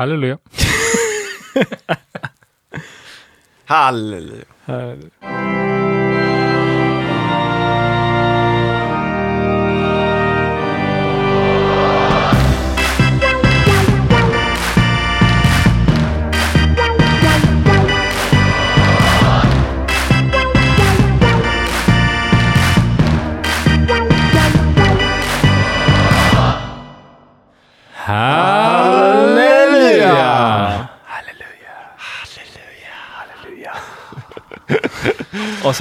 Halleluja. 0.00 0.38
Halleluja. 3.66 4.44
Halleluja! 4.66 5.89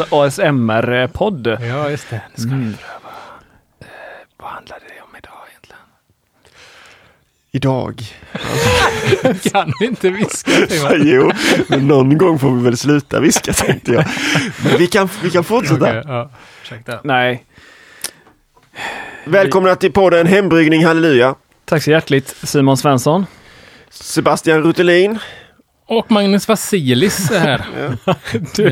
ASMR-podd. 0.10 1.48
Ja, 1.62 1.90
just 1.90 2.10
det. 2.10 2.22
Nu 2.36 2.44
ska 2.44 2.52
Mm. 2.52 2.68
vi 2.70 2.76
pröva. 2.76 3.16
Eh, 3.82 3.88
vad 4.38 4.50
handlar 4.50 4.78
det 4.80 5.02
om 5.02 5.16
idag 5.18 5.34
egentligen? 5.50 5.82
Idag. 7.52 8.04
Kan 9.52 9.74
vi 9.80 9.86
inte 9.86 10.10
viska? 10.10 10.52
Jo, 10.98 11.32
men 11.68 11.88
någon 11.88 12.18
gång 12.18 12.40
får 12.40 12.56
vi 12.56 12.64
väl 12.64 12.78
sluta 12.78 13.20
viska 13.20 13.54
tänkte 13.66 13.92
jag. 13.92 14.06
Men 14.64 14.78
vi 14.78 14.88
kan, 14.88 15.10
vi 15.24 15.30
kan 15.32 15.44
fortsätta. 15.44 15.86
Okej, 15.90 16.04
ja. 16.08 16.30
Ursäkta. 16.64 17.00
Nej, 17.04 17.46
Välkomna 19.26 19.76
till 19.76 19.92
podden 19.92 20.28
Hembryggning 20.28 20.86
Halleluja. 20.86 21.36
tack 21.66 21.84
så 21.84 21.92
hjärtligt 21.92 22.36
Simon 22.44 22.78
Svensson. 22.78 23.26
Sebastian 23.90 24.64
Rutelin. 24.64 25.20
Och 25.90 26.12
Magnus 26.12 26.48
Vasilis 26.48 27.32
är 27.32 27.40
här 27.40 27.66
Du, 28.56 28.70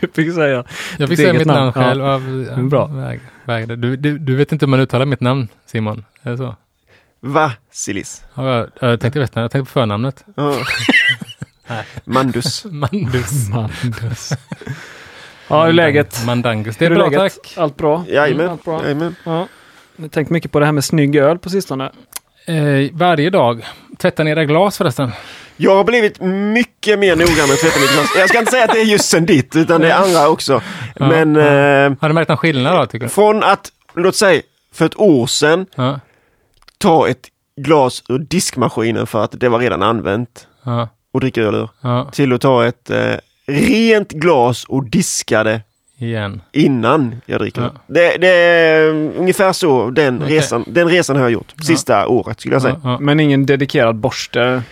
du 0.00 0.08
fick 0.14 0.34
säga. 0.34 0.64
Jag 0.98 1.08
fick 1.08 1.18
säga 1.18 1.32
mitt 1.32 1.46
namn 1.46 1.58
namn. 1.60 1.72
själv. 1.72 2.04
Ja. 2.04 2.14
Av, 2.14 2.62
Bra. 2.68 2.86
Väg, 2.86 3.20
väg, 3.44 3.68
du, 3.78 3.96
du, 3.96 4.18
du 4.18 4.36
vet 4.36 4.52
inte 4.52 4.66
hur 4.66 4.70
man 4.70 4.80
uttalar 4.80 5.06
mitt 5.06 5.20
namn, 5.20 5.48
Simon? 5.66 6.04
Är 6.22 6.30
det 6.30 6.36
så? 6.36 6.56
Vasilis. 7.20 8.24
Ja, 8.34 8.56
jag, 8.56 8.68
jag 8.90 9.00
tänkte 9.00 9.20
resten, 9.20 9.42
jag 9.42 9.50
tänkte 9.50 9.68
på 9.68 9.72
förnamnet. 9.80 10.24
Mandus. 12.04 12.64
Mandus. 12.64 13.48
Mandus. 13.48 14.30
Ja, 15.48 15.60
hur 15.62 15.68
är 15.68 15.72
läget? 15.72 16.26
Mandangus. 16.26 16.76
Det 16.76 16.84
är 16.84 16.88
Hur 16.90 16.96
bra, 16.96 17.08
läget? 17.08 17.34
tack. 17.34 17.54
Allt 17.56 17.76
bra? 17.76 17.96
Mm, 17.96 18.14
Jajamän. 18.14 18.48
allt 18.48 18.64
bra. 18.64 18.82
Jajamän. 18.82 19.14
Ja. 19.24 19.46
Jag 19.96 20.04
har 20.04 20.08
tänkt 20.08 20.30
mycket 20.30 20.52
på 20.52 20.60
det 20.60 20.66
här 20.66 20.72
med 20.72 20.84
snygg 20.84 21.16
öl 21.16 21.38
på 21.38 21.50
sistone. 21.50 21.90
Eh, 22.46 22.90
varje 22.92 23.30
dag. 23.30 23.66
Tvätta 23.98 24.22
ner 24.24 24.30
era 24.32 24.44
glas 24.44 24.78
förresten. 24.78 25.10
Jag 25.62 25.76
har 25.76 25.84
blivit 25.84 26.20
mycket 26.54 26.98
mer 26.98 27.16
noga 27.16 27.26
med 27.46 27.50
att 27.52 27.60
tvätta 27.60 27.80
mitt 27.80 27.92
glas. 27.92 28.08
Jag 28.18 28.28
ska 28.28 28.38
inte 28.38 28.50
säga 28.52 28.64
att 28.64 28.72
det 28.72 28.80
är 28.80 28.84
just 28.84 29.04
sen 29.08 29.26
ditt, 29.26 29.56
utan 29.56 29.80
det 29.80 29.90
är 29.92 29.94
andra 30.02 30.28
också. 30.28 30.62
Ja, 30.96 31.08
Men 31.08 31.34
ja. 31.34 31.40
eh, 31.42 31.92
Har 32.00 32.08
du 32.08 32.14
märkt 32.14 32.28
någon 32.28 32.36
skillnad 32.38 32.76
då, 32.80 32.86
tycker 32.86 33.06
du? 33.06 33.10
från 33.10 33.42
att, 33.42 33.68
låt 33.94 34.16
säga, 34.16 34.42
för 34.74 34.86
ett 34.86 34.98
år 35.00 35.26
sedan 35.26 35.66
Ja. 35.74 36.00
ta 36.78 37.08
ett 37.08 37.28
glas 37.60 38.02
ur 38.08 38.18
diskmaskinen 38.18 39.06
för 39.06 39.24
att 39.24 39.40
det 39.40 39.48
var 39.48 39.58
redan 39.58 39.82
använt 39.82 40.46
Ja. 40.64 40.88
och 41.12 41.20
dricka 41.20 41.42
öl 41.42 41.54
ur. 41.54 41.68
Ja. 41.80 42.08
Till 42.12 42.32
att 42.32 42.40
ta 42.40 42.66
ett 42.66 42.90
eh, 42.90 43.14
rent 43.46 44.10
glas 44.12 44.64
och 44.64 44.84
diska 44.90 45.44
det 45.44 45.60
Igen. 45.98 46.42
innan 46.52 47.20
jag 47.26 47.40
dricker. 47.40 47.62
Ja. 47.62 47.70
Det, 47.86 48.16
det 48.16 48.28
är 48.28 48.88
ungefär 49.18 49.52
så 49.52 49.90
den, 49.90 50.22
Okej. 50.22 50.36
resan, 50.36 50.64
den 50.66 50.88
resan 50.88 51.16
har 51.16 51.22
jag 51.22 51.30
gjort. 51.32 51.54
Sista 51.66 52.06
året 52.08 52.40
skulle 52.40 52.54
jag 52.54 52.62
säga. 52.62 52.80
Ja, 52.84 52.90
ja. 52.90 52.98
Men 53.00 53.20
ingen 53.20 53.46
dedikerad 53.46 53.96
borste. 53.96 54.62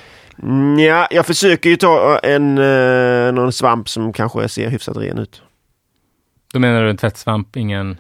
Mm, 0.43 0.79
ja, 0.79 1.09
jag 1.11 1.27
försöker 1.27 1.71
ju 1.71 1.77
ta 1.77 2.19
en, 2.19 2.59
eh, 2.59 3.33
någon 3.33 3.53
svamp 3.53 3.89
som 3.89 4.13
kanske 4.13 4.49
ser 4.49 4.69
hyfsat 4.69 4.97
ren 4.97 5.19
ut. 5.19 5.43
Då 6.53 6.59
menar 6.59 6.83
du 6.83 6.91
en 6.91 6.97
tvättsvamp, 6.97 7.57
ingen 7.57 7.97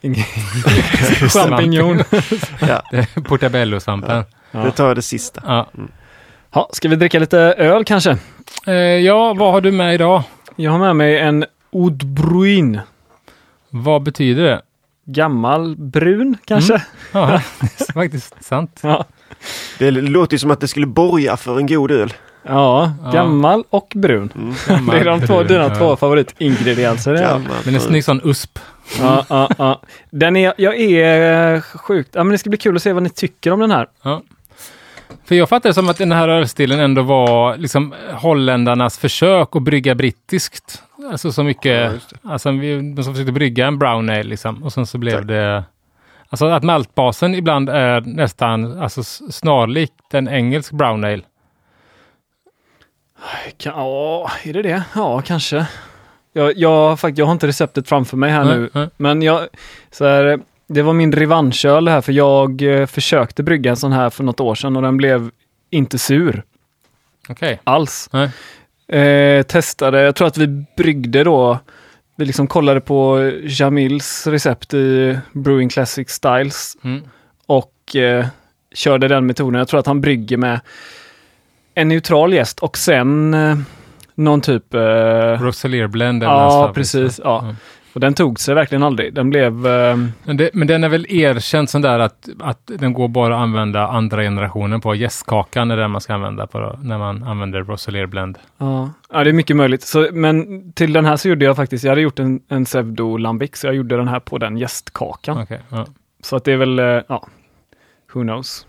Ingen 0.00 0.24
champinjon. 1.30 2.02
Ja, 2.60 2.82
portabello-svampen? 3.24 4.24
Ja. 4.50 4.58
Det 4.58 4.70
tar 4.70 4.86
jag 4.86 4.96
det 4.96 5.02
sista. 5.02 5.42
Ja. 5.46 5.66
Ja, 6.52 6.70
ska 6.72 6.88
vi 6.88 6.96
dricka 6.96 7.18
lite 7.18 7.38
öl 7.38 7.84
kanske? 7.84 8.18
Eh, 8.66 8.74
ja, 8.74 9.34
vad 9.34 9.52
har 9.52 9.60
du 9.60 9.72
med 9.72 9.94
idag? 9.94 10.22
Jag 10.56 10.70
har 10.70 10.78
med 10.78 10.96
mig 10.96 11.18
en 11.18 11.44
Odbruin. 11.70 12.80
Vad 13.70 14.02
betyder 14.02 14.42
det? 14.42 14.62
Gammal 15.06 15.76
brun 15.76 16.36
kanske? 16.44 16.82
Ja, 17.12 17.26
det 17.26 17.32
är 17.88 17.92
faktiskt 17.92 18.44
sant. 18.44 18.80
Ja. 18.82 19.04
Det 19.78 19.90
låter 19.90 20.34
ju 20.34 20.38
som 20.38 20.50
att 20.50 20.60
det 20.60 20.68
skulle 20.68 20.86
borga 20.86 21.36
för 21.36 21.58
en 21.58 21.66
god 21.66 21.90
öl. 21.90 22.12
Ja, 22.42 22.92
Ja. 23.04 23.10
gammal 23.10 23.64
och 23.70 23.92
brun. 23.96 24.32
Mm. 24.34 24.86
Det 24.90 24.98
är 24.98 25.04
de 25.04 25.20
två, 25.26 25.34
brun, 25.34 25.46
dina 25.46 25.62
ja. 25.68 25.74
två 25.74 25.96
favoritingredienser. 25.96 27.14
Ja. 27.14 27.20
Gammal. 27.20 27.56
Men 27.64 27.74
en 27.74 27.80
snygg 27.80 28.04
sån 28.04 28.20
USP. 28.24 28.58
Ja, 29.00 29.24
ja, 29.28 29.50
ja. 29.58 29.82
Den 30.10 30.36
är, 30.36 30.52
jag 30.56 30.76
är 30.80 31.54
eh, 31.54 31.60
sjukt, 31.60 32.10
ja 32.12 32.24
men 32.24 32.32
det 32.32 32.38
ska 32.38 32.50
bli 32.50 32.58
kul 32.58 32.76
att 32.76 32.82
se 32.82 32.92
vad 32.92 33.02
ni 33.02 33.10
tycker 33.10 33.50
om 33.52 33.60
den 33.60 33.70
här. 33.70 33.86
Ja. 34.02 34.22
För 35.24 35.34
jag 35.34 35.48
fattar 35.48 35.70
det 35.70 35.74
som 35.74 35.88
att 35.88 35.98
den 35.98 36.12
här 36.12 36.28
ölstilen 36.28 36.80
ändå 36.80 37.02
var 37.02 37.56
liksom 37.56 37.94
holländarnas 38.12 38.98
försök 38.98 39.56
att 39.56 39.62
brygga 39.62 39.94
brittiskt. 39.94 40.82
Alltså 41.10 41.32
så 41.32 41.40
Ja, 41.40 41.44
mycket, 41.44 41.90
det. 42.10 42.18
alltså 42.22 42.50
vi, 42.50 42.94
som 43.02 43.14
försökte 43.14 43.32
brygga 43.32 43.66
en 43.66 43.78
brown 43.78 44.10
ale 44.10 44.22
liksom. 44.22 44.62
Och 44.62 44.72
sen 44.72 44.86
så 44.86 44.98
blev 44.98 45.16
Tack. 45.18 45.26
det, 45.26 45.64
alltså 46.28 46.46
att 46.46 46.62
maltbasen 46.62 47.34
ibland 47.34 47.68
är 47.68 48.00
nästan 48.00 48.80
alltså 48.82 49.02
snarlik 49.30 49.92
en 50.12 50.28
engelsk 50.28 50.72
brown 50.72 51.04
ale. 51.04 51.22
Ja, 53.58 54.30
är 54.44 54.52
det 54.52 54.62
det? 54.62 54.82
Ja, 54.94 55.20
kanske. 55.20 55.66
Jag, 56.32 56.56
jag, 56.56 56.70
har 56.88 56.96
fakt- 56.96 57.18
jag 57.18 57.26
har 57.26 57.32
inte 57.32 57.46
receptet 57.46 57.88
framför 57.88 58.16
mig 58.16 58.30
här 58.30 58.44
Nej, 58.44 58.56
nu, 58.58 58.70
nej. 58.72 58.88
men 58.96 59.22
jag, 59.22 59.48
så 59.90 60.04
här, 60.06 60.40
det 60.68 60.82
var 60.82 60.92
min 60.92 61.12
revanschöl 61.12 61.88
här, 61.88 62.00
för 62.00 62.12
jag 62.12 62.62
eh, 62.62 62.86
försökte 62.86 63.42
brygga 63.42 63.70
en 63.70 63.76
sån 63.76 63.92
här 63.92 64.10
för 64.10 64.24
något 64.24 64.40
år 64.40 64.54
sedan 64.54 64.76
och 64.76 64.82
den 64.82 64.96
blev 64.96 65.30
inte 65.70 65.98
sur 65.98 66.42
Okej. 67.28 67.60
alls. 67.64 68.08
Nej. 68.12 68.30
Eh, 68.88 69.42
testade, 69.42 70.00
jag 70.00 70.14
tror 70.16 70.28
att 70.28 70.38
vi 70.38 70.64
bryggde 70.76 71.24
då, 71.24 71.58
vi 72.16 72.24
liksom 72.24 72.46
kollade 72.46 72.80
på 72.80 73.30
Jamils 73.42 74.26
recept 74.26 74.74
i 74.74 75.18
Brewing 75.32 75.68
Classic 75.68 76.10
Styles 76.10 76.76
Mm. 76.84 77.02
och 77.46 77.96
eh, 77.96 78.26
körde 78.74 79.08
den 79.08 79.26
metoden. 79.26 79.58
Jag 79.58 79.68
tror 79.68 79.80
att 79.80 79.86
han 79.86 80.00
brygger 80.00 80.36
med 80.36 80.60
en 81.74 81.88
neutral 81.88 82.34
gäst 82.34 82.58
och 82.60 82.76
sen 82.78 83.34
eh, 83.34 83.56
någon 84.14 84.40
typ... 84.40 84.74
Eh, 84.74 84.80
Rosalier 85.40 85.86
blend. 85.86 86.22
ja, 86.22 86.72
precis. 86.74 87.20
Ja. 87.24 87.40
Mm. 87.42 87.56
Och 87.96 88.00
den 88.00 88.14
tog 88.14 88.40
sig 88.40 88.54
verkligen 88.54 88.82
aldrig. 88.82 89.14
Den 89.14 89.30
blev... 89.30 89.66
Eh, 89.66 89.96
Men, 90.24 90.36
det, 90.36 90.50
men 90.52 90.66
den 90.68 90.84
är 90.84 90.88
väl 90.88 91.06
erkänd 91.08 91.70
sån 91.70 91.82
där 91.82 91.98
att, 91.98 92.28
att 92.40 92.60
den 92.66 92.92
går 92.92 93.08
bara 93.08 93.36
att 93.36 93.42
använda 93.42 93.88
andra 93.88 94.22
generationen 94.22 94.80
på. 94.80 94.94
Gästkakan 94.94 95.70
är 95.70 95.76
den 95.76 95.90
man 95.90 96.00
ska 96.00 96.14
använda 96.14 96.46
på 96.46 96.78
när 96.82 96.98
man 96.98 97.22
använder 97.22 97.62
Rosalier 97.62 98.06
blend. 98.06 98.38
ja. 98.58 98.90
ja, 99.10 99.24
det 99.24 99.30
är 99.30 99.32
mycket 99.34 99.56
möjligt. 99.56 99.82
Så, 99.82 100.08
men 100.12 100.72
till 100.72 100.92
den 100.92 101.04
här 101.04 101.16
så 101.16 101.28
gjorde 101.28 101.44
jag 101.44 101.56
faktiskt, 101.56 101.84
jag 101.84 101.90
hade 101.90 102.00
gjort 102.00 102.18
en, 102.18 102.40
en 102.48 102.64
pseudo 102.64 103.16
lambic, 103.16 103.56
så 103.56 103.66
jag 103.66 103.74
gjorde 103.74 103.96
den 103.96 104.08
här 104.08 104.20
på 104.20 104.38
den 104.38 104.56
gästkakan. 104.56 105.38
Okej, 105.42 105.60
ja. 105.68 105.86
Så 106.20 106.36
att 106.36 106.44
det 106.44 106.52
är 106.52 106.56
väl, 106.56 106.78
eh, 106.78 106.84
ja, 106.84 107.26
who 108.12 108.22
knows. 108.22 108.66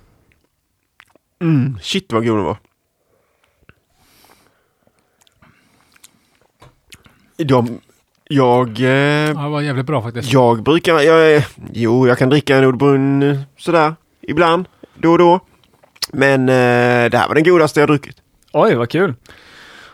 Mm, 1.42 1.80
shit 1.82 2.14
vad 2.14 2.26
god 2.26 2.38
den 2.38 2.46
var. 2.46 2.58
De, 7.38 7.80
jag, 8.30 8.80
eh, 8.80 8.86
ja, 8.88 9.28
det 9.44 9.50
var 9.50 9.62
jävligt 9.62 9.86
bra 9.86 10.02
faktiskt. 10.02 10.34
jag 10.34 10.64
brukar, 10.64 11.00
jag, 11.00 11.44
jo 11.74 12.08
jag 12.08 12.18
kan 12.18 12.30
dricka 12.30 12.58
en 12.58 12.64
Nordbrunn 12.64 13.24
eh, 13.24 13.40
sådär 13.58 13.96
ibland, 14.22 14.66
då 14.98 15.12
och 15.12 15.18
då. 15.18 15.40
Men 16.14 16.42
eh, 16.50 17.10
det 17.10 17.18
här 17.18 17.28
var 17.28 17.36
den 17.36 17.44
godaste 17.44 17.80
jag 17.80 17.90
druckit. 17.90 18.16
Oj, 18.53 18.76
vad 18.76 18.90
kul. 18.90 19.14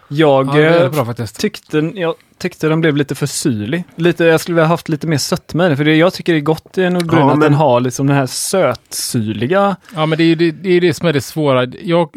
Jag 0.08 0.48
Ja, 0.48 0.60
eh, 0.60 0.92
bra 0.92 1.14
tyckte, 1.14 1.78
jag 1.78 2.16
tyckte 2.38 2.68
den 2.68 2.82
blev 2.82 2.98
lite 2.98 3.16
för 3.16 3.26
syrlig. 3.26 3.84
Lite, 3.96 4.24
jag 4.26 4.42
skulle 4.42 4.56
vilja 4.56 4.68
haft 4.68 4.90
lite 4.90 5.08
mer 5.08 5.18
sötma 5.18 5.66
i 5.66 5.68
den, 5.68 5.78
för 5.78 5.86
det, 5.86 5.96
jag 5.96 6.14
tycker 6.14 6.34
det 6.34 6.40
är 6.40 6.42
gott 6.42 6.78
i 6.78 6.84
en 6.84 6.94
Nordbrun 6.94 7.20
Ja, 7.20 7.32
att 7.32 7.38
men- 7.38 7.40
den 7.52 7.54
har 7.54 7.80
liksom 7.80 8.08
den 8.08 8.16
här 8.16 8.26
sötsyrliga. 8.26 9.76
Ja, 9.96 10.06
men 10.06 10.18
det 10.18 10.24
är 10.24 10.26
ju 10.26 10.36
det, 10.36 10.52
det, 10.52 10.70
är 10.70 10.82
det 10.82 10.94
som 10.94 11.08
är 11.08 11.14
det 11.14 11.22
svåra. 11.22 11.66
Jag, 11.66 12.10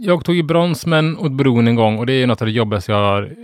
jag 0.00 0.24
tog 0.24 0.34
ju 0.34 0.42
brons 0.42 0.86
med 0.86 0.98
en 0.98 1.18
åt 1.18 1.32
bron 1.32 1.68
en 1.68 1.74
gång 1.74 1.98
och 1.98 2.06
det 2.06 2.12
är 2.12 2.26
något 2.26 2.42
av 2.42 2.46
det 2.46 2.52
jobbigaste 2.52 2.92
jag 2.92 2.98
har 2.98 3.34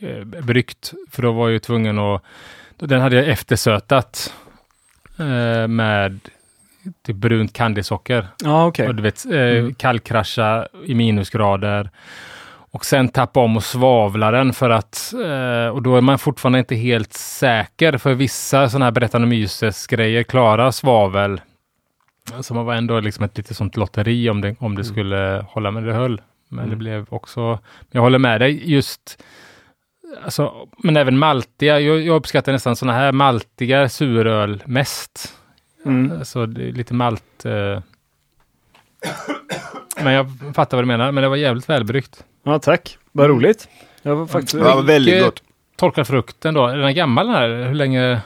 eh, 0.00 0.24
bryggt. 0.24 0.92
För 1.10 1.22
då 1.22 1.32
var 1.32 1.48
jag 1.48 1.52
ju 1.52 1.58
tvungen 1.58 1.98
att... 1.98 2.22
Den 2.76 3.00
hade 3.00 3.16
jag 3.16 3.28
eftersötat 3.28 4.34
eh, 5.18 5.68
med 5.68 6.20
typ 7.06 7.16
brunt. 7.16 7.52
Och 8.88 8.94
du 8.94 9.02
vet, 9.02 9.26
eh, 9.26 9.74
kallkrascha 9.76 10.68
i 10.86 10.94
minusgrader. 10.94 11.90
Och 12.70 12.84
sen 12.84 13.08
tappa 13.08 13.40
om 13.40 13.56
och 13.56 13.64
svavla 13.64 14.30
den 14.30 14.52
för 14.52 14.70
att, 14.70 15.12
eh, 15.14 15.68
och 15.68 15.82
då 15.82 15.96
är 15.96 16.00
man 16.00 16.18
fortfarande 16.18 16.58
inte 16.58 16.74
helt 16.74 17.12
säker 17.12 17.98
för 17.98 18.14
vissa 18.14 18.68
sådana 18.68 18.84
här 18.84 18.92
Brettanomyces 18.92 19.86
grejer 19.86 20.22
klarar 20.22 20.70
svavel 20.70 21.40
Så 22.40 22.54
man 22.54 22.64
var 22.66 22.74
ändå 22.74 23.00
liksom 23.00 23.24
ett 23.24 23.36
lite 23.36 23.54
sånt 23.54 23.76
lotteri 23.76 24.30
om 24.30 24.40
det, 24.40 24.56
om 24.60 24.74
det 24.74 24.80
Mm. 24.82 24.92
skulle 24.92 25.44
hålla, 25.48 25.70
men 25.70 25.84
det 25.84 25.92
höll. 25.92 26.20
Men 26.48 26.58
det 26.58 26.64
Mm. 26.64 26.78
blev 26.78 27.06
också, 27.08 27.58
jag 27.90 28.00
håller 28.00 28.18
med 28.18 28.40
dig, 28.40 28.70
just 28.72 29.22
Alltså, 30.24 30.68
men 30.78 30.96
även 30.96 31.18
maltiga. 31.18 31.80
Jag, 31.80 32.00
jag 32.00 32.16
uppskattar 32.16 32.52
nästan 32.52 32.76
sådana 32.76 32.98
här 32.98 33.12
maltiga 33.12 33.88
suröl 33.88 34.62
mest. 34.66 35.34
Mm. 35.86 36.18
Alltså 36.18 36.46
det 36.46 36.72
lite 36.72 36.94
malt. 36.94 37.44
Eh. 37.44 37.80
Men 40.02 40.12
jag 40.12 40.26
fattar 40.54 40.76
vad 40.76 40.84
du 40.84 40.86
menar. 40.86 41.12
Men 41.12 41.22
det 41.22 41.28
var 41.28 41.36
jävligt 41.36 41.68
välbryggt. 41.68 42.24
Ja, 42.44 42.58
tack. 42.58 42.98
Vad 43.12 43.26
roligt. 43.28 43.68
Jag 44.02 44.16
var 44.16 44.26
faktiskt... 44.26 44.52
Det 44.54 44.60
var 44.64 44.82
väldigt 44.82 45.24
gott. 45.24 45.42
Torkad 45.76 46.06
frukten 46.06 46.54
då. 46.54 46.66
Är 46.66 46.76
den 46.76 46.94
gammal 46.94 47.26
den 47.26 47.34
här? 47.36 47.48
Hur 47.66 47.74
länge? 47.74 48.20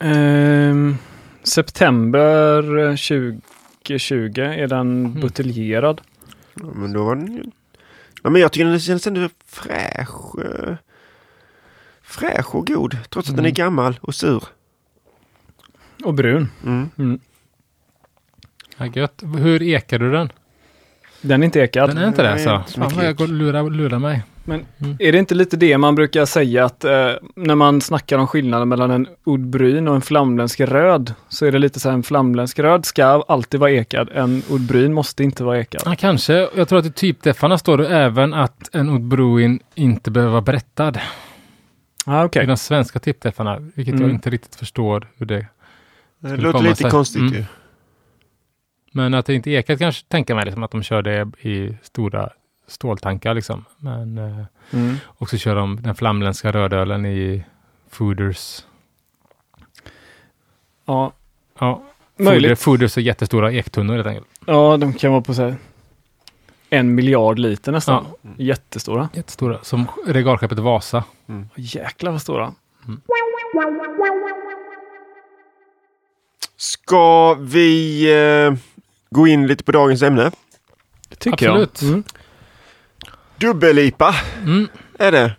Ehm, 0.00 0.98
september 1.48 2.62
2020 2.96 4.40
är 4.40 4.66
den 4.66 5.06
Mm. 5.06 5.20
buteljerad. 5.20 6.00
Ja, 6.54 6.66
men 6.74 6.92
då 6.92 7.04
var 7.04 7.16
den 7.16 7.32
ju... 7.34 7.42
Ja, 8.22 8.30
men 8.30 8.40
jag 8.40 8.52
tycker 8.52 8.64
den 8.66 8.80
känns 8.80 9.06
ändå 9.06 9.28
fräsch. 9.46 10.38
eh, 10.44 10.74
Fräsch 12.02 12.54
och 12.54 12.66
god. 12.66 12.96
Trots 13.10 13.28
att 13.30 13.36
den 13.36 13.44
är 13.44 13.48
Mm. 13.48 13.54
gammal 13.54 13.98
och 14.02 14.14
sur. 14.14 14.44
Och 16.04 16.14
brun. 16.14 16.48
Mm. 16.64 16.90
Mm. 16.98 17.20
Ja, 18.76 18.86
gött. 18.86 19.22
Hur 19.38 19.62
ekar 19.62 19.98
du 19.98 20.12
den? 20.12 20.32
Den 21.22 21.42
är 21.42 21.44
inte 21.44 21.60
ekad. 21.60 21.90
Den 21.90 21.98
är 21.98 22.08
inte 22.08 22.22
det 22.22 22.38
så? 22.38 22.64
Fan 22.80 22.94
vad 22.94 23.04
jag 23.04 23.10
ek. 23.10 23.16
går 23.18 23.24
och 23.24 23.30
lurar, 23.32 23.70
lurar 23.70 23.98
mig. 23.98 24.22
Är 24.98 25.12
det 25.12 25.18
inte 25.18 25.34
lite 25.34 25.56
det 25.56 25.78
man 25.78 25.94
brukar 25.94 26.24
säga 26.24 26.64
att 26.64 26.84
eh, 26.84 27.10
när 27.36 27.54
man 27.54 27.80
snackar 27.80 28.18
om 28.18 28.26
skillnaden 28.26 28.68
mellan 28.68 28.90
en 28.90 29.06
Oud 29.24 29.46
Bryn 29.46 29.88
och 29.88 29.94
en 29.94 30.00
flamländsk 30.00 30.60
röd 30.60 31.14
så 31.28 31.46
är 31.46 31.52
det 31.52 31.58
lite 31.58 31.80
så 31.80 31.88
här 31.88 31.94
en 31.96 32.02
flamländsk 32.02 32.58
röd 32.58 32.84
ska 32.86 33.04
alltid 33.28 33.60
vara 33.60 33.70
ekad. 33.70 34.08
En 34.14 34.42
Oud 34.50 34.60
Bryn 34.60 34.92
måste 34.94 35.24
inte 35.24 35.44
vara 35.44 35.58
ekad. 35.60 35.82
Ja, 35.84 35.94
kanske. 35.98 36.48
Jag 36.54 36.68
tror 36.68 36.78
att 36.78 36.86
i 36.86 36.92
typdeffarna 36.92 37.58
står 37.58 37.78
det 37.78 37.88
även 37.88 38.34
att 38.34 38.74
en 38.74 38.88
Oud 38.90 39.02
Bruin 39.04 39.60
inte 39.74 40.10
behöver 40.10 40.32
vara 40.32 40.42
berättad. 40.42 40.92
Ah, 42.06 42.22
I 42.24 42.26
okej. 42.26 42.46
de 42.46 42.56
svenska 42.56 42.98
typdeffarna. 42.98 43.58
Vilket 43.74 43.94
Mm. 43.94 44.02
jag 44.06 44.10
inte 44.10 44.30
riktigt 44.30 44.54
förstår 44.54 45.08
hur 45.16 45.26
det 45.26 45.46
Det 46.18 46.36
låter 46.36 46.52
komma 46.52 46.62
lite 46.64 46.76
sig. 46.82 46.90
konstigt 46.90 47.20
Mm. 47.22 47.34
ju. 47.34 47.44
Men 48.92 49.14
att 49.14 49.26
det 49.26 49.34
inte 49.34 49.50
ekat 49.50 49.78
kanske 49.78 50.04
tänker 50.08 50.34
mig 50.34 50.44
liksom 50.44 50.62
att 50.62 50.70
de 50.70 50.82
kör 50.82 51.02
det 51.02 51.28
i 51.48 51.76
stora 51.82 52.30
ståltankar 52.66 53.34
liksom. 53.34 53.64
Men 53.78 54.18
eh, 54.18 54.44
Mm. 54.72 54.96
också 55.18 55.36
kör 55.38 55.54
de 55.54 55.82
den 55.82 55.94
flamländska 55.94 56.52
rödölen 56.52 57.06
i 57.06 57.44
Fooders. 57.90 58.64
Ja, 60.84 61.12
Ja, 61.58 61.82
Möjligt. 62.18 62.42
Fooders, 62.50 62.58
Fooders 62.58 62.96
är 62.98 63.02
jättestora 63.02 63.52
ektunnor 63.52 63.94
helt 63.94 64.06
enkelt. 64.06 64.26
ja, 64.46 64.76
de 64.76 64.92
kan 64.92 65.10
vara 65.12 65.22
på 65.22 65.34
så 65.34 65.42
här 65.42 65.56
en 66.70 66.94
miljard 66.94 67.38
liter 67.38 67.72
nästan. 67.72 68.06
Jättestora. 68.36 69.08
Jättestora. 69.12 69.58
Som 69.62 69.86
regalskeppet 70.06 70.58
Vasa. 70.58 71.04
Jäklar 71.54 72.12
vad 72.12 72.22
stora. 72.22 72.54
Ska 76.56 77.34
vi 77.34 78.02
eh, 78.46 78.54
gå 79.10 79.26
in 79.26 79.46
lite 79.46 79.64
på 79.64 79.72
dagens 79.72 80.02
ämne? 80.02 80.30
Det 81.08 81.16
tycker 81.16 81.48
Absolut. 81.48 81.82
jag. 81.82 81.88
Mm. 81.90 82.04
Dubbel-IPA 83.40 84.14
Mm. 84.42 84.68
är 84.98 85.12
det. 85.12 85.36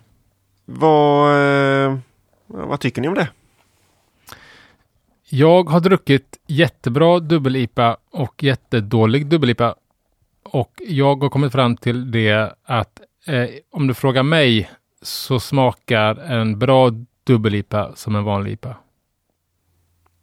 Vad, 0.64 1.34
eh, 1.84 1.98
vad 2.46 2.80
tycker 2.80 3.02
ni 3.02 3.08
om 3.08 3.14
det? 3.14 3.28
Jag 5.30 5.68
har 5.70 5.80
druckit 5.80 6.38
jättebra 6.46 7.18
dubbel-IPA 7.18 7.96
och 8.10 8.42
jättedålig 8.42 9.26
dubbel-IPA. 9.26 9.74
Och 10.42 10.72
jag 10.86 11.22
har 11.22 11.28
kommit 11.30 11.52
fram 11.52 11.76
till 11.76 12.10
det 12.10 12.54
att 12.64 13.00
eh, 13.26 13.48
om 13.70 13.86
du 13.86 13.94
frågar 13.94 14.22
mig 14.22 14.70
så 15.02 15.40
smakar 15.40 16.14
en 16.16 16.58
bra 16.58 16.90
dubbel-IPA 17.24 17.92
som 17.94 18.16
en 18.16 18.24
vanlig 18.24 18.52
IPA. 18.52 18.76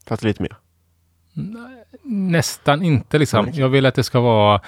Fast 0.07 0.23
lite 0.23 0.41
mer. 0.43 0.55
Nästan 2.03 2.83
inte 2.83 3.17
liksom. 3.17 3.45
Nej. 3.45 3.59
Jag 3.59 3.69
vill 3.69 3.85
att 3.85 3.95
det 3.95 4.03
ska 4.03 4.19
vara... 4.19 4.61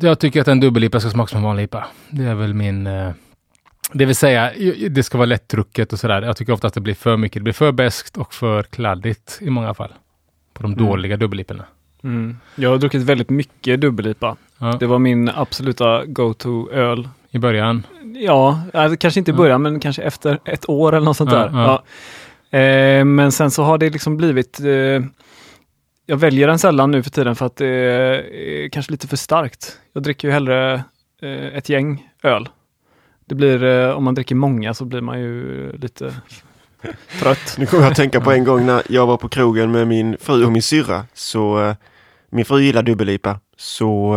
Jag 0.00 0.18
tycker 0.18 0.40
att 0.40 0.48
en 0.48 0.60
dubbel-IPA 0.60 1.00
ska 1.00 1.10
smaka 1.10 1.28
som 1.30 1.36
en 1.38 1.44
vanlig 1.44 1.62
IPA. 1.64 1.84
Det 2.10 2.24
är 2.24 2.34
väl 2.34 2.54
min... 2.54 2.86
eh, 2.86 3.10
Det 3.92 4.04
vill 4.06 4.16
säga, 4.16 4.52
det 4.90 5.02
ska 5.02 5.18
vara 5.18 5.26
lättdrucket 5.26 5.92
och 5.92 5.98
sådär. 5.98 6.22
Jag 6.22 6.36
tycker 6.36 6.52
ofta 6.52 6.66
att 6.66 6.74
det 6.74 6.80
blir 6.80 6.94
för 6.94 7.16
mycket. 7.16 7.34
Det 7.40 7.42
blir 7.44 7.52
för 7.52 7.72
beskt 7.72 8.16
och 8.16 8.34
för 8.34 8.62
kladdigt 8.62 9.38
i 9.40 9.50
många 9.50 9.74
fall. 9.74 9.92
På 10.54 10.62
de 10.62 10.72
Mm. 10.72 10.86
dåliga 10.86 11.16
dubbel-IPorna. 11.16 11.64
Mm. 12.04 12.36
Jag 12.54 12.70
har 12.70 12.78
druckit 12.78 13.02
väldigt 13.02 13.30
mycket 13.30 13.80
dubbel-IPA. 13.80 14.36
Ja, 14.58 14.76
Det 14.80 14.86
var 14.86 14.98
min 14.98 15.28
absoluta 15.34 16.04
go-to-öl. 16.06 17.08
I 17.30 17.38
början. 17.38 17.86
Ja, 18.20 18.60
alltså, 18.72 18.96
kanske 18.96 19.20
inte 19.20 19.30
i 19.30 19.34
Ja. 19.34 19.38
början, 19.38 19.62
men 19.62 19.80
kanske 19.80 20.02
efter 20.02 20.38
ett 20.44 20.68
år 20.68 20.94
eller 20.94 21.04
något 21.04 21.16
sånt 21.16 21.32
Ja, 21.32 21.38
där. 21.38 21.50
ja. 21.52 21.82
Ja. 22.50 22.58
Eh, 22.58 23.04
men 23.04 23.32
sen 23.32 23.50
så 23.50 23.62
har 23.62 23.78
det 23.78 23.90
liksom 23.90 24.16
blivit 24.16 24.60
eh, 24.60 25.04
jag 26.06 26.16
väljer 26.16 26.46
den 26.46 26.58
sällan 26.58 26.90
nu 26.90 27.02
för 27.02 27.10
tiden 27.10 27.36
för 27.36 27.46
att 27.46 27.56
det 27.56 27.66
är 27.66 28.68
kanske 28.68 28.92
lite 28.92 29.08
för 29.08 29.16
starkt. 29.16 29.78
Jag 29.92 30.02
dricker 30.02 30.28
ju 30.28 30.32
hellre 30.32 30.74
eh, 31.22 31.56
ett 31.56 31.68
gäng 31.68 32.10
öl. 32.22 32.48
Det 33.24 33.34
blir, 33.34 33.64
eh, 33.64 33.90
om 33.90 34.04
man 34.04 34.14
dricker 34.14 34.34
många 34.34 34.74
så 34.74 34.84
blir 34.84 35.00
man 35.00 35.20
ju 35.20 35.72
lite 35.72 36.14
trött. 37.20 37.56
Nu 37.58 37.66
kommer 37.66 37.82
jag 37.82 37.90
att 37.90 37.96
tänka 37.96 38.20
på 38.20 38.32
en 38.32 38.44
gång 38.44 38.66
när 38.66 38.82
jag 38.88 39.06
var 39.06 39.16
på 39.16 39.28
krogen 39.28 39.72
med 39.72 39.88
min 39.88 40.16
fru 40.20 40.44
och 40.44 40.52
min 40.52 40.62
syrra. 40.62 41.04
Så 41.14 41.64
eh, 41.64 41.74
min 42.30 42.44
fru 42.44 42.60
gillar 42.60 42.82
dubbel-IPA. 42.82 43.40
Så 43.56 44.14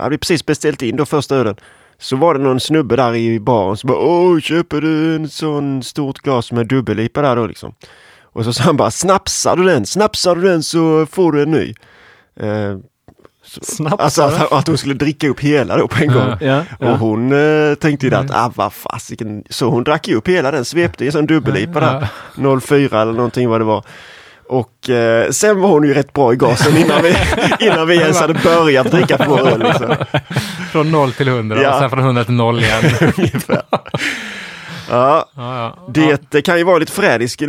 hade 0.00 0.10
vi 0.10 0.18
precis 0.18 0.46
beställt 0.46 0.82
in 0.82 0.96
då 0.96 1.06
första 1.06 1.36
ölen. 1.36 1.56
Så 1.98 2.16
var 2.16 2.34
det 2.34 2.40
någon 2.40 2.60
snubbe 2.60 2.96
där 2.96 3.14
i 3.14 3.40
baren 3.40 3.76
som 3.76 3.88
bara 3.88 3.98
Åh, 3.98 4.40
köper 4.40 4.80
du 4.80 5.14
en 5.14 5.28
sån 5.28 5.82
stort 5.82 6.18
glas 6.18 6.52
med 6.52 6.66
dubbel-IPA 6.66 7.22
där 7.22 7.36
då 7.36 7.46
liksom? 7.46 7.74
Och 8.32 8.44
så 8.44 8.52
sa 8.52 8.62
han 8.64 8.76
bara 8.76 8.90
Snapsar 8.90 9.56
du 9.56 9.64
den? 9.64 9.86
Snapsar 9.86 10.34
du 10.36 10.42
den 10.42 10.62
så 10.62 11.06
får 11.06 11.32
du 11.32 11.42
en 11.42 11.50
ny. 11.50 11.74
Eh, 12.40 12.76
Snabbt. 13.62 14.00
alltså 14.02 14.22
att, 14.22 14.52
att 14.52 14.66
hon 14.66 14.78
skulle 14.78 14.94
dricka 14.94 15.28
upp 15.28 15.40
hela 15.40 15.76
då 15.76 15.88
på 15.88 16.02
en 16.02 16.12
gång. 16.12 16.36
Ja. 16.40 16.64
ja, 16.80 16.92
Och 16.92 16.98
hon 16.98 17.32
eh, 17.32 17.74
tänkte 17.74 18.06
ju 18.06 18.10
det 18.10 18.18
att, 18.18 18.30
ah 18.30 18.52
vad 18.54 18.72
fasiken. 18.72 19.44
Så 19.50 19.70
hon 19.70 19.84
drack 19.84 20.08
ju 20.08 20.14
upp 20.14 20.28
hela 20.28 20.50
den, 20.50 20.64
svepte 20.64 21.04
i 21.04 21.06
en 21.06 21.12
sån 21.12 21.26
dubbel-IPA 21.26 21.80
där. 21.80 22.08
Ja. 22.36 22.60
04 22.60 23.02
eller 23.02 23.12
någonting 23.12 23.48
vad 23.48 23.60
det 23.60 23.64
var. 23.64 23.84
Och 24.48 24.90
eh, 24.90 25.30
sen 25.30 25.60
var 25.60 25.68
hon 25.68 25.84
ju 25.84 25.94
rätt 25.94 26.12
bra 26.12 26.32
i 26.32 26.36
gasen 26.36 26.76
innan 26.76 27.02
vi, 27.02 27.16
innan 27.66 27.86
vi 27.86 27.96
ens 27.96 28.20
hade 28.20 28.34
börjat 28.34 28.90
dricka 28.90 29.18
på 29.18 29.38
öl. 29.38 29.58
Liksom. 29.62 29.94
Från 30.72 30.90
0 30.90 31.12
till 31.12 31.28
100 31.28 31.62
Ja. 31.62 31.74
och 31.74 31.78
sen 31.80 31.90
från 31.90 31.98
100 32.00 32.24
till 32.24 32.34
0 32.34 32.58
igen. 32.62 32.82
Ja, 34.92 35.28
Ja, 35.36 35.56
ja. 35.58 35.78
det 35.92 36.18
Ja. 36.30 36.40
kan 36.42 36.58
ju 36.58 36.64
vara 36.64 36.78
lite 36.78 36.92
förrädisk 36.92 37.42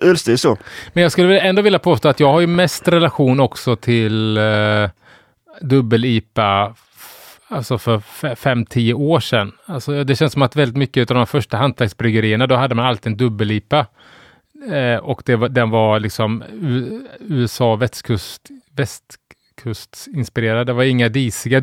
ölstil 0.00 0.38
så. 0.38 0.56
Men 0.92 1.02
jag 1.02 1.12
skulle 1.12 1.40
ändå 1.40 1.62
vilja 1.62 1.78
påstå 1.78 2.08
att 2.08 2.20
jag 2.20 2.32
har 2.32 2.40
ju 2.40 2.46
mest 2.46 2.88
relation 2.88 3.40
också 3.40 3.76
till 3.76 4.36
eh, 4.36 4.88
dubbel-IPA 5.60 6.74
alltså 7.48 7.78
för 7.78 7.98
5-10 7.98 8.92
år 8.94 9.20
sedan. 9.20 9.52
Alltså 9.66 10.04
det 10.04 10.16
känns 10.16 10.32
som 10.32 10.42
att 10.42 10.56
väldigt 10.56 10.76
mycket 10.76 11.10
av 11.10 11.16
de 11.16 11.26
första 11.26 11.56
hantverksbryggerierna, 11.56 12.46
då 12.46 12.54
hade 12.54 12.74
man 12.74 12.86
alltid 12.86 13.12
en 13.12 13.16
dubbel-IPA. 13.18 13.86
Eh, 14.72 14.96
och 14.96 15.22
det 15.26 15.36
var, 15.36 15.48
den 15.48 15.70
var 15.70 16.00
liksom 16.00 16.44
USA 17.20 17.76
västkust, 17.76 18.48
västkustinspirerad. 19.66 20.66
Det 20.66 20.72
var 20.72 20.82
inga 20.84 21.08
disiga 21.08 21.60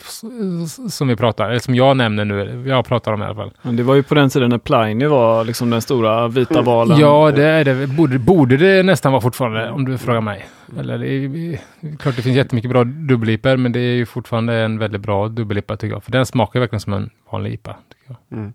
s- 0.00 0.94
som 0.96 1.08
vi 1.08 1.16
pratar, 1.16 1.50
eller 1.50 1.58
som 1.58 1.74
jag 1.74 1.96
nämner 1.96 2.24
nu. 2.24 2.64
Jag 2.68 2.84
pratar 2.86 3.12
om 3.12 3.22
i 3.22 3.24
alla 3.24 3.34
fall. 3.34 3.52
Men 3.62 3.76
det 3.76 3.82
var 3.82 3.94
ju 3.94 4.02
på 4.02 4.14
den 4.14 4.30
tiden 4.30 4.50
när 4.50 4.58
Pliny 4.58 5.06
var 5.06 5.44
liksom 5.44 5.70
den 5.70 5.82
stora 5.82 6.28
vita 6.28 6.62
valen. 6.62 6.98
Ja, 6.98 7.30
det 7.36 7.44
är 7.44 7.64
det. 7.64 7.86
Borde, 7.86 8.18
borde 8.18 8.56
det 8.56 8.82
nästan 8.82 9.12
vara 9.12 9.22
fortfarande, 9.22 9.70
om 9.70 9.84
du 9.84 9.98
frågar 9.98 10.20
mig. 10.20 10.46
Eller 10.78 10.98
det 10.98 11.08
är, 11.08 11.58
är 11.92 11.96
klart 11.96 12.16
det 12.16 12.22
finns 12.22 12.36
jättemycket 12.36 12.70
bra 12.70 12.84
dubbel-IPA, 12.84 13.56
men 13.56 13.72
det 13.72 13.80
är 13.80 13.94
ju 13.94 14.06
fortfarande 14.06 14.54
en 14.54 14.78
väldigt 14.78 15.00
bra 15.00 15.28
dubbel-IPA 15.28 15.76
tycker 15.76 15.94
jag. 15.94 16.04
För 16.04 16.12
den 16.12 16.26
smakar 16.26 16.60
verkligen 16.60 16.80
som 16.80 16.92
en 16.92 17.10
vanlig 17.32 17.52
IPA. 17.52 17.76
Tycker 17.88 18.16
jag. 18.28 18.52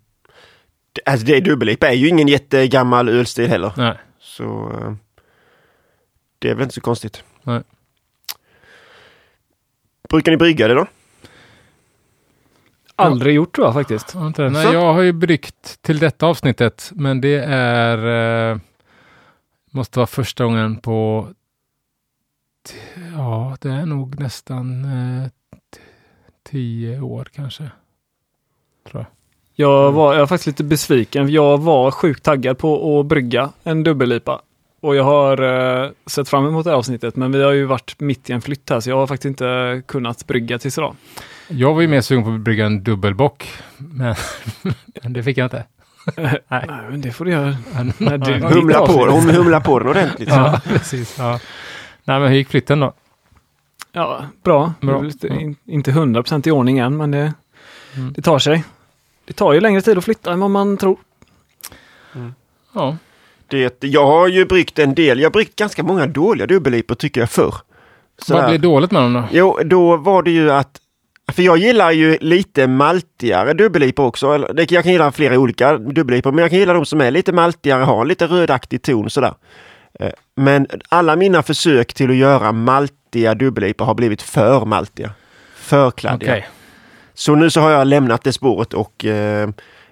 Det- 0.92 1.10
Alltså 1.10 1.26
det 1.26 1.40
dubbel-IPA 1.40 1.88
är 1.88 1.92
ju 1.94 2.08
ingen 2.08 2.28
jättegammal 2.28 3.08
ölstil 3.08 3.48
heller. 3.48 3.72
Nej, 3.76 3.94
Så 4.20 4.44
eh, 4.82 4.92
det 6.38 6.50
är 6.50 6.54
väl 6.54 6.62
inte 6.62 6.74
så 6.74 6.80
konstigt. 6.80 7.24
Nej. 7.42 7.62
Brukar 10.08 10.32
ni 10.32 10.36
brygga 10.38 10.68
det 10.68 10.74
då? 10.74 10.86
Aldrig 12.96 13.34
gjort 13.34 13.54
tror 13.54 13.66
jag 13.66 13.74
faktiskt. 13.74 14.14
jag. 14.14 14.52
Nej 14.52 14.72
jag 14.72 14.92
har 14.92 15.02
ju 15.02 15.12
bryggt 15.12 15.82
till 15.82 15.98
detta 15.98 16.26
avsnittet, 16.26 16.90
men 16.94 17.20
det 17.20 17.44
är... 17.48 18.50
Eh, 18.52 18.58
måste 19.70 19.98
vara 19.98 20.06
första 20.06 20.44
gången 20.44 20.76
på... 20.76 21.28
Ja, 23.16 23.56
det 23.60 23.68
är 23.68 23.86
nog 23.86 24.20
nästan 24.20 24.84
eh, 24.84 25.28
tio 26.50 27.00
år 27.00 27.28
kanske. 27.34 27.70
Tror 28.90 29.02
jag. 29.02 29.06
Jag 29.54 29.92
var, 29.92 30.12
jag 30.12 30.20
var 30.20 30.26
faktiskt 30.26 30.46
lite 30.46 30.64
besviken. 30.64 31.28
Jag 31.28 31.58
var 31.58 31.90
sjukt 31.90 32.22
taggad 32.22 32.58
på 32.58 33.00
att 33.00 33.06
brygga 33.06 33.52
en 33.62 33.82
dubbel-IPA. 33.82 34.40
Och 34.80 34.96
jag 34.96 35.04
har 35.04 35.40
uh, 35.40 35.90
sett 36.06 36.28
fram 36.28 36.46
emot 36.46 36.64
det 36.64 36.70
här 36.70 36.76
avsnittet, 36.76 37.16
men 37.16 37.32
vi 37.32 37.42
har 37.42 37.52
ju 37.52 37.64
varit 37.64 38.00
mitt 38.00 38.30
i 38.30 38.32
en 38.32 38.40
flytt 38.40 38.70
här, 38.70 38.80
så 38.80 38.90
jag 38.90 38.96
har 38.96 39.06
faktiskt 39.06 39.24
inte 39.24 39.82
kunnat 39.86 40.26
brygga 40.26 40.58
tills 40.58 40.78
idag. 40.78 40.96
Jag 41.48 41.74
var 41.74 41.80
ju 41.80 41.88
mer 41.88 42.00
sugen 42.00 42.24
på 42.24 42.30
att 42.30 42.40
brygga 42.40 42.66
en 42.66 42.84
dubbelbock, 42.84 43.52
men 43.76 44.14
det 45.02 45.22
fick 45.22 45.38
jag 45.38 45.46
inte. 45.46 45.64
Nej. 46.16 46.40
Nej, 46.48 46.66
men 46.90 47.00
det 47.00 47.12
får 47.12 47.24
du 47.24 47.30
göra. 47.30 47.56
Nej, 47.98 48.18
det, 48.18 48.32
humla, 48.32 48.86
på, 48.86 48.92
hon 48.92 49.30
humla 49.30 49.60
på 49.60 49.78
den 49.78 49.88
ordentligt. 49.88 50.28
ja, 50.32 50.60
precis. 50.64 51.18
Ja. 51.18 51.40
Nej, 52.04 52.20
men 52.20 52.28
hur 52.28 52.36
gick 52.36 52.48
flytten 52.48 52.80
då? 52.80 52.92
Ja, 53.92 54.24
bra. 54.42 54.72
bra. 54.80 55.00
Lite, 55.00 55.28
in, 55.28 55.56
inte 55.64 55.90
100% 55.90 56.48
i 56.48 56.50
ordning 56.50 56.78
än, 56.78 56.96
men 56.96 57.10
det, 57.10 57.32
mm. 57.96 58.12
det 58.12 58.22
tar 58.22 58.38
sig. 58.38 58.64
Det 59.24 59.32
tar 59.32 59.52
ju 59.52 59.60
längre 59.60 59.80
tid 59.80 59.98
att 59.98 60.04
flytta 60.04 60.32
än 60.32 60.40
vad 60.40 60.50
man 60.50 60.76
tror. 60.76 60.98
Mm. 62.14 62.34
Ja. 62.72 62.96
Det, 63.48 63.84
jag 63.84 64.06
har 64.06 64.28
ju 64.28 64.44
bryggt 64.44 64.78
en 64.78 64.94
del. 64.94 65.18
Jag 65.18 65.26
har 65.26 65.32
bryggt 65.32 65.56
ganska 65.56 65.82
många 65.82 66.06
dåliga 66.06 66.46
dubbellipor 66.46 66.94
tycker 66.94 67.20
jag 67.20 67.30
förr. 67.30 67.54
Vad 68.28 68.48
blev 68.48 68.60
dåligt 68.60 68.90
med 68.90 69.02
dem 69.02 69.12
då? 69.12 69.24
Jo, 69.30 69.58
då 69.64 69.96
var 69.96 70.22
det 70.22 70.30
ju 70.30 70.50
att 70.50 70.80
för 71.32 71.42
jag 71.42 71.58
gillar 71.58 71.90
ju 71.90 72.18
lite 72.20 72.66
maltigare 72.66 73.52
dubbellipor 73.52 74.06
också. 74.06 74.46
Jag 74.68 74.84
kan 74.84 74.92
gilla 74.92 75.12
flera 75.12 75.38
olika 75.38 75.78
dubbellipor, 75.78 76.32
men 76.32 76.42
jag 76.42 76.50
kan 76.50 76.58
gilla 76.58 76.72
de 76.72 76.86
som 76.86 77.00
är 77.00 77.10
lite 77.10 77.32
maltigare, 77.32 77.82
har 77.82 78.04
lite 78.04 78.26
rödaktig 78.26 78.82
ton 78.82 79.10
sådär. 79.10 79.34
Eh, 80.00 80.10
men 80.34 80.66
alla 80.88 81.16
mina 81.16 81.42
försök 81.42 81.94
till 81.94 82.10
att 82.10 82.16
göra 82.16 82.52
maltiga 82.52 83.34
dubbellipor 83.34 83.84
har 83.84 83.94
blivit 83.94 84.22
för 84.22 84.64
maltiga. 84.64 85.10
För 85.54 85.90
kladdiga. 85.90 86.32
Okay. 86.32 86.42
Så 87.14 87.34
nu 87.34 87.50
så 87.50 87.60
har 87.60 87.70
jag 87.70 87.86
lämnat 87.86 88.24
det 88.24 88.32
spåret 88.32 88.74
och 88.74 89.04
eh, 89.04 89.48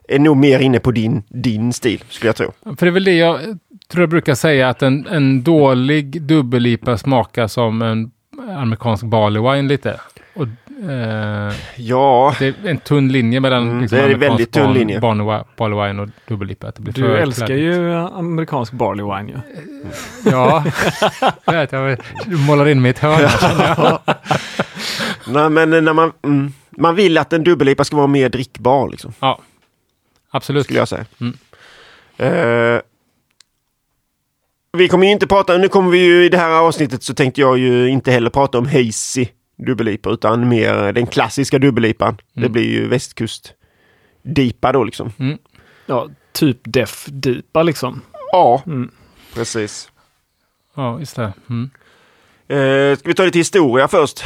är 0.08 0.18
nog 0.18 0.36
mer 0.36 0.58
inne 0.58 0.80
på 0.80 0.90
din, 0.90 1.22
din 1.28 1.72
stil, 1.72 2.04
skulle 2.08 2.28
jag 2.28 2.36
tro. 2.36 2.52
För 2.76 2.86
det 2.86 2.90
är 2.90 2.90
väl 2.90 3.04
det 3.04 3.16
jag 3.16 3.40
tror 3.88 4.02
jag 4.02 4.10
brukar 4.10 4.34
säga, 4.34 4.68
att 4.68 4.82
en, 4.82 5.06
en 5.06 5.42
dålig 5.42 6.22
dubbellipa 6.22 6.98
smakar 6.98 7.46
som 7.46 7.82
en 7.82 8.10
amerikansk 8.58 9.04
barley 9.04 9.42
wine 9.42 9.68
lite. 9.68 10.00
Och, 10.34 10.46
eh, 10.90 11.52
ja. 11.76 12.34
Det 12.38 12.46
är 12.46 12.54
en 12.64 12.78
tunn 12.78 13.12
linje 13.12 13.40
mellan 13.40 13.62
mm, 13.62 13.80
liksom, 13.80 13.98
det 13.98 14.04
är 14.04 14.10
en 14.10 14.20
väldigt 14.20 14.52
tunn 14.52 14.64
barn, 14.64 14.74
linje. 14.74 15.00
barley 15.56 15.88
wine 15.88 16.02
och 16.02 16.08
dubbellipa. 16.28 16.72
Du 16.76 17.16
älskar 17.16 17.46
klädigt. 17.46 17.64
ju 17.64 17.94
amerikansk 17.94 18.72
barley 18.72 19.04
wine 19.04 19.32
ju. 19.32 19.38
Ja, 20.30 20.64
jag 21.44 21.52
vet, 21.52 21.72
jag 21.72 21.98
du 22.26 22.36
målar 22.36 22.68
in 22.68 22.82
mig 22.82 22.88
i 22.88 22.90
ett 22.90 22.98
hörn. 22.98 23.30
Nej, 25.28 25.50
men 25.50 25.84
när 25.84 25.92
man, 25.92 26.12
mm, 26.22 26.52
man 26.70 26.94
vill 26.94 27.18
att 27.18 27.32
en 27.32 27.44
dubbellipa 27.44 27.84
ska 27.84 27.96
vara 27.96 28.06
mer 28.06 28.28
drickbar. 28.28 28.88
Liksom. 28.88 29.12
Ja, 29.20 29.40
absolut. 30.30 30.64
Skulle 30.64 30.78
jag 30.78 30.88
säga. 30.88 31.06
Mm. 31.20 31.36
Uh, 32.20 32.80
vi 34.72 34.88
kommer 34.88 35.06
ju 35.06 35.12
inte 35.12 35.26
prata, 35.26 35.58
nu 35.58 35.68
kommer 35.68 35.90
vi 35.90 35.98
ju 35.98 36.24
i 36.24 36.28
det 36.28 36.38
här 36.38 36.50
avsnittet 36.50 37.02
så 37.02 37.14
tänkte 37.14 37.40
jag 37.40 37.58
ju 37.58 37.88
inte 37.88 38.10
heller 38.10 38.30
prata 38.30 38.58
om 38.58 38.66
hazy 38.66 39.26
dubbellipa 39.56 40.10
utan 40.10 40.48
mer 40.48 40.92
den 40.92 41.06
klassiska 41.06 41.58
dubbellipan. 41.58 42.08
Mm. 42.08 42.42
Det 42.42 42.48
blir 42.48 42.70
ju 42.70 42.88
västkust 42.88 43.52
dipa 44.22 44.72
då 44.72 44.84
liksom. 44.84 45.12
Mm. 45.18 45.38
Ja, 45.86 46.08
typ 46.32 46.58
def 46.64 47.06
dipa 47.08 47.62
liksom. 47.62 48.02
Ja, 48.32 48.62
mm. 48.66 48.90
precis. 49.34 49.90
Ja, 50.74 50.98
just 50.98 51.16
det. 51.16 51.32
Mm. 51.50 51.70
Eh, 52.48 52.98
ska 52.98 53.08
vi 53.08 53.14
ta 53.14 53.24
lite 53.24 53.38
historia 53.38 53.88
först? 53.88 54.24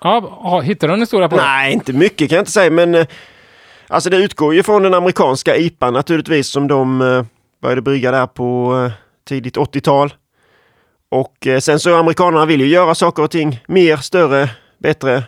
Ja, 0.00 0.60
hittar 0.64 0.88
du 0.88 0.94
en 0.94 1.00
historia 1.00 1.28
på 1.28 1.36
det? 1.36 1.42
Nej, 1.42 1.72
inte 1.72 1.92
mycket 1.92 2.28
kan 2.28 2.36
jag 2.36 2.42
inte 2.42 2.52
säga, 2.52 2.70
men 2.70 2.94
eh, 2.94 3.06
alltså 3.88 4.10
det 4.10 4.16
utgår 4.16 4.54
ju 4.54 4.62
från 4.62 4.82
den 4.82 4.94
amerikanska 4.94 5.56
IPA 5.56 5.90
naturligtvis 5.90 6.48
som 6.48 6.68
de 6.68 7.00
eh, 7.00 7.24
började 7.62 7.82
brygga 7.82 8.10
där 8.10 8.26
på 8.26 8.76
eh, 8.84 8.92
tidigt 9.28 9.56
80-tal. 9.56 10.14
Och 11.08 11.46
eh, 11.46 11.58
sen 11.60 11.80
så 11.80 11.96
amerikanerna 11.96 12.46
vill 12.46 12.60
ju 12.60 12.66
göra 12.66 12.94
saker 12.94 13.22
och 13.22 13.30
ting 13.30 13.60
mer, 13.68 13.96
större, 13.96 14.50
bättre, 14.78 15.24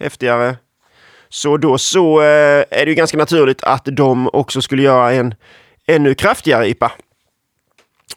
häftigare. 0.00 0.56
Så 1.28 1.56
då 1.56 1.78
så 1.78 2.20
är 2.20 2.84
det 2.84 2.88
ju 2.88 2.94
ganska 2.94 3.18
naturligt 3.18 3.64
att 3.64 3.84
de 3.84 4.30
också 4.32 4.62
skulle 4.62 4.82
göra 4.82 5.12
en 5.12 5.34
ännu 5.86 6.14
kraftigare 6.14 6.68
IPA. 6.68 6.92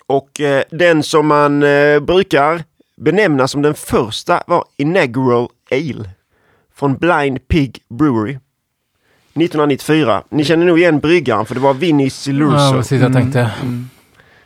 Och 0.07 0.29
den 0.69 1.03
som 1.03 1.27
man 1.27 1.59
brukar 2.01 2.63
benämna 2.97 3.47
som 3.47 3.61
den 3.61 3.73
första 3.73 4.43
var 4.47 4.65
Inaugural 4.77 5.47
Ale 5.71 6.09
från 6.75 6.97
Blind 6.97 7.47
Pig 7.47 7.79
Brewery. 7.89 8.37
1994. 9.41 10.23
Ni 10.29 10.43
känner 10.43 10.65
nog 10.65 10.79
igen 10.79 10.99
bryggaren 10.99 11.45
för 11.45 11.55
det 11.55 11.61
var 11.61 11.73
Vinnie 11.73 12.09
Siluso. 12.09 12.57
Ja, 12.57 12.73
precis. 12.73 13.01
Jag 13.01 13.13
tänkte. 13.13 13.51
Mm. 13.61 13.89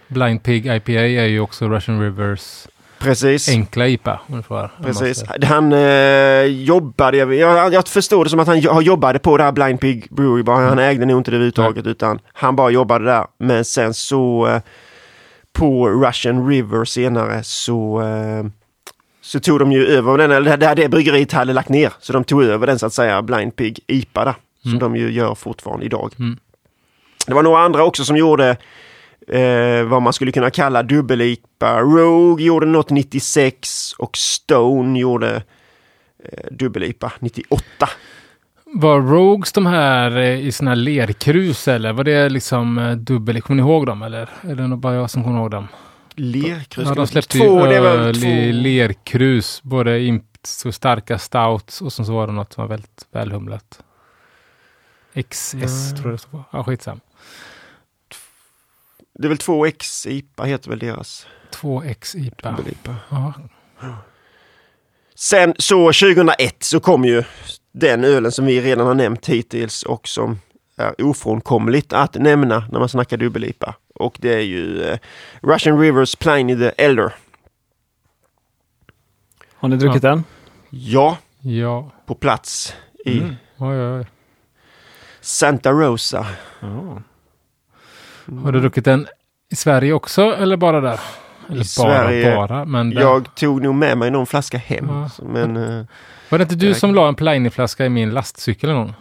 Blind 0.08 0.44
Pig 0.44 0.66
IPA 0.66 0.92
är 0.92 1.26
ju 1.26 1.40
också 1.40 1.70
Russian 1.70 2.02
Rivers 2.02 2.68
Precis. 3.04 3.50
enkla 3.50 3.88
IPA. 3.88 4.20
Ungefär, 4.30 4.70
Precis. 4.84 5.24
Han 5.44 5.74
eh, 5.74 6.44
jobbade, 6.44 7.18
jag, 7.18 7.74
jag 7.74 7.88
förstår 7.88 8.24
det 8.24 8.30
som 8.30 8.40
att 8.40 8.48
han 8.48 8.84
jobbade 8.84 9.20
på 9.20 9.38
det 9.38 9.44
här 9.44 9.52
Blind 9.52 9.80
Pig 9.80 10.08
Brewery 10.10 10.44
bara. 10.44 10.56
Han 10.56 10.74
mm. 10.74 10.90
ägde 10.90 11.06
nog 11.06 11.20
inte 11.20 11.32
det 11.32 11.36
överhuvudtaget 11.36 11.88
utan 11.88 12.20
han 12.34 12.56
bara 12.56 12.70
jobbade 12.70 13.06
där. 13.06 13.26
Men 13.38 13.66
sen 13.66 13.94
så 13.94 14.48
eh, 14.48 14.62
på 15.54 15.90
Russian 15.90 16.48
River 16.48 16.86
senare 16.86 17.44
så 17.44 18.02
eh, 18.02 18.46
så 19.22 19.40
tog 19.40 19.60
de 19.60 19.72
ju 19.72 19.86
över 19.88 20.18
den, 20.18 20.32
eller 20.32 20.58
det, 20.58 20.74
det 20.76 20.90
bryggeriet 20.90 21.32
hade 21.32 21.54
lagt 21.54 21.70
ner. 21.70 21.94
Så 22.00 22.14
de 22.14 22.24
tog 22.24 22.44
över 22.44 22.68
den 22.68 22.80
så 22.80 22.86
att 22.86 22.94
säga, 22.94 23.22
Blind 23.22 23.56
Pig 23.56 23.80
IPA 23.88 24.26
där. 24.26 24.36
Mm. 24.66 24.80
Som 24.80 24.80
de 24.80 25.00
ju 25.00 25.12
gör 25.12 25.36
fortfarande 25.36 25.86
idag. 25.86 26.14
Mm. 26.20 26.38
Det 27.28 27.34
var 27.34 27.44
några 27.44 27.60
andra 27.60 27.84
också 27.84 28.06
som 28.06 28.18
gjorde 28.18 28.58
eh, 29.28 29.84
vad 29.84 30.02
man 30.02 30.14
skulle 30.14 30.32
kunna 30.32 30.50
kalla 30.50 30.84
dubbel-IPA. 30.84 31.82
Rogue 31.82 32.46
gjorde 32.46 32.66
något 32.66 32.90
96 32.90 33.94
och 33.98 34.18
Stone 34.18 35.00
gjorde 35.00 35.44
eh, 36.24 36.52
dubbel-IPA 36.52 37.12
98. 37.20 37.90
Var 38.66 39.02
Rogues 39.02 39.52
de 39.52 39.66
här 39.66 40.18
eh, 40.18 40.40
i 40.40 40.52
såna 40.52 40.72
här 40.72 40.76
lerkrus 40.76 41.68
eller 41.68 41.94
var 41.94 42.04
det 42.04 42.30
liksom 42.30 42.78
eh, 42.78 42.92
dubbel? 42.92 43.42
Kommer 43.42 43.64
ni 43.64 43.70
ihåg 43.70 43.86
dem 43.86 44.02
eller? 44.02 44.30
Är 44.42 44.56
det 44.56 44.68
nog 44.68 44.80
bara 44.80 44.96
jag 44.96 45.10
som 45.10 45.24
kommer 45.24 45.40
ihåg 45.40 45.52
dem? 45.52 45.68
Lerkrus? 46.16 46.88
Ja, 46.88 46.96
de 46.96 47.08
släppte 47.08 47.38
två, 47.38 47.68
ju 47.68 47.74
öl 47.74 48.24
i 48.24 48.54
lerkrus. 48.54 49.62
Både 49.64 50.02
imp 50.02 50.26
så 50.44 50.72
starka 50.72 51.20
stouts 51.20 51.82
och 51.82 51.94
så 51.94 52.14
var 52.14 52.28
det 52.28 52.34
något 52.34 52.54
som 52.54 52.62
var 52.62 52.70
väldigt 52.70 53.08
välhumlat. 53.12 53.84
XS 55.16 55.54
mm. 55.54 55.96
tror 55.96 56.06
jag 56.06 56.14
det 56.14 56.18
stod 56.18 56.32
på. 56.32 56.44
Ja, 56.52 56.64
skitsam. 56.64 57.00
Det 59.14 59.28
är 59.28 59.30
väl 59.30 59.38
2X 59.38 60.08
IPA 60.08 60.44
heter 60.44 60.70
väl 60.70 60.80
deras? 60.80 61.28
2X 61.52 62.16
IPA. 62.18 62.58
IPA. 62.68 62.96
Ja. 63.10 63.34
Sen 65.16 65.54
så 65.58 65.76
2001 65.76 66.64
så 66.64 66.80
kom 66.80 67.06
ju 67.06 67.24
den 67.72 68.04
ölen 68.04 68.32
som 68.32 68.46
vi 68.46 68.62
redan 68.62 68.88
har 68.88 68.94
nämnt 68.94 69.30
hittills 69.30 69.84
och 69.84 70.08
som 70.08 70.40
är 70.76 71.02
ofrånkomligt 71.02 71.94
att 71.94 72.16
nämna 72.16 72.68
när 72.72 72.80
man 72.80 72.90
snackar 72.90 73.18
dubbel-IPA. 73.18 73.76
Och 73.96 74.18
det 74.20 74.34
är 74.34 74.42
ju 74.42 74.84
eh, 74.84 75.00
Russian 75.42 75.80
Rivers 75.80 76.16
Pliny 76.16 76.58
the 76.58 76.84
Elder. 76.84 77.14
Har 79.54 79.70
ni 79.70 79.76
druckit 79.76 80.04
ja. 80.04 80.10
den? 80.10 80.24
Ja. 80.70 81.18
Ja. 81.40 81.92
På 82.06 82.16
plats 82.16 82.76
i 83.06 83.18
mm. 83.18 83.36
oj, 83.58 83.82
oj. 83.82 84.06
Santa 85.24 85.72
Rosa. 85.72 86.26
Oh. 86.62 86.98
Har 88.44 88.52
du 88.52 88.60
druckit 88.60 88.86
den 88.86 89.08
i 89.52 89.56
Sverige 89.56 89.94
också 89.94 90.22
eller 90.22 90.58
bara 90.58 90.82
där? 90.82 91.00
Eller 91.50 91.56
I 91.56 91.58
bara, 91.58 91.64
Sverige. 91.66 92.36
Bara, 92.36 92.66
men 92.66 92.90
där. 92.90 93.02
Jag 93.02 93.36
tog 93.36 93.62
nog 93.62 93.76
med 93.76 93.98
mig 93.98 94.12
någon 94.12 94.26
flaska 94.26 94.58
hem. 94.58 94.90
Ja. 94.90 95.10
Men, 95.24 95.58
uh, 95.58 95.86
var 96.30 96.38
det 96.38 96.42
inte 96.42 96.56
du 96.56 96.74
som 96.74 96.96
la 96.96 97.08
en 97.08 97.16
Pliny-flaska 97.16 97.86
i 97.86 97.90
min 97.90 98.10
lastcykel 98.10 98.70
någon? 98.70 98.94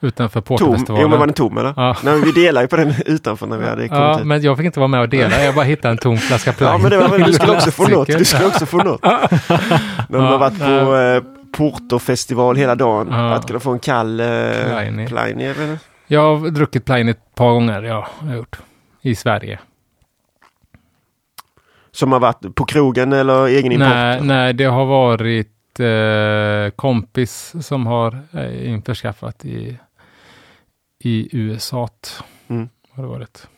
Utanför 0.00 0.40
Portofestivalen. 0.40 1.02
Jo, 1.02 1.08
men 1.08 1.18
var 1.18 1.26
den 1.26 1.34
tom 1.34 1.58
eller? 1.58 1.74
Ja. 1.76 1.96
Nej, 2.04 2.20
vi 2.20 2.32
delade 2.32 2.64
ju 2.64 2.68
på 2.68 2.76
den 2.76 2.94
utanför 3.06 3.46
när 3.46 3.58
vi 3.58 3.64
hade 3.64 3.88
kommit 3.88 4.02
Ja, 4.02 4.16
hit. 4.16 4.26
men 4.26 4.42
jag 4.42 4.56
fick 4.56 4.66
inte 4.66 4.80
vara 4.80 4.88
med 4.88 5.00
och 5.00 5.08
dela. 5.08 5.44
Jag 5.44 5.54
bara 5.54 5.64
hittade 5.64 5.92
en 5.92 5.98
tom 5.98 6.18
flaska 6.18 6.52
Pliny. 6.52 6.72
Ja, 6.72 6.78
men 6.78 6.90
det 6.90 7.08
var 7.08 7.18
du 7.18 7.32
skulle 7.32 7.52
också 7.52 7.70
få 7.70 7.88
något. 7.88 8.06
Du 8.06 8.24
skulle 8.24 8.46
också 8.46 8.66
få 8.66 8.76
något. 8.76 9.02
när 10.08 10.18
man 10.18 10.22
har 10.22 10.38
varit 10.38 10.58
på 10.58 10.96
eh, 10.96 11.35
Portofestival 11.56 12.56
hela 12.56 12.74
dagen. 12.74 13.08
Ja. 13.10 13.34
Att 13.34 13.46
kunna 13.46 13.60
få 13.60 13.70
en 13.70 13.78
kall 13.78 14.20
eh, 14.20 15.06
Pliny. 15.06 15.48
Jag 16.06 16.36
har 16.36 16.50
druckit 16.50 16.84
Pliny 16.84 17.10
ett 17.10 17.34
par 17.34 17.52
gånger, 17.52 17.82
ja, 17.82 18.08
jag 18.20 18.28
har 18.28 18.36
gjort. 18.36 18.58
I 19.02 19.14
Sverige. 19.14 19.58
Som 21.90 22.12
har 22.12 22.20
varit 22.20 22.54
på 22.54 22.64
krogen 22.64 23.12
eller 23.12 23.46
egen 23.46 23.72
import? 23.72 23.88
Nej, 23.88 24.20
nej 24.22 24.52
det 24.52 24.64
har 24.64 24.84
varit 24.84 25.80
eh, 25.80 26.70
kompis 26.76 27.54
som 27.60 27.86
har 27.86 28.18
eh, 28.32 28.70
införskaffat 28.70 29.44
i, 29.44 29.78
i 30.98 31.28
USA. 31.32 31.88
Mm. 32.48 32.68
Har 32.90 33.02
det 33.02 33.08
varit. 33.08 33.48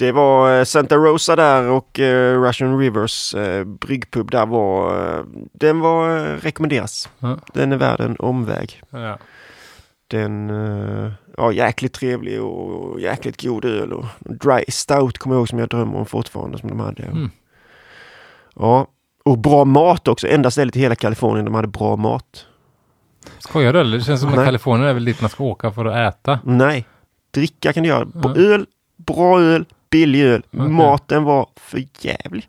Det 0.00 0.12
var 0.12 0.58
eh, 0.58 0.64
Santa 0.64 0.96
Rosa 0.96 1.36
där 1.36 1.68
och 1.68 2.00
eh, 2.00 2.42
Russian 2.42 2.78
Rivers 2.78 3.34
eh, 3.34 3.64
bryggpub 3.64 4.30
där 4.30 4.46
var, 4.46 5.24
den 5.52 5.80
var 5.80 6.18
rekommenderas. 6.36 7.08
Ja. 7.18 7.38
Den 7.54 7.72
är 7.72 7.76
värd 7.76 8.00
en 8.00 8.16
omväg. 8.16 8.82
Ja. 8.90 9.18
Den, 10.06 10.48
ja 11.36 11.52
jäkligt 11.52 11.92
trevlig 11.92 12.42
och 12.42 13.00
jäkligt 13.00 13.42
god 13.42 13.64
öl 13.64 13.92
och 13.92 14.04
Dry 14.18 14.64
Stout 14.68 15.18
kommer 15.18 15.36
jag 15.36 15.40
ihåg 15.40 15.48
som 15.48 15.58
jag 15.58 15.68
drömmer 15.68 15.98
om 15.98 16.06
fortfarande 16.06 16.58
som 16.58 16.68
de 16.68 16.80
hade. 16.80 17.02
Mm. 17.02 17.30
Ja, 18.54 18.86
och 19.24 19.38
bra 19.38 19.64
mat 19.64 20.08
också. 20.08 20.28
Enda 20.28 20.50
stället 20.50 20.76
i 20.76 20.80
hela 20.80 20.94
Kalifornien 20.94 21.44
de 21.44 21.54
hade 21.54 21.68
bra 21.68 21.96
mat. 21.96 22.46
Skojar 23.38 23.72
du 23.72 23.80
eller? 23.80 23.98
Det 23.98 24.04
känns 24.04 24.20
som 24.20 24.38
att. 24.38 24.44
Kalifornien 24.44 24.88
är 24.88 24.94
väl 24.94 25.04
dit 25.04 25.20
man 25.20 25.30
ska 25.30 25.44
åka 25.44 25.70
för 25.70 25.84
att 25.84 26.14
äta. 26.14 26.38
Nej, 26.44 26.86
dricka 27.30 27.72
kan 27.72 27.82
du 27.82 27.88
göra. 27.88 28.08
Ja. 28.22 28.36
Öl, 28.36 28.66
bra 28.96 29.40
öl, 29.40 29.64
billig 29.90 30.24
öl. 30.24 30.42
Okej. 30.52 30.68
Maten 30.68 31.24
var 31.24 31.48
för 31.56 31.82
jävlig. 32.00 32.48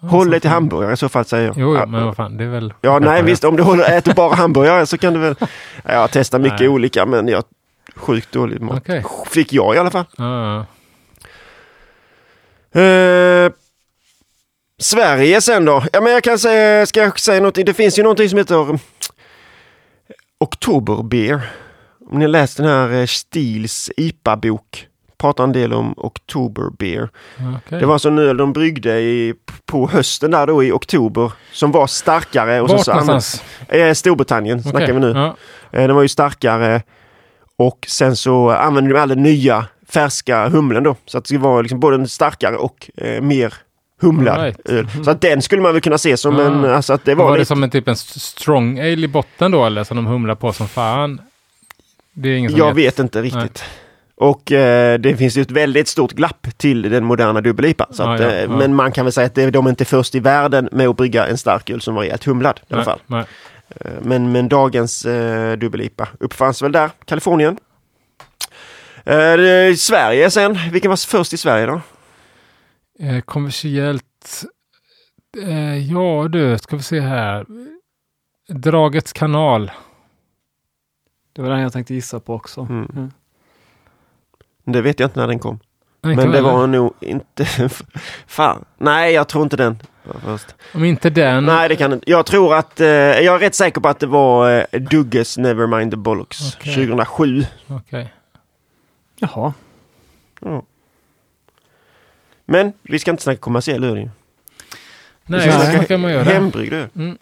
Håll 0.00 0.30
dig 0.30 0.40
till 0.40 0.50
hamburgare 0.50 0.92
i 0.92 0.96
så 0.96 1.08
fall 1.08 1.24
säger 1.24 1.46
jag. 1.46 1.54
Jo, 1.58 1.74
Ja, 1.74 1.80
jo, 1.84 1.90
men 1.90 2.04
vad 2.06 2.16
fan, 2.16 2.36
det 2.36 2.44
är 2.44 2.48
väl... 2.48 2.74
Ja, 2.80 2.98
nej 2.98 3.22
visst, 3.22 3.44
om 3.44 3.56
du 3.56 3.62
håller, 3.62 3.98
äter 3.98 4.14
bara 4.14 4.34
hamburgare 4.34 4.86
så 4.86 4.98
kan 4.98 5.12
du 5.12 5.20
väl... 5.20 5.34
Ja, 5.40 5.48
Jag 5.92 6.10
testar 6.12 6.38
mycket 6.38 6.58
Nej. 6.60 6.68
olika 6.68 7.06
men 7.06 7.28
jag 7.28 7.44
sjukt 7.96 8.32
dålig 8.32 8.60
mat. 8.60 8.76
Okej. 8.78 9.04
Fick 9.26 9.52
jag 9.52 9.74
i 9.74 9.78
alla 9.78 9.90
fall. 9.90 10.04
Ja, 10.16 10.66
Eh, 12.80 13.52
Sverige 14.78 15.40
sen 15.40 15.64
då? 15.64 15.84
Ja 15.92 16.00
men 16.00 16.12
jag 16.12 16.22
kan 16.24 16.38
säga, 16.38 16.86
ska 16.86 17.00
jag 17.00 17.20
säga 17.20 17.40
något? 17.40 17.54
Det 17.54 17.74
finns 17.74 17.98
ju 17.98 18.02
någonting 18.02 18.28
som 18.28 18.38
heter 18.38 18.78
Oktoberbeer. 20.38 21.50
Om 22.10 22.18
ni 22.18 22.28
läst 22.28 22.56
den 22.56 22.66
här 22.66 22.92
eh, 23.00 23.06
Stils 23.06 23.90
IPA-bok. 23.96 24.86
Pratar 25.20 25.44
en 25.44 25.52
del 25.52 25.72
om 25.72 25.94
Oktoberbeer. 25.96 27.08
ja, 27.36 27.44
okej. 27.66 27.80
Det 27.80 27.86
var 27.86 27.98
så 27.98 28.08
en 28.08 28.18
öl 28.18 28.36
de 28.36 28.52
bryggde 28.52 29.00
i, 29.00 29.34
på 29.66 29.88
hösten 29.88 30.30
där 30.30 30.46
då 30.46 30.64
i 30.64 30.72
oktober. 30.72 31.32
Som 31.52 31.72
var 31.72 31.86
starkare. 31.86 32.60
Och 32.60 32.68
Vart 32.68 32.84
så 32.84 32.90
någonstans? 32.90 33.42
Eh, 33.68 33.92
Storbritannien 33.94 34.62
snackar 34.62 34.82
Okej. 34.82 34.94
vi 34.94 35.00
nu. 35.00 35.12
Ja. 35.12 35.36
Eh, 35.72 35.86
Den 35.86 35.94
var 35.96 36.02
ju 36.02 36.08
starkare 36.08 36.82
och 37.56 37.78
sen 37.88 38.16
så 38.16 38.50
använde 38.50 38.92
de 38.94 39.00
all 39.00 39.08
den 39.08 39.22
nya 39.22 39.66
färska 39.88 40.48
humlen 40.48 40.82
då. 40.82 40.96
Så 41.06 41.18
att 41.18 41.24
det 41.24 41.38
var 41.38 41.62
liksom 41.62 41.80
både 41.80 42.08
starkare 42.08 42.56
och 42.56 42.90
eh, 42.96 43.20
mer 43.22 43.54
humlad 44.00 44.42
right. 44.42 44.68
öl. 44.68 44.88
Så 45.04 45.10
att 45.10 45.20
den 45.20 45.42
skulle 45.42 45.62
man 45.62 45.72
väl 45.72 45.80
kunna 45.82 45.98
se 45.98 46.16
som 46.16 46.36
Ah. 46.36 46.42
en, 46.42 46.64
alltså 46.64 46.92
att 46.92 47.04
det 47.04 47.14
Var, 47.14 47.24
var, 47.24 47.32
det 47.32 47.38
lite, 47.38 47.48
som 47.48 47.62
en 47.62 47.70
typ 47.70 47.88
en 47.88 47.92
st- 47.94 48.20
strong 48.20 48.78
ale 48.78 48.88
i 48.90 49.08
botten 49.08 49.50
då 49.50 49.64
eller 49.64 49.84
som 49.84 49.96
de 49.96 50.06
humlar 50.06 50.34
på 50.34 50.52
som 50.52 50.68
fan? 50.68 51.20
Det 52.12 52.28
är 52.28 52.36
ingen 52.36 52.50
som 52.50 52.58
jag 52.58 52.74
vet 52.74 52.98
inte 52.98 53.22
riktigt. 53.22 53.64
Och 54.20 54.52
eh, 54.52 54.98
det 54.98 55.16
finns 55.16 55.36
ju 55.36 55.42
ett 55.42 55.50
väldigt 55.50 55.88
stort 55.88 56.12
glapp 56.12 56.46
till 56.56 56.82
den 56.82 57.04
moderna 57.04 57.40
dubbel-IPA. 57.40 57.86
Så 57.90 58.02
Ja, 58.02 58.22
ja, 58.22 58.30
eh, 58.30 58.42
ja. 58.42 58.48
Men 58.48 58.74
man 58.74 58.92
kan 58.92 59.04
väl 59.04 59.12
säga 59.12 59.26
att 59.26 59.34
det, 59.34 59.50
de 59.50 59.66
är 59.66 59.70
inte 59.70 59.84
först 59.84 60.14
i 60.14 60.20
världen 60.20 60.68
med 60.72 60.88
att 60.88 60.96
brygga 60.96 61.26
en 61.26 61.38
stark 61.38 61.70
öl 61.70 61.80
som 61.80 61.94
var 61.94 62.02
rejält 62.02 62.24
humlad 62.24 62.60
i 62.68 62.74
alla 62.74 62.84
fall. 62.84 63.00
nej. 63.06 63.24
Eh, 63.68 63.90
Men, 64.02 64.32
men 64.32 64.48
dagens 64.48 65.04
eh, 65.04 65.56
dubbel-IPA 65.56 66.08
uppfanns 66.20 66.62
väl 66.62 66.72
där, 66.72 66.90
Kalifornien. 67.04 67.56
Eh, 69.04 69.74
Sverige 69.76 70.30
sen, 70.30 70.58
vilken 70.72 70.88
var 70.88 71.08
först 71.08 71.32
i 71.32 71.36
Sverige 71.36 71.66
då? 71.66 71.80
Eh, 73.00 73.20
kommersiellt. 73.20 74.44
Eh, 75.42 75.92
ja 75.92 76.28
du, 76.28 76.58
ska 76.58 76.76
vi 76.76 76.82
se 76.82 77.00
här. 77.00 77.46
Dragets 78.48 79.12
kanal. 79.12 79.70
Det 81.32 81.42
var 81.42 81.50
den 81.50 81.60
jag 81.60 81.72
tänkte 81.72 81.94
gissa 81.94 82.20
på 82.20 82.34
också. 82.34 82.60
Mm. 82.60 82.88
Mm. 82.94 83.10
Det 84.64 84.82
vet 84.82 85.00
jag 85.00 85.06
inte 85.06 85.20
när 85.20 85.26
den 85.26 85.38
kom. 85.38 85.58
Nej, 86.02 86.16
Men 86.16 86.30
det 86.30 86.40
var 86.40 86.66
nog 86.66 86.94
inte... 87.00 87.46
Fan, 88.26 88.64
nej 88.78 89.14
jag 89.14 89.28
tror 89.28 89.44
inte 89.44 89.56
den 89.56 89.82
först. 90.24 90.54
Om 90.74 90.84
inte 90.84 91.10
den. 91.10 91.44
Nej 91.44 91.68
det 91.68 91.76
kan 91.76 91.92
inte. 91.92 92.10
Jag 92.10 92.26
tror 92.26 92.54
att, 92.54 92.80
eh, 92.80 92.86
jag 92.88 93.34
är 93.34 93.38
rätt 93.38 93.54
säker 93.54 93.80
på 93.80 93.88
att 93.88 94.00
det 94.00 94.06
var 94.06 94.66
eh, 94.72 94.80
Dugges 94.80 95.38
Nevermind 95.38 95.90
the 95.90 95.96
Bollocks 95.96 96.56
Okej. 96.56 96.74
2007. 96.74 97.44
Okej. 97.66 98.14
Jaha. 99.16 99.52
Ja. 100.40 100.62
Men 102.44 102.72
vi 102.82 102.98
ska 102.98 103.10
inte 103.10 103.22
snacka 103.22 103.40
kommersiell 103.40 103.84
öl 103.84 104.10
Nej, 105.26 105.40
ska 105.40 105.58
det 105.58 105.66
snacka 105.66 105.84
kan 105.84 106.00
man 106.00 106.12
göra. 106.12 106.24
Hembryggd. 106.24 106.74
Mm. 106.74 107.18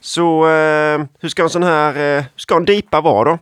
Så 0.00 0.48
eh, 0.48 1.04
hur 1.20 1.28
ska 1.28 1.42
en 1.42 1.50
sån 1.50 1.62
här, 1.62 2.18
eh, 2.18 2.24
ska 2.36 2.56
en 2.56 2.64
dipa 2.64 3.00
vara 3.00 3.30
då? 3.30 3.38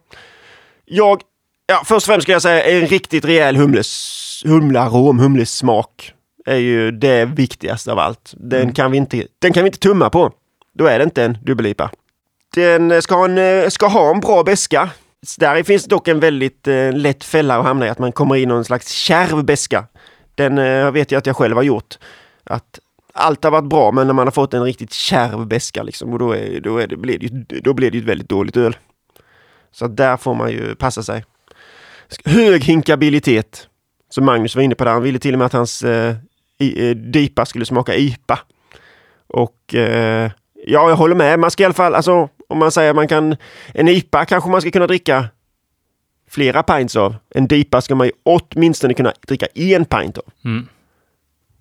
Jag, 0.84 1.22
ja 1.68 1.82
först 1.84 2.08
och 2.08 2.12
främst 2.12 2.22
ska 2.22 2.32
jag 2.32 2.42
säga 2.42 2.62
en 2.62 2.86
riktigt 2.86 3.24
rejäl 3.24 3.56
humles, 3.56 4.42
humlarom, 4.46 5.18
humlesmak 5.18 6.12
är 6.46 6.56
ju 6.56 6.90
det 6.90 7.24
viktigaste 7.24 7.92
av 7.92 7.98
allt. 7.98 8.34
Den, 8.36 8.60
Mm. 8.62 8.74
kan 8.74 8.90
vi 8.90 8.96
inte, 8.98 9.26
den 9.38 9.52
kan 9.52 9.62
vi 9.64 9.68
inte 9.68 9.78
tumma 9.78 10.10
på. 10.10 10.32
Då 10.74 10.86
är 10.86 10.98
det 10.98 11.04
inte 11.04 11.24
en 11.24 11.38
dubbel-IPA. 11.42 11.90
Den 12.54 12.90
eh, 12.90 13.00
ska 13.00 13.14
ha 13.14 13.24
en, 13.24 13.38
eh, 13.38 13.68
ska 13.68 13.86
ha 13.86 14.10
en 14.14 14.20
bra 14.20 14.42
beska. 14.44 14.90
Där 15.38 15.62
finns 15.62 15.84
dock 15.84 16.08
en 16.08 16.20
väldigt 16.20 16.68
eh, 16.68 16.92
lätt 16.92 17.24
fälla 17.24 17.58
att 17.58 17.64
hamna 17.64 17.86
i, 17.86 17.88
att 17.88 17.98
man 17.98 18.12
kommer 18.12 18.36
in 18.36 18.42
i 18.42 18.46
någon 18.46 18.64
slags 18.64 18.90
kärv 18.90 19.44
beska. 19.44 19.86
Den 20.34 20.58
eh, 20.58 20.90
vet 20.90 21.10
jag 21.12 21.18
att 21.18 21.26
jag 21.26 21.36
själv 21.36 21.56
har 21.56 21.62
gjort. 21.62 21.98
Att 22.44 22.78
allt 23.12 23.44
har 23.44 23.50
varit 23.50 23.68
bra 23.68 23.92
men 23.92 24.06
när 24.06 24.14
man 24.14 24.26
har 24.26 24.32
fått 24.32 24.54
en 24.54 24.64
riktigt 24.64 24.92
kärv 24.92 25.46
beska 25.46 25.82
liksom 25.82 26.12
och 26.12 26.18
då, 26.18 26.32
är, 26.32 26.60
då, 26.60 26.78
är 26.78 26.86
det, 26.86 26.96
blir 26.96 27.18
det, 27.18 27.60
då 27.60 27.74
blir 27.74 27.90
det 27.90 27.98
ett 27.98 28.04
väldigt 28.04 28.28
dåligt 28.28 28.56
öl. 28.56 28.76
Så 29.72 29.86
där 29.86 30.16
får 30.16 30.34
man 30.34 30.50
ju 30.50 30.74
passa 30.74 31.02
sig. 31.02 31.24
Hög 32.24 32.64
hinkabilitet. 32.64 33.68
Som 34.10 34.24
Magnus 34.24 34.56
var 34.56 34.62
inne 34.62 34.74
på 34.74 34.84
där. 34.84 34.92
Han 34.92 35.02
ville 35.02 35.18
till 35.18 35.34
och 35.34 35.38
med 35.38 35.46
att 35.46 35.52
hans 35.52 35.82
eh, 35.82 36.16
i, 36.58 36.88
eh, 36.88 36.96
DIPA 36.96 37.46
skulle 37.46 37.64
smaka 37.64 37.94
IPA. 37.94 38.38
Och 39.26 39.74
eh, 39.74 40.30
ja, 40.66 40.88
jag 40.88 40.96
håller 40.96 41.14
med. 41.14 41.38
Man 41.38 41.50
ska 41.50 41.62
i 41.62 41.66
alla 41.66 41.74
fall, 41.74 41.94
alltså 41.94 42.28
om 42.48 42.58
man 42.58 42.72
säger 42.72 42.90
att 42.90 42.96
man 42.96 43.08
kan, 43.08 43.36
en 43.74 43.88
IPA 43.88 44.24
kanske 44.24 44.50
man 44.50 44.60
ska 44.60 44.70
kunna 44.70 44.86
dricka 44.86 45.28
flera 46.28 46.62
pints 46.62 46.96
av. 46.96 47.16
En 47.30 47.46
DIPA 47.46 47.80
ska 47.80 47.94
man 47.94 48.06
ju 48.06 48.12
åtminstone 48.22 48.94
kunna 48.94 49.12
dricka 49.26 49.46
en 49.54 49.84
pint 49.84 50.18
av. 50.18 50.24
Mm. 50.44 50.66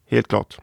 Helt 0.10 0.28
klart. 0.28 0.58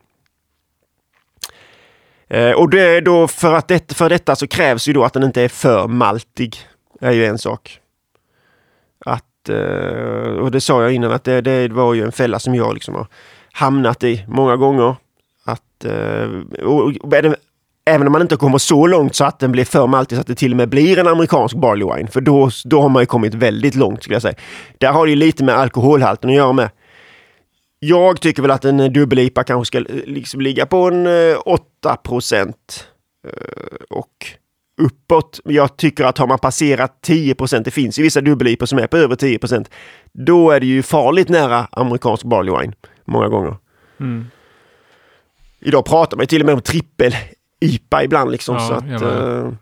Eh, 2.28 2.50
och 2.50 2.70
det 2.70 2.80
är 2.80 3.00
då 3.00 3.28
för 3.28 3.54
att 3.54 3.68
det, 3.68 3.92
för 3.92 4.08
detta 4.08 4.36
så 4.36 4.46
krävs 4.46 4.88
ju 4.88 4.92
då 4.92 5.04
att 5.04 5.12
den 5.12 5.22
inte 5.22 5.42
är 5.42 5.48
för 5.48 5.88
maltig. 5.88 6.56
Det 7.00 7.06
är 7.06 7.12
ju 7.12 7.26
en 7.26 7.38
sak. 7.38 7.80
Att, 9.04 9.24
Eh, 9.48 10.36
och 10.38 10.50
det 10.50 10.60
sa 10.60 10.82
jag 10.82 10.92
innan 10.92 11.12
att 11.12 11.24
det, 11.24 11.40
det 11.40 11.68
var 11.68 11.94
ju 11.94 12.04
en 12.04 12.12
fälla 12.12 12.38
som 12.38 12.54
jag 12.54 12.74
liksom 12.74 12.94
har 12.94 13.06
hamnat 13.52 14.04
i 14.04 14.24
många 14.28 14.56
gånger. 14.56 14.96
Att, 15.44 15.84
eh, 15.84 16.62
och, 16.64 16.92
och, 17.00 17.14
även 17.86 18.06
om 18.06 18.12
man 18.12 18.22
inte 18.22 18.36
kommer 18.36 18.58
så 18.58 18.86
långt 18.86 19.14
så 19.14 19.24
att 19.24 19.38
den 19.38 19.52
blir 19.52 19.64
för 19.64 19.86
maltig 19.86 20.16
så 20.16 20.20
att 20.20 20.26
det 20.26 20.34
till 20.34 20.52
och 20.52 20.56
med 20.56 20.68
blir 20.68 20.98
en 20.98 21.08
amerikansk 21.08 21.56
barley 21.56 21.96
wine. 21.96 22.08
För 22.08 22.20
då, 22.20 22.50
då 22.64 22.80
har 22.80 22.88
man 22.88 23.02
ju 23.02 23.06
kommit 23.06 23.34
väldigt 23.34 23.74
långt 23.74 24.02
skulle 24.02 24.14
jag 24.14 24.22
säga. 24.22 24.34
Där 24.78 24.92
har 24.92 25.06
det 25.06 25.10
ju 25.10 25.16
lite 25.16 25.44
med 25.44 25.54
alkoholhalten 25.54 26.30
att 26.30 26.36
göra 26.36 26.52
med. 26.52 26.70
Jag 27.78 28.20
tycker 28.20 28.42
väl 28.42 28.50
att 28.50 28.64
en 28.64 28.92
dubbel-IPA 28.92 29.44
kanske 29.44 29.66
ska 29.66 29.94
liksom 30.06 30.40
ligga 30.40 30.66
på 30.66 30.76
en 30.76 31.06
eh, 31.06 31.36
8 31.44 31.96
procent. 31.96 32.88
Och 33.90 34.26
uppåt. 34.76 35.40
Jag 35.44 35.76
tycker 35.76 36.04
att 36.04 36.18
har 36.18 36.26
man 36.26 36.38
passerat 36.38 36.98
10 37.02 37.34
procent, 37.34 37.64
det 37.64 37.70
finns 37.70 37.98
ju 37.98 38.02
vissa 38.02 38.20
dubbel-IPA 38.20 38.66
som 38.66 38.78
är 38.78 38.86
på 38.86 38.96
över 38.96 39.16
10 39.16 39.38
procent. 39.38 39.70
Då 40.12 40.50
är 40.50 40.60
det 40.60 40.66
ju 40.66 40.82
farligt 40.82 41.28
nära 41.28 41.68
amerikansk 41.72 42.24
barley 42.24 42.60
wine. 42.60 42.72
Många 43.04 43.28
gånger. 43.28 43.56
Mm. 44.00 44.26
Idag 45.60 45.84
pratar 45.84 46.16
man 46.16 46.22
ju 46.22 46.26
till 46.26 46.42
och 46.42 46.46
med 46.46 46.54
om 46.54 46.60
trippel-IPA 46.60 48.04
ibland 48.04 48.30
liksom. 48.30 48.54
Ja, 48.54 48.60
så 48.60 48.74
att, 48.74 49.02
eh, 49.02 49.52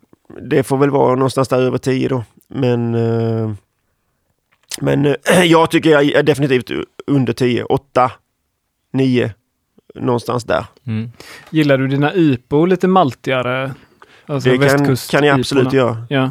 det 0.42 0.62
får 0.62 0.76
väl 0.78 0.90
vara 0.90 1.14
någonstans 1.14 1.48
där 1.48 1.60
över 1.60 1.78
10 1.78 2.08
då. 2.08 2.24
Men, 2.48 2.94
eh, 2.94 3.52
men 4.80 5.06
eh, 5.06 5.14
jag 5.44 5.70
tycker 5.70 5.90
jag 5.90 6.04
är 6.04 6.22
definitivt 6.22 6.70
under 7.06 7.32
10. 7.32 7.64
8, 7.64 8.10
9, 8.92 9.32
någonstans 9.94 10.44
där. 10.44 10.64
Mm. 10.86 11.10
Gillar 11.50 11.78
du 11.78 11.88
dina 11.88 12.14
IPO 12.14 12.66
lite 12.66 12.88
maltigare? 12.88 13.74
Alltså 14.26 14.50
det 14.50 14.68
kan, 14.68 14.96
kan 14.96 15.24
jag 15.24 15.38
absolut 15.40 15.72
göra. 15.72 16.06
Ja. 16.08 16.30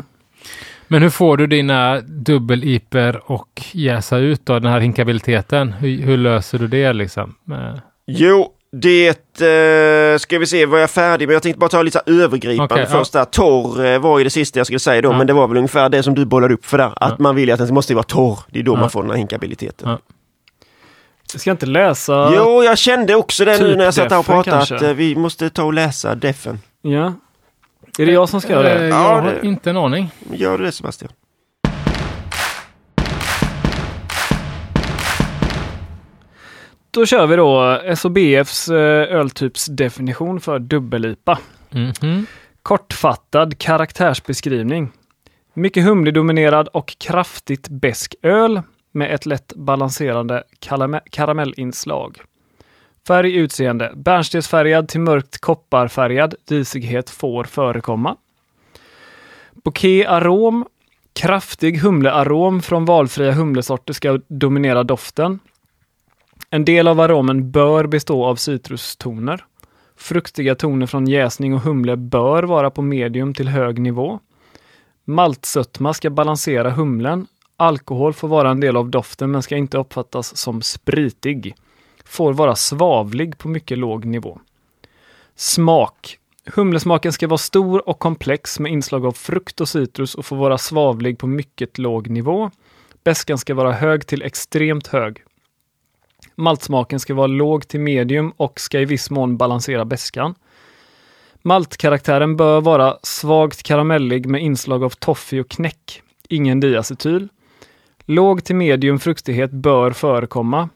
Men 0.88 1.01
hur 1.01 1.10
får 1.10 1.38
du 1.38 1.47
dina 1.47 1.99
dubbel-iper 2.01 3.21
och 3.32 3.62
jäsa 3.71 4.17
ut 4.17 4.45
då, 4.45 4.60
den 4.60 4.71
här 4.71 4.80
hinkabiliteten? 4.80 5.71
Hur, 5.73 5.97
hur 6.01 6.17
löser 6.17 6.60
du 6.60 6.67
det 6.67 6.93
liksom? 6.93 7.36
Eh, 7.51 7.80
Jo, 8.08 8.47
det 8.71 9.08
eh, 9.41 10.17
ska 10.17 10.39
vi 10.39 10.45
se, 10.45 10.65
var 10.65 10.77
jag 10.77 10.89
färdig? 10.89 11.27
Men 11.27 11.34
jag 11.34 11.43
tänkte 11.43 11.60
bara 11.60 11.69
ta 11.69 11.82
lite 11.82 12.01
övergripande 12.06 12.80
ja. 12.80 12.86
först 12.86 13.13
där. 13.13 13.25
Torr 13.25 13.86
eh, 13.86 13.99
var 13.99 14.17
ju 14.17 14.23
det 14.23 14.30
sista 14.30 14.60
jag 14.60 14.67
skulle 14.67 14.80
säga 14.80 15.01
då, 15.01 15.12
Ja. 15.12 15.17
men 15.17 15.27
det 15.27 15.34
var 15.34 15.47
väl 15.47 15.58
ungefär 15.58 15.89
det 15.89 16.04
som 16.04 16.15
du 16.15 16.25
bollade 16.25 16.54
upp 16.54 16.65
för 16.65 16.77
där. 16.77 16.93
Att 16.95 17.10
Ja. 17.10 17.15
man 17.19 17.36
vill 17.36 17.51
att 17.51 17.60
den 17.60 17.73
måste 17.73 17.93
vara 17.93 18.04
torr. 18.04 18.39
Det 18.49 18.60
är 18.60 18.63
då 18.63 18.73
Ja. 18.73 18.80
man 18.80 18.89
får 18.89 19.01
den 19.01 19.12
här 19.12 19.17
hinkabiliteten. 19.17 19.89
Ja. 19.89 19.99
Jag 21.34 21.41
ska 21.41 21.51
inte 21.51 21.65
läsa... 21.65 22.32
Jo, 22.36 22.63
jag 22.63 22.77
kände 22.77 23.15
också 23.15 23.45
det 23.45 23.51
nu 23.60 23.67
Typ 23.69 23.77
när 23.77 23.86
jag 23.86 23.93
satt 23.93 24.12
här 24.12 24.19
och 24.19 24.25
pratade 24.25 24.58
att 24.58 24.67
kanske. 24.69 24.88
eh, 24.89 24.93
vi 24.93 25.15
måste 25.15 25.49
ta 25.49 25.63
och 25.63 25.73
läsa 25.73 26.15
defen. 26.15 26.60
Ja. 26.82 27.13
Är 28.01 28.05
det 28.05 28.11
jag 28.11 28.29
som 28.29 28.41
ska 28.41 28.51
göra 28.53 28.69
eh, 28.69 28.79
det? 28.79 28.87
Jag 28.87 28.97
Ja, 28.99 29.21
har 29.21 29.21
det- 29.41 29.47
inte 29.47 29.69
en 29.69 29.77
aning. 29.77 30.11
Gör 30.33 30.57
du 30.57 30.63
det 30.63 30.71
Sebastian? 30.71 31.11
Då 36.91 37.05
kör 37.05 37.27
vi 37.27 37.35
då 37.35 37.79
SOBFs 37.95 38.69
eh, 38.69 39.15
öltypsdefinition 39.17 40.39
för 40.39 40.59
dubbel-IPA. 40.59 41.39
Mhm. 41.69 42.25
Kortfattad 42.63 43.57
karaktärsbeskrivning. 43.57 44.91
Mycket 45.53 45.83
humledominerad 45.85 46.67
och 46.67 46.95
kraftigt 46.99 47.67
besk 47.69 48.15
öl 48.21 48.61
med 48.91 49.13
ett 49.15 49.25
lätt 49.25 49.53
balanserande 49.55 50.43
karame- 50.59 51.01
karamellinslag. 51.11 52.17
Färg 53.07 53.35
utseende. 53.35 53.93
Bärnstensfärgad 53.95 54.87
till 54.87 55.01
mörkt 55.01 55.37
kopparfärgad. 55.37 56.35
Disighet 56.47 57.09
får 57.09 57.43
förekomma. 57.43 58.17
Bouquet 59.51 60.07
arom. 60.07 60.65
Kraftig 61.13 61.77
humlearom 61.77 62.61
från 62.61 62.85
valfria 62.85 63.31
humlesorter 63.31 63.93
ska 63.93 64.19
dominera 64.27 64.83
doften. 64.83 65.39
En 66.49 66.65
del 66.65 66.87
av 66.87 66.99
aromen 66.99 67.51
bör 67.51 67.87
bestå 67.87 68.25
av 68.25 68.35
citrustoner. 68.35 69.45
Fruktiga 69.97 70.55
toner 70.55 70.85
från 70.85 71.07
jäsning 71.07 71.53
och 71.53 71.61
humle 71.61 71.95
bör 71.95 72.43
vara 72.43 72.71
på 72.71 72.81
medium 72.81 73.33
till 73.33 73.47
hög 73.47 73.79
nivå. 73.79 74.19
Maltsötma 75.05 75.93
ska 75.93 76.09
balansera 76.09 76.69
humlen. 76.69 77.27
Alkohol 77.57 78.13
får 78.13 78.27
vara 78.27 78.51
en 78.51 78.59
del 78.59 78.77
av 78.77 78.89
doften 78.89 79.31
men 79.31 79.43
ska 79.43 79.57
inte 79.57 79.77
uppfattas 79.77 80.37
som 80.37 80.61
spritig. 80.61 81.55
Får 82.12 82.34
vara 82.34 82.56
svavlig 82.56 83.38
på 83.38 83.47
mycket 83.47 83.78
låg 83.78 84.06
nivå. 84.06 84.39
Smak. 85.36 86.17
Humlesmaken 86.45 87.13
ska 87.13 87.28
vara 87.28 87.38
stor 87.38 87.89
och 87.89 88.00
komplex 88.00 88.60
med 88.60 88.71
inslag 88.71 89.06
av 89.06 89.12
frukt 89.12 89.62
och 89.62 89.69
citrus 89.69 90.15
och 90.15 90.26
få 90.26 90.36
vara 90.36 90.58
svavlig 90.58 91.19
på 91.19 91.28
mycket 91.28 91.78
låg 91.78 92.10
nivå. 92.10 92.52
Bäskan 93.04 93.38
ska 93.38 93.54
vara 93.54 93.71
hög 93.71 94.08
till 94.08 94.21
extremt 94.21 94.88
hög. 94.88 95.24
Maltsmaken 96.36 97.00
ska 97.00 97.13
vara 97.13 97.28
låg 97.28 97.67
till 97.67 97.80
medium 97.80 98.34
och 98.38 98.60
ska 98.60 98.80
i 98.80 98.86
viss 98.86 99.10
mån 99.10 99.38
balansera 99.38 99.86
bäskan. 99.86 100.36
Maltkaraktären 101.41 102.38
bör 102.38 102.62
vara 102.62 102.97
svagt 103.04 103.63
karamellig 103.63 104.26
med 104.26 104.41
inslag 104.41 104.84
av 104.84 104.89
toffee 104.89 105.41
och 105.41 105.50
knäck. 105.50 106.02
Ingen 106.30 106.60
diacetyl. 106.60 107.28
Låg 108.06 108.43
till 108.43 108.56
medium 108.56 109.00
fruktighet 109.00 109.52
bör 109.52 109.91
förekomma. 109.91 110.69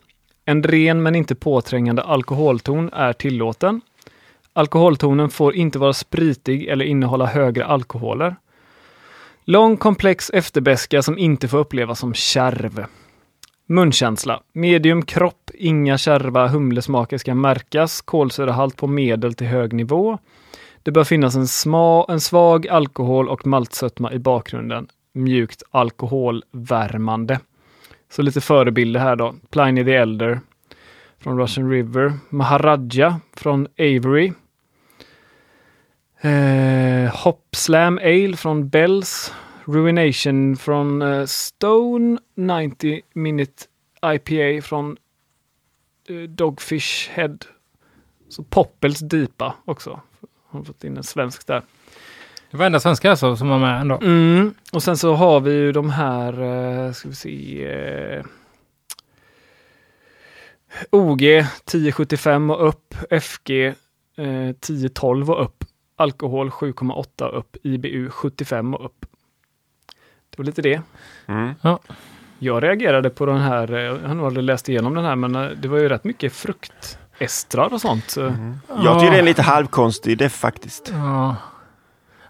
En 0.45 0.63
ren 0.63 1.03
men 1.03 1.15
inte 1.15 1.35
påträngande 1.35 2.01
alkoholton 2.01 2.89
är 2.93 3.13
tillåten. 3.13 3.81
Alkoholtonen 4.53 5.29
får 5.29 5.55
inte 5.55 5.79
vara 5.79 5.93
spritig 5.93 6.67
eller 6.67 6.85
innehålla 6.85 7.25
högre 7.25 7.65
alkoholer. 7.65 8.35
Lång 9.45 9.77
komplex 9.77 10.29
efterbäska 10.29 11.01
som 11.01 11.17
inte 11.17 11.47
får 11.47 11.57
upplevas 11.57 11.99
som 11.99 12.13
kärv. 12.13 12.85
Munkänsla. 13.65 14.41
Medium 14.53 15.01
kropp, 15.05 15.51
inga 15.53 15.97
kärva 15.97 16.47
humlesmaker 16.47 17.17
ska 17.17 17.35
märkas. 17.35 18.01
Kolsyrahalt 18.01 18.77
på 18.77 18.87
medel 18.87 19.33
till 19.33 19.47
hög 19.47 19.73
nivå. 19.73 20.17
Det 20.83 20.91
bör 20.91 21.03
finnas 21.03 21.35
en, 21.35 21.47
sma, 21.47 22.05
en 22.09 22.21
svag 22.21 22.67
alkohol 22.67 23.29
och 23.29 23.47
maltsötma 23.47 24.13
i 24.13 24.19
bakgrunden. 24.19 24.87
Mjukt 25.13 25.63
alkoholvärmande. 25.71 27.39
Så 28.15 28.21
lite 28.21 28.41
förebilder 28.41 28.99
här 28.99 29.15
då. 29.15 29.35
Pliny 29.49 29.85
the 29.85 29.95
Elder 29.95 30.39
från 31.19 31.39
Russian 31.39 31.69
River. 31.69 32.13
Maharaja 32.29 33.19
från 33.33 33.67
Avery. 33.79 34.33
Eh, 36.21 37.15
Hopslam 37.15 37.97
Ale 37.97 38.37
från 38.37 38.69
Bells. 38.69 39.33
Ruination 39.65 40.57
från 40.57 41.01
eh, 41.01 41.25
Stone. 41.25 42.17
90 42.35 43.01
Minute 43.13 43.63
IPA 44.05 44.67
från 44.67 44.97
eh, 46.09 46.15
Dogfish 46.15 47.09
Head. 47.09 47.37
Så 48.29 48.43
Poppels 48.43 48.99
Dipa 48.99 49.55
också. 49.65 50.01
Har 50.47 50.63
fått 50.63 50.83
in 50.83 50.97
en 50.97 51.03
svensk 51.03 51.47
där. 51.47 51.61
Det 52.51 52.57
var 52.57 52.65
enda 52.65 52.79
svenska 52.79 53.09
alltså 53.09 53.35
som 53.35 53.49
var 53.49 53.59
med 53.59 53.81
ändå. 53.81 53.95
Mm. 53.95 54.53
Och 54.73 54.83
sen 54.83 54.97
så 54.97 55.13
har 55.13 55.39
vi 55.39 55.51
ju 55.51 55.71
de 55.71 55.89
här, 55.89 56.41
eh, 56.41 56.91
ska 56.91 57.09
vi 57.09 57.15
se, 57.15 57.65
eh, 57.71 58.25
OG 60.91 61.23
1075 61.65 62.49
och 62.49 62.67
upp, 62.67 62.95
FG 63.09 63.65
eh, 64.17 64.49
1012 64.49 65.31
och 65.31 65.43
upp, 65.43 65.63
alkohol 65.95 66.49
7,8 66.49 67.23
och 67.23 67.39
upp, 67.39 67.57
IBU 67.63 68.09
75 68.09 68.73
och 68.73 68.85
upp. 68.85 69.05
Det 70.29 70.37
var 70.37 70.45
lite 70.45 70.61
det. 70.61 70.81
Mm. 71.27 71.53
Jag 72.39 72.63
reagerade 72.63 73.09
på 73.09 73.25
den 73.25 73.39
här, 73.39 73.73
eh, 73.73 73.79
jag 73.79 74.07
har 74.07 74.15
nog 74.15 74.25
aldrig 74.25 74.43
läst 74.43 74.69
igenom 74.69 74.93
den 74.93 75.05
här, 75.05 75.15
men 75.15 75.35
eh, 75.35 75.49
det 75.49 75.67
var 75.67 75.77
ju 75.77 75.89
rätt 75.89 76.03
mycket 76.03 76.33
fruktestrar 76.33 77.73
och 77.73 77.81
sånt. 77.81 78.17
Mm. 78.17 78.57
Jag 78.83 78.99
tycker 78.99 79.11
det 79.11 79.19
är 79.19 79.23
lite 79.23 79.41
halvkonstig 79.41 80.17
det 80.17 80.29
faktiskt. 80.29 80.91
Ja. 80.93 81.35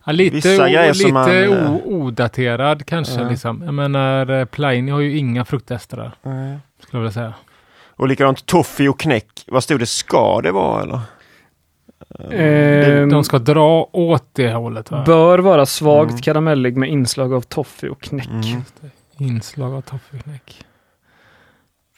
Ja, 0.06 0.12
lite 0.12 0.36
Vissa 0.36 0.50
o, 0.64 0.66
grejer 0.66 0.88
lite 0.94 1.00
som 1.00 1.14
man, 1.14 1.32
eh, 1.44 1.74
o, 1.74 1.82
odaterad 1.86 2.86
kanske. 2.86 3.22
Ja. 3.22 3.30
Liksom. 3.30 3.62
Jag 3.66 3.74
menar, 3.74 4.30
eh, 4.40 4.46
Pliny 4.46 4.92
har 4.92 5.00
ju 5.00 5.18
inga 5.18 5.46
fruktester 5.46 6.12
skulle 6.22 6.52
jag 6.92 7.00
vilja 7.00 7.12
säga. 7.12 7.34
Och 7.98 8.08
likadant 8.08 8.46
toffee 8.46 8.90
och 8.90 9.00
knäck. 9.00 9.28
Vad 9.48 9.64
stod 9.64 9.80
det? 9.80 9.86
Ska 9.86 10.42
det 10.42 10.52
vara 10.52 10.82
eller? 10.84 11.00
Ehm, 12.32 13.10
De 13.10 13.24
ska 13.24 13.40
dra 13.40 13.90
åt 13.92 14.30
det 14.34 14.54
hållet. 14.54 14.92
Va? 14.92 15.04
bör 15.06 15.40
vara 15.40 15.66
svagt 15.66 16.10
Mm. 16.10 16.22
karamellig 16.22 16.78
med 16.78 16.90
inslag 16.90 17.34
av 17.34 17.42
toffee 17.42 17.90
och 17.90 18.02
knäck. 18.02 18.28
Mm. 18.28 18.62
Inslag 19.18 19.74
av 19.74 19.82
toffeknäck. 19.82 20.66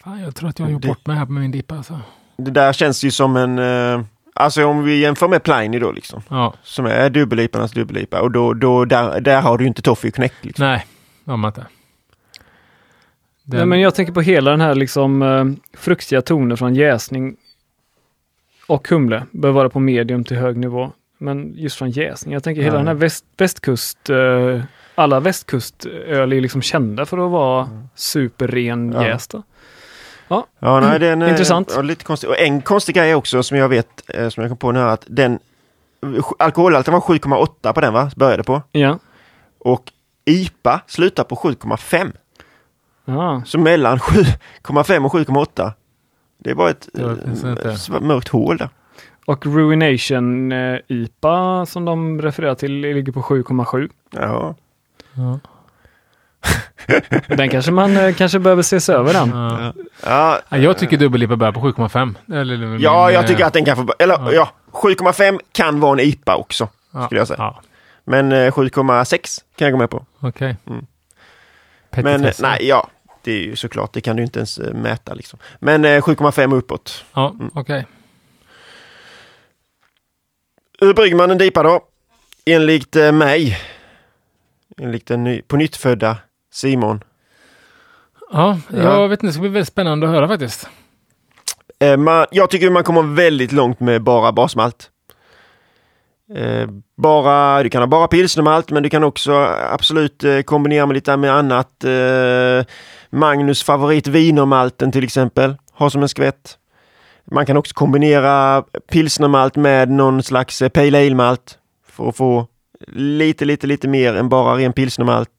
Fan, 0.03 0.21
jag 0.21 0.35
tror 0.35 0.49
att 0.49 0.59
jag 0.59 0.65
har 0.65 0.71
gjort 0.71 0.85
bort 0.85 1.07
mig 1.07 1.15
här 1.17 1.25
med 1.25 1.41
min 1.41 1.51
dippa 1.51 1.75
alltså. 1.77 1.99
Det 2.37 2.51
där 2.51 2.73
känns 2.73 3.03
ju 3.03 3.11
som 3.11 3.37
en... 3.37 3.59
Eh, 3.59 4.01
alltså 4.37 4.65
om 4.65 4.83
vi 4.83 4.99
jämför 4.99 5.27
med 5.27 5.43
Pliny 5.43 5.79
då 5.79 5.91
liksom. 5.91 6.21
Ja, 6.29 6.53
Som 6.63 6.85
är 6.85 7.09
dubbelliparnas 7.09 7.71
dubbellipa. 7.71 8.21
Och 8.21 8.31
då, 8.31 8.53
då 8.53 8.85
där, 8.85 9.21
där 9.21 9.41
har 9.41 9.57
du 9.57 9.63
ju 9.63 9.67
inte 9.67 9.81
toffee 9.81 10.11
knäck. 10.11 10.33
Liksom. 10.41 10.65
nej, 10.65 10.85
det 11.23 11.31
har 11.31 11.37
man 11.37 11.49
inte. 11.49 11.65
Den, 13.43 13.57
Nej, 13.57 13.65
men 13.65 13.79
jag 13.79 13.95
tänker 13.95 14.13
på 14.13 14.21
hela 14.21 14.51
den 14.51 14.61
här 14.61 14.75
liksom 14.75 15.21
eh, 15.21 15.45
fruktiga 15.77 16.21
toner 16.21 16.55
från 16.55 16.75
jäsning 16.75 17.35
och 18.67 18.87
humle 18.89 19.23
bör 19.31 19.51
vara 19.51 19.69
på 19.69 19.79
medium 19.79 20.23
till 20.23 20.37
hög 20.37 20.57
nivå. 20.57 20.91
Men 21.17 21.53
just 21.55 21.77
från 21.77 21.89
jäsning, 21.89 22.33
jag 22.33 22.43
tänker 22.43 22.61
hela 22.61 22.73
Ja. 22.75 22.77
den 22.77 22.87
här 22.87 22.93
väst, 22.93 23.25
västkust, 23.37 24.09
eh, 24.09 24.61
alla 24.95 25.19
västkustöl 25.19 26.33
är 26.33 26.41
liksom 26.41 26.61
kända 26.61 27.05
för 27.05 27.17
att 27.25 27.31
vara 27.31 27.69
superren 27.95 28.91
Ja. 28.91 29.03
Jästa. 30.29 30.45
Ja, 30.59 30.79
nej, 30.79 30.99
den 30.99 31.21
är 31.21 31.29
Intressant. 31.29 31.71
Ja, 31.75 31.81
lite 31.81 32.03
konstig. 32.05 32.29
Och 32.29 32.39
en 32.39 32.61
konstig 32.61 32.95
grej 32.95 33.15
också 33.15 33.43
som 33.43 33.57
jag 33.57 33.69
vet, 33.69 34.03
eh, 34.07 34.29
som 34.29 34.41
jag 34.43 34.51
kom 34.51 34.57
på 34.57 34.71
nu, 34.71 34.79
är 34.79 34.87
att 34.87 35.03
den 35.07 35.39
alkoholhalten 36.39 36.93
var 36.93 37.01
7,8 37.01 37.73
på 37.73 37.81
den 37.81 37.93
va? 37.93 38.11
Började 38.15 38.43
på. 38.43 38.61
Ja. 38.71 38.99
Och 39.59 39.91
IPA 40.25 40.81
slutar 40.87 41.23
på 41.23 41.35
7,5. 41.35 42.11
ja. 43.05 43.41
Så 43.45 43.59
mellan 43.59 43.99
7,5 43.99 45.05
och 45.05 45.11
7,8. 45.13 45.71
Det 46.37 46.55
ett 46.69 46.89
finns 47.25 47.43
eh, 47.43 47.49
inte. 47.51 47.71
s- 47.71 47.89
mörkt 48.01 48.27
hål 48.27 48.57
där. 48.57 48.69
Och 49.25 49.45
Ruination 49.45 50.51
eh, 50.51 50.79
IPA 50.87 51.65
som 51.65 51.85
de 51.85 52.21
refererar 52.21 52.55
till 52.55 52.71
ligger 52.71 53.11
på 53.11 53.21
7,7. 53.21 53.89
Ja. 54.11 54.55
ja, 55.13 55.39
Den 57.27 57.49
kanske 57.49 57.71
man 57.71 57.97
eh, 57.97 58.15
kanske 58.15 58.39
behöver 58.39 58.61
ses 58.61 58.89
över 58.89 59.13
den. 59.13 59.29
ja. 59.29 59.73
Ja, 60.05 60.41
Ja, 60.49 60.57
jag 60.57 60.77
tycker 60.77 60.97
dubbellipa 60.97 61.35
börjar 61.35 61.51
på 61.53 61.59
7,5. 61.59 62.15
Eller, 62.41 62.57
min, 62.57 62.79
ja, 62.79 63.11
jag 63.11 63.23
eh, 63.23 63.27
tycker 63.27 63.45
att 63.45 63.53
den 63.53 63.65
kan 63.65 63.75
få... 63.77 63.93
Eller 63.99 64.13
Ja. 64.15 64.31
ja, 64.33 64.51
7,5 64.71 65.39
kan 65.51 65.79
vara 65.79 65.93
en 66.01 66.07
IPA 66.07 66.35
också. 66.35 66.69
ja, 66.93 67.05
skulle 67.05 67.19
jag 67.21 67.27
säga. 67.27 67.37
Ja, 67.39 67.61
Men 68.03 68.31
eh, 68.31 68.51
7,6 68.51 69.41
kan 69.57 69.65
jag 69.65 69.71
gå 69.71 69.77
med 69.77 69.89
på. 69.89 70.05
okej. 70.19 70.55
Mm. 70.67 70.85
Petitesser. 71.91 72.17
Men 72.19 72.25
eh, 72.25 72.33
nej, 72.39 72.67
ja. 72.67 72.87
Det 73.23 73.31
är 73.31 73.39
ju 73.43 73.55
såklart, 73.55 73.93
det 73.93 74.01
kan 74.01 74.15
du 74.15 74.23
inte 74.23 74.39
ens 74.39 74.57
eh, 74.57 74.73
mäta 74.73 75.13
liksom. 75.13 75.39
Men 75.59 75.85
eh, 75.85 76.01
7,5 76.01 76.55
uppåt. 76.55 77.05
Ja, 77.13 77.29
Mm. 77.29 77.51
okej. 77.53 77.85
Hur 80.79 80.93
brygger 80.93 81.15
man 81.15 81.31
en 81.31 81.37
dipa 81.37 81.63
då? 81.63 81.81
Enligt 82.45 82.95
eh, 82.95 83.11
mig. 83.11 83.57
Enligt 84.77 85.07
den 85.07 85.23
ny, 85.23 85.41
på 85.41 85.55
nytt 85.57 85.75
födda 85.75 86.17
Simon. 86.57 87.03
Ja, 88.31 88.59
Ja. 88.69 88.77
jag 88.77 89.07
vet 89.09 89.17
inte, 89.23 89.27
det 89.27 89.33
ska 89.33 89.41
bli 89.41 89.49
väldigt 89.49 89.67
spännande 89.67 90.07
att 90.07 90.13
höra 90.13 90.27
faktiskt. 90.27 90.69
Eh, 91.79 91.97
man, 91.97 92.25
jag 92.31 92.49
tycker 92.49 92.69
man 92.69 92.83
kommer 92.83 93.15
väldigt 93.15 93.51
långt 93.51 93.79
med 93.79 94.03
bara 94.03 94.31
basmalt. 94.31 94.89
Eh, 96.35 96.67
bara, 96.97 97.63
du 97.63 97.69
kan 97.69 97.81
ha 97.81 97.87
bara 97.87 98.07
pilsnermalt 98.07 98.71
men 98.71 98.83
du 98.83 98.89
kan 98.89 99.03
också 99.03 99.33
absolut 99.71 100.23
eh, 100.23 100.41
kombinera 100.41 100.85
med 100.85 100.93
lite 100.95 101.17
med 101.17 101.31
annat. 101.33 101.83
Eh, 101.83 102.65
Magnus 103.09 103.63
favorit 103.63 104.07
wienermalten 104.07 104.91
till 104.91 105.03
exempel. 105.03 105.55
Ha 105.73 105.89
som 105.89 106.01
en 106.01 106.09
skvätt. 106.09 106.57
Man 107.31 107.45
kan 107.45 107.57
också 107.57 107.73
kombinera 107.73 108.63
pilsnermalt 108.91 109.55
med 109.55 109.89
någon 109.89 110.23
slags 110.23 110.61
eh, 110.61 110.69
pale 110.69 110.97
ale-malt. 111.07 111.57
För 111.89 112.09
att 112.09 112.17
få 112.17 112.47
lite, 112.87 113.45
lite, 113.45 113.67
lite 113.67 113.87
mer 113.87 114.15
än 114.15 114.29
bara 114.29 114.57
ren 114.57 114.73
pilsnermalt. 114.73 115.29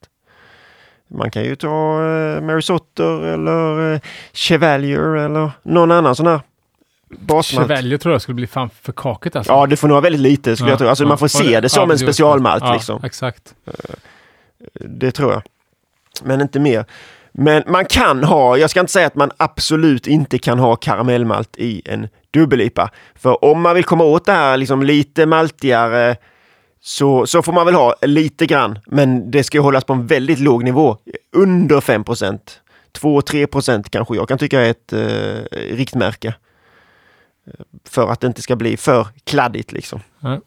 Man 1.08 1.30
kan 1.30 1.44
ju 1.44 1.56
ta 1.56 2.02
eh, 2.02 2.40
Mary 2.40 2.62
Sotter 2.62 3.24
eller 3.24 3.92
eh, 3.94 4.00
Chevalier 4.32 5.16
eller 5.16 5.50
någon 5.62 5.90
annan 5.90 6.16
sån 6.16 6.26
här 6.26 6.40
basmalt. 7.10 7.68
Chevalier 7.68 7.98
tror 7.98 8.14
jag 8.14 8.22
skulle 8.22 8.34
bli 8.34 8.46
fan 8.46 8.70
för 8.82 8.92
kakigt 8.92 9.36
alltså. 9.36 9.52
Ja, 9.52 9.66
det 9.66 9.76
får 9.76 9.88
nog 9.88 9.94
vara 9.94 10.02
väldigt 10.02 10.20
lite 10.20 10.56
skulle 10.56 10.70
Ja, 10.70 10.72
jag 10.72 10.78
tro. 10.78 10.88
Alltså 10.88 11.04
ja. 11.04 11.08
man 11.08 11.18
får 11.18 11.28
se 11.28 11.60
det 11.60 11.68
som 11.68 11.88
ja, 11.88 11.92
en 11.92 11.98
specialmalt 11.98 12.64
ja, 12.66 12.72
liksom. 12.72 13.04
Exakt. 13.04 13.54
det 14.74 15.10
tror 15.10 15.32
jag. 15.32 15.42
Men 16.22 16.40
inte 16.40 16.60
mer. 16.60 16.84
Men 17.32 17.62
man 17.66 17.84
kan 17.84 18.24
ha, 18.24 18.56
jag 18.56 18.70
ska 18.70 18.80
inte 18.80 18.92
säga 18.92 19.06
att 19.06 19.14
man 19.14 19.30
absolut 19.36 20.06
inte 20.06 20.38
kan 20.38 20.58
ha 20.58 20.76
karamellmalt 20.76 21.56
i 21.56 21.82
en 21.84 22.08
dubbel-IPA. 22.30 22.90
För 23.14 23.44
om 23.44 23.60
man 23.62 23.74
vill 23.74 23.84
komma 23.84 24.04
åt 24.04 24.26
det 24.26 24.32
här 24.32 24.56
liksom 24.56 24.82
lite 24.82 25.26
maltigare 25.26 26.16
så, 26.80 27.26
så 27.26 27.42
får 27.42 27.52
man 27.52 27.66
väl 27.66 27.74
ha 27.74 27.94
lite 28.02 28.46
grann. 28.46 28.78
Men 28.86 29.30
det 29.30 29.44
ska 29.44 29.60
hållas 29.60 29.84
på 29.84 29.92
en 29.92 30.06
väldigt 30.06 30.38
låg 30.38 30.64
nivå. 30.64 30.96
Under 31.32 31.80
5% 31.80 32.38
2-3 33.00 33.46
procent 33.46 33.90
kanske 33.90 34.14
jag 34.14 34.28
kan 34.28 34.38
tycka 34.38 34.60
är 34.60 34.70
ett 34.70 34.92
eh, 34.92 35.76
riktmärke. 35.76 36.34
Eh, 37.46 37.52
för 37.84 38.08
att 38.08 38.20
det 38.20 38.26
inte 38.26 38.42
ska 38.42 38.56
bli 38.56 38.76
för 38.76 39.06
kladdigt 39.24 39.72
liksom. 39.72 40.00
Mm. 40.22 40.40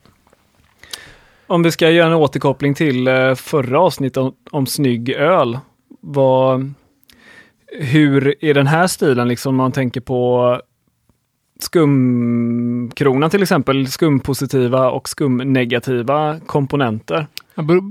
Om 1.48 1.64
vi 1.64 1.72
ska 1.72 1.90
göra 1.90 2.08
en 2.08 2.14
återkoppling 2.14 2.74
till 2.74 3.08
eh, 3.08 3.36
förra 3.36 3.80
avsnittet 3.80 4.18
om, 4.18 4.36
om 4.52 4.66
snygg 4.66 5.10
öl. 5.10 5.60
Vad, 6.02 6.74
hur 7.68 8.46
är 8.46 8.54
den 8.54 8.68
här 8.68 8.88
stilen, 8.88 9.28
liksom, 9.28 9.50
om 9.50 9.56
man 9.56 9.72
tänker 9.72 10.02
på 10.02 10.62
skumkronan 11.64 13.30
till 13.30 13.42
exempel, 13.42 13.88
skumpositiva 13.88 14.90
och 14.90 15.10
skumnegativa 15.10 16.40
komponenter? 16.46 17.28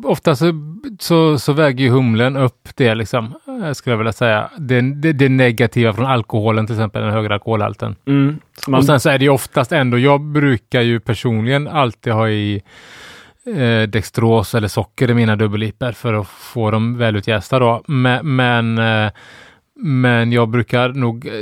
Ofta 0.05 0.37
så, 0.37 0.53
så, 0.99 1.39
så 1.39 1.53
väger 1.53 1.85
ju 1.85 1.91
humlen 1.91 2.37
upp 2.37 2.69
det, 2.75 2.95
liksom, 2.95 3.35
eh, 3.47 3.73
skulle 3.73 3.93
jag 3.93 3.99
vilja 3.99 4.13
säga. 4.13 4.51
Det, 4.59 4.81
det, 4.81 5.13
det 5.13 5.29
negativa 5.29 5.93
från 5.93 6.07
alkoholen, 6.07 6.67
till 6.67 6.75
exempel 6.75 7.03
den 7.03 7.13
högre 7.13 7.35
alkoholhalten. 7.35 7.97
Mm. 8.07 8.39
Man, 8.69 8.79
Och 8.79 8.85
sen 8.85 9.01
så 9.01 9.11
är 9.11 9.19
det 9.19 9.25
ju 9.25 9.31
oftast 9.31 9.73
ändå, 9.73 9.99
jag 9.99 10.21
brukar 10.21 10.81
ju 10.81 11.01
personligen 11.01 11.69
alltid 11.69 12.13
ha 12.13 12.29
i 12.29 12.63
eh, 13.47 13.83
dextros 13.89 14.55
eller 14.55 14.69
socker 14.69 15.11
i 15.11 15.15
mina 15.15 15.37
dubbelliper 15.37 15.93
för 15.93 16.15
att 16.15 16.29
få 16.29 16.71
dem 16.71 16.99
välutjästa 16.99 17.59
då. 17.59 17.83
Men, 17.87 18.37
men, 18.37 18.79
eh, 18.79 19.11
men 19.83 20.33
jag 20.33 20.49
brukar 20.49 20.89
nog, 20.89 21.27
eh, 21.27 21.33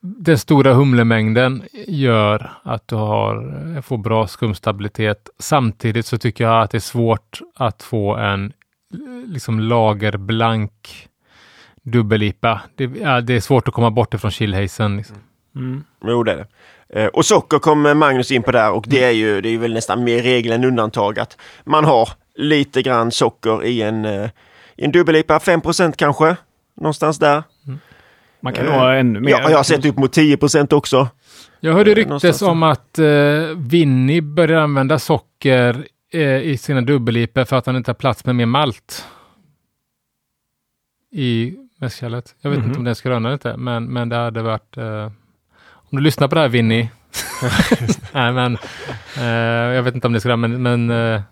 den 0.00 0.38
stora 0.38 0.72
humlemängden 0.74 1.62
gör 1.86 2.52
att 2.62 2.88
du 2.88 2.94
har, 2.94 3.64
eh, 3.76 3.82
får 3.82 3.98
bra 3.98 4.26
skumstabilitet. 4.26 5.30
Samtidigt 5.38 6.06
så 6.06 6.18
tycker 6.18 6.44
jag 6.44 6.62
att 6.62 6.70
det 6.70 6.78
är 6.78 6.80
svårt 6.80 7.40
att 7.54 7.82
få 7.82 8.16
en 8.16 8.44
eh, 8.44 8.50
liksom 9.26 9.60
lagerblank 9.60 11.08
dubbellipa. 11.82 12.60
Det, 12.74 12.84
ja, 12.84 13.20
det 13.20 13.34
är 13.34 13.40
svårt 13.40 13.68
att 13.68 13.74
komma 13.74 13.90
bort 13.90 14.14
ifrån 14.14 14.30
chillhazen. 14.30 14.96
Liksom. 14.96 15.16
mm. 15.56 15.84
Jo, 16.04 16.22
det 16.22 16.32
är 16.32 16.36
det. 16.36 17.08
Och 17.08 17.24
socker 17.24 17.58
kom 17.58 17.98
Magnus 17.98 18.30
in 18.30 18.42
på 18.42 18.52
där 18.52 18.72
och 18.72 18.84
det 18.88 19.04
är 19.04 19.10
ju, 19.10 19.40
det 19.40 19.48
är 19.48 19.50
ju 19.50 19.58
väl 19.58 19.74
nästan 19.74 20.04
mer 20.04 20.22
regel 20.22 20.52
än 20.52 20.64
undantag 20.64 21.18
att 21.18 21.36
man 21.64 21.84
har 21.84 22.08
lite 22.34 22.82
grann 22.82 23.10
socker 23.10 23.64
i 23.64 23.82
en, 23.82 24.04
i 24.04 24.30
en 24.84 24.92
dubbel-IPA, 24.92 25.40
5 25.40 25.60
kanske. 25.96 26.36
Någonstans 26.80 27.18
där. 27.18 27.42
Man 28.40 28.52
kan 28.52 28.66
Eh, 28.66 28.72
ha 28.72 28.94
ännu 28.94 29.20
mer. 29.20 29.30
Ja, 29.30 29.50
jag 29.50 29.56
har 29.56 29.64
sett 29.64 29.84
upp 29.84 29.96
mot 29.96 30.16
10% 30.16 30.72
också. 30.72 31.08
Jag 31.60 31.72
hörde 31.74 31.90
Eh, 31.90 31.94
ryktes 31.94 32.42
om 32.42 32.62
att 32.62 32.98
eh, 32.98 33.06
Winnie 33.56 34.20
börjar 34.20 34.60
använda 34.60 34.98
socker 34.98 35.86
eh, 36.12 36.36
i 36.36 36.56
sina 36.58 36.80
dubbelliper 36.80 37.44
för 37.44 37.56
att 37.56 37.66
han 37.66 37.76
inte 37.76 37.88
har 37.90 37.94
plats 37.94 38.24
med 38.24 38.36
mer 38.36 38.46
malt. 38.46 39.04
I 41.12 41.56
mästkärlet. 41.80 42.34
Jag 42.40 42.50
vet 42.50 42.58
Mhm. 42.58 42.68
inte 42.68 42.78
om 42.78 42.84
det 42.84 42.90
är 42.90 42.94
skröna 42.94 43.32
inte, 43.32 43.56
men, 43.56 43.84
men 43.84 44.08
det 44.08 44.16
hade 44.16 44.42
varit... 44.42 44.76
Eh, 44.76 45.10
om 45.90 45.98
du 45.98 46.00
lyssnar 46.00 46.28
på 46.28 46.34
det 46.34 46.40
här 46.40 46.48
Winnie. 46.48 46.90
Nej, 48.12 48.32
men 48.32 48.58
eh, 49.16 49.74
jag 49.76 49.82
vet 49.82 49.94
inte 49.94 50.06
om 50.06 50.12
det 50.12 50.16
är 50.16 50.20
skröna, 50.20 50.48
men, 50.48 50.62
men 50.62 50.90
eh, 50.90 51.22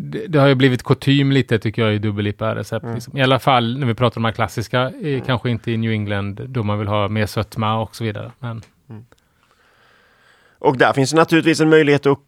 det, 0.00 0.26
det 0.26 0.38
har 0.38 0.46
ju 0.46 0.54
blivit 0.54 0.82
kutym 0.82 1.32
lite 1.32 1.58
tycker 1.58 1.82
jag 1.82 1.94
i 1.94 1.98
dubbellipa-recept. 1.98 2.82
Mm. 2.82 2.94
Liksom. 2.94 3.16
I 3.16 3.22
alla 3.22 3.38
fall 3.38 3.78
när 3.78 3.86
vi 3.86 3.94
pratar 3.94 4.18
om 4.18 4.22
de 4.22 4.28
här 4.28 4.34
klassiska, 4.34 4.92
eh, 5.02 5.22
kanske 5.24 5.50
inte 5.50 5.70
i 5.70 5.76
New 5.76 5.92
England 5.92 6.40
då 6.48 6.62
man 6.62 6.78
vill 6.78 6.88
ha 6.88 7.08
mer 7.08 7.26
sötma 7.26 7.80
och 7.80 7.96
så 7.96 8.04
vidare. 8.04 8.32
Men 8.38 8.62
Och 10.58 10.76
där 10.76 10.92
finns 10.92 11.14
naturligtvis 11.14 11.60
en 11.60 11.68
möjlighet 11.68 12.06
att 12.06 12.18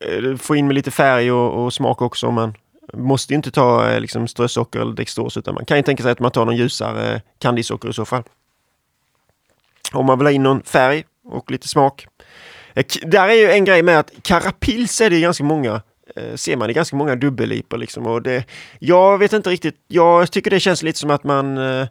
eh, 0.00 0.36
få 0.36 0.56
in 0.56 0.66
med 0.66 0.74
lite 0.74 0.90
färg 0.90 1.32
och, 1.32 1.64
och 1.64 1.72
smak 1.72 2.02
också. 2.02 2.30
Man 2.30 2.54
måste 2.92 3.32
ju 3.32 3.36
inte 3.36 3.50
ta 3.50 3.90
eh, 3.90 4.00
liksom, 4.00 4.28
strösocker 4.28 4.80
eller 4.80 4.92
dextros 4.92 5.36
utan 5.36 5.54
man 5.54 5.64
kan 5.64 5.76
ju 5.76 5.82
tänka 5.82 6.02
sig 6.02 6.12
att 6.12 6.20
man 6.20 6.30
tar 6.30 6.44
någon 6.44 6.56
ljusare 6.56 7.22
candysocker 7.38 7.88
i 7.88 7.92
så 7.92 8.04
fall. 8.04 8.22
Om 9.92 10.06
man 10.06 10.18
vill 10.18 10.26
ha 10.26 10.32
in 10.32 10.42
någon 10.42 10.62
färg 10.62 11.04
och 11.24 11.50
lite 11.50 11.68
smak. 11.68 12.06
Eh, 12.74 12.84
Där 13.02 13.28
är 13.28 13.34
ju 13.34 13.50
en 13.50 13.64
grej 13.64 13.82
med 13.82 13.98
att 13.98 14.12
karapils 14.22 15.00
är 15.00 15.10
det 15.10 15.20
ganska 15.20 15.44
många 15.44 15.82
Eh, 16.16 16.34
ser 16.34 16.56
man 16.56 16.70
i 16.70 16.72
ganska 16.72 16.96
många 16.96 17.16
dubbellipor 17.16 17.78
liksom. 17.78 18.06
Och 18.06 18.22
det, 18.22 18.44
jag 18.78 19.18
vet 19.18 19.32
inte 19.32 19.50
riktigt, 19.50 19.76
jag 19.88 20.30
tycker 20.30 20.50
det 20.50 20.60
känns 20.60 20.82
lite 20.82 20.98
som 20.98 21.10
att 21.10 21.24
man 21.24 21.58
eh, 21.58 21.86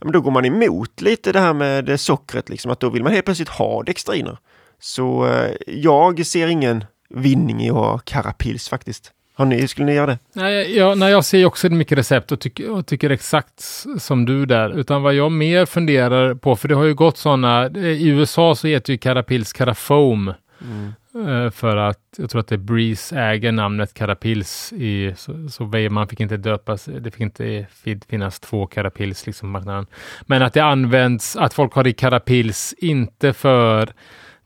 men 0.00 0.12
då 0.12 0.20
går 0.20 0.30
man 0.30 0.44
emot 0.44 1.00
lite 1.00 1.32
det 1.32 1.40
här 1.40 1.52
med 1.54 2.00
sockret 2.00 2.48
liksom, 2.48 2.70
att 2.70 2.80
då 2.80 2.90
vill 2.90 3.02
man 3.02 3.12
helt 3.12 3.24
plötsligt 3.24 3.48
ha 3.48 3.82
dextriner. 3.82 4.38
Så 4.80 5.26
eh, 5.26 5.50
jag 5.66 6.26
ser 6.26 6.48
ingen 6.48 6.84
vinning 7.08 7.62
i 7.62 7.70
att 7.70 7.76
ha 7.76 7.98
karapils 7.98 8.68
faktiskt. 8.68 9.12
Har 9.34 9.46
ni, 9.46 9.68
skulle 9.68 9.86
ni 9.86 9.92
göra 9.94 10.06
det? 10.06 10.18
Nej, 10.32 10.76
jag, 10.76 10.98
nej, 10.98 11.10
jag 11.10 11.24
ser 11.24 11.44
också 11.44 11.68
mycket 11.68 11.98
recept 11.98 12.32
och, 12.32 12.40
tycker- 12.40 12.70
och 12.70 12.86
tycker 12.86 13.10
exakt 13.10 13.84
som 13.98 14.24
du 14.24 14.46
där. 14.46 14.78
Utan 14.78 15.02
vad 15.02 15.14
jag 15.14 15.32
mer 15.32 15.66
funderar 15.66 16.34
på, 16.34 16.56
för 16.56 16.68
det 16.68 16.74
har 16.74 16.84
ju 16.84 16.94
gått 16.94 17.16
sådana, 17.18 17.66
i 17.76 18.08
USA 18.08 18.54
så 18.54 18.66
heter 18.66 18.92
ju 18.92 18.98
karapils 18.98 19.52
Carafoam 19.52 20.32
eh, 21.14 21.50
För 21.50 21.76
att 21.76 21.98
jag 22.16 22.30
tror 22.30 22.40
att 22.40 22.48
det 22.48 22.54
är 22.54 22.58
Breeze 22.58 23.16
äger 23.20 23.52
namnet 23.52 23.94
Carapils 23.94 24.72
i, 24.72 25.14
så, 25.16 25.48
så 25.48 25.64
man 25.90 26.08
fick 26.08 26.20
inte 26.20 26.36
döpas, 26.36 26.84
det 26.84 27.10
fick 27.10 27.20
inte 27.20 27.66
fin- 27.72 28.00
finnas 28.08 28.40
två 28.40 28.66
Carapils 28.66 29.26
liksom 29.26 29.48
på 29.48 29.52
marknaden. 29.52 29.86
Men 30.26 30.42
att 30.42 30.52
det 30.54 30.60
används, 30.64 31.36
att 31.36 31.54
folk 31.54 31.72
har 31.74 31.86
i 31.86 31.92
Carapils, 31.92 32.74
inte 32.78 33.32
för 33.32 33.92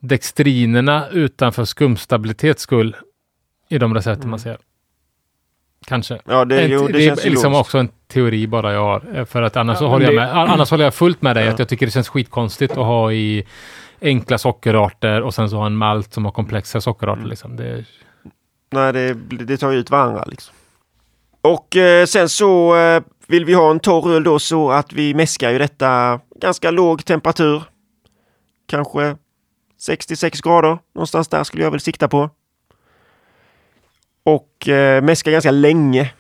dextrinerna 0.01 1.09
utan 1.09 1.53
för 1.53 1.65
skumstabilitets 1.65 2.63
skull 2.63 2.97
i 3.69 3.79
de 3.79 3.95
recepten 3.95 4.31
man 4.31 4.39
ser. 4.39 4.59
Kanske. 5.87 6.19
Ja, 6.25 6.45
det, 6.45 6.61
En- 6.63 6.71
jo, 6.71 6.87
det, 6.87 6.93
det 6.93 7.01
känns 7.07 7.25
är 7.25 7.31
liksom 7.31 7.53
logiskt. 7.53 7.61
också 7.67 7.79
en 7.79 7.89
teori 8.09 8.47
bara 8.47 8.73
jag 8.73 8.81
har. 8.85 9.17
eh, 9.19 9.25
För 9.25 9.43
att 9.43 9.57
annars, 9.57 9.79
så 9.79 9.85
Ja, 9.85 9.89
håller, 9.89 10.07
men 10.07 10.15
jag 10.15 10.29
det- 10.29 10.35
med, 10.35 10.51
annars 10.53 10.71
håller 10.71 10.85
jag 10.85 10.95
fullt 10.95 11.23
med 11.23 11.37
dig 11.37 11.45
Ja. 11.47 11.53
att 11.53 11.59
jag 11.59 11.69
tycker 11.69 11.87
det 11.87 11.93
känns 11.93 12.09
skitkonstigt 12.09 12.71
att 12.73 12.77
ha 12.77 13.13
i 13.13 13.45
enkla 14.01 14.39
sockerarter 14.39 15.23
och 15.23 15.35
sen 15.35 15.51
så 15.51 15.57
ha 15.57 15.67
en 15.67 15.77
malt 15.77 16.13
som 16.13 16.25
har 16.25 16.33
komplexa 16.33 16.81
sockerarter. 16.81 17.19
Mm. 17.19 17.31
Liksom. 17.31 17.57
Det, 17.57 17.85
Nej, 18.71 18.93
det, 18.93 19.15
det 19.45 19.57
tar 19.57 19.71
ju 19.71 19.79
ut 19.79 19.91
varandra 19.91 20.25
liksom. 20.27 20.55
Och 21.41 21.77
eh, 21.77 22.07
sen 22.07 22.29
så 22.29 22.77
eh, 22.77 23.03
vill 23.27 23.45
vi 23.45 23.55
ha 23.55 23.71
en 23.71 23.81
torr 23.81 24.11
öl 24.13 24.25
då 24.25 24.39
så 24.39 24.71
att 24.71 24.93
vi 24.93 25.15
mäskar 25.15 25.51
ju 25.51 25.59
detta 25.59 26.21
ganska 26.41 26.71
låg 26.71 27.05
temperatur. 27.05 27.63
Kanske 28.67 29.17
66 29.79 30.41
grader, 30.41 30.79
någonstans 30.95 31.29
där 31.29 31.45
skulle 31.45 31.65
jag 31.65 31.71
väl 31.71 31.81
sikta 31.81 32.09
på. 32.09 32.31
Och 34.23 34.69
eh, 34.69 35.03
mäska 35.03 35.31
ganska 35.31 35.51
länge. 35.51 36.13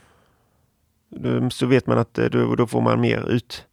Så 1.51 1.67
vet 1.67 1.87
man 1.87 1.99
att 1.99 2.19
eh, 2.19 2.25
då, 2.25 2.55
då 2.55 2.67
får 2.67 2.81
man 2.81 3.01
mer 3.01 3.29
ut, 3.31 3.67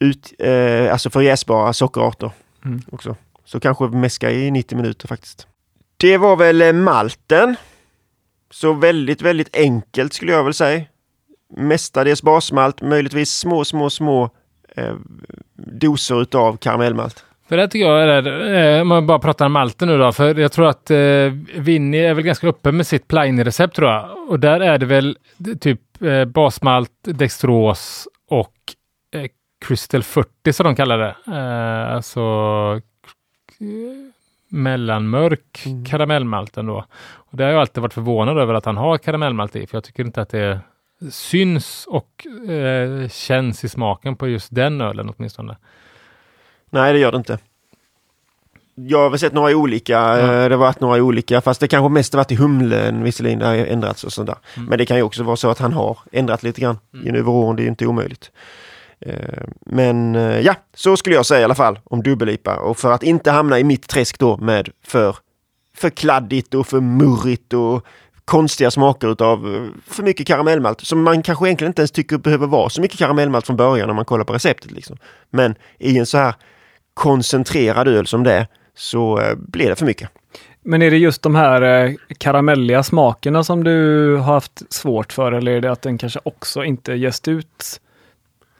ut 0.00 0.32
eh, 0.38 0.92
alltså 0.92 1.10
för 1.10 1.20
jäsbara 1.20 1.72
sockerarter 1.72 2.30
Mm. 2.64 2.82
också. 2.92 3.16
Så 3.46 3.60
kanske 3.60 3.84
mäska 3.84 4.30
i 4.30 4.50
90 4.50 4.76
minuter 4.76 5.08
faktiskt. 5.08 5.46
Det 5.96 6.16
var 6.16 6.36
väl 6.36 6.62
eh, 6.62 6.72
malten. 6.72 7.56
Så 8.50 8.72
väldigt, 8.72 9.22
väldigt 9.22 9.56
enkelt 9.56 10.12
skulle 10.12 10.32
jag 10.32 10.44
väl 10.44 10.54
säga. 10.54 10.84
Mestadels 11.56 12.22
basmalt, 12.22 12.82
möjligtvis 12.82 13.30
små, 13.30 13.64
små, 13.64 13.90
små 13.90 14.30
eh, 14.76 14.94
doser 15.54 16.22
utav 16.22 16.56
karamellmalt. 16.56 17.24
för 17.48 17.56
det 17.56 17.68
tycker 17.68 17.86
jag 17.86 18.02
är, 18.02 18.22
det, 18.22 18.60
eh, 18.60 18.80
om 18.80 18.88
man 18.88 19.06
bara 19.06 19.18
pratar 19.18 19.46
om 19.46 19.52
malten 19.52 19.88
nu 19.88 19.98
då, 19.98 20.12
för 20.12 20.40
jag 20.40 20.52
tror 20.52 20.68
att 20.68 20.90
eh, 20.90 20.96
Winnie 21.54 22.06
är 22.06 22.14
väl 22.14 22.24
ganska 22.24 22.48
öppen 22.48 22.76
med 22.76 22.86
sitt 22.86 23.08
Pliny-recept 23.08 23.74
tror 23.74 23.90
jag. 23.90 24.30
Och 24.30 24.40
där 24.40 24.60
är 24.60 24.78
det 24.78 24.86
väl 24.86 25.18
typ 25.60 26.02
eh, 26.02 26.24
basmalt, 26.24 26.90
dextros 27.02 28.08
och 28.30 28.54
eh, 29.14 29.30
Crystal 29.66 30.02
40 30.02 30.52
som 30.52 30.64
de 30.64 30.76
kallar 30.76 30.98
det. 30.98 31.16
Eh, 31.26 31.94
alltså 31.94 32.20
eh, 33.60 33.66
mellanmörk 34.48 35.62
Mm. 35.66 35.84
karamellmalten 35.84 36.66
då. 36.66 36.84
Och 37.14 37.36
det 37.36 37.44
har 37.44 37.50
jag 37.50 37.60
alltid 37.60 37.82
varit 37.82 37.94
förvånad 37.94 38.38
över 38.38 38.54
att 38.54 38.64
han 38.64 38.76
har 38.76 38.98
karamellmalt 38.98 39.56
i, 39.56 39.66
för 39.66 39.76
jag 39.76 39.84
tycker 39.84 40.04
inte 40.04 40.22
att 40.22 40.28
det 40.28 40.60
syns 41.10 41.86
och 41.88 42.26
eh, 42.50 43.08
känns 43.08 43.64
i 43.64 43.68
smaken 43.68 44.16
på 44.16 44.28
just 44.28 44.54
den 44.54 44.80
ölen 44.80 45.12
åtminstone. 45.16 45.56
Nej, 46.70 46.92
det 46.92 46.98
gör 46.98 47.12
det 47.12 47.18
inte. 47.18 47.38
Jag 48.74 49.10
har 49.10 49.16
sett 49.16 49.32
några 49.32 49.56
olika, 49.56 50.18
eh, 50.18 50.26
det 50.48 50.54
har 50.54 50.56
varit 50.56 50.80
några 50.80 51.02
olika, 51.02 51.40
fast 51.40 51.60
det 51.60 51.68
kanske 51.68 51.88
mest 51.88 52.12
har 52.12 52.18
varit 52.18 52.32
i 52.32 52.34
humlen 52.34 53.02
visserligen, 53.02 53.38
det 53.38 53.46
har 53.46 53.54
ändrats 53.54 54.04
och 54.04 54.12
sådär. 54.12 54.36
Mm. 54.56 54.68
Men 54.68 54.78
det 54.78 54.86
kan 54.86 54.96
ju 54.96 55.02
också 55.02 55.22
vara 55.22 55.36
så 55.36 55.50
att 55.50 55.58
han 55.58 55.72
har 55.72 55.98
ändrat 56.12 56.42
lite 56.42 56.60
grann 56.60 56.78
Mm. 56.94 57.06
mm. 57.06 57.20
över 57.20 57.30
åren, 57.32 57.56
det 57.56 57.62
är 57.62 57.64
ju 57.64 57.70
inte 57.70 57.86
omöjligt. 57.86 58.30
Eh, 59.00 59.44
men 59.60 60.14
eh, 60.14 60.40
ja, 60.40 60.54
så 60.74 60.96
skulle 60.96 61.16
jag 61.16 61.26
säga 61.26 61.40
i 61.40 61.44
alla 61.44 61.54
fall 61.54 61.78
om 61.84 62.02
dubbellipa 62.02 62.56
och 62.56 62.78
för 62.78 62.92
att 62.92 63.02
inte 63.02 63.30
hamna 63.30 63.58
i 63.58 63.64
mitt 63.64 63.88
träsk 63.88 64.18
då 64.18 64.36
med 64.36 64.68
för, 64.86 65.16
för 65.76 65.90
kladdigt 65.90 66.54
och 66.54 66.66
för 66.66 66.80
murrigt 66.80 67.52
och 67.52 67.86
konstiga 68.24 68.70
smaker 68.70 69.12
utav 69.12 69.54
eh, 69.54 69.62
för 69.86 70.02
mycket 70.02 70.26
karamellmalt 70.26 70.80
som 70.80 71.02
man 71.02 71.22
kanske 71.22 71.46
egentligen 71.46 71.70
inte 71.70 71.82
ens 71.82 71.90
tycker 71.90 72.18
behöver 72.18 72.46
vara 72.46 72.68
så 72.68 72.80
mycket 72.80 72.98
karamellmalt 72.98 73.46
från 73.46 73.56
början 73.56 73.86
när 73.86 73.94
man 73.94 74.04
kollar 74.04 74.24
på 74.24 74.32
receptet. 74.32 74.70
Liksom. 74.70 74.96
Men 75.30 75.54
i 75.78 75.98
en 75.98 76.06
så 76.06 76.18
här 76.18 76.34
koncentrerad 76.94 77.88
öl 77.88 78.06
som 78.06 78.24
det 78.24 78.32
är 78.32 78.46
så 78.74 79.20
blir 79.36 79.68
det 79.68 79.76
för 79.76 79.86
mycket. 79.86 80.10
Men 80.62 80.82
är 80.82 80.90
det 80.90 80.96
just 80.96 81.22
de 81.22 81.34
här 81.34 81.96
karamelliga 82.18 82.82
smakerna 82.82 83.44
som 83.44 83.64
du 83.64 84.16
har 84.16 84.34
haft 84.34 84.72
svårt 84.72 85.12
för 85.12 85.32
eller 85.32 85.52
är 85.52 85.60
det 85.60 85.72
att 85.72 85.82
den 85.82 85.98
kanske 85.98 86.20
också 86.22 86.64
inte 86.64 86.92
gäst 86.92 87.28
ut 87.28 87.80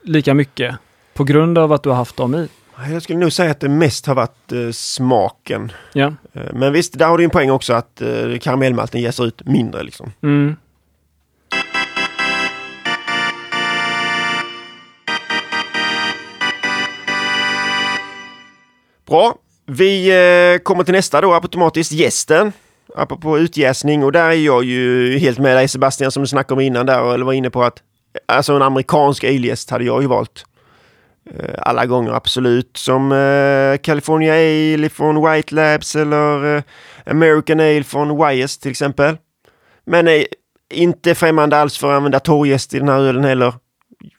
lika 0.09 0.35
mycket 0.35 0.77
på 1.15 1.25
grund 1.25 1.59
av 1.59 1.73
att 1.73 1.83
du 1.83 1.89
har 1.89 1.97
haft 1.97 2.17
dem 2.17 2.35
i? 2.35 2.49
Jag 2.91 3.03
skulle 3.03 3.19
nog 3.19 3.33
säga 3.33 3.51
att 3.51 3.61
det 3.61 3.69
mest 3.69 4.07
har 4.07 4.15
varit 4.15 4.53
eh, 4.53 4.71
smaken. 4.73 5.73
Ja. 5.93 6.13
Eh, 6.33 6.43
men 6.53 6.73
visst, 6.73 6.99
där 6.99 7.07
har 7.07 7.19
du 7.19 7.25
en 7.25 7.31
poäng 7.31 7.51
också 7.51 7.73
att 7.73 8.03
eh, 8.03 8.39
karamellmalten 8.41 9.01
jäser 9.01 9.27
ut 9.27 9.47
mindre. 9.47 9.83
Liksom. 9.83 10.13
Mm. 10.23 10.57
Bra. 19.07 19.35
Vi 19.67 20.09
eh, 20.09 20.63
kommer 20.63 20.85
till 20.85 20.95
nästa 20.95 21.21
då 21.21 21.35
automatiskt, 21.35 21.93
gästen. 21.93 22.53
Apropå 22.97 23.39
utjäsning 23.39 24.05
och 24.05 24.13
där 24.13 24.29
är 24.29 24.33
jag 24.33 24.65
ju 24.65 25.19
helt 25.19 25.39
med 25.39 25.57
dig 25.57 25.69
Sebastian 25.69 26.11
som 26.11 26.23
du 26.23 26.27
snackade 26.27 26.55
om 26.55 26.61
innan 26.61 26.87
där 26.87 27.15
eller 27.15 27.25
var 27.25 27.33
inne 27.33 27.51
på 27.51 27.63
att 27.63 27.83
alltså 28.27 28.53
en 28.53 28.63
amerikansk 28.63 29.25
ölgäst 29.25 29.71
hade 29.71 29.85
jag 29.85 30.03
ju 30.03 30.09
valt. 30.09 30.45
Eh, 31.31 31.55
alla 31.59 31.87
gånger 31.87 32.13
absolut 32.13 32.77
som 32.77 33.13
eh, 33.13 33.79
California 33.83 34.35
Ale 34.35 34.89
från 34.89 35.31
White 35.31 35.55
Labs 35.55 35.97
eller 35.97 36.57
eh, 36.57 36.63
American 37.07 37.61
Ale 37.61 37.85
från 37.85 38.27
Wyeth 38.27 38.55
till 38.55 38.71
exempel. 38.71 39.17
Men 39.85 40.09
eh, 40.09 40.23
inte 40.75 41.15
främmande 41.15 41.57
alls 41.57 41.79
för 41.79 41.91
att 41.91 41.97
använda 41.97 42.21
torrjäst 42.21 42.75
i 42.75 42.79
den 42.79 42.89
här 42.89 43.01
ölen 43.01 43.25
heller. 43.25 43.55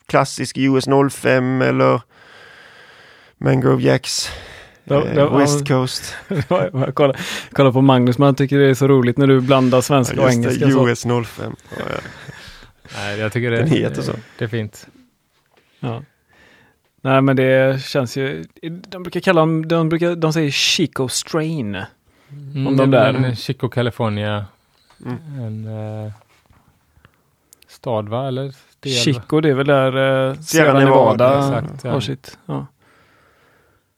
Klassisk 0.07 0.57
US 0.57 0.85
05 1.11 1.61
eller 1.61 2.01
Mangrove 3.37 3.83
Jacks. 3.83 4.31
Ja, 4.83 5.05
eh, 5.05 5.15
ja, 5.15 5.37
West 5.37 5.67
Coast. 5.67 6.15
Jag 6.49 6.95
kollar, 7.53 7.71
på 7.71 7.81
Magnus, 7.81 8.17
man 8.17 8.35
tycker 8.35 8.59
det 8.59 8.69
är 8.69 8.73
så 8.73 8.87
roligt 8.87 9.17
när 9.17 9.27
du 9.27 9.41
blandar 9.41 9.81
svenska 9.81 10.21
och 10.21 10.27
Just 10.33 10.43
det, 10.43 10.65
engelska. 10.65 11.11
US 11.11 11.25
05. 11.27 11.55
Ja, 11.69 11.83
ja. 11.89 12.26
Nej, 12.95 13.19
jag 13.19 13.31
tycker 13.33 13.51
det, 13.51 13.57
Den 13.57 13.67
heter 13.67 14.01
så. 14.01 14.11
det 14.37 14.43
är 14.45 14.49
fint. 14.49 14.87
Ja. 15.79 16.03
Nej 17.01 17.21
men 17.21 17.35
det 17.35 17.81
känns 17.83 18.17
ju, 18.17 18.45
de 18.61 19.03
brukar 19.03 19.19
kalla 19.19 19.41
dem, 19.41 19.67
de, 19.67 19.89
brukar, 19.89 20.15
de 20.15 20.33
säger 20.33 20.51
Chico 20.51 21.07
Strain. 21.07 21.75
Mm, 22.31 22.67
Om 22.67 22.77
de 22.77 22.91
där- 22.91 23.13
En 23.13 23.35
Chico 23.35 23.69
California. 23.69 24.45
Mm. 25.05 25.17
En 25.39 25.67
eh, 26.05 26.11
stad 27.67 28.09
va? 28.09 28.27
Eller 28.27 28.53
del? 28.79 28.93
Chico 28.93 29.41
det 29.41 29.49
är 29.49 29.53
väl 29.53 29.67
där 29.67 30.27
eh, 30.29 30.35
Sierra 30.39 30.79
Nevada, 30.79 31.29
Nevada, 31.29 31.59
exakt, 31.59 31.83
ja. 31.83 31.91
har 31.91 31.99
sitt. 31.99 32.37
Ja. 32.45 32.65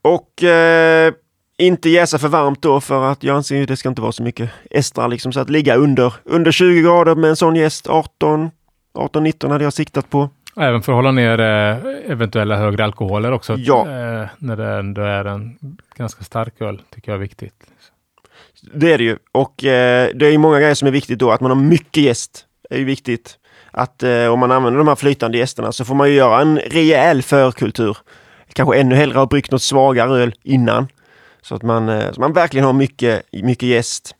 Och 0.02 0.44
eh, 0.44 1.14
inte 1.58 1.90
jäsa 1.90 2.18
för 2.20 2.28
varmt 2.28 2.62
då 2.62 2.82
för 2.82 3.12
att 3.12 3.24
jag 3.24 3.36
anser 3.36 3.62
att 3.62 3.68
det 3.68 3.78
ska 3.78 3.90
inte 3.90 4.02
vara 4.02 4.12
så 4.12 4.24
mycket 4.24 4.50
estrar 4.72 5.08
liksom. 5.08 5.34
Så 5.34 5.40
att 5.40 5.50
ligga 5.50 5.76
under, 5.76 6.14
under 6.24 6.52
20 6.52 6.82
grader 6.82 7.16
med 7.16 7.30
en 7.30 7.36
sån 7.36 7.56
gäst, 7.56 7.88
18, 7.88 8.52
18-19 9.00 9.50
hade 9.50 9.64
jag 9.64 9.74
siktat 9.74 10.10
på. 10.10 10.30
Även 10.56 10.82
för 10.82 10.92
att 10.92 10.96
hålla 10.96 11.12
ner 11.12 11.40
eh, 11.40 12.12
eventuella 12.12 12.56
högre 12.56 12.84
alkoholer 12.84 13.32
också. 13.32 13.56
Ja. 13.58 13.82
Eh, 13.82 14.28
när 14.38 14.56
det 14.56 14.68
ändå 14.68 15.02
är 15.02 15.26
en 15.26 15.58
ganska 15.96 16.24
stark 16.24 16.62
öl, 16.62 16.82
tycker 16.96 17.12
jag 17.12 17.16
är 17.16 17.22
viktigt. 17.22 17.54
Det 18.74 18.94
är 18.94 18.98
det 18.98 19.04
ju. 19.04 19.18
Och 19.32 19.64
eh, 19.64 20.10
det 20.16 20.28
är 20.28 20.38
många 20.38 20.60
grejer 20.60 20.76
som 20.76 20.88
är 20.88 20.92
viktigt 20.92 21.20
då. 21.20 21.32
Att 21.32 21.42
man 21.42 21.52
har 21.52 21.56
mycket 21.56 22.04
gäst 22.04 22.46
är 22.70 22.78
ju 22.78 22.84
viktigt. 22.84 23.38
Att 23.72 24.04
eh, 24.04 24.26
om 24.26 24.40
man 24.40 24.52
använder 24.52 24.78
de 24.78 24.88
här 24.88 24.96
flytande 24.96 25.38
gästerna 25.38 25.72
så 25.72 25.86
får 25.86 25.96
man 25.96 26.10
ju 26.10 26.16
göra 26.16 26.42
en 26.42 26.60
rejäl 26.60 27.22
förkultur. 27.22 27.98
Kanske 28.54 28.80
ännu 28.80 28.96
hellre 28.96 29.18
ha 29.20 29.26
bryggt 29.26 29.52
något 29.52 29.62
svagare 29.62 30.24
öl 30.24 30.34
innan. 30.44 30.88
Så 31.42 31.56
att 31.56 31.64
man, 31.64 31.90
eh, 31.90 32.12
så 32.12 32.22
man 32.22 32.34
verkligen 32.34 32.66
har 32.66 32.74
mycket, 32.74 33.24
mycket 33.32 33.70
gäst. 33.70 34.16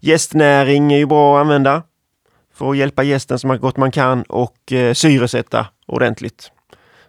Gästnäring 0.00 0.92
är 0.92 0.98
ju 0.98 1.06
bra 1.06 1.36
att 1.36 1.40
använda. 1.40 1.82
För 2.54 2.70
att 2.70 2.76
hjälpa 2.76 3.02
gästen 3.02 3.38
så 3.38 3.56
gott 3.56 3.76
man 3.76 3.90
kan 3.90 4.22
och 4.22 4.72
eh, 4.72 4.94
syresätta 4.94 5.66
ordentligt. 5.86 6.50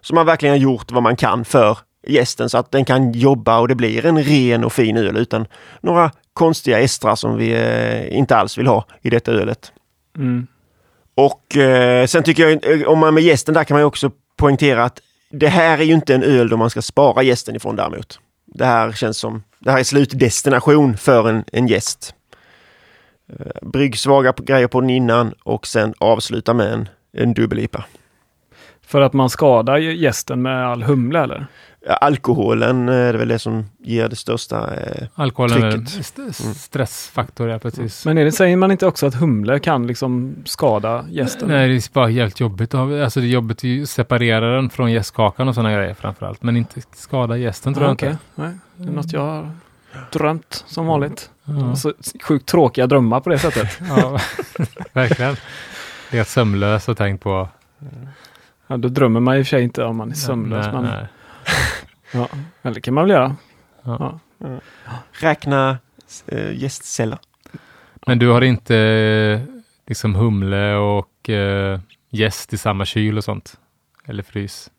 Så 0.00 0.14
man 0.14 0.26
verkligen 0.26 0.52
har 0.52 0.58
gjort 0.58 0.92
vad 0.92 1.02
man 1.02 1.16
kan 1.16 1.44
för 1.44 1.78
gästen 2.06 2.48
så 2.48 2.58
att 2.58 2.70
den 2.70 2.84
kan 2.84 3.12
jobba 3.12 3.58
och 3.58 3.68
det 3.68 3.74
blir 3.74 4.06
en 4.06 4.22
ren 4.22 4.64
och 4.64 4.72
fin 4.72 4.96
öl 4.96 5.16
utan 5.16 5.46
några 5.80 6.10
konstiga 6.32 6.80
estrar 6.80 7.14
som 7.14 7.36
vi 7.36 7.52
eh, 7.52 8.18
inte 8.18 8.36
alls 8.36 8.58
vill 8.58 8.66
ha 8.66 8.84
i 9.02 9.10
detta 9.10 9.32
ölet. 9.32 9.72
Mm. 10.16 10.46
Och 11.14 11.56
eh, 11.56 12.06
sen 12.06 12.22
tycker 12.22 12.48
jag, 12.48 12.88
om 12.88 12.98
man 12.98 13.14
med 13.14 13.22
gästen 13.22 13.54
där 13.54 13.64
kan 13.64 13.76
man 13.76 13.84
också 13.84 14.10
poängtera 14.36 14.84
att 14.84 15.00
det 15.30 15.48
här 15.48 15.78
är 15.78 15.82
ju 15.82 15.92
inte 15.92 16.14
en 16.14 16.22
öl 16.22 16.48
då 16.48 16.56
man 16.56 16.70
ska 16.70 16.82
spara 16.82 17.22
gästen 17.22 17.56
ifrån 17.56 17.76
däremot. 17.76 18.20
Det 18.46 18.64
här 18.64 18.92
känns 18.92 19.18
som, 19.18 19.42
det 19.58 19.70
här 19.70 19.78
är 19.78 19.84
slutdestination 19.84 20.96
för 20.96 21.28
en, 21.28 21.44
en 21.52 21.66
gäst. 21.66 22.14
Eh, 23.28 23.46
brygg 23.68 23.98
svaga 23.98 24.32
på- 24.32 24.42
grejer 24.42 24.66
på 24.68 24.80
den 24.80 24.90
innan 24.90 25.34
och 25.42 25.66
sen 25.66 25.94
avsluta 25.98 26.54
med 26.54 26.72
en, 26.72 26.88
en 27.12 27.34
dubbel-IPA. 27.34 27.84
För 28.86 29.00
att 29.00 29.12
man 29.12 29.30
skadar 29.30 29.76
ju 29.78 29.96
gästen 29.96 30.42
med 30.42 30.66
all 30.66 30.82
humle 30.82 31.20
eller? 31.22 31.46
Ja, 31.88 31.94
Alkoholen 31.94 32.88
eh, 32.88 32.94
är 32.94 33.12
det 33.12 33.18
väl 33.18 33.28
det 33.28 33.38
som 33.38 33.64
ger 33.78 34.08
det 34.08 34.16
största. 34.16 34.74
Eh, 34.74 35.06
Alkoholen 35.14 35.62
är 35.62 35.66
en 35.66 35.72
Trycket. 35.86 36.00
st- 36.00 36.22
st- 36.28 36.54
stressfaktor, 36.54 37.48
ja 37.48 37.58
precis. 37.58 38.04
Men 38.06 38.18
är 38.18 38.24
det, 38.24 38.32
säger 38.32 38.56
man 38.56 38.70
inte 38.70 38.86
också 38.86 39.06
att 39.06 39.14
humle 39.14 39.58
kan 39.58 39.86
liksom 39.86 40.34
skada 40.44 41.04
gästen? 41.10 41.48
Nej, 41.48 41.68
det 41.68 41.74
är 41.74 41.92
bara 41.92 42.06
helt 42.06 42.40
jobbigt. 42.40 42.74
Alltså 42.74 43.20
det 43.20 43.26
är 43.26 43.30
jobbigt 43.30 43.82
att 43.82 43.88
separera 43.88 44.54
den 44.56 44.70
från 44.70 44.92
gästkakan 44.92 45.48
och 45.48 45.54
sådana 45.54 45.72
grejer 45.76 45.94
framförallt. 45.94 46.42
Men 46.42 46.56
inte 46.56 46.80
skada 46.94 47.36
gästen 47.36 47.74
tror 47.74 47.84
Ja, 47.84 47.88
jag 47.90 47.94
okej. 47.94 48.08
inte. 48.08 48.20
Nej, 48.34 48.52
det 48.76 48.88
är 48.88 48.92
något 48.92 49.12
jag 49.12 49.20
har 49.20 49.50
drömt 50.12 50.64
som 50.66 50.86
vanligt. 50.86 51.30
Ja. 51.46 51.76
Så 51.76 51.92
sjukt 52.22 52.48
tråkiga 52.48 52.86
drömmar 52.86 53.20
på 53.20 53.30
det 53.30 53.38
sättet. 53.38 53.78
Ja, 53.88 54.18
verkligen. 54.92 55.36
Helt 56.10 56.28
sömnlös 56.28 56.88
och 56.88 56.96
tänkt 56.96 57.22
på. 57.22 57.48
Ja, 58.66 58.76
då 58.76 58.88
drömmer 58.88 59.20
man 59.20 59.36
i 59.36 59.42
och 59.42 59.46
för 59.46 59.48
sig 59.50 59.62
inte 59.62 59.84
om 59.84 59.96
man 59.96 60.10
är 60.10 60.14
sömnlös. 60.14 60.66
Nej, 60.66 60.74
men, 60.74 60.84
nej. 60.84 61.06
Ja, 62.12 62.28
eller 62.62 62.74
det 62.74 62.80
kan 62.80 62.94
man 62.94 63.04
väl 63.04 63.10
göra. 63.10 63.36
Ja. 63.82 64.20
Ja. 64.38 64.58
räkna 65.12 65.78
eh, 66.26 66.52
gästceller. 66.52 67.18
Men 68.06 68.18
du 68.18 68.28
har 68.28 68.40
inte 68.42 68.76
eh, 68.76 69.40
liksom 69.86 70.14
humle 70.14 70.74
och 70.74 71.30
eh, 71.30 71.80
gäst 72.10 72.52
i 72.52 72.58
samma 72.58 72.84
kyl 72.84 73.18
och 73.18 73.24
sånt? 73.24 73.56
Eller 74.06 74.22
frys? 74.22 74.70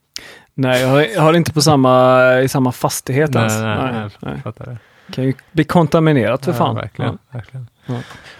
Nej, 0.54 0.82
jag 0.82 0.88
har, 0.88 1.00
jag 1.00 1.22
har 1.22 1.34
inte 1.34 1.52
på 1.52 1.60
samma, 1.62 2.40
i 2.40 2.48
samma 2.48 2.72
fastighet 2.72 3.34
ens. 3.34 3.60
nej, 3.60 3.76
nej, 3.76 4.08
Nej, 4.20 4.40
nej, 4.44 4.52
nej. 4.66 4.76
Kan 5.12 5.24
ju 5.24 5.34
bli 5.52 5.64
kontaminerat 5.64 6.44
för 6.44 6.52
Ja, 6.52 6.58
fan. 6.58 6.74
verkligen, 6.74 7.18
verkligen. 7.30 7.66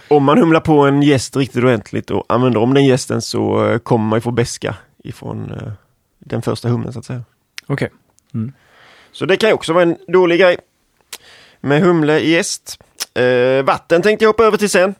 Om 0.07 0.23
man 0.23 0.37
humlar 0.37 0.59
på 0.59 0.81
en 0.81 1.01
gäst 1.03 1.35
riktigt 1.35 1.63
ordentligt 1.63 2.11
och 2.11 2.25
använder 2.29 2.59
om 2.61 2.73
den 2.73 2.85
gästen 2.85 3.21
så 3.21 3.67
eh, 3.69 3.77
kommer 3.77 4.05
man 4.05 4.17
ju 4.17 4.21
få 4.21 4.31
beska 4.31 4.75
ifrån 5.03 5.51
eh, 5.51 5.71
den 6.19 6.41
första 6.41 6.69
humlen 6.69 6.93
så 6.93 6.99
att 6.99 7.05
säga. 7.05 7.23
Okej. 7.67 7.89
Så 9.11 9.25
det 9.25 9.37
kan 9.37 9.49
ju 9.49 9.53
också 9.53 9.73
vara 9.73 9.83
en 9.83 9.97
dålig 10.07 10.39
grej. 10.39 10.57
Med 11.61 11.81
humle 11.81 12.19
i 12.19 12.29
gäst. 12.31 12.79
Eh, 13.13 13.63
vatten 13.65 14.01
tänkte 14.01 14.25
jag 14.25 14.29
hoppa 14.29 14.43
över 14.43 14.57
till 14.57 14.69
sen. 14.69 14.95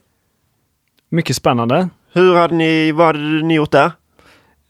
Mycket 1.08 1.36
spännande. 1.36 1.88
Hur 2.12 2.34
hade 2.36 2.54
ni, 2.54 2.92
vad 2.92 3.06
hade 3.06 3.18
ni 3.42 3.54
gjort 3.54 3.70
där? 3.70 3.92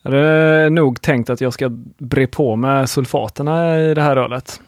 Jag 0.03 0.11
hade 0.11 0.71
nog 0.71 1.01
tänkt 1.01 1.31
att 1.31 1.41
jag 1.41 1.53
ska 1.53 1.69
bre 1.99 2.27
på 2.27 2.57
med 2.57 2.91
sulfaterna 2.91 3.81
i 3.81 3.95
det 3.95 4.03
här 4.03 4.17
ölet. 4.17 4.61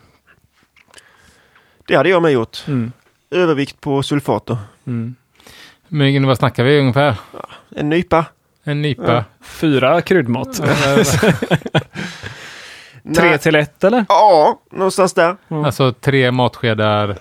Det 1.93 1.97
hade 1.97 2.09
jag 2.09 2.23
med 2.23 2.33
gjort. 2.33 2.65
Mm. 2.67 2.93
Övervikt 3.31 3.81
på 3.81 4.03
sulfater. 4.03 4.57
Mm. 4.87 5.15
Men 5.89 6.27
vad 6.27 6.39
snackar 6.39 6.65
vi 6.65 6.81
ungefär? 6.81 7.15
En 7.77 7.89
nypa. 7.89 8.25
En 8.65 8.83
nypa? 8.83 9.25
Fyra 9.43 10.01
kryddmått. 10.03 10.57
Tre 13.17 13.39
till 13.39 13.55
ett 13.55 13.85
eller? 13.85 14.05
Ja, 14.09 14.61
någonstans 14.71 15.15
där. 15.15 15.37
Alltså 15.49 15.93
tre 15.93 16.31
matskedar. 16.31 17.17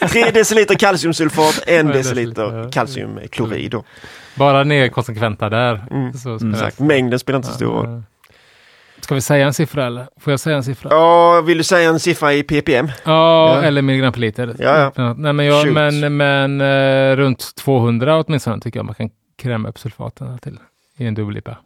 Tre 0.08 0.30
deciliter 0.30 0.74
kalciumsulfat, 0.74 1.62
en 1.66 1.86
Ja, 1.86 1.92
deciliter 1.92 2.72
kalciumklorid. 2.72 3.74
Bara 4.34 4.64
ner 4.64 4.88
konsekventa 4.88 5.48
där. 5.48 5.84
Mm. 5.90 6.12
Så 6.12 6.30
Mm. 6.30 6.70
Mängden 6.76 7.18
spelar 7.18 7.36
inte 7.36 7.48
så 7.48 7.54
stor 7.54 7.66
roll. 7.72 8.02
Ja. 8.96 9.02
Ska 9.02 9.14
vi 9.14 9.20
säga 9.20 9.46
en 9.46 9.54
siffra 9.54 9.86
eller? 9.86 10.08
Får 10.16 10.32
jag 10.32 10.40
säga 10.40 10.56
en 10.56 10.64
siffra? 10.64 10.88
Ja, 10.92 11.40
vill 11.40 11.58
du 11.58 11.64
säga 11.64 11.90
en 11.90 12.00
siffra 12.00 12.32
i 12.32 12.42
ppm? 12.42 12.86
Ja, 13.04 13.54
Ja. 13.56 13.62
eller 13.62 13.82
milligram 13.82 14.12
per 14.12 14.20
liter. 14.20 14.56
Ja, 14.58 14.92
ja. 14.96 15.14
Nej, 15.14 15.32
men, 15.32 15.46
jag, 15.46 15.72
men, 15.72 16.16
men 16.16 16.60
eh, 16.60 17.16
runt 17.16 17.54
200 17.54 18.16
åtminstone 18.20 18.60
tycker 18.60 18.78
jag 18.78 18.86
man 18.86 18.94
kan 18.94 19.10
kräma 19.36 19.68
upp 19.68 19.78
sulfaterna 19.78 20.38
till 20.38 20.58
i 20.96 21.06
en 21.06 21.14
dubbel-IPA. 21.14 21.56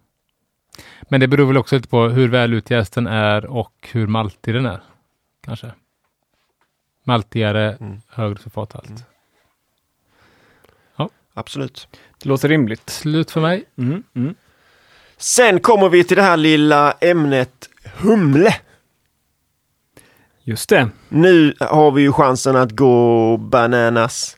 Men 1.02 1.20
det 1.20 1.28
beror 1.28 1.46
väl 1.46 1.56
också 1.56 1.76
lite 1.76 1.88
på 1.88 2.02
hur 2.08 2.28
väl 2.28 2.54
utjäst 2.54 2.92
den 2.94 3.06
är 3.06 3.46
och 3.46 3.88
hur 3.92 4.06
maltig 4.06 4.54
den 4.54 4.66
är. 4.66 4.80
Kanske. 5.44 5.70
Maltigare, 7.04 7.76
Mm. 7.80 8.00
högre 8.08 8.38
sulfathalt. 8.38 8.88
Mm. 8.88 9.00
Absolut. 11.34 11.88
Det 12.22 12.28
låter 12.28 12.48
rimligt. 12.48 12.90
Slut 12.90 13.30
för 13.30 13.40
mig. 13.40 13.64
Mm, 13.78 14.02
mm. 14.14 14.34
Sen 15.20 15.60
kommer 15.60 15.88
vi 15.88 16.04
till 16.04 16.16
det 16.16 16.22
här 16.22 16.36
lilla 16.36 16.92
ämnet 17.00 17.68
humle. 17.96 18.54
Just 20.44 20.68
det. 20.68 20.88
Nu 21.08 21.54
har 21.60 21.90
vi 21.90 22.02
ju 22.02 22.12
chansen 22.12 22.56
att 22.56 22.70
gå 22.70 23.36
bananas. 23.36 24.36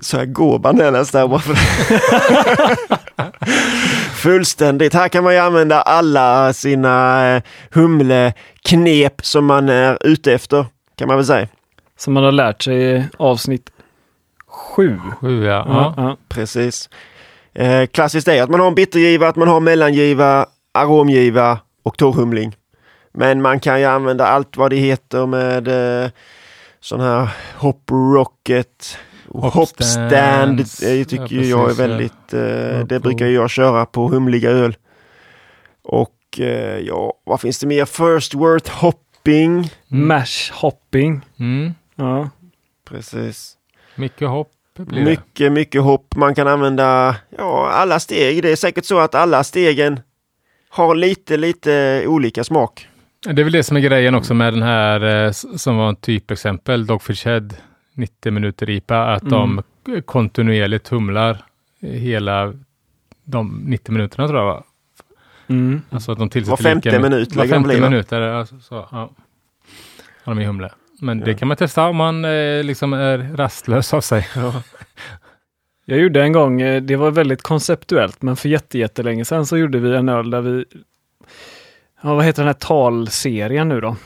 Så 0.00 0.16
jag 0.16 0.32
gå 0.32 0.58
bananas 0.58 1.10
där 1.10 1.28
bara 1.28 1.40
för 1.40 1.54
Fullständigt. 4.14 4.94
Här 4.94 5.08
kan 5.08 5.24
man 5.24 5.34
ju 5.34 5.38
använda 5.38 5.82
alla 5.82 6.52
sina 6.52 7.26
eh, 7.28 7.42
humleknep 7.70 9.26
som 9.26 9.46
man 9.46 9.68
är 9.68 9.98
ute 10.00 10.32
efter. 10.32 10.66
Kan 10.96 11.08
man 11.08 11.16
väl 11.16 11.26
säga. 11.26 11.48
Som 11.98 12.12
man 12.12 12.24
har 12.24 12.32
lärt 12.32 12.62
sig 12.62 12.96
i 12.96 13.04
avsnitt 13.18 13.70
sju. 14.46 15.00
Sju, 15.20 15.44
ja. 15.44 15.64
Ja, 15.68 15.94
ja. 15.96 16.02
ja. 16.02 16.16
Precis. 16.28 16.88
Eh, 17.54 17.86
klassiskt 17.86 18.28
är 18.28 18.42
att 18.42 18.50
man 18.50 18.60
har 18.60 18.68
en 18.68 18.74
bittergiva, 18.74 19.28
att 19.28 19.36
man 19.36 19.48
har 19.48 19.60
mellangiva, 19.60 20.46
aromgiva 20.72 21.58
och 21.82 21.98
torrhumling. 21.98 22.56
Men 23.12 23.42
man 23.42 23.60
kan 23.60 23.80
ju 23.80 23.86
använda 23.86 24.26
allt 24.26 24.56
vad 24.56 24.70
det 24.70 24.76
heter 24.76 25.26
med 25.26 25.68
eh, 26.04 26.10
sån 26.80 27.00
här 27.00 27.28
hop 27.58 27.90
rocket, 27.90 28.98
hopstand. 29.28 29.52
Hopstands. 29.54 30.78
Det 30.78 31.04
tycker 31.04 31.36
Ja, 31.36 31.42
jag 31.42 31.70
är 31.70 31.74
väldigt, 31.74 32.34
eh, 32.34 32.40
Ja, 32.40 32.84
det 32.84 33.00
brukar 33.00 33.26
jag 33.26 33.50
köra 33.50 33.86
på 33.86 34.08
humliga 34.08 34.50
öl. 34.50 34.76
Och 35.82 36.40
eh, 36.40 36.78
ja, 36.78 37.12
vad 37.24 37.40
finns 37.40 37.58
det 37.58 37.66
mer? 37.66 37.84
First 37.84 38.34
word 38.34 38.68
hopping. 38.68 39.70
Mm. 39.90 40.08
Mash 40.08 40.52
hopping. 40.52 41.20
Mm. 41.38 41.74
Ja. 41.96 42.30
Precis. 42.88 43.56
Mycket 43.96 44.28
hopp 44.28 44.50
blir 44.84 44.98
det. 44.98 45.04
Mycket, 45.04 45.52
mycket 45.52 45.82
hopp. 45.82 46.16
Man 46.16 46.34
kan 46.34 46.48
använda 46.48 47.16
ja, 47.38 47.70
alla 47.70 48.00
steg. 48.00 48.42
Det 48.42 48.52
är 48.52 48.56
säkert 48.56 48.84
så 48.84 48.98
att 48.98 49.14
alla 49.14 49.44
stegen 49.44 50.00
har 50.68 50.94
lite, 50.94 51.36
lite 51.36 52.04
olika 52.06 52.44
smak. 52.44 52.88
Det 53.24 53.42
är 53.42 53.44
väl 53.44 53.52
det 53.52 53.62
som 53.62 53.76
är 53.76 53.80
grejen 53.80 54.14
också 54.14 54.34
med 54.34 54.52
den 54.52 54.62
här 54.62 55.24
eh, 55.26 55.32
som 55.32 55.76
var 55.76 55.88
en 55.88 55.96
typexempel, 55.96 56.86
Dogfish 56.86 57.26
Head 57.26 57.48
90 57.94 58.32
minuter 58.32 58.70
IPA, 58.70 59.02
att 59.02 59.22
de 59.30 59.62
kontinuerligt 60.04 60.88
humlar 60.88 61.44
hela 61.80 62.54
de 63.24 63.62
90 63.66 63.92
minuterna 63.92 64.28
tror 64.28 64.38
jag 64.40 64.46
va? 64.46 64.64
Mm. 65.46 65.82
Alltså 65.90 66.12
att 66.12 66.18
de 66.18 66.30
tillsätter 66.30 66.62
Var 66.64 66.70
femte 66.70 66.90
lika 66.90 67.02
minut 67.02 67.36
Var 67.36 67.46
femte 67.46 67.80
minut 67.80 68.12
alltså, 68.12 68.58
så, 68.60 68.74
ja. 68.74 69.10
Har 70.24 70.34
de 70.34 70.40
i 70.40 70.44
humle. 70.44 70.70
Men 71.02 71.20
det 71.20 71.34
kan 71.34 71.48
man 71.48 71.56
testa 71.56 71.88
om 71.88 71.96
man 71.96 72.24
eh, 72.24 72.62
liksom 72.64 72.92
är 72.92 73.18
rastlös 73.36 73.94
av 73.94 74.00
sig. 74.00 74.28
Jag 75.84 75.98
gjorde 75.98 76.22
en 76.22 76.32
gång, 76.32 76.60
eh, 76.60 76.82
det 76.82 76.96
var 76.96 77.10
väldigt 77.10 77.42
konceptuellt, 77.42 78.22
men 78.22 78.36
för 78.36 78.48
jätte, 78.48 78.78
jättelänge 78.78 79.24
sedan 79.24 79.46
så 79.46 79.56
gjorde 79.56 79.78
vi 79.78 79.96
en 79.96 80.08
öl 80.08 80.30
där 80.30 80.40
vi 80.40 80.64
Ja, 82.02 82.14
vad 82.14 82.24
heter 82.24 82.42
den 82.42 82.46
här 82.48 82.54
talserien 82.54 83.68
nu 83.68 83.80
då? 83.80 83.96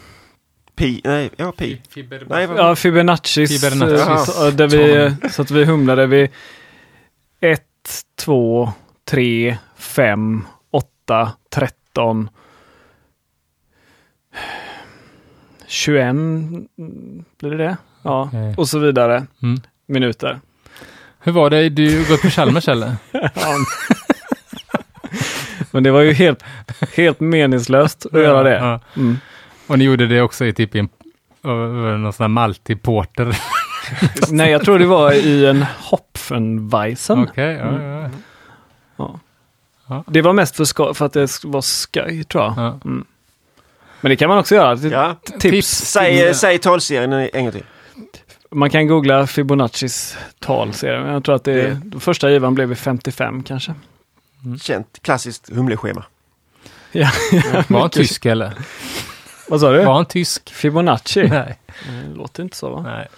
Pi, 0.76 1.00
nej, 1.04 1.30
ja 1.36 1.52
pi. 1.52 1.80
Nej, 2.28 2.46
vad- 2.46 2.58
Ja, 2.58 2.76
Fibonaccis. 2.76 3.64
Fibonaccis. 3.64 4.08
eh, 4.08 4.24
så- 4.24 4.50
Där 4.50 4.68
vi, 4.68 5.14
så 5.30 5.42
att 5.42 5.50
vi 5.50 5.64
humlade 5.64 6.06
vid 6.06 6.28
1, 7.40 7.62
2, 8.18 8.72
3, 9.10 9.56
5, 9.76 10.44
8, 10.70 11.32
13, 11.54 12.28
21, 15.76 16.10
mm, 16.10 17.24
blir 17.40 17.50
det 17.50 17.56
det? 17.56 17.76
Ja, 18.02 18.22
Okej. 18.22 18.54
och 18.56 18.68
så 18.68 18.78
vidare. 18.78 19.26
Mm. 19.42 19.60
Minuter. 19.86 20.40
Hur 21.20 21.32
var 21.32 21.50
det? 21.50 21.68
Du 21.68 22.08
gått 22.08 22.22
på 22.22 22.30
Chalmers 22.30 22.68
eller? 22.74 22.96
Men 25.70 25.82
det 25.82 25.90
var 25.90 26.00
ju 26.00 26.12
helt, 26.12 26.42
helt 26.96 27.20
meningslöst 27.20 28.06
att 28.06 28.20
göra 28.20 28.42
det. 28.42 28.80
Mm. 28.96 29.18
Och 29.66 29.78
ni 29.78 29.84
gjorde 29.84 30.06
det 30.06 30.22
också 30.22 30.44
i 30.44 30.52
typ 30.52 30.74
i 30.74 30.78
en, 30.78 30.88
någon 32.02 32.12
sån 32.12 32.24
här 32.24 32.28
Malti 32.28 32.76
Porter. 32.76 33.38
Nej, 34.30 34.50
jag 34.50 34.64
tror 34.64 34.78
det 34.78 34.86
var 34.86 35.12
i 35.12 35.46
en 35.46 35.66
Hopfenweizen. 35.78 37.18
Okej, 37.18 37.54
ja, 37.54 37.82
ja, 37.82 38.10
Ja. 38.96 39.20
Ja. 39.88 40.04
Det 40.06 40.22
var 40.22 40.32
mest 40.32 40.56
för, 40.56 40.94
för 40.94 41.06
att 41.06 41.12
det 41.12 41.44
var 41.44 41.60
skoj, 41.60 42.24
tror 42.24 42.44
jag. 42.44 42.80
Men 44.00 44.10
det 44.10 44.16
kan 44.16 44.28
man 44.28 44.38
också 44.38 44.54
göra. 44.54 44.74
Det- 44.74 44.88
Ja. 44.88 45.14
Tips. 45.40 45.68
Säg, 45.68 46.34
säg 46.34 46.58
talserien 46.58 47.12
en 47.12 47.44
gång 47.44 47.52
till. 47.52 47.64
Man 48.50 48.70
kan 48.70 48.86
googla 48.86 49.26
Fibonaccis 49.26 50.16
talserie. 50.38 51.00
men 51.00 51.12
Jag 51.12 51.24
tror 51.24 51.34
att 51.34 51.44
det, 51.44 51.52
Det- 51.62 51.80
den 51.84 52.00
första 52.00 52.30
givan 52.30 52.54
blev 52.54 52.68
vid 52.68 52.78
55 52.78 53.42
kanske. 53.42 53.74
Känt 54.62 54.98
klassiskt 55.02 55.50
humleschema. 55.54 56.04
Ja. 56.92 57.10
Var 57.68 57.80
han 57.80 57.90
tysk 57.90 58.26
eller? 58.26 58.52
Vad 59.48 59.60
sa 59.60 59.70
du? 59.72 59.84
Var 59.84 59.94
han 59.94 60.06
tysk? 60.06 60.50
Fibonacci? 60.54 61.22
Nej. 61.28 61.58
Det 62.08 62.14
låter 62.16 62.42
inte 62.42 62.56
så 62.56 62.70
va? 62.70 62.82
Nej. 62.82 63.08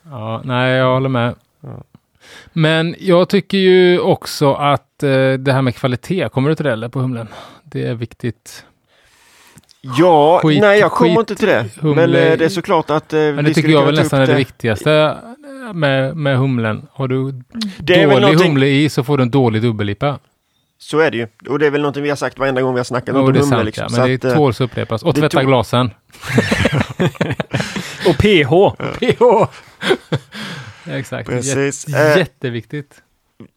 ja, 0.10 0.42
nej, 0.46 0.72
jag 0.74 0.94
håller 0.94 1.10
med. 1.10 1.36
Men 2.54 2.96
jag 3.00 3.30
tycker 3.30 3.58
ju 3.58 4.00
också 4.00 4.54
att 4.54 5.04
eh, 5.04 5.34
det 5.34 5.54
här 5.54 5.62
med 5.62 5.76
kvalitet, 5.76 6.30
kommer 6.30 6.50
du 6.50 6.56
till 6.56 6.66
det 6.66 6.72
eller 6.72 6.90
på 6.90 7.00
humlen? 7.00 7.28
Det 7.64 7.88
är 7.88 7.94
viktigt. 7.94 8.66
Ja, 9.98 10.40
Skit- 10.44 10.62
nej 10.62 10.80
jag 10.80 10.92
kommer 10.92 11.12
skit- 11.12 11.20
inte 11.20 11.36
till 11.36 11.48
det. 11.48 11.66
humle- 11.80 11.96
Men 11.96 12.10
eh, 12.10 12.38
det 12.38 12.46
är 12.46 12.50
såklart 12.50 12.90
att 12.90 13.14
eh, 13.14 13.20
Men 13.20 13.36
det 13.36 13.42
vi 13.44 13.54
tycker 13.54 13.70
jag 13.70 13.86
väl 13.86 13.96
nästan 13.96 14.22
är 14.22 14.28
det 14.28 14.36
viktigaste 14.36 15.18
med, 15.74 16.18
med 16.18 16.38
humlen. 16.38 16.88
Har 16.94 17.08
du 17.08 17.32
Det 17.80 18.06
dålig 18.06 18.22
någonting- 18.22 18.48
humle 18.48 18.68
i 18.68 18.90
så 18.90 19.04
får 19.04 19.18
du 19.18 19.24
en 19.24 19.32
dålig 19.32 19.62
dubbellipa. 19.62 20.20
Så 20.78 21.00
är 21.00 21.12
det 21.12 21.18
ju. 21.18 21.28
Och 21.50 21.60
det 21.60 21.68
är 21.68 21.72
väl 21.72 21.82
någonting 21.82 22.04
vi 22.04 22.10
har 22.10 22.16
sagt 22.16 22.40
varenda 22.40 22.62
gång 22.62 22.74
vi 22.74 22.80
har 22.80 22.84
snackat 22.84 23.16
Jo, 23.16 23.22
om 23.26 23.34
det 23.34 23.40
är 23.40 23.42
humle. 23.42 23.56
sant, 23.56 23.66
Liksom. 23.66 23.84
ja, 23.84 23.90
Så 23.90 24.00
men 24.02 24.08
det 24.10 24.16
att, 24.16 24.26
eh, 24.26 24.34
tåls 24.36 24.62
att 24.62 24.66
upprepas. 24.66 25.04
Och 25.04 25.14
det 25.14 25.20
tvätta 25.22 25.38
tog- 25.40 25.48
glasen. 25.48 25.90
Och 28.08 28.18
PH! 28.18 28.54
Exakt. 30.92 31.30
Precis. 31.30 31.88
Eh. 31.88 32.18
jätteviktigt. 32.18 32.96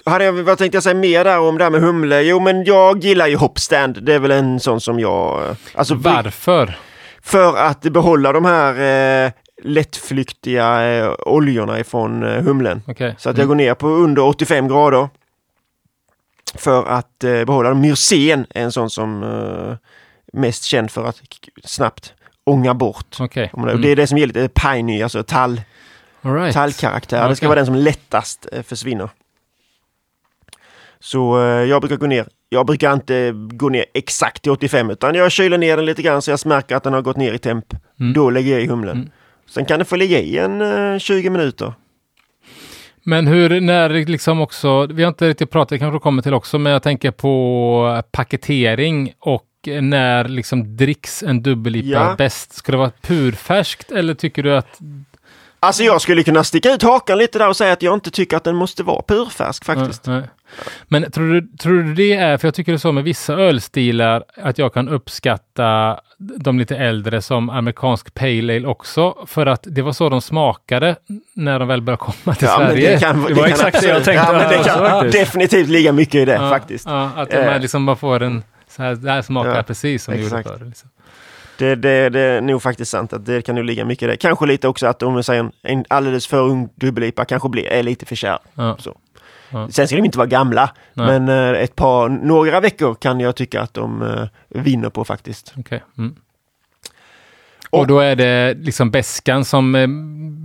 Hade 0.04 0.24
jag, 0.24 0.32
vad 0.32 0.58
tänkte 0.58 0.76
jag 0.76 0.82
säga 0.82 0.94
mer 0.94 1.24
där 1.24 1.38
om 1.40 1.58
det 1.58 1.64
här 1.64 1.70
med 1.70 1.80
humle? 1.80 2.22
Jo, 2.22 2.40
men 2.40 2.64
jag 2.64 3.04
gillar 3.04 3.26
ju 3.26 3.36
hoppstand. 3.36 3.98
Det 4.02 4.14
är 4.14 4.18
väl 4.18 4.30
en 4.30 4.60
sån 4.60 4.80
som 4.80 5.00
jag... 5.00 5.48
eh, 5.48 5.56
Alltså, 5.74 5.94
Varför? 5.94 6.78
För 7.22 7.56
att 7.56 7.80
behålla 7.82 8.32
de 8.32 8.44
här 8.44 8.74
eh, 9.26 9.32
lättflyktiga 9.62 10.82
eh, 10.96 11.12
oljorna 11.18 11.80
ifrån 11.80 12.22
eh, 12.22 12.42
humlen. 12.42 12.82
Okej. 12.86 13.14
Så 13.18 13.30
att 13.30 13.36
jag 13.38 13.44
Mm. 13.44 13.48
går 13.48 13.64
ner 13.64 13.74
på 13.74 13.88
under 13.88 14.22
85 14.22 14.68
grader. 14.68 15.08
För 16.54 16.84
att 16.86 17.24
eh, 17.24 17.44
behålla 17.44 17.68
dem. 17.68 17.80
Myrcen 17.80 18.46
är 18.50 18.62
en 18.62 18.72
sån 18.72 18.90
som 18.90 19.22
eh, 19.22 19.76
mest 20.32 20.64
känd 20.64 20.90
för 20.90 21.04
att 21.04 21.22
snabbt 21.64 22.14
ånga 22.44 22.74
bort. 22.74 23.16
Det- 23.18 23.70
Mm. 23.70 23.80
Det 23.82 23.88
är 23.88 23.96
det 23.96 24.06
som 24.06 24.18
ger 24.18 24.26
lite 24.26 24.48
piney, 24.48 25.02
alltså 25.02 25.22
tall, 25.22 25.60
All 26.22 26.34
right. 26.34 26.54
tallkaraktär. 26.54 27.28
Det 27.28 27.36
ska 27.36 27.46
vara 27.48 27.56
den 27.56 27.66
som 27.66 27.74
lättast 27.74 28.46
försvinner. 28.62 29.08
Så 31.00 31.38
jag 31.68 31.80
brukar 31.82 31.96
gå 31.96 32.06
ner. 32.06 32.28
Jag 32.48 32.66
brukar 32.66 32.92
inte 32.92 33.32
gå 33.34 33.68
ner 33.68 33.84
exakt 33.94 34.42
till 34.42 34.52
85 34.52 34.90
utan 34.90 35.14
jag 35.14 35.32
kyler 35.32 35.58
ner 35.58 35.76
den 35.76 35.86
lite 35.86 36.02
grann 36.02 36.22
så 36.22 36.30
jag 36.30 36.46
märker 36.46 36.76
att 36.76 36.82
den 36.82 36.92
har 36.92 37.02
gått 37.02 37.16
ner 37.16 37.32
i 37.32 37.38
temp. 37.38 37.64
Mm. 38.00 38.12
Då 38.12 38.30
lägger 38.30 38.52
jag 38.52 38.60
i 38.62 38.66
humlen. 38.66 38.96
Mm. 38.96 39.10
Sen 39.50 39.64
kan 39.64 39.78
det 39.78 39.84
få 39.84 39.96
ligga 39.96 40.20
i 40.20 40.38
en 40.38 40.60
eh, 40.92 40.98
20 40.98 41.30
minuter. 41.30 41.72
Men 43.02 43.26
hur, 43.26 43.60
när 43.60 43.88
liksom 43.90 44.40
också, 44.40 44.86
vi 44.86 45.02
har 45.02 45.08
inte 45.08 45.28
riktigt 45.28 45.50
pratat, 45.50 45.68
det 45.68 45.78
kanske 45.78 45.98
kommer 45.98 46.22
till 46.22 46.34
också, 46.34 46.58
men 46.58 46.72
jag 46.72 46.82
tänker 46.82 47.10
på 47.10 48.02
paketering 48.12 49.12
och 49.18 49.42
när 49.80 50.28
liksom 50.28 50.76
dricks 50.76 51.22
en 51.22 51.42
dubbel-IPA 51.42 51.88
Ja. 51.88 52.14
bäst? 52.18 52.52
Ska 52.52 52.72
det 52.72 52.78
vara 52.78 52.92
purfärskt 53.02 53.92
eller 53.92 54.14
tycker 54.14 54.42
du 54.42 54.56
att... 54.56 54.78
Alltså 55.60 55.82
jag 55.82 56.00
skulle 56.00 56.22
kunna 56.22 56.44
sticka 56.44 56.72
ut 56.72 56.82
hakan 56.82 57.18
lite 57.18 57.38
där 57.38 57.48
och 57.48 57.56
säga 57.56 57.72
att 57.72 57.82
jag 57.82 57.94
inte 57.94 58.10
tycker 58.10 58.36
att 58.36 58.44
den 58.44 58.56
måste 58.56 58.82
vara 58.82 59.02
purfärsk 59.02 59.64
faktiskt. 59.64 60.06
Nej, 60.06 60.20
nej. 60.20 60.28
Men 60.88 61.10
tror 61.10 61.32
du, 61.32 61.56
tror 61.56 61.72
du 61.82 61.94
det 61.94 62.14
är, 62.14 62.36
för 62.36 62.48
jag 62.48 62.54
tycker 62.54 62.72
det 62.72 62.76
är 62.76 62.78
så 62.78 62.92
med 62.92 63.04
vissa 63.04 63.34
ölstilar, 63.34 64.24
att 64.36 64.58
jag 64.58 64.74
kan 64.74 64.88
uppskatta 64.88 66.00
de 66.18 66.58
lite 66.58 66.76
äldre 66.76 67.22
som 67.22 67.50
amerikansk 67.50 68.14
pale 68.14 68.56
ale 68.56 68.66
också, 68.66 69.14
för 69.26 69.46
att 69.46 69.66
det 69.70 69.82
var 69.82 69.92
så 69.92 70.08
de 70.08 70.20
smakade 70.20 70.96
när 71.34 71.58
de 71.58 71.68
väl 71.68 71.80
började 71.82 72.00
komma 72.00 72.34
till 72.34 72.46
Ja, 72.48 72.56
Sverige. 72.56 72.90
det 72.90 73.00
kan, 73.00 73.22
Det 73.22 73.34
var 73.34 73.42
kan 73.42 73.50
exakt 73.50 73.80
det 73.80 73.88
jag 73.88 74.04
tänkte 74.04 74.12
Ja, 74.32 74.48
det 74.48 74.58
också 74.58 74.70
kan 74.70 74.90
faktiskt. 74.90 75.18
definitivt 75.18 75.68
ligga 75.68 75.92
mycket 75.92 76.14
i 76.14 76.24
det 76.24 76.32
Ja, 76.34 76.50
faktiskt. 76.50 76.86
Ja, 76.86 77.10
att 77.16 77.32
Eh. 77.32 77.46
man 77.46 77.60
liksom 77.60 77.86
bara 77.86 77.96
får 77.96 78.22
en 78.22 78.42
så 78.68 78.82
här, 78.82 78.94
det 78.94 79.10
här 79.10 79.22
smakar 79.22 79.56
Ja, 79.56 79.62
precis 79.62 80.04
som 80.04 80.14
det 80.14 80.20
gjorde 80.20 80.38
exakt. 80.38 80.58
förr. 80.58 80.66
Liksom. 80.66 80.90
Det, 81.58 81.74
det, 81.74 82.08
det 82.08 82.20
är 82.20 82.40
nog 82.40 82.62
faktiskt 82.62 82.90
sant 82.90 83.12
att 83.12 83.26
det 83.26 83.42
kan 83.42 83.54
nog 83.54 83.64
ligga 83.64 83.84
mycket 83.84 84.02
i 84.02 84.06
det. 84.06 84.16
Kanske 84.16 84.46
lite 84.46 84.68
också 84.68 84.86
att 84.86 85.02
om 85.02 85.14
vi 85.16 85.22
säger 85.22 85.40
en, 85.40 85.52
en 85.62 85.84
alldeles 85.88 86.26
för 86.26 86.38
ung 86.42 86.68
dubbel-IPA 86.74 87.24
kanske 87.24 87.48
blir, 87.48 87.66
är 87.66 87.82
lite 87.82 88.06
för 88.06 88.16
kär. 88.16 88.38
Ja, 88.54 88.76
Så. 88.78 88.96
Ja. 89.50 89.68
Sen 89.70 89.86
ska 89.88 89.96
de 89.96 90.04
inte 90.04 90.18
vara 90.18 90.28
gamla, 90.28 90.70
Nej. 90.94 91.06
men 91.20 91.28
eh, 91.54 91.60
ett 91.62 91.76
par, 91.76 92.08
några 92.08 92.60
veckor 92.60 92.94
kan 92.94 93.20
jag 93.20 93.36
tycka 93.36 93.60
att 93.62 93.74
de 93.74 94.02
eh, 94.02 94.62
vinner 94.62 94.90
på 94.90 95.04
faktiskt. 95.04 95.54
okej. 95.58 95.82
Mm. 95.98 96.14
Och- 97.70 97.86
då 97.86 98.00
är 98.00 98.16
det 98.16 98.54
liksom 98.54 98.90
beskan 98.90 99.44
som 99.44 99.74
eh, 99.74 99.88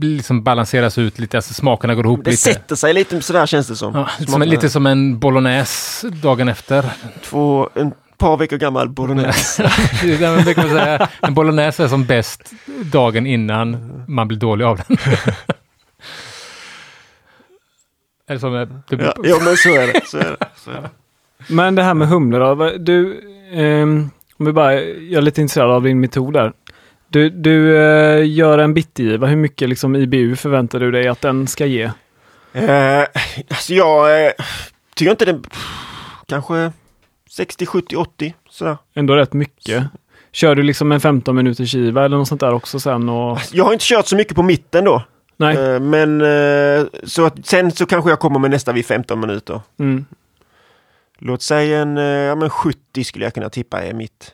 liksom 0.02 0.44
balanseras 0.44 0.98
ut 0.98 1.20
lite, 1.20 1.38
alltså 1.38 1.54
smakerna 1.54 1.96
går 1.96 2.06
ihop 2.06 2.20
Det 2.24 2.30
lite. 2.32 2.42
sätter 2.44 2.76
sig 2.76 2.94
lite 2.94 3.22
sådär 3.22 3.46
känns 3.46 3.68
det 3.68 3.76
som. 3.76 3.96
Ja, 3.96 4.08
lite, 4.20 4.32
som, 4.32 4.42
lite 4.42 4.70
som 4.70 4.86
en 4.86 5.20
bolognese 5.20 6.10
dagen 6.10 6.48
efter. 6.50 6.86
Två, 7.24 7.70
en 7.76 7.94
par 8.18 8.38
veckor 8.38 8.58
gammal 8.58 8.90
bolognese. 8.90 9.72
Det 10.04 10.18
det. 10.56 11.08
En 11.22 11.34
bolognese 11.34 11.84
är 11.84 11.88
som 11.88 12.06
bäst 12.06 12.52
dagen 12.92 13.26
innan 13.28 13.78
man 14.08 14.28
blir 14.28 14.38
dålig 14.38 14.66
av 14.66 14.78
den. 14.88 14.98
Eller 18.32 18.40
som 18.40 18.56
är, 18.56 18.66
det, 18.66 19.04
ja, 19.04 19.14
ja, 19.24 19.38
men 19.46 19.58
så 19.58 19.70
är 19.70 19.94
det. 19.94 20.02
Så 20.06 20.18
är 20.18 20.38
det, 20.40 20.48
så 20.56 20.72
är 20.72 20.82
det. 20.82 20.90
Men 21.48 21.76
det 21.76 21.84
här 21.84 21.94
med 21.94 22.08
humle 22.08 22.38
då. 22.38 22.72
Du, 22.78 23.22
ehm, 23.54 24.10
om 24.38 24.46
vi 24.46 24.52
bara, 24.52 24.74
jag 24.74 25.18
är 25.18 25.22
lite 25.22 25.42
intresserad 25.42 25.72
av 25.72 25.84
din 25.84 26.00
metod 26.00 26.34
där. 26.34 26.54
Du, 27.08 27.30
du 27.30 27.78
eh, 27.78 28.30
gör 28.30 28.58
en 28.58 28.74
bitgiva. 28.74 29.28
Hur 29.28 29.36
mycket 29.36 29.70
liksom 29.70 29.96
IBU 29.96 30.36
förväntar 30.36 30.80
du 30.80 30.92
dig 30.92 31.08
att 31.08 31.22
den 31.22 31.48
ska 31.48 31.66
ge? 31.66 31.92
Eh, 32.54 33.00
alltså 33.50 33.74
jag 33.74 34.26
eh, 34.26 34.32
tycker 34.96 35.12
inte 35.12 35.26
det... 35.26 35.42
Kanske 36.28 36.72
60, 37.30 37.66
70, 37.66 37.96
80 37.96 38.36
sådär. 38.50 38.78
Ändå 38.94 39.16
rätt 39.16 39.34
mycket. 39.34 39.84
Kör 40.32 40.56
du 40.56 40.64
liksom 40.64 40.92
en 40.92 41.02
15 41.02 41.36
minuters 41.36 41.74
giva 41.74 42.06
eller 42.06 42.18
något 42.18 42.28
sånt 42.28 42.42
där 42.42 42.54
också 42.54 42.80
sen? 42.80 43.10
Och... 43.10 43.40
Jag 43.52 43.66
har 43.66 43.74
inte 43.74 43.86
kört 43.86 44.08
så 44.08 44.16
mycket 44.16 44.36
på 44.36 44.44
mitten 44.44 44.86
då. 44.86 45.04
Nej. 45.42 45.58
Eh, 45.58 45.80
men 45.80 46.22
eh, 46.22 46.86
så 47.04 47.26
att, 47.26 47.46
sen 47.46 47.72
så 47.72 47.86
kanske 47.86 48.10
jag 48.10 48.20
kommer 48.20 48.40
med 48.40 48.52
nästa 48.52 48.72
vid 48.72 48.86
15 48.86 49.20
minuter. 49.20 49.62
Mm. 49.80 50.06
Låt 51.18 51.42
säga 51.42 51.82
en 51.82 51.98
eh, 51.98 52.04
ja, 52.04 52.36
men 52.36 52.50
70 52.50 53.04
skulle 53.04 53.26
jag 53.26 53.34
kunna 53.34 53.50
tippa 53.50 53.84
är 53.84 53.94
mitt 53.94 54.34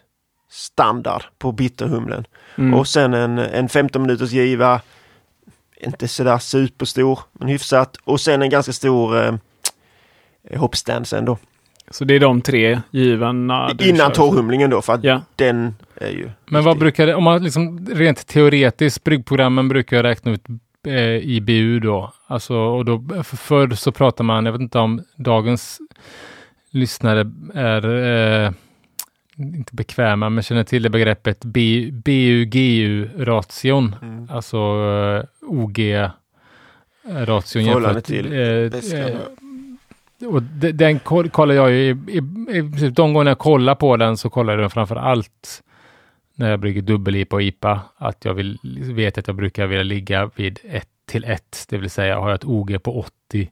standard 0.49 1.23
på 1.39 1.51
bitterhumlen. 1.51 2.25
Mm. 2.57 2.73
Och 2.73 2.87
sen 2.87 3.13
en, 3.13 3.37
en 3.39 3.69
15 3.69 4.01
minuters 4.01 4.31
giva. 4.31 4.81
Inte 5.81 6.07
sådär 6.07 6.37
superstor, 6.37 7.19
men 7.33 7.47
hyfsat. 7.47 7.97
Och 8.03 8.21
sen 8.21 8.41
en 8.41 8.49
ganska 8.49 8.73
stor 8.73 9.23
eh, 9.23 9.33
hoppstand 10.59 11.07
sen 11.07 11.25
då. 11.25 11.37
Så 11.91 12.05
det 12.05 12.13
är 12.15 12.19
de 12.19 12.41
tre 12.41 12.81
givarna 12.91 13.71
Innan 13.79 14.11
torrhumlingen 14.11 14.69
då, 14.69 14.81
för 14.81 14.93
att 14.93 15.03
Ja. 15.03 15.21
den 15.35 15.75
är 15.95 16.09
ju... 16.09 16.29
men 16.45 16.63
vad 16.63 16.75
viktig. 16.75 16.79
brukar 16.79 17.07
det, 17.07 17.15
om 17.15 17.23
man 17.23 17.43
liksom 17.43 17.87
rent 17.87 18.27
teoretiskt, 18.27 19.03
bryggprogrammen 19.03 19.69
brukar 19.69 20.03
räkna 20.03 20.31
ut 20.31 20.43
eh, 20.87 21.29
IBU 21.29 21.79
då. 21.79 22.13
Alltså, 22.27 22.55
och 22.55 22.85
då 22.85 23.03
för- 23.23 23.37
förr 23.37 23.69
så 23.69 23.91
pratar 23.91 24.23
man, 24.23 24.45
jag 24.45 24.51
vet 24.51 24.61
inte 24.61 24.79
om 24.79 25.01
dagens 25.15 25.79
lyssnare 26.71 27.31
är 27.53 27.85
eh, 28.45 28.51
inte 29.37 29.75
bekväma, 29.75 30.29
men 30.29 30.43
känner 30.43 30.63
till 30.63 30.83
det 30.83 30.89
begreppet 30.89 31.45
B- 31.45 31.89
BU-GU-ration. 31.93 33.95
Mm. 34.01 34.27
Alltså 34.31 34.57
eh, 34.57 35.23
OG-ration 35.49 36.11
Förhållande 37.65 38.01
till 38.01 38.33
eh, 38.33 38.69
eh, 39.01 39.17
och 40.27 40.41
de- 40.43 40.71
den 40.71 40.99
koll- 40.99 41.29
kollar 41.29 41.55
jag 41.55 41.71
ju, 41.71 41.97
i, 42.07 42.17
i, 42.57 42.61
de 42.89 43.13
gånger 43.13 43.31
jag 43.31 43.37
kollar 43.37 43.75
på 43.75 43.97
den 43.97 44.17
så 44.17 44.29
kollar 44.29 44.53
jag 44.53 44.59
den 44.63 44.69
framför 44.69 44.95
allt 44.95 45.63
när 46.39 46.49
jag 46.49 46.59
brygger 46.59 46.81
dubbel-IPA 46.81 47.35
och 47.35 47.41
IPA, 47.41 47.81
att 47.97 48.25
jag 48.25 48.33
vill, 48.33 48.57
vet 48.93 49.17
att 49.17 49.27
jag 49.27 49.35
brukar 49.35 49.67
vilja 49.67 49.83
ligga 49.83 50.29
vid 50.35 50.59
1 50.63 50.87
till 51.05 51.23
1, 51.23 51.65
det 51.69 51.77
vill 51.77 51.89
säga 51.89 52.19
har 52.19 52.29
jag 52.29 52.35
ett 52.35 52.45
OG 52.45 52.83
på 52.83 52.99
80 52.99 53.51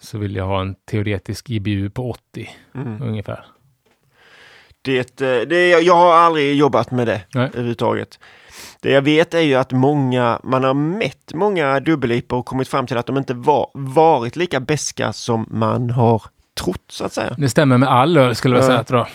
så 0.00 0.18
vill 0.18 0.36
jag 0.36 0.46
ha 0.46 0.60
en 0.60 0.74
teoretisk 0.90 1.50
IBU 1.50 1.90
på 1.90 2.10
80 2.10 2.50
Mm. 2.74 3.02
ungefär. 3.02 3.44
Det, 4.82 5.20
eh, 5.20 5.40
det, 5.48 5.68
jag 5.70 5.94
har 5.94 6.14
aldrig 6.14 6.54
jobbat 6.56 6.90
med 6.90 7.06
det 7.06 7.20
Nej. 7.34 7.46
överhuvudtaget. 7.52 8.18
Det 8.80 8.90
jag 8.90 9.02
vet 9.02 9.34
är 9.34 9.40
ju 9.40 9.54
att 9.54 9.72
många, 9.72 10.40
man 10.44 10.64
har 10.64 10.74
mätt 10.74 11.32
många 11.34 11.80
dubbelipor 11.80 12.38
och 12.38 12.46
kommit 12.46 12.68
fram 12.68 12.86
till 12.86 12.96
att 12.96 13.06
de 13.06 13.16
inte 13.16 13.34
var, 13.34 13.70
varit 13.74 14.36
lika 14.36 14.60
beska 14.60 15.12
som 15.12 15.46
man 15.50 15.90
har 15.90 16.22
trott 16.60 16.84
så 16.88 17.04
att 17.04 17.12
säga. 17.12 17.34
Det 17.38 17.48
stämmer 17.48 17.78
med 17.78 17.88
all 17.88 18.16
öl 18.16 18.34
skulle 18.34 18.54
jag 18.56 18.62
Ja. 18.64 18.66
säga 18.66 18.84
tror 18.84 18.98
jag. 19.00 19.08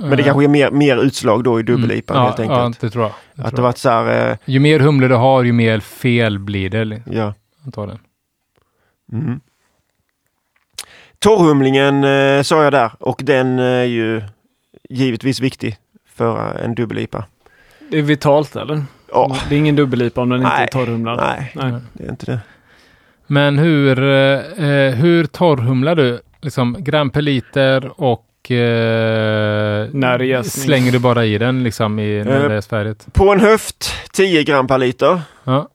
Men 0.00 0.10
det 0.16 0.22
kanske 0.22 0.44
är 0.44 0.48
mer, 0.48 0.70
mer 0.70 0.96
utslag 1.02 1.44
då 1.44 1.60
i 1.60 1.62
dubbellipan 1.62 2.16
Mm. 2.16 2.26
helt 2.26 2.38
ja, 2.38 2.42
enkelt. 2.44 2.82
Ja, 2.82 2.86
det 2.86 2.90
tror 2.92 3.04
jag. 3.04 3.12
Det 3.34 3.42
att 3.42 3.48
tror 3.48 3.56
det 3.56 3.60
jag. 3.60 3.62
varit 3.62 3.78
så 3.78 3.90
här, 3.90 4.30
eh, 4.30 4.36
Ju 4.44 4.60
mer 4.60 4.80
humle 4.80 5.08
du 5.08 5.14
har, 5.14 5.42
ju 5.42 5.52
mer 5.52 5.80
fel 5.80 6.38
blir 6.38 6.70
det 6.70 7.02
ja. 7.10 7.34
antagligen. 7.64 8.00
Mm. 9.12 9.40
Torrhumlingen 11.18 12.04
eh, 12.04 12.42
sa 12.42 12.62
jag 12.64 12.72
där 12.72 12.90
och 12.98 13.20
den 13.24 13.58
är 13.58 13.84
ju 13.84 14.22
givetvis 14.90 15.40
viktig 15.40 15.76
för 16.14 16.56
eh, 16.58 16.64
en 16.64 16.74
dubbellipa. 16.74 17.24
Det 17.90 17.98
är 17.98 18.02
vitalt 18.02 18.56
eller? 18.56 18.82
Ja, 19.12 19.36
Det 19.48 19.54
är 19.54 19.58
ingen 19.58 19.76
dubbel-IPA 19.76 20.20
om 20.22 20.28
den 20.28 20.38
inte 20.38 20.50
Nej. 20.56 20.62
är 20.62 20.66
torrhumlad. 20.66 21.16
nej, 21.20 21.52
Nej. 21.54 21.72
det 21.92 22.04
är 22.04 22.10
inte 22.10 22.26
det. 22.26 22.40
Men 23.26 23.58
hur, 23.58 24.02
eh, 24.02 24.68
eh, 24.68 24.94
hur 24.94 25.24
torrhumlar 25.26 25.94
du? 25.96 26.20
Liksom 26.40 26.76
gram 26.78 27.10
per 27.10 27.22
liter 27.22 28.00
och 28.00 28.24
eh, 28.50 29.88
När 29.92 30.42
slänger 30.42 30.92
du 30.92 30.98
bara 30.98 31.24
i 31.24 31.38
den 31.38 31.62
liksom 31.62 31.98
i, 31.98 32.24
när 32.24 32.42
Eh, 32.42 32.48
det 32.48 32.54
är 32.54 32.60
färdigt? 32.60 33.06
På 33.12 33.32
en 33.32 33.40
höft 33.40 33.92
10 34.12 34.44
gram 34.44 34.66
per 34.66 34.78
liter. 34.78 35.20
Ja. 35.44 35.68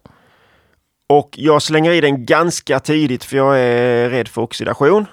Och 1.09 1.29
jag 1.37 1.61
slänger 1.61 1.91
i 1.91 2.01
den 2.01 2.25
ganska 2.25 2.79
tidigt 2.79 3.23
för 3.23 3.37
jag 3.37 3.59
är 3.59 4.09
rädd 4.09 4.27
för 4.27 4.41
oxidation. 4.41 5.05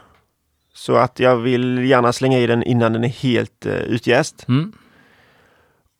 Så 0.74 0.96
att 0.96 1.20
jag 1.20 1.36
vill 1.36 1.84
gärna 1.84 2.12
slänga 2.12 2.38
i 2.38 2.46
den 2.46 2.62
innan 2.62 2.92
den 2.92 3.04
är 3.04 3.08
helt 3.08 3.66
uh, 3.66 3.72
utjäst. 3.72 4.48
Mm. 4.48 4.72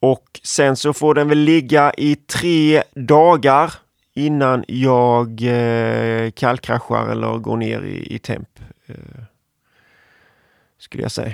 Och 0.01 0.41
sen 0.43 0.77
så 0.77 0.93
får 0.93 1.15
den 1.15 1.29
väl 1.29 1.39
ligga 1.39 1.93
i 1.97 2.17
tre 2.17 2.83
dagar 2.95 3.73
innan 4.15 4.65
jag 4.69 5.41
uh, 5.43 6.31
kallkraschar 6.31 7.09
eller 7.09 7.39
går 7.39 7.57
ner 7.57 7.83
i, 7.83 8.15
i 8.15 8.19
temp. 8.19 8.49
eh, 8.87 8.95
skulle 10.79 11.03
jag 11.03 11.13
säga. 11.13 11.33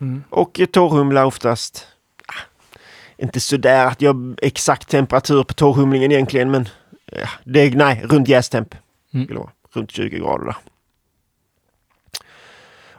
Mm. 0.00 0.24
Och 0.30 0.60
torrhumla 0.72 1.26
oftast. 1.26 1.86
Ah, 2.26 2.40
inte 3.16 3.40
sådär 3.40 3.86
att 3.86 4.02
jag 4.02 4.34
exakt 4.42 4.88
temperatur 4.88 5.42
på 5.42 5.54
torrhumlingen 5.54 6.12
egentligen 6.12 6.50
men 6.50 6.68
ja, 7.12 7.28
det 7.44 7.60
är 7.60 7.70
nej, 7.70 8.02
runt 8.04 8.28
jästemp. 8.28 8.74
Mm. 9.14 9.38
Runt 9.72 9.90
20 9.90 10.18
grader 10.18 10.44
där. 10.44 10.56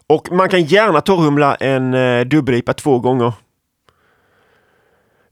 Och 0.07 0.31
man 0.31 0.49
kan 0.49 0.63
gärna 0.63 1.01
torrhumla 1.01 1.55
en 1.55 1.93
eh, 1.93 2.25
dubbel-IPA 2.25 2.73
två 2.73 2.99
gånger. 2.99 3.33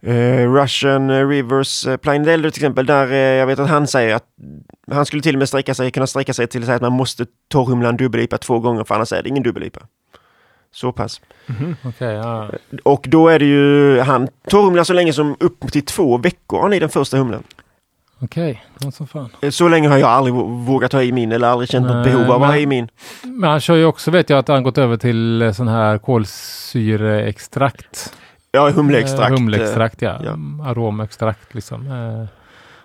Eh, 0.01 0.53
Russian 0.53 1.29
Rivers 1.29 1.87
eh, 1.87 1.97
Plain 1.97 2.27
Elder 2.27 2.49
till 2.49 2.59
exempel, 2.63 2.85
där 2.85 3.11
eh, 3.11 3.17
jag 3.17 3.47
vet 3.47 3.59
att 3.59 3.69
han 3.69 3.87
säger 3.87 4.15
att 4.15 4.25
han 4.91 5.05
skulle 5.05 5.21
till 5.21 5.35
och 5.35 5.39
med 5.39 5.47
sträcka 5.47 5.73
sig, 5.73 5.91
kunna 5.91 6.07
sträcka 6.07 6.33
sig 6.33 6.47
till 6.47 6.61
att 6.61 6.65
säga 6.65 6.75
att 6.75 6.81
man 6.81 6.91
måste 6.91 7.25
torrhumla 7.47 7.89
en 7.89 7.97
dubbel-IPA 7.97 8.37
två 8.37 8.59
gånger 8.59 8.83
för 8.83 8.95
annars 8.95 9.13
är 9.13 9.23
det 9.23 9.29
ingen 9.29 9.43
dubbel-IPA. 9.43 9.81
Så 10.75 10.91
pass. 10.91 11.21
Okej, 11.83 12.13
ja. 12.13 12.49
Och 12.83 13.05
då 13.09 13.27
är 13.27 13.39
det 13.39 13.45
ju, 13.45 13.99
han 13.99 14.27
torrhumlar 14.49 14.83
så 14.83 14.93
länge 14.93 15.13
som 15.13 15.35
upp 15.39 15.71
till 15.71 15.85
två 15.85 16.17
veckor 16.17 16.61
har 16.61 16.69
ni 16.69 16.79
den 16.79 16.89
första 16.89 17.17
humlen. 17.17 17.43
Okej, 18.19 18.63
något 18.83 18.95
som 18.95 19.07
fan. 19.07 19.29
Eh, 19.41 19.49
Så 19.49 19.67
länge 19.67 19.87
har 19.89 19.97
jag 19.97 20.09
aldrig 20.09 20.35
vå- 20.35 20.65
vågat 20.65 20.93
ha 20.93 21.01
i 21.03 21.11
min 21.11 21.31
eller 21.31 21.47
aldrig 21.47 21.69
känt 21.69 21.87
något 21.87 22.05
behov 22.05 22.31
av 22.31 22.43
att 22.43 22.49
ha 22.49 22.57
i 22.57 22.65
min. 22.65 22.87
Men 23.23 23.49
han 23.49 23.59
kör 23.59 23.75
ju 23.75 23.85
också, 23.85 24.11
vet 24.11 24.29
jag, 24.29 24.39
att 24.39 24.47
han 24.47 24.63
gått 24.63 24.77
över 24.77 24.97
till 24.97 25.41
eh, 25.41 25.51
sån 25.51 25.67
här 25.67 25.97
kolsyreextrakt. 25.97 28.13
Ja, 28.51 28.69
humleextrakt. 28.69 29.31
Eh, 29.31 29.37
Humleextrakt, 29.37 30.01
ja. 30.01 30.19
ja. 30.23 30.29
Mm, 30.31 30.61
Aromextrakt 30.61 31.53
liksom. 31.53 31.87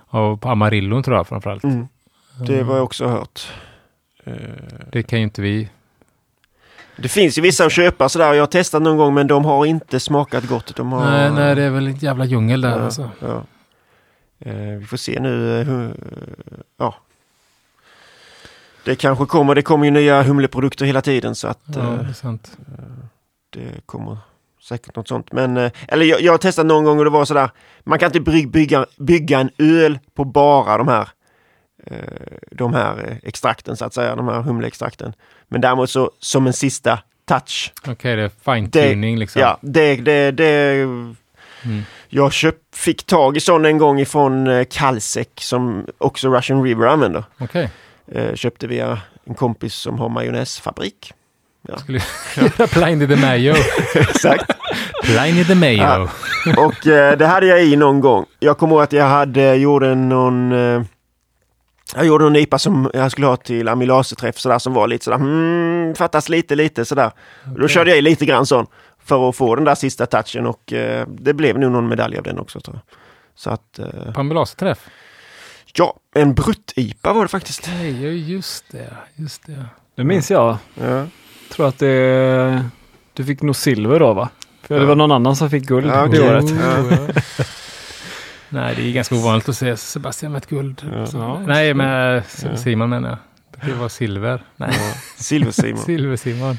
Av 0.08 0.46
Amarillon 0.48 1.02
tror 1.02 1.16
jag 1.16 1.28
framförallt. 1.28 1.64
Mm, 1.64 1.88
det 2.46 2.62
var 2.62 2.74
jag 2.76 2.84
också 2.84 3.06
hört. 3.06 3.48
Det 4.92 5.02
kan 5.02 5.18
ju 5.18 5.22
inte 5.24 5.42
vi. 5.42 5.68
Det 7.02 7.08
finns 7.08 7.38
ju 7.38 7.42
vissa 7.42 7.64
att 7.66 7.72
köpa 7.72 8.08
sådär. 8.08 8.34
Jag 8.34 8.42
har 8.42 8.46
testat 8.46 8.82
någon 8.82 8.96
gång 8.96 9.14
men 9.14 9.26
de 9.26 9.44
har 9.44 9.66
inte 9.66 10.00
smakat 10.00 10.44
gott. 10.44 10.76
De 10.76 10.92
har... 10.92 11.10
Nej, 11.10 11.30
nej, 11.30 11.54
det 11.54 11.62
är 11.62 11.70
väl 11.70 11.86
en 11.86 11.96
jävla 11.96 12.24
djungel 12.24 12.60
där 12.60 12.70
ja, 12.78 12.84
alltså. 12.84 13.10
ja. 13.20 13.44
Eh, 14.38 14.54
vi 14.78 14.86
får 14.86 14.96
se 14.96 15.20
nu. 15.20 15.60
eh, 15.60 15.66
hur, 15.66 15.94
ja. 16.78 16.94
Det 18.84 18.94
kanske 18.96 19.26
kommer. 19.26 19.54
Det 19.54 19.62
kommer 19.62 19.84
ju 19.84 19.90
nya 19.90 20.22
humleprodukter 20.22 20.86
hela 20.86 21.00
tiden 21.02 21.34
så 21.34 21.48
att 21.48 21.60
Ja, 21.66 21.80
eh, 21.80 21.98
det 21.98 22.08
är 22.08 22.12
sant. 22.12 22.56
det 23.50 23.86
kommer 23.86 24.18
säkert 24.62 24.96
något 24.96 25.08
sånt. 25.08 25.32
Men, 25.32 25.56
eh, 25.56 25.72
eller 25.88 26.04
jag, 26.04 26.20
jag 26.20 26.32
har 26.32 26.38
testat 26.38 26.66
någon 26.66 26.84
gång 26.84 26.98
och 26.98 27.04
det 27.04 27.10
var 27.10 27.24
sådär. 27.24 27.50
Man 27.84 27.98
kan 27.98 28.06
inte 28.16 28.46
bygga, 28.46 28.86
bygga, 28.98 29.40
en 29.40 29.50
öl 29.58 29.98
på 30.14 30.24
bara 30.24 30.78
de 30.78 30.88
här 30.88 31.00
eh, 31.02 31.08
de 32.50 32.74
här 32.74 33.08
eh, 33.08 33.16
extrakten 33.28 33.76
så 33.76 33.84
att 33.84 33.94
säga, 33.94 34.16
de 34.16 34.28
här 34.28 34.42
humleextrakten. 34.42 35.12
Men 35.48 35.60
däremot 35.60 35.90
så 35.90 36.10
som 36.18 36.46
en 36.46 36.52
sista 36.52 36.98
touch. 37.28 37.72
Okej, 37.88 38.16
det 38.16 38.22
är 38.22 38.54
fine 38.54 38.70
tuning 38.70 39.18
liksom. 39.18 39.42
Ja, 39.42 39.58
det, 39.62 39.96
det, 39.96 40.30
det 40.30 40.86
Mm. 41.64 41.82
jag 42.08 42.32
köp, 42.32 42.54
fick 42.74 43.06
tag 43.06 43.36
i 43.36 43.40
sån 43.40 43.64
en 43.64 43.78
gång 43.78 44.00
ifrån 44.00 44.46
eh, 44.46 44.64
Kalsek 44.70 45.28
som 45.40 45.86
också 45.98 46.28
Russian 46.28 46.62
River 46.62 46.86
använder. 46.86 47.24
Okej. 47.40 47.70
Eh, 48.12 48.34
köpte 48.34 48.66
via 48.66 48.98
en 49.24 49.34
kompis 49.34 49.74
som 49.74 49.98
har 49.98 50.08
majonnäsfabrik. 50.08 51.12
Skulle 51.78 52.00
göra 52.36 52.66
Pliny 52.66 53.06
the 53.16 53.16
Mayo. 53.16 53.54
Exakt. 53.94 54.50
Pliny 55.04 55.44
the 55.44 55.54
Mayo. 55.54 55.76
Ja. 55.76 56.08
Och 56.66 56.86
eh, 56.86 57.16
det 57.18 57.26
hade 57.26 57.46
jag 57.46 57.64
i 57.64 57.76
någon 57.76 58.00
gång. 58.00 58.24
Jag 58.38 58.58
kommer 58.58 58.74
ihåg 58.74 58.82
att 58.82 58.92
jag 58.92 59.04
hade, 59.06 59.54
gjorde 59.54 59.94
någon 59.94 60.52
eh, 60.52 60.82
jag 61.94 62.06
gjorde 62.06 62.24
någon 62.24 62.36
IPA 62.36 62.58
som 62.58 62.90
jag 62.94 63.12
skulle 63.12 63.26
ha 63.26 63.36
till 63.36 63.68
amylaseträff 63.68 64.38
sådär 64.38 64.58
som 64.58 64.72
var 64.74 64.88
lite 64.88 65.04
sådär, 65.04 65.18
hmm, 65.18 65.94
fattas 65.94 66.28
lite 66.28 66.54
lite 66.56 66.84
sådär. 66.84 67.10
Då 67.44 67.52
Okej. 67.52 67.68
körde 67.68 67.90
jag 67.90 67.98
i 67.98 68.02
lite 68.02 68.26
grann 68.26 68.46
sån 68.46 68.66
för 69.04 69.28
att 69.28 69.36
få 69.36 69.54
den 69.54 69.64
där 69.64 69.74
sista 69.74 70.06
touchen 70.06 70.46
och 70.46 70.72
eh, 70.72 71.06
det 71.08 71.34
blev 71.34 71.58
nog 71.58 71.72
någon 71.72 71.88
medalj 71.88 72.16
av 72.18 72.22
den 72.24 72.38
också 72.38 72.60
tror 72.60 72.76
jag. 72.76 72.96
Så 73.34 73.50
att, 73.50 73.78
eh, 73.78 74.12
På 74.14 74.20
ambulansträff? 74.20 74.78
ja, 75.74 75.94
en 76.14 76.34
brutt-IPA 76.34 77.12
var 77.12 77.22
det 77.22 77.28
faktiskt. 77.28 77.66
Nej, 77.78 78.04
ja, 78.04 78.10
just 78.10 78.64
det. 78.72 78.92
Just 79.14 79.46
det. 79.46 79.64
Det 79.96 80.04
minns 80.04 80.30
jag. 80.30 80.56
Ja. 80.74 81.06
tror 81.52 81.68
att 81.68 81.78
det... 81.78 82.64
Du 83.12 83.24
fick 83.24 83.42
nog 83.42 83.56
silver 83.56 84.00
då 84.00 84.12
va? 84.12 84.28
För 84.62 84.74
det 84.74 84.80
Ja. 84.80 84.86
var 84.88 84.94
någon 84.94 85.12
annan 85.12 85.36
som 85.36 85.50
fick 85.50 85.64
guld 85.64 85.86
Ja, 85.86 86.06
det 86.06 86.08
okej. 86.08 86.30
året. 86.30 86.44
Ja. 86.50 87.22
Nej, 88.50 88.74
det 88.76 88.82
är 88.88 88.92
ganska 88.92 89.14
ovanligt 89.14 89.48
att 89.48 89.56
se 89.56 89.76
Sebastian 89.76 90.32
med 90.32 90.38
ett 90.38 90.48
guld. 90.50 90.82
Ja. 90.94 91.06
Så, 91.06 91.16
Ja, 91.18 91.42
nej, 91.46 91.74
med 91.74 92.22
Ja. 92.44 92.56
Simon 92.56 92.90
menar 92.90 93.08
jag. 93.08 93.18
Det 93.70 93.74
var 93.74 93.88
silver. 93.88 94.42
Nej, 94.56 94.72
Silver-Simon. 95.18 95.76
silver-Simon. 95.86 96.56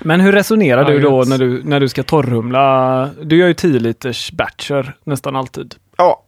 Men 0.00 0.20
hur 0.20 0.32
resonerar 0.32 0.82
Ja, 0.82 0.88
du 0.90 0.98
då 1.00 1.24
när 1.26 1.38
du, 1.38 1.62
när 1.64 1.80
du 1.80 1.88
ska 1.88 2.02
torrhumla? 2.02 3.10
Du 3.22 3.36
gör 3.36 3.46
ju 3.48 3.54
10 3.54 3.78
liters 3.80 4.32
batcher 4.32 4.94
nästan 5.04 5.36
alltid. 5.36 5.74
Ja, 5.96 6.22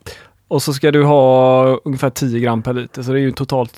Och 0.48 0.62
så 0.62 0.72
ska 0.74 0.90
du 0.90 1.04
ha 1.04 1.64
ungefär 1.84 2.10
10 2.10 2.40
gram 2.40 2.62
per 2.62 2.72
liter, 2.72 3.02
så 3.02 3.12
det 3.12 3.18
är 3.18 3.22
ju 3.22 3.32
totalt 3.32 3.72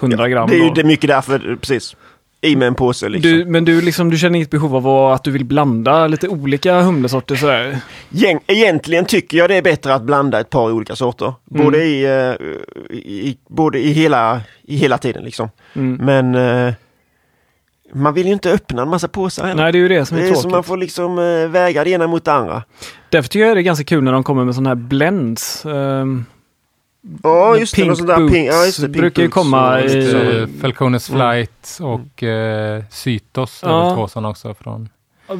100 0.00 0.28
gram. 0.28 0.48
det 0.50 0.54
är 0.56 0.64
ju 0.64 0.70
det 0.70 0.80
är 0.80 0.84
mycket 0.84 1.08
därför, 1.08 1.56
precis. 1.60 1.96
I 2.42 2.56
med 2.56 2.68
en 2.68 2.74
påse 2.74 3.08
liksom. 3.08 3.32
Du, 3.32 3.44
men 3.44 3.64
du, 3.64 3.80
liksom, 3.80 4.10
du 4.10 4.18
känner 4.18 4.36
inget 4.36 4.50
behov 4.50 4.76
av 4.76 5.12
att 5.12 5.24
du 5.24 5.30
vill 5.30 5.44
blanda 5.44 6.06
lite 6.06 6.28
olika 6.28 6.80
humlesorter 6.80 7.36
sådär? 7.36 7.80
Gäng, 8.08 8.40
egentligen 8.46 9.04
tycker 9.04 9.38
jag 9.38 9.50
det 9.50 9.56
är 9.56 9.62
bättre 9.62 9.94
att 9.94 10.02
blanda 10.02 10.40
ett 10.40 10.50
par 10.50 10.72
olika 10.72 10.96
sorter. 10.96 11.34
Mm. 11.50 11.64
Både, 11.64 11.84
i, 11.84 12.04
eh, 12.04 12.46
i, 12.96 13.38
både 13.48 13.78
i, 13.78 13.92
hela, 13.92 14.40
i 14.62 14.76
hela 14.76 14.98
tiden 14.98 15.24
liksom. 15.24 15.48
Mm. 15.74 15.94
Men 15.94 16.34
eh, 16.34 16.74
man 17.94 18.14
vill 18.14 18.26
ju 18.26 18.32
inte 18.32 18.52
öppna 18.52 18.82
en 18.82 18.88
massa 18.88 19.08
påsar 19.08 19.46
heller. 19.46 19.62
Nej, 19.62 19.72
det 19.72 19.78
är 19.78 19.80
ju 19.80 19.88
det 19.88 20.06
som 20.06 20.16
är, 20.16 20.22
det 20.22 20.28
är 20.28 20.34
så 20.34 20.40
tråkigt. 20.40 20.54
man 20.54 20.64
får 20.64 20.76
liksom 20.76 21.18
eh, 21.18 21.48
väga 21.48 21.84
det 21.84 21.90
ena 21.90 22.06
mot 22.06 22.24
det 22.24 22.32
andra. 22.32 22.62
Därför 23.08 23.28
tycker 23.28 23.46
jag 23.46 23.56
det 23.56 23.60
är 23.60 23.62
ganska 23.62 23.84
kul 23.84 24.04
när 24.04 24.12
de 24.12 24.24
kommer 24.24 24.44
med 24.44 24.54
sådana 24.54 24.70
här 24.70 24.74
blends. 24.74 25.64
Um, 25.64 26.24
Ja, 27.22 27.56
just 27.56 27.74
det. 27.76 27.82
Pink 27.82 27.88
något 27.88 27.98
sånt 27.98 28.08
där 28.08 28.28
pink, 28.28 28.48
ja, 28.48 28.64
just 28.66 28.80
det. 28.80 28.86
Pink 28.86 28.96
brukar 28.96 29.22
ju 29.22 29.28
komma 29.28 29.80
i-. 29.80 30.40
Eh, 30.42 30.46
Falcones 30.60 31.10
Mm. 31.10 31.20
Flight 31.20 31.78
och 31.80 32.22
eh, 32.22 32.82
Sytos. 32.90 33.60
Ja. 33.62 33.88
Ja. 33.88 33.94
Två 33.94 34.08
sådana 34.08 34.28
också 34.28 34.54
från. 34.54 34.88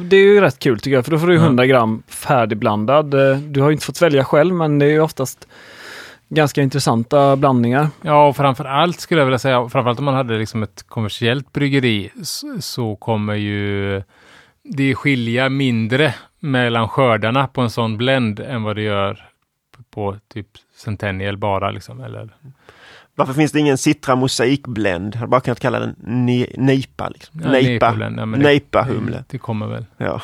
det 0.05 0.15
är 0.15 0.21
ju 0.23 0.41
rätt 0.41 0.59
kul 0.59 0.79
tycker 0.79 0.95
jag, 0.95 1.05
för 1.05 1.11
då 1.11 1.19
får 1.19 1.27
du 1.27 1.33
ju 1.33 1.39
Ja. 1.39 1.45
100 1.45 1.65
gram 1.65 2.03
färdigblandad. 2.07 3.13
Eh, 3.13 3.37
Du 3.37 3.61
har 3.61 3.69
ju 3.69 3.73
inte 3.73 3.85
fått 3.85 4.01
välja 4.01 4.23
själv, 4.25 4.53
men 4.55 4.79
det 4.79 4.85
är 4.85 4.89
ju 4.89 4.99
oftast 5.01 5.47
ganska 6.29 6.61
intressanta 6.61 7.35
blandningar. 7.35 7.87
Ja, 8.01 8.27
och 8.27 8.35
framför 8.35 8.65
allt 8.65 8.99
skulle 8.99 9.21
jag 9.21 9.25
vilja 9.25 9.39
säga, 9.39 9.69
framförallt 9.69 9.99
om 9.99 10.05
man 10.05 10.13
hade 10.13 10.37
liksom 10.37 10.63
ett 10.63 10.83
kommersiellt 10.87 11.53
bryggeri, 11.53 12.09
så, 12.23 12.57
så 12.61 12.95
kommer 12.95 13.33
ju 13.35 14.01
det 14.63 14.95
skilja 14.95 15.49
mindre 15.49 16.15
mellan 16.39 16.89
skördarna 16.89 17.47
på 17.47 17.61
en 17.61 17.69
sån 17.69 17.97
blend 17.97 18.39
än 18.39 18.63
vad 18.63 18.75
det 18.75 18.81
gör 18.81 19.27
på 19.91 20.15
typ 20.33 20.47
Centennial 20.83 21.37
bara 21.37 21.71
liksom. 21.71 22.01
Eller, 22.01 22.29
Varför 23.15 23.33
finns 23.33 23.51
det 23.51 23.59
ingen 23.59 23.77
Citra 23.77 24.15
mosaikblend? 24.15 25.13
Jag 25.15 25.19
hade 25.19 25.29
bara 25.29 25.41
kunnat 25.41 25.59
kalla 25.59 25.79
den 25.79 25.95
ne 25.99 26.47
Neipa. 26.57 27.09
Liksom. 27.09 27.41
Ja, 27.43 27.51
Neipa. 27.51 27.85
Ja, 28.17 28.25
men 28.25 28.39
det- 28.39 28.45
det, 28.83 29.23
det 29.29 29.37
kommer 29.37 29.67
väl. 29.67 29.85
Ja. 29.97 30.21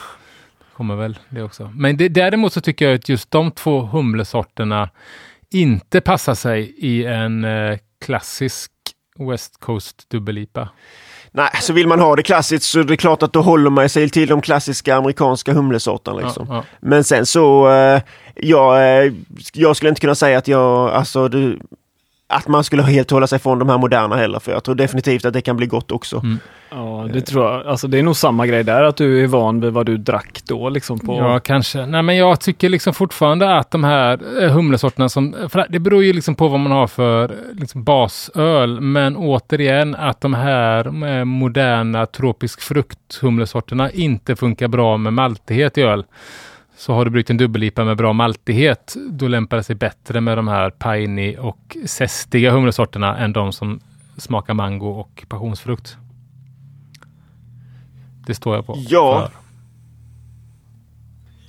Kommer 0.73 0.95
väl 0.95 1.19
det 1.29 1.41
också. 1.43 1.71
Men 1.75 1.97
det, 1.97 2.09
däremot 2.09 2.53
så 2.53 2.61
tycker 2.61 2.85
jag 2.85 2.95
att 2.95 3.09
just 3.09 3.31
de 3.31 3.51
två 3.51 3.81
humlesorterna 3.81 4.89
inte 5.51 6.01
passar 6.01 6.35
sig 6.35 6.73
i 6.77 7.05
en 7.05 7.43
eh, 7.43 7.77
klassisk 8.05 8.71
West 9.19 9.59
Coast 9.59 10.05
dubbel-IPA. 10.09 10.69
Nej, 11.37 11.49
så 11.61 11.73
vill 11.73 11.87
man 11.87 11.99
ha 11.99 12.15
det 12.15 12.23
klassiskt 12.23 12.65
så 12.65 12.79
är 12.79 12.83
det 12.83 12.97
klart 12.97 13.23
att 13.23 13.33
då 13.33 13.41
håller 13.41 13.69
man 13.69 13.89
sig 13.89 14.09
till 14.09 14.27
de 14.27 14.41
klassiska 14.41 14.95
amerikanska 14.95 15.53
humlesorterna. 15.53 16.17
Liksom. 16.17 16.45
Ja, 16.49 16.55
ja. 16.55 16.63
Men 16.79 17.03
sen 17.03 17.25
så, 17.25 17.69
eh, 17.69 18.01
jag, 18.35 19.03
eh, 19.05 19.13
jag 19.53 19.75
skulle 19.75 19.89
inte 19.89 20.01
kunna 20.01 20.15
säga 20.15 20.37
att 20.37 20.47
jag, 20.47 20.89
alltså 20.89 21.27
du, 21.27 21.59
att 22.29 22.47
man 22.47 22.63
skulle 22.63 22.83
helt 22.83 23.11
hålla 23.11 23.27
sig 23.27 23.39
från 23.39 23.59
de 23.59 23.69
här 23.69 23.77
moderna 23.77 24.15
heller. 24.15 24.39
För 24.39 24.51
jag 24.51 24.63
tror 24.63 24.75
definitivt 24.75 25.25
att 25.25 25.33
det 25.33 25.41
kan 25.41 25.57
bli 25.57 25.67
gott 25.67 25.91
också. 25.91 26.17
Mm. 26.17 26.39
Ja, 26.69 27.07
det 27.13 27.21
tror 27.21 27.45
jag. 27.45 27.67
Alltså 27.67 27.87
det 27.87 27.99
är 27.99 28.03
nog 28.03 28.15
samma 28.15 28.47
grej 28.47 28.63
där, 28.63 28.83
att 28.83 28.97
du 28.97 29.23
är 29.23 29.27
van 29.27 29.59
vid 29.59 29.73
vad 29.73 29.85
du 29.85 29.97
drack 29.97 30.41
då 30.47 30.69
liksom 30.69 30.99
på... 30.99 31.17
Ja, 31.17 31.39
kanske. 31.39 31.85
Nej, 31.85 32.03
men 32.03 32.17
jag 32.17 32.39
tycker 32.39 32.69
liksom 32.69 32.93
fortfarande 32.93 33.57
att 33.57 33.71
de 33.71 33.83
här 33.83 34.43
eh, 34.43 34.51
humlesorterna 34.51 35.09
som, 35.09 35.35
för 35.49 35.65
det 35.69 35.79
beror 35.79 36.03
ju 36.03 36.13
liksom 36.13 36.35
på 36.35 36.47
vad 36.47 36.59
man 36.59 36.71
har 36.71 36.87
för 36.87 37.23
eh, 37.23 37.37
liksom 37.51 37.83
basöl, 37.83 38.81
men 38.81 39.15
återigen 39.17 39.95
att 39.95 40.21
de 40.21 40.33
här 40.33 41.05
eh, 41.07 41.25
moderna 41.25 42.05
tropisk 42.05 42.61
frukt 42.61 43.15
humlesorterna 43.21 43.91
inte 43.91 44.35
funkar 44.35 44.67
bra 44.67 44.97
med 44.97 45.13
maltighet 45.13 45.77
i 45.77 45.81
öl. 45.81 46.05
Så 46.77 46.93
har 46.93 47.05
du 47.05 47.11
bryggt 47.11 47.29
en 47.29 47.37
dubbel-IPA 47.37 47.83
med 47.85 47.97
bra 47.97 48.13
maltighet, 48.13 48.95
då 49.11 49.27
lämpar 49.27 49.57
det 49.57 49.63
sig 49.63 49.75
bättre 49.75 50.21
med 50.21 50.37
de 50.37 50.47
här 50.47 50.69
piney 50.69 51.37
och 51.37 51.77
zestiga 51.85 52.51
humlesorterna 52.51 53.17
än 53.17 53.33
de 53.33 53.53
som 53.53 53.79
smakar 54.17 54.53
mango 54.53 54.87
och 54.87 55.25
passionsfrukt. 55.27 55.97
Det 58.25 58.35
står 58.35 58.55
jag 58.55 58.65
på. 58.65 58.75
Ja. 58.77 59.29
för. 59.31 59.37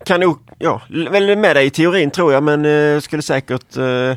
Kan 0.05 0.21
nog, 0.21 0.39
ja, 0.59 0.83
väl 0.89 1.39
med 1.39 1.57
dig 1.57 1.67
i 1.67 1.71
teorin 1.71 2.11
tror 2.11 2.33
jag 2.33 2.43
men 2.43 2.65
eh, 2.65 3.01
skulle 3.01 3.23
säkert, 3.23 3.77
eh, 3.77 4.17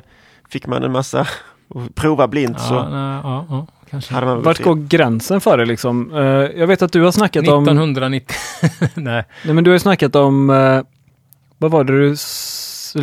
fick 0.49 0.67
man 0.67 0.83
en 0.83 0.91
massa 0.91 1.27
och 1.67 1.95
prova 1.95 2.27
blint 2.27 2.57
Ja, 2.59 2.63
så 2.67 2.89
nej, 2.89 3.21
ja, 3.23 3.45
ja, 3.49 3.67
kanske. 3.89 4.13
hade 4.13 4.25
man 4.25 4.35
väl 4.35 4.45
Vart 4.45 4.63
går 4.63 4.75
gränsen 4.75 5.41
för 5.41 5.57
det 5.57 5.65
liksom? 5.65 6.13
Eh, 6.13 6.21
jag 6.59 6.67
vet 6.67 6.81
att 6.81 6.93
du 6.93 7.01
har 7.01 7.11
snackat 7.11 7.47
om... 7.47 7.63
1990. 7.63 8.35
Nej. 8.95 9.23
Nej 9.45 9.53
men 9.53 9.63
du 9.63 9.69
har 9.69 9.75
ju 9.75 9.79
snackat 9.79 10.15
om... 10.15 10.49
eh, 10.49 10.81
vad 11.61 11.71
var 11.71 11.83
det 11.83 11.93
du... 11.93 12.15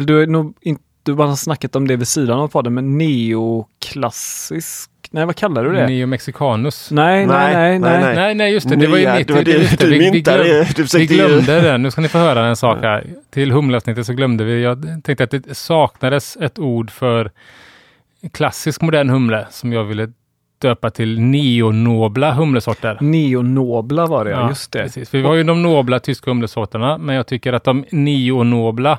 Du 0.05 0.19
har 0.19 0.27
nog 0.27 0.55
inte 0.61 0.83
du 1.03 1.15
bara 1.15 1.37
snackat 1.37 1.77
om 1.77 1.89
det 1.89 1.97
vid 1.97 2.09
sidan 2.09 2.39
av 2.39 2.49
podden, 2.49 2.75
men 2.75 2.99
neoklassisk 2.99 4.91
Nej, 5.11 5.27
vad 5.27 5.37
kallar 5.37 5.65
du 5.65 5.73
det? 5.73 5.87
Neo 5.87 6.07
Mexicanus. 6.07 6.91
Nej, 6.91 7.27
nej, 7.27 7.55
nej, 7.55 7.79
nej. 7.79 8.15
Nej, 8.15 8.35
nej, 8.35 8.53
just 8.53 8.69
det. 8.69 8.77
Det 8.77 8.87
var 8.87 8.97
ju 8.97 9.05
Nya, 9.05 9.15
mitt... 9.15 9.29
det 9.29 9.35
var 9.35 9.43
det 9.43 9.51
just 9.51 9.79
det, 9.79 9.87
vi, 9.87 10.11
vi, 10.11 10.21
glöm, 10.21 10.65
vi 10.95 11.07
glömde 11.07 11.61
det. 11.61 11.79
Nu 11.79 11.91
ska 11.91 12.01
ni 12.01 12.09
få 12.09 12.19
höra 12.19 12.47
en 12.47 12.57
sak 12.57 12.79
här. 12.83 13.07
Till 13.31 13.53
humleavsnittet 13.53 14.07
så 14.07 14.13
glömde 14.13 14.45
vi. 14.45 14.63
Jag 14.63 15.01
tänkte 15.05 15.25
att 15.25 15.31
det 15.31 15.57
saknades 15.57 16.37
ett 16.37 16.59
ord 16.59 16.91
för 16.91 17.31
klassisk 18.33 18.81
modern 18.81 19.11
humle 19.11 19.47
som 19.51 19.73
jag 19.73 19.85
ville 19.85 20.13
döpa 20.61 20.91
till 20.91 21.21
neonobla 21.21 22.33
humlesorter. 22.33 22.99
Neonobla 23.01 24.07
var 24.07 24.25
det, 24.25 24.31
ja, 24.31 24.49
just 24.49 24.73
det. 24.73 24.83
Precis. 24.83 25.11
För 25.11 25.19
vi 25.19 25.25
har 25.25 25.35
ju 25.35 25.43
de 25.43 25.63
nobla 25.63 26.01
tyska 26.01 26.31
humlesorterna, 26.31 26.99
men 26.99 27.15
jag 27.17 27.27
tycker 27.27 27.53
att 27.53 27.65
de 27.65 27.85
neonobla 27.91 28.99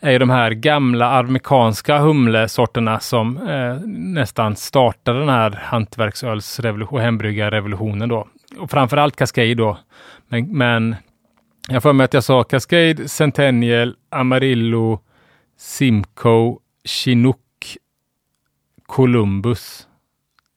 är 0.00 0.18
de 0.18 0.30
här 0.30 0.50
gamla 0.50 1.18
amerikanska 1.18 1.98
humlesorterna 1.98 3.00
som 3.00 3.36
eh, 3.36 3.76
nästan 3.86 4.56
startade 4.56 5.18
den 5.18 5.28
här 5.28 5.50
hantverksölsrevolution 5.62 6.98
och 6.98 7.04
hembryggarrevolutionen 7.04 8.08
då. 8.08 8.28
Och 8.58 8.70
framförallt 8.70 9.16
Cascade 9.16 9.54
då. 9.54 9.78
Men, 10.28 10.56
men 10.56 10.96
jag 11.68 11.82
får 11.82 11.92
med 11.92 12.04
att 12.04 12.14
jag 12.14 12.24
sa 12.24 12.44
Cascade, 12.44 13.08
Centennial, 13.08 13.96
Amarillo, 14.10 15.00
Simcoe, 15.58 16.56
Chinook, 16.84 17.38
Columbus. 18.86 19.86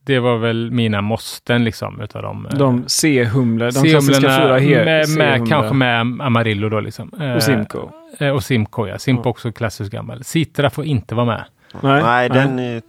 Det 0.06 0.20
var 0.20 0.38
väl 0.38 0.72
mina 0.72 1.02
måsten 1.02 1.64
liksom 1.64 2.02
utav 2.02 2.22
dem. 2.22 2.48
eh, 2.52 2.58
De 2.58 2.84
C-humle, 2.88 3.66
de 3.72 3.84
klassiska 3.90 4.22
fyra 4.22 4.30
C-humlorna 4.32 4.60
he- 4.60 4.86
med, 4.86 5.10
med, 5.40 5.50
kanske 5.50 5.74
med 5.74 6.00
Amarillo 6.22 6.70
då 6.70 6.80
liksom. 6.80 7.12
Eh, 7.22 7.34
Och 7.34 7.44
Simcoe. 7.44 7.90
eh, 8.20 8.30
Och 8.30 8.44
Simcoe, 8.44 8.90
ja. 8.90 9.00
Simcoe 9.00 9.24
Ja. 9.26 9.30
också 9.30 9.52
klassisk 9.52 9.92
gammal. 9.92 10.24
Citra 10.24 10.70
får 10.70 10.86
inte 10.86 11.16
vara 11.16 11.26
med. 11.26 11.44
Nej, 11.82 12.04
Nej, 12.04 12.30
den 12.30 12.60
är... 12.60 12.82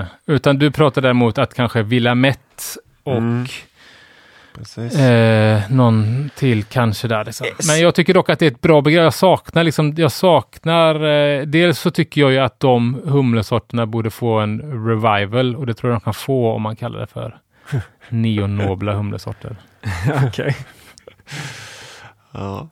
Eh, 0.00 0.04
utan 0.26 0.58
du 0.58 0.70
pratar 0.70 1.02
däremot 1.02 1.38
att 1.38 1.54
kanske 1.54 1.82
Willamette 1.82 2.40
och 3.04 3.16
Mm. 3.16 3.46
Eh, 4.78 5.70
någon 5.70 6.30
till 6.36 6.64
kanske 6.64 7.08
där. 7.08 7.24
Liksom. 7.24 7.46
Yes. 7.46 7.68
Men 7.68 7.80
jag 7.80 7.94
tycker 7.94 8.14
dock 8.14 8.30
att 8.30 8.38
det 8.38 8.46
är 8.46 8.50
ett 8.50 8.60
bra 8.60 8.80
begrepp. 8.80 9.02
Jag 9.02 9.14
saknar 9.14 9.64
liksom, 9.64 9.94
jag 9.96 10.12
saknar, 10.12 10.94
eh, 11.04 11.42
dels 11.42 11.78
så 11.80 11.90
tycker 11.90 12.20
jag 12.20 12.32
ju 12.32 12.38
att 12.38 12.60
de 12.60 13.00
humlesorterna 13.04 13.86
borde 13.86 14.10
få 14.10 14.38
en 14.38 14.86
revival 14.88 15.56
och 15.56 15.66
det 15.66 15.74
tror 15.74 15.92
jag 15.92 16.00
de 16.00 16.04
kan 16.04 16.14
få 16.14 16.52
om 16.52 16.62
man 16.62 16.76
kallar 16.76 17.00
det 17.00 17.06
för 17.06 17.38
neonobla 18.08 18.92
humlesorter. 18.92 19.56
okej. 20.26 20.56
Ja. 22.32 22.68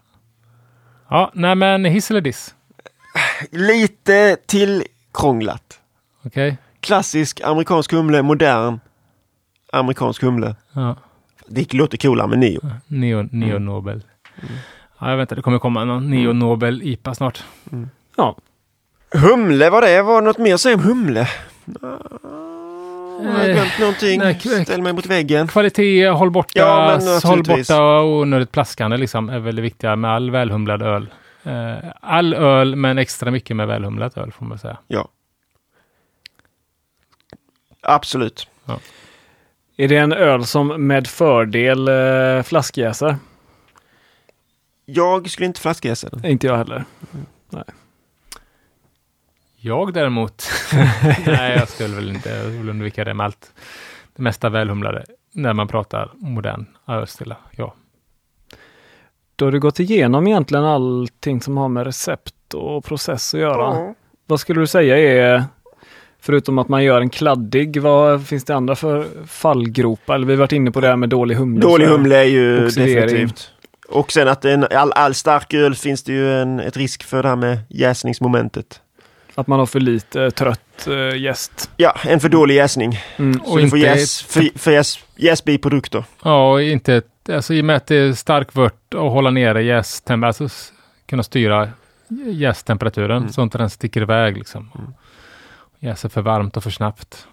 Ja, 1.08 1.30
nej 1.34 1.54
men 1.54 1.84
hiss 1.84 2.10
eller 2.10 2.20
diss? 2.20 2.54
Lite 3.50 4.36
tillkrånglat. 4.46 5.80
Okej? 6.24 6.56
Klassisk 6.80 7.40
amerikansk 7.44 7.92
humle, 7.92 8.22
modern 8.22 8.80
amerikansk 9.72 10.22
humle. 10.22 10.56
Ja. 10.72 10.96
Det 11.46 11.72
låter 11.74 11.96
coolare 11.98 12.26
med 12.28 12.38
neo. 12.38 12.60
Neo, 12.86 13.28
neonobel. 13.32 14.02
Ja, 14.98 15.10
jag 15.10 15.16
väntar, 15.16 15.36
det 15.36 15.42
kommer 15.42 15.58
komma 15.58 15.84
någon 15.84 16.10
neonobel 16.10 16.82
IPA 16.82 17.14
snart. 17.14 17.44
Ja, 18.16 18.36
Humle, 19.14 19.70
vad 19.70 19.82
det? 19.82 20.02
Var 20.02 20.20
det 20.22 20.26
något 20.26 20.38
mer 20.38 20.54
att 20.54 20.60
säga 20.60 20.74
om 20.76 20.82
humle? 20.82 21.28
Ah, 21.82 21.86
Har 21.86 23.40
jag 23.40 23.48
Eh, 23.50 23.54
glömt 23.54 23.78
någonting? 23.80 24.18
nej, 24.18 24.40
Ställ 24.64 24.82
mig 24.82 24.92
mot 24.92 25.06
väggen. 25.06 25.48
Kvalitet, 25.48 26.08
håll 26.08 26.30
borta, 26.30 26.50
Ja, 26.54 26.98
men 27.00 27.20
håll 27.22 27.42
borta 27.42 28.02
onödigt 28.02 28.52
plaskande 28.52 28.96
liksom 28.96 29.28
är 29.28 29.38
väl 29.38 29.56
det 29.56 29.62
viktiga 29.62 29.96
med 29.96 30.10
all 30.10 30.30
välhumlad 30.30 30.82
öl. 30.82 31.08
Eh, 31.42 31.74
all 32.00 32.34
öl, 32.34 32.76
men 32.76 32.98
extra 32.98 33.30
mycket 33.30 33.56
med 33.56 33.66
välhumlat 33.66 34.16
öl 34.16 34.32
får 34.32 34.44
man 34.46 34.58
säga. 34.58 34.76
Ja. 34.88 35.08
Absolut. 37.82 38.48
Är 39.76 39.88
det 39.88 39.96
en 39.96 40.12
öl 40.12 40.44
som 40.44 40.86
med 40.86 41.06
fördel 41.06 41.88
eh, 41.88 42.42
flaskjäsar? 42.42 43.16
Jag 44.84 45.30
skulle 45.30 45.46
inte 45.46 45.60
flaskjäsa 45.60 46.08
den. 46.08 46.26
Inte 46.26 46.46
jag 46.46 46.56
heller. 46.56 46.84
Jag 49.56 49.92
däremot, 49.94 50.44
nej 51.26 51.56
jag 51.58 51.68
skulle 51.68 51.94
väl 51.94 52.08
inte, 52.08 52.28
jag 52.28 52.44
vill 52.44 52.68
undvika 52.68 53.04
det 53.04 53.14
med 53.14 53.24
allt. 53.26 53.52
Det 54.16 54.22
mesta 54.22 54.48
välhumlade 54.48 55.04
när 55.32 55.52
man 55.52 55.68
pratar 55.68 56.10
modern 56.14 56.66
ölstilla. 56.88 57.36
Ja. 57.50 57.74
Då 59.36 59.44
har 59.44 59.52
du 59.52 59.60
gått 59.60 59.80
igenom 59.80 60.26
egentligen 60.26 60.64
allting 60.64 61.40
som 61.40 61.56
har 61.56 61.68
med 61.68 61.86
recept 61.86 62.54
och 62.54 62.84
process 62.84 63.34
att 63.34 63.40
göra. 63.40 63.94
Vad 64.26 64.40
skulle 64.40 64.60
du 64.60 64.66
säga 64.66 64.98
är, 64.98 65.44
förutom 66.26 66.58
att 66.58 66.68
man 66.68 66.84
gör 66.84 67.00
en 67.00 67.10
kladdig, 67.10 67.80
vad 67.82 68.26
finns 68.26 68.44
det 68.44 68.54
andra 68.54 68.74
för 68.76 69.06
fallgropar? 69.26 70.14
Eller 70.14 70.26
vi 70.26 70.32
har 70.32 70.38
varit 70.38 70.52
inne 70.52 70.70
på 70.70 70.80
det 70.80 70.88
här 70.88 70.96
med 70.96 71.08
dålig 71.08 71.34
humle. 71.34 71.60
Dålig 71.60 71.86
humle 71.86 72.16
är 72.18 72.24
ju 72.24 72.66
Oxidering. 72.66 73.00
definitivt. 73.00 73.50
Och 73.88 74.12
sen 74.12 74.28
att 74.28 74.44
en, 74.44 74.66
all, 74.70 74.92
all 74.92 75.14
stark 75.14 75.54
öl 75.54 75.74
finns 75.74 76.02
det 76.02 76.12
ju 76.12 76.32
en, 76.40 76.60
ett 76.60 76.76
risk 76.76 77.02
för 77.02 77.22
det 77.22 77.28
här 77.28 77.36
med 77.36 77.58
jäsningsmomentet. 77.68 78.80
Att 79.34 79.46
man 79.46 79.58
har 79.58 79.66
för 79.66 79.80
lite 79.80 80.30
trött 80.30 80.86
äh, 80.86 81.16
jäst. 81.20 81.70
Ja, 81.76 81.94
en 82.04 82.20
för 82.20 82.28
dålig 82.28 82.54
jäsning. 82.54 82.98
Mm. 83.16 83.40
Och 83.40 83.58
du 83.58 83.68
får 83.68 83.78
inte 83.78 83.88
jäs, 83.88 84.22
för, 84.22 84.58
för 84.58 84.70
jäs, 84.70 84.98
jäsbiprodukter. 85.16 86.04
Ja, 86.24 86.52
och 86.52 86.62
inte, 86.62 87.02
alltså 87.32 87.54
i 87.54 87.60
och 87.60 87.64
med 87.64 87.76
att 87.76 87.86
det 87.86 87.96
är 87.96 88.12
stark 88.12 88.54
vört 88.56 88.94
och 88.94 89.10
hålla 89.10 89.30
nere 89.30 89.62
jästemperaturen, 89.62 90.46
alltså 90.48 90.72
kunna 91.06 91.22
styra 91.22 91.68
jästemperaturen 92.26 93.16
Mm. 93.16 93.32
så 93.32 93.42
inte 93.42 93.58
den 93.58 93.70
sticker 93.70 94.02
iväg 94.02 94.36
liksom. 94.38 94.70
Mm. 94.78 94.94
Jäser 95.84 96.08
för 96.08 96.22
varmt 96.22 96.56
och 96.56 96.62
för 96.62 96.70
snabbt. 96.70 97.26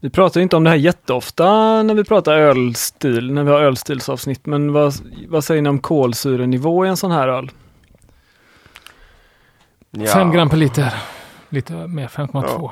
Vi 0.00 0.10
pratar 0.10 0.40
inte 0.40 0.56
om 0.56 0.64
det 0.64 0.70
här 0.70 0.76
jätteofta 0.76 1.82
när 1.82 1.94
vi 1.94 2.04
pratar 2.04 2.32
ölstil, 2.32 3.32
när 3.32 3.42
vi 3.44 3.50
har 3.50 3.60
ölstilsavsnitt. 3.60 4.46
Men 4.46 4.72
vad, 4.72 4.94
vad 5.28 5.44
säger 5.44 5.62
ni 5.62 5.68
om 5.68 5.78
kolsyrenivå 5.78 6.86
i 6.86 6.88
en 6.88 6.96
sån 6.96 7.10
här 7.10 7.28
öl? 7.28 7.50
Ja. 9.90 10.06
Fem 10.06 10.30
gram 10.32 10.48
per 10.48 10.56
liter. 10.56 10.94
Lite 11.48 11.72
mer, 11.86 12.08
5,2. 12.08 12.70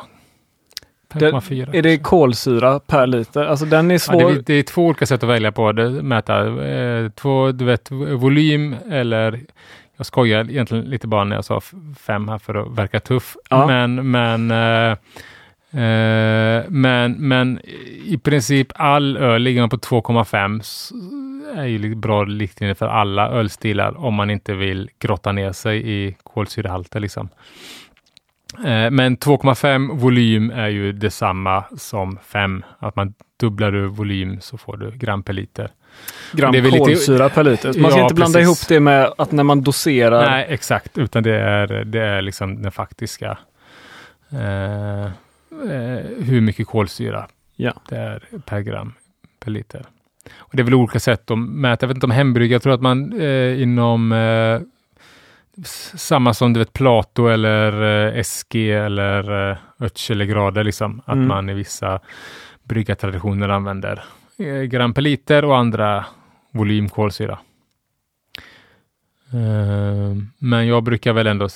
5,4. 1.13 1.75
Är 1.77 1.83
det 1.83 1.99
kolsyra 1.99 2.81
per 2.81 3.07
liter? 3.07 3.45
Alltså 3.45 3.65
den 3.67 3.91
är 3.91 3.95
Ja, 3.95 3.99
svår. 3.99 4.31
det, 4.31 4.37
är- 4.39 4.43
det 4.47 4.55
är 4.55 4.63
två 4.63 4.87
olika 4.87 5.07
sätt 5.07 5.23
att 5.23 5.29
välja 5.29 5.53
på. 5.53 5.73
Det, 5.73 5.91
mäta 5.91 6.65
eh, 6.67 7.09
två, 7.11 7.53
du 7.53 7.65
vet, 7.65 7.91
volym 7.91 8.77
eller 8.91 9.41
jag 10.03 10.07
skojar 10.07 10.51
egentligen 10.51 10.85
lite 10.85 11.07
bara 11.09 11.25
när 11.25 11.37
jag 11.37 11.45
sa 11.45 11.61
fem 11.99 12.29
här 12.29 12.39
för 12.39 12.55
att 12.55 12.79
verka 12.79 13.01
tuff. 13.01 13.37
Ja. 13.51 13.67
Men, 13.67 14.11
men, 14.11 14.51
eh, 14.51 14.91
eh, 15.83 16.65
men, 16.69 17.13
men 17.13 17.61
i 18.05 18.19
princip 18.23 18.69
all 18.75 19.17
öl 19.17 19.43
ligger 19.43 19.61
man 19.61 19.69
på 19.71 19.77
2,5 19.79 20.61
s- 20.61 20.93
är 21.57 21.65
ju 21.67 21.95
bra 21.95 22.25
riktlinje 22.25 22.75
för 22.75 22.87
alla 22.89 23.29
ölstilar 23.29 24.05
om 24.05 24.15
man 24.15 24.31
inte 24.31 24.55
vill 24.55 24.91
grotta 24.99 25.33
ner 25.33 25.53
sig 25.53 25.91
i 25.93 26.17
kolsyrehalter. 26.23 27.01
Liksom. 27.01 27.29
Eh, 28.65 28.91
Men 28.91 29.17
2,5 29.17 29.99
volym 29.99 30.51
är 30.51 30.69
ju 30.69 30.93
detsamma 30.93 31.65
som 31.79 32.19
5. 32.27 32.65
Att 32.79 32.97
man 32.97 33.15
dubblar 33.41 33.73
du 33.73 33.87
volym 33.87 34.41
så 34.41 34.59
får 34.59 34.77
du 34.77 34.91
gram 34.91 35.23
per 35.23 35.33
liter. 35.33 35.71
Gram 36.33 36.53
det 36.53 36.59
är 36.59 36.63
väl 36.63 36.73
lite- 36.73 36.85
kolsyra 36.85 37.29
per 37.29 37.45
liter. 37.45 37.81
Man 37.81 37.91
ska 37.91 37.99
Ja, 38.01 38.05
inte 38.05 38.15
blanda 38.15 38.39
precis. 38.39 38.47
ihop 38.63 38.69
det 38.69 38.81
med 38.81 39.13
att 39.19 39.33
när 39.33 39.43
man 39.45 39.63
doserar. 39.63 40.31
Nej, 40.31 40.47
exakt, 40.49 40.99
utan 40.99 41.23
det 41.23 41.37
är, 41.37 41.67
det 41.85 42.01
är 42.03 42.23
liksom 42.23 42.63
den 42.63 42.73
faktiska 42.73 43.39
eh, 44.33 45.05
eh, 45.05 45.11
hur 46.19 46.41
mycket 46.41 46.67
kolsyra 46.67 47.27
Ja. 47.57 47.73
det 47.89 47.97
är 47.97 48.23
per 48.47 48.61
gram 48.61 48.93
per 49.45 49.51
liter. 49.51 49.85
Och 50.37 50.51
det 50.57 50.63
är 50.63 50.65
väl 50.65 50.75
olika 50.75 51.01
sätt 51.01 51.31
att 51.31 51.39
mäta. 51.39 51.85
Jag 51.85 51.89
vet 51.89 51.97
inte 51.97 52.07
om 52.07 52.11
hembrygg, 52.11 52.53
jag 52.53 52.63
tror 52.63 52.75
att 52.75 52.81
man 52.83 53.21
eh, 53.21 53.63
inom 53.63 54.13
eh, 54.13 54.61
samma 55.95 56.35
som 56.35 56.53
du 56.53 56.59
vet 56.59 56.73
Plato 56.73 57.27
eller 57.27 57.83
eh, 58.17 58.23
SG 58.23 58.71
eller 58.73 59.51
eh, 59.51 59.57
Ötchellegrader, 59.81 60.65
liksom. 60.65 61.03
Att 61.07 61.15
Mm. 61.15 61.29
man 61.29 61.49
i 61.49 61.55
vissa 61.55 62.01
bryggartraditioner 62.63 63.49
använder 63.49 64.05
Eh, 64.39 64.63
gram 64.63 64.95
per 64.95 65.03
liter 65.03 65.45
och 65.45 65.57
andra 65.57 66.05
volym 66.51 66.89
kolsyra. 66.89 67.39
Eh, 69.33 70.17
men 70.39 70.67
jag 70.67 70.83
brukar 70.83 71.13
väl 71.13 71.27
ändå, 71.27 71.49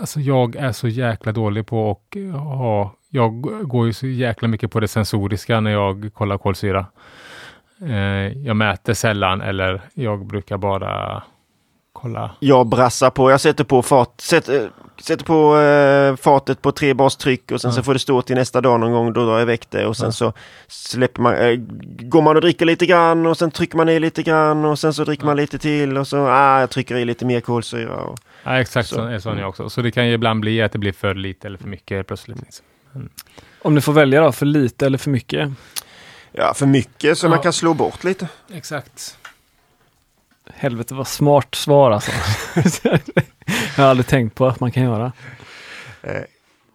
alltså 0.00 0.20
jag 0.20 0.56
är 0.56 0.72
så 0.72 0.88
jäkla 0.88 1.32
dålig 1.32 1.66
på 1.66 1.90
och 1.90 2.16
eh, 2.16 2.30
ha, 2.30 2.94
jag 3.10 3.40
går 3.68 3.86
ju 3.86 3.92
så 3.92 4.06
jäkla 4.06 4.48
mycket 4.48 4.70
på 4.70 4.80
det 4.80 4.88
sensoriska 4.88 5.60
när 5.60 5.70
jag 5.70 6.10
kollar 6.14 6.38
kolsyra. 6.38 6.86
Jag 8.44 8.56
mäter 8.56 8.94
sällan 8.94 9.40
eller 9.40 9.80
jag 9.94 10.26
brukar 10.26 10.58
bara 10.58 11.22
kolla. 12.00 12.30
Jag 12.40 12.66
brassar 12.66 13.10
på. 13.10 13.30
Jag 13.30 13.40
sätter 13.40 13.64
på 13.64 13.82
fat, 13.82 14.12
sätter, 14.20 14.70
sätter 15.00 15.24
på 15.24 15.56
eh, 15.58 16.16
fatet 16.16 16.62
på 16.62 16.72
tre 16.72 16.94
bars 16.94 17.16
tryck 17.16 17.52
och 17.52 17.60
sen 17.60 17.70
Ja. 17.70 17.74
så 17.76 17.82
får 17.82 17.92
det 17.94 17.98
stå 18.00 18.22
till 18.22 18.36
nästa 18.36 18.60
dag 18.60 18.80
någon 18.80 18.92
gång. 18.92 19.12
Då 19.12 19.24
drar 19.26 19.38
jag 19.38 19.46
väck 19.46 19.70
det 19.70 19.86
och 19.86 19.96
sen 19.96 20.06
Ja. 20.06 20.12
så 20.12 20.32
släpper 20.68 21.22
man, 21.22 21.34
eh, 21.34 21.54
går 22.00 22.22
man 22.22 22.36
och 22.36 22.42
dricker 22.42 22.66
lite 22.66 22.86
grann 22.86 23.26
och 23.26 23.36
sen 23.38 23.50
trycker 23.50 23.76
man 23.76 23.88
i 23.88 24.00
lite 24.00 24.22
grann 24.22 24.64
och 24.64 24.78
sen 24.78 24.94
så 24.94 25.04
dricker 25.04 25.24
man 25.26 25.36
lite 25.36 25.58
till 25.58 25.96
och 25.98 26.06
så 26.08 26.26
ah, 26.26 26.60
jag 26.60 26.70
trycker 26.70 26.96
i 26.96 27.04
lite 27.04 27.24
mer 27.24 27.40
kolsyra. 27.40 27.94
Och, 27.96 28.18
Ja, 28.44 28.60
exakt 28.60 28.88
Så. 28.88 28.94
så 28.94 29.04
är 29.04 29.18
sån 29.18 29.38
jag 29.38 29.48
också. 29.48 29.70
Så 29.70 29.82
det 29.82 29.90
kan 29.90 30.06
ju 30.08 30.12
ibland 30.14 30.40
bli 30.40 30.62
att 30.62 30.72
det 30.72 30.78
blir 30.78 30.92
för 30.92 31.14
lite 31.14 31.46
eller 31.46 31.58
för 31.58 31.68
mycket 31.68 32.06
plötsligt. 32.06 32.40
Liksom. 32.40 32.64
Om 33.62 33.74
du 33.74 33.80
får 33.80 33.92
välja 33.92 34.20
då, 34.20 34.32
för 34.32 34.46
lite 34.46 34.86
eller 34.86 34.98
för 34.98 35.10
mycket? 35.10 35.50
Ja, 36.32 36.54
för 36.54 36.66
mycket 36.66 37.18
så 37.18 37.26
Ja. 37.26 37.30
man 37.30 37.38
kan 37.38 37.52
slå 37.52 37.74
bort 37.74 38.04
lite. 38.04 38.28
Exakt. 38.52 39.16
Helvete 40.58 40.94
vad 40.94 41.08
smart 41.08 41.54
svar 41.54 41.90
alltså. 41.90 42.10
Jag 43.76 43.84
har 43.84 43.90
aldrig 43.90 44.06
tänkt 44.06 44.34
på 44.34 44.46
att 44.46 44.60
man 44.60 44.72
kan 44.72 44.82
göra. 44.82 45.12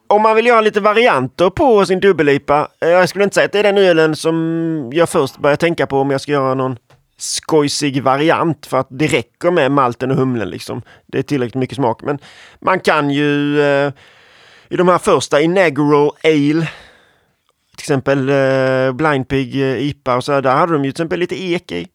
Om 0.08 0.22
man 0.22 0.36
vill 0.36 0.46
göra 0.46 0.62
lite 0.62 0.80
varianter 0.80 1.50
på 1.50 1.86
sin 1.86 2.00
dubbel-IPA. 2.00 2.68
eh, 2.82 2.90
Jag 2.90 3.10
skulle 3.10 3.24
inte 3.24 3.34
säga 3.34 3.46
att 3.46 3.52
det 3.52 3.60
är 3.60 3.64
den 3.64 3.78
ölen 3.78 4.16
som 4.16 4.90
jag 4.94 5.10
först 5.10 5.38
börjar 5.38 5.56
tänka 5.56 5.88
på 5.88 6.00
om 6.00 6.12
jag 6.12 6.22
ska 6.22 6.32
göra 6.32 6.54
någon 6.54 6.78
skojsig 7.18 8.04
variant. 8.04 8.66
För 8.66 8.78
att 8.78 8.88
det 8.90 9.08
räcker 9.08 9.52
med 9.52 9.72
malten 9.72 10.12
och 10.12 10.18
humlen 10.18 10.50
liksom. 10.50 10.82
Det 11.08 11.20
är 11.20 11.24
tillräckligt 11.24 11.56
mycket 11.60 11.76
smak. 11.76 12.02
Men 12.02 12.20
man 12.60 12.80
kan 12.80 13.10
ju 13.10 13.62
eh, 13.62 13.92
i 14.70 14.76
de 14.78 14.88
här 14.88 14.98
första 14.98 15.42
Inaugural 15.42 16.12
Ale 16.24 16.68
till 17.76 17.84
exempel 17.84 18.30
eh, 18.30 18.92
Blind 18.94 19.28
Pig 19.28 19.56
eh, 19.56 19.82
IPA 19.82 20.16
och 20.16 20.24
så 20.24 20.32
här, 20.34 20.42
där 20.42 20.56
hade 20.56 20.74
de 20.74 20.86
ju 20.86 20.92
till 20.92 21.02
exempel 21.02 21.20
lite 21.20 21.44
ek 21.44 21.72
i. 21.72 21.88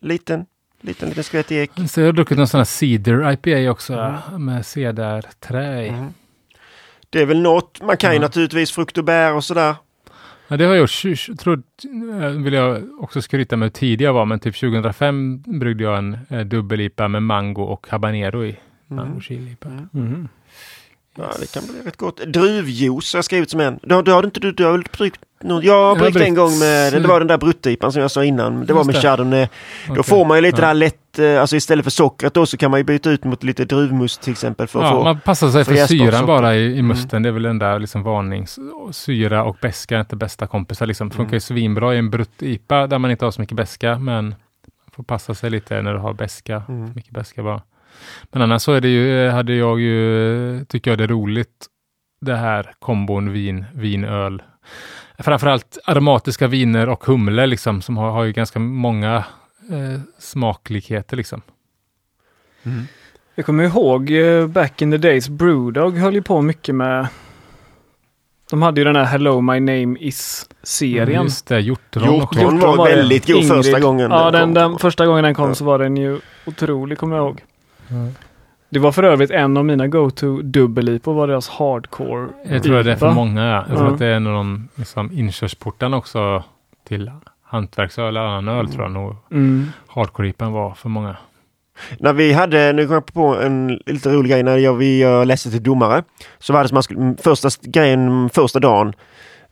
Liten, 0.00 0.46
liten, 0.86 1.08
liten 1.08 1.24
skvätt 1.24 1.52
ek. 1.52 1.70
Så 1.88 2.00
jag 2.00 2.06
har 2.08 2.12
druckit 2.12 2.38
någon 2.38 2.48
sån 2.48 2.58
här 2.58 2.64
Cedar 2.64 3.32
IPA 3.32 3.70
också 3.70 4.14
med 4.38 4.66
cedarträ 4.66 5.84
i. 5.84 5.88
Mm. 5.88 6.12
Det 7.10 7.20
är 7.22 7.26
väl 7.26 7.40
något. 7.42 7.80
Man 7.82 7.96
kan 7.96 8.12
ju 8.12 8.18
naturligtvis 8.18 8.72
frukt 8.72 8.98
och 8.98 9.04
bär 9.04 9.34
och 9.34 9.44
sådär. 9.44 9.74
Ja, 10.48 10.56
det 10.56 10.64
har 10.64 10.74
jag 10.74 10.80
gjort. 11.04 11.38
Tror, 11.38 11.62
eh, 12.22 12.28
vill 12.30 12.52
jag 12.52 12.82
också 13.00 13.22
skryta 13.22 13.56
med 13.56 13.66
hur 13.66 13.70
tidig 13.70 14.04
jag 14.04 14.12
var, 14.12 14.24
men 14.24 14.40
typ 14.40 14.56
2005 14.60 15.42
bryggde 15.46 15.84
jag 15.84 15.98
en 15.98 16.18
eh, 16.28 16.40
dubbel-IPA 16.40 17.08
med 17.08 17.22
mango 17.22 17.62
och 17.62 17.86
habanero 17.90 18.44
i. 18.44 18.56
Mango 18.86 19.20
chili 19.20 19.50
IPA. 19.52 19.68
Mhm. 19.92 20.28
Ja, 21.16 21.30
det 21.40 21.52
kan 21.54 21.62
bli 21.66 21.82
rätt 21.84 21.96
gott. 21.96 22.20
Druvjuice 22.26 23.12
har 23.12 23.18
jag 23.18 23.24
skrivit 23.24 23.50
som 23.50 23.60
en. 23.60 23.78
Du, 23.82 23.94
har- 23.94 24.02
du 24.02 24.12
har 24.12 24.24
inte 24.24 24.40
du, 24.40 24.52
du 24.52 24.64
har 24.64 24.72
väl 24.72 24.84
bryggt 24.98 25.20
någon? 25.44 25.62
Jag 25.64 25.82
har 25.88 25.96
bryggt 25.96 26.16
en 26.20 26.34
gång 26.34 26.58
med, 26.58 26.92
det 26.92 27.08
var 27.08 27.18
den 27.18 27.28
där 27.28 27.38
bruttipan 27.38 27.92
som 27.92 28.02
jag 28.02 28.10
sa 28.10 28.24
innan. 28.24 28.66
Det 28.66 28.72
var 28.72 28.84
med 28.84 28.94
det. 28.94 29.00
chardonnay. 29.00 29.48
Då 29.86 29.92
Okej. 29.92 30.04
får 30.04 30.24
man 30.24 30.36
ju 30.36 30.42
lite 30.42 30.60
Ja. 30.62 30.66
där 30.66 30.74
lätt, 30.74 31.18
eh, 31.18 31.40
alltså 31.40 31.56
istället 31.56 31.84
för 31.84 31.90
sockret 31.90 32.34
då 32.34 32.46
så 32.46 32.56
kan 32.56 32.70
man 32.70 32.80
ju 32.80 32.84
byta 32.84 33.10
ut 33.10 33.24
mot 33.24 33.42
lite 33.42 33.64
druvmust 33.64 34.22
till 34.22 34.32
exempel 34.32 34.66
för 34.66 34.78
att 34.80 34.84
Ja, 34.90 34.92
få. 34.92 35.04
man 35.04 35.20
passar 35.20 35.48
sig 35.50 35.64
för 35.64 35.74
för 35.74 35.86
syran 35.86 36.26
bara 36.26 36.54
i, 36.54 36.58
i 36.60 36.72
Mm. 36.72 36.86
musten. 36.86 37.22
Det 37.22 37.28
är 37.28 37.32
väl 37.32 37.42
den 37.42 37.58
där 37.58 37.78
liksom 37.78 38.02
varnings... 38.02 38.58
Syra 38.92 39.44
och 39.44 39.56
beska 39.60 39.96
är 39.96 40.00
inte 40.00 40.16
bästa 40.16 40.46
kompisar. 40.46 40.86
Liksom. 40.86 41.06
Mm. 41.06 41.16
Funkar 41.16 41.34
ju 41.34 41.40
svinbra 41.40 41.94
i 41.94 41.98
en 41.98 42.10
brutt-IPA 42.10 42.86
där 42.86 42.98
man 42.98 43.10
inte 43.10 43.24
har 43.24 43.32
så 43.32 43.40
mycket 43.40 43.56
beska, 43.56 43.98
men 43.98 44.24
man 44.28 44.34
får 44.92 45.02
passa 45.04 45.34
sig 45.34 45.50
lite 45.50 45.82
när 45.82 45.92
du 45.92 45.98
har 45.98 46.12
beska. 46.12 46.62
Mm. 46.68 46.92
Mycket 46.94 47.10
beska 47.12 47.42
bara. 47.42 47.62
Men 48.32 48.42
annars 48.42 48.62
så 48.62 48.72
är 48.72 48.80
det 48.80 48.88
ju, 48.88 49.28
hade 49.28 49.54
jag 49.54 49.80
ju, 49.80 50.64
tycker 50.64 50.90
jag 50.90 50.98
det 50.98 51.04
är 51.04 51.08
roligt, 51.08 51.66
det 52.20 52.36
här 52.36 52.72
kombon 52.78 53.32
vin, 53.32 53.64
vinöl. 53.74 54.42
Framförallt 55.18 55.78
aromatiska 55.84 56.46
viner 56.46 56.88
och 56.88 57.04
humle 57.04 57.46
liksom, 57.46 57.82
som 57.82 57.96
har, 57.96 58.10
har 58.10 58.24
ju 58.24 58.32
ganska 58.32 58.58
många 58.58 59.16
eh, 59.70 60.00
smaklikheter 60.18 61.16
liksom. 61.16 61.42
Jag 63.34 63.46
kommer 63.46 63.64
ihåg 63.64 64.10
eh, 64.10 64.46
back 64.46 64.82
in 64.82 64.90
the 64.90 64.96
days, 64.98 65.28
Brewdog 65.28 65.98
höll 65.98 66.14
ju 66.14 66.22
på 66.22 66.42
mycket 66.42 66.74
med 66.74 67.06
de 68.50 68.62
hade 68.62 68.80
ju 68.80 68.84
den 68.84 68.96
här 68.96 69.04
Hello 69.04 69.40
My 69.40 69.60
Name 69.60 69.98
Is-serien. 70.00 71.24
Just 71.24 71.46
det, 71.46 71.60
hjortron. 71.60 72.14
Hjortron 72.14 72.60
var 72.60 72.88
det. 72.88 72.96
väldigt 72.96 73.26
god 73.26 73.48
första 73.48 73.80
gången 73.80 74.10
Ja, 74.10 74.30
den 74.30 74.54
den, 74.54 74.78
första 74.78 75.06
gången 75.06 75.24
den 75.24 75.34
kom 75.34 75.48
Ja. 75.48 75.54
så 75.54 75.64
var 75.64 75.78
den 75.78 75.96
ju 75.96 76.20
otrolig, 76.46 76.98
kommer 76.98 77.16
jag 77.16 77.24
ihåg. 77.26 77.44
Mm. 77.90 78.14
Det 78.74 78.80
var 78.80 78.92
för 78.92 79.02
övrigt 79.02 79.30
en 79.30 79.56
av 79.56 79.64
mina 79.64 79.86
go-to 79.88 80.42
dubbel-IPA 80.42 81.12
var 81.12 81.26
deras 81.28 81.48
hardcore 81.48 82.28
Jag 82.48 82.62
tror 82.62 82.82
det 82.82 82.92
är 82.92 82.96
för 82.96 83.10
många. 83.10 83.44
Ja. 83.44 83.64
Jag 83.68 83.78
tror 83.78 83.92
att 83.92 83.98
det 83.98 84.06
är 84.06 84.14
en 84.14 84.26
av 84.26 84.32
de 84.32 84.68
liksom, 84.74 85.10
inkörsportarna 85.12 85.96
också 85.96 86.44
till 86.88 87.10
hantverksöl 87.42 88.08
eller 88.08 88.20
annan 88.20 88.48
öl 88.58 88.68
tror 88.68 88.82
jag 88.82 88.92
nog. 88.92 89.16
Mm. 89.30 89.66
Hardcore-IPan 89.88 90.52
var 90.52 90.74
för 90.74 90.88
många. 90.88 91.16
När 91.98 92.12
vi 92.12 92.32
hade, 92.32 92.72
nu 92.72 92.86
kom 92.86 92.94
jag 92.94 93.06
på 93.06 93.36
en 93.42 93.80
lite 93.86 94.12
rolig 94.12 94.30
grej 94.30 94.42
när 94.42 94.56
jag, 94.58 94.74
vi 94.74 95.00
jag 95.02 95.26
läste 95.26 95.50
till 95.50 95.62
domare. 95.62 96.02
Så 96.38 96.52
var 96.52 96.62
det 96.62 96.68
som 96.68 96.74
man 96.76 96.82
skulle, 96.82 97.00
mm, 97.00 97.16
första 97.16 97.48
st- 97.48 97.70
grejen 97.70 98.30
första 98.30 98.58
dagen 98.60 98.92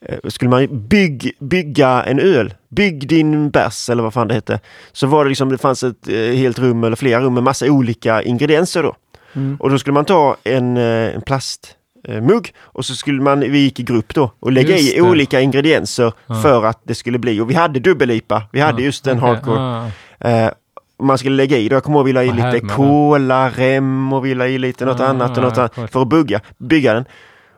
eh, 0.00 0.18
skulle 0.28 0.48
man 0.50 0.88
bygg, 0.88 1.32
bygga 1.40 2.02
en 2.02 2.18
öl. 2.20 2.54
Bygg 2.68 3.08
din 3.08 3.50
bärs 3.50 3.90
eller 3.90 4.02
vad 4.02 4.14
fan 4.14 4.28
det 4.28 4.34
hette. 4.34 4.60
Så 4.92 5.06
var 5.06 5.24
det 5.24 5.28
liksom, 5.28 5.48
det 5.48 5.58
fanns 5.58 5.82
ett 5.84 6.08
eh, 6.08 6.14
helt 6.16 6.58
rum 6.58 6.84
eller 6.84 6.96
flera 6.96 7.20
rum 7.20 7.34
med 7.34 7.42
massa 7.42 7.66
olika 7.70 8.22
ingredienser 8.22 8.82
då. 8.82 8.94
Mm. 9.34 9.56
Och 9.60 9.70
då 9.70 9.78
skulle 9.78 9.94
man 9.94 10.04
ta 10.04 10.36
en, 10.44 10.76
eh, 10.76 11.14
en 11.14 11.22
plastmugg 11.22 12.54
och 12.60 12.84
så 12.84 12.94
skulle 12.94 13.22
man, 13.22 13.40
vi 13.40 13.58
gick 13.58 13.80
i 13.80 13.82
grupp 13.82 14.14
då 14.14 14.32
och 14.40 14.52
lägga 14.52 14.76
Just 14.76 14.92
i 14.92 14.96
det. 14.96 15.02
olika 15.02 15.40
ingredienser 15.40 16.12
Ja. 16.26 16.34
för 16.42 16.64
att 16.64 16.80
det 16.84 16.94
skulle 16.94 17.18
bli. 17.18 17.40
Och 17.40 17.50
vi 17.50 17.54
hade 17.54 17.80
dubbel-IPA. 17.80 18.42
Vi 18.52 18.60
hade 18.60 18.82
Ja, 18.82 18.86
just 18.86 19.06
en 19.06 19.18
okej. 19.18 19.28
hardcore. 19.28 19.90
Eh, 20.20 20.50
och 20.96 21.06
man 21.06 21.18
skulle 21.18 21.36
lägga 21.36 21.56
i 21.58 21.68
det. 21.68 21.74
Jag 21.74 21.82
kommer 21.84 21.98
ihåg 21.98 22.06
vi 22.06 22.12
la 22.12 22.22
i 22.24 22.32
lite 22.32 22.60
cola, 22.60 23.50
rem 23.50 24.12
och 24.12 24.24
vi 24.26 24.34
la 24.34 24.46
i 24.46 24.58
lite 24.58 24.84
något 24.84 25.00
Ah, 25.00 25.06
annat 25.06 25.36
och 25.36 25.42
något 25.42 25.58
annat 25.58 25.74
för 25.92 26.02
att 26.02 26.08
bygga, 26.08 26.40
bygga 26.58 26.94
den. 26.94 27.04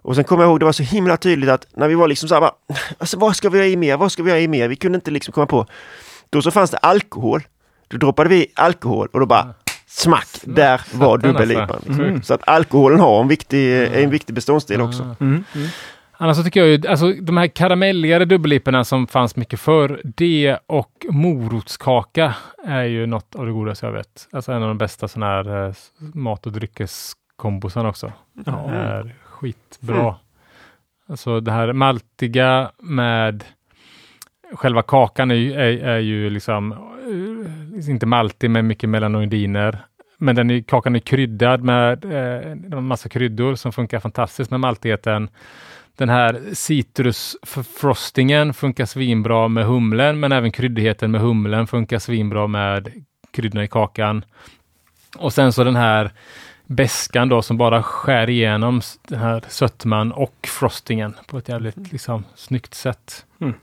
Och 0.02 0.14
sen 0.14 0.24
kommer 0.24 0.42
jag 0.42 0.50
ihåg 0.50 0.60
det 0.60 0.64
var 0.64 0.72
så 0.72 0.82
himla 0.82 1.16
tydligt 1.16 1.50
att 1.50 1.66
när 1.76 1.88
vi 1.88 1.94
var 1.94 2.08
liksom 2.08 2.28
så 2.28 2.34
här 2.34 2.40
bara, 2.40 2.52
alltså 2.98 3.18
vad 3.18 3.36
ska 3.36 3.48
vi 3.48 3.58
ha 3.58 3.64
i 3.66 3.76
mer? 3.76 3.96
Vad 3.96 4.12
ska 4.12 4.22
vi 4.22 4.30
ha 4.30 4.38
i 4.38 4.48
mer? 4.48 4.68
Vi 4.68 4.76
kunde 4.76 4.96
inte 4.96 5.10
liksom 5.10 5.32
komma 5.32 5.46
på. 5.46 5.66
Då 6.30 6.42
så 6.42 6.50
fanns 6.50 6.70
det 6.70 6.76
alkohol. 6.76 7.42
Då 7.88 7.96
droppade 7.96 8.28
vi 8.30 8.46
alkohol 8.54 9.08
och 9.12 9.20
då 9.20 9.26
bara 9.26 9.54
smack, 9.86 10.28
där 10.44 10.80
var 10.94 11.18
alltså. 11.74 11.88
Liksom. 11.88 12.04
Mm. 12.04 12.22
Så 12.22 12.34
att 12.34 12.48
alkoholen 12.48 13.00
har 13.00 13.20
en 13.20 13.28
viktig, 13.28 13.72
är 13.72 14.02
en 14.04 14.10
viktig 14.10 14.34
beståndsdel 14.34 14.80
också. 14.80 15.02
ah. 15.02 15.16
Mm. 15.20 15.44
Mm. 15.54 15.68
Annars 16.16 16.36
så 16.36 16.42
tycker 16.42 16.60
jag 16.60 16.68
ju, 16.68 16.88
alltså 16.88 17.12
de 17.12 17.36
här 17.36 17.46
karamelligare 17.46 18.24
dubbelliporna 18.24 18.84
som 18.84 19.06
fanns 19.06 19.36
mycket 19.36 19.60
förr, 19.60 20.00
det 20.04 20.58
och 20.66 21.06
morotskaka 21.10 22.34
är 22.66 22.82
ju 22.84 23.06
något 23.06 23.34
av 23.34 23.46
det 23.46 23.52
godaste 23.52 23.86
jag 23.86 23.92
vet. 23.92 24.28
Alltså 24.32 24.52
en 24.52 24.62
av 24.62 24.68
de 24.68 24.78
bästa 24.78 25.08
sådana 25.08 25.32
här 25.32 25.66
eh, 25.68 25.74
mat 26.14 26.46
och 26.46 26.52
dryckeskombosarna 26.52 27.88
också. 27.88 28.12
Ja. 28.46 28.70
är 28.70 29.14
skitbra. 29.24 30.00
Mm. 30.00 30.14
Alltså 31.08 31.40
det 31.40 31.52
här 31.52 31.72
maltiga 31.72 32.70
med 32.78 33.44
själva 34.52 34.82
kakan 34.82 35.30
är, 35.30 35.34
ju- 35.34 35.52
är, 35.52 35.84
är 35.88 35.98
ju 35.98 36.30
liksom 36.30 36.74
inte 37.88 38.06
maltig 38.06 38.50
med 38.50 38.64
mycket 38.64 38.88
melanoidiner. 38.88 39.78
Men 40.18 40.36
den 40.36 40.50
är, 40.50 40.60
kakan 40.60 40.96
är 40.96 41.00
kryddad 41.00 41.62
med 41.62 42.04
eh, 42.04 42.50
en 42.50 42.84
massa 42.84 43.08
kryddor 43.08 43.54
som 43.54 43.72
funkar 43.72 44.00
fantastiskt 44.00 44.50
med 44.50 44.60
maltigheten. 44.60 45.28
Den 45.96 46.08
här 46.08 46.40
citrusfrostingen 46.52 48.54
funkar 48.54 48.84
svinbra 48.84 49.48
med 49.48 49.66
humlen, 49.66 50.20
men 50.20 50.32
även 50.32 50.52
kryddigheten 50.52 51.10
med 51.10 51.20
humlen 51.20 51.66
funkar 51.66 51.98
svinbra 51.98 52.46
med 52.46 53.04
kryddorna 53.30 53.64
i 53.64 53.68
kakan. 53.68 54.24
Och 55.16 55.32
sen 55.32 55.52
så 55.52 55.64
den 55.64 55.76
här 55.76 56.12
beskan 56.66 57.28
då 57.28 57.42
som 57.42 57.56
bara 57.56 57.82
skär 57.82 58.30
igenom 58.30 58.80
den 59.08 59.18
här 59.18 59.44
sötman 59.48 60.12
och 60.12 60.34
frostingen 60.42 61.14
på 61.26 61.38
ett 61.38 61.48
jävligt 61.48 61.92
liksom, 61.92 62.24
snyggt 62.34 62.74
sätt. 62.74 63.26
Mm. 63.40 63.54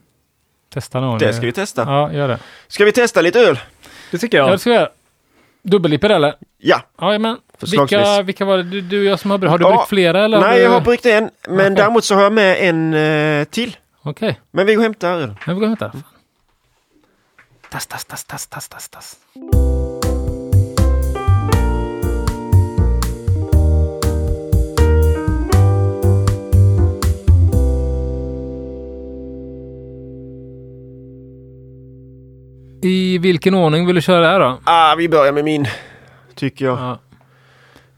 Testa 0.73 0.99
någon. 0.99 1.19
Det 1.19 1.33
ska 1.33 1.45
vi 1.45 1.51
testa. 1.51 1.81
Ja, 1.81 2.13
gör 2.13 2.27
det. 2.27 2.39
Ska 2.67 2.85
vi 2.85 2.91
testa 2.91 3.21
lite 3.21 3.39
öl? 3.39 3.59
Det 4.11 4.17
tycker 4.17 4.37
Ja, 4.37 4.43
jag. 4.43 4.53
det 4.53 4.59
ska 4.59 4.69
vi 4.69 4.75
göra. 4.75 4.89
Eller? 6.15 6.35
Ja. 6.57 6.81
Ja, 6.99 7.19
men 7.19 7.37
vilka, 7.71 8.21
vilka 8.21 8.45
var 8.45 8.57
det? 8.57 8.63
Du, 8.63 8.81
du 8.81 8.99
och 8.99 9.05
jag 9.05 9.19
som 9.19 9.31
har 9.31 9.37
bryggt? 9.37 9.51
Har 9.51 9.57
du 9.57 9.65
Ja. 9.65 9.69
bryggt 9.69 9.89
flera 9.89 10.25
eller? 10.25 10.39
Nej, 10.41 10.61
jag 10.61 10.69
har 10.69 10.81
bryggt 10.81 11.05
en, 11.05 11.29
men 11.47 11.59
Okej. 11.59 11.75
däremot 11.75 12.03
så 12.05 12.15
har 12.15 12.21
jag 12.23 12.33
med 12.33 12.69
en 12.69 12.93
eh, 12.93 13.43
till. 13.45 13.77
Okej, 14.01 14.39
Men 14.51 14.65
vi 14.65 14.73
går 14.75 14.79
och 14.79 14.83
hämtar 14.83 15.11
öl. 15.11 15.35
men 15.45 15.55
vi 15.55 15.59
går 15.59 15.61
och 15.61 15.67
hämtar. 15.67 15.91
Tass, 17.69 17.87
tass, 17.87 18.05
tass, 18.05 18.23
tass, 18.25 18.47
tass, 18.47 18.67
tass, 18.69 18.89
tass. 18.89 19.15
I 32.83 33.17
vilken 33.17 33.53
ordning 33.53 33.85
vill 33.85 33.95
du 33.95 34.01
köra 34.01 34.19
det 34.19 34.27
här 34.27 34.39
då? 34.39 34.59
Ah, 34.63 34.95
vi 34.95 35.09
börjar 35.09 35.31
med 35.33 35.43
min, 35.43 35.67
tycker 36.35 36.65
jag. 36.65 36.77
Ja. 36.77 36.99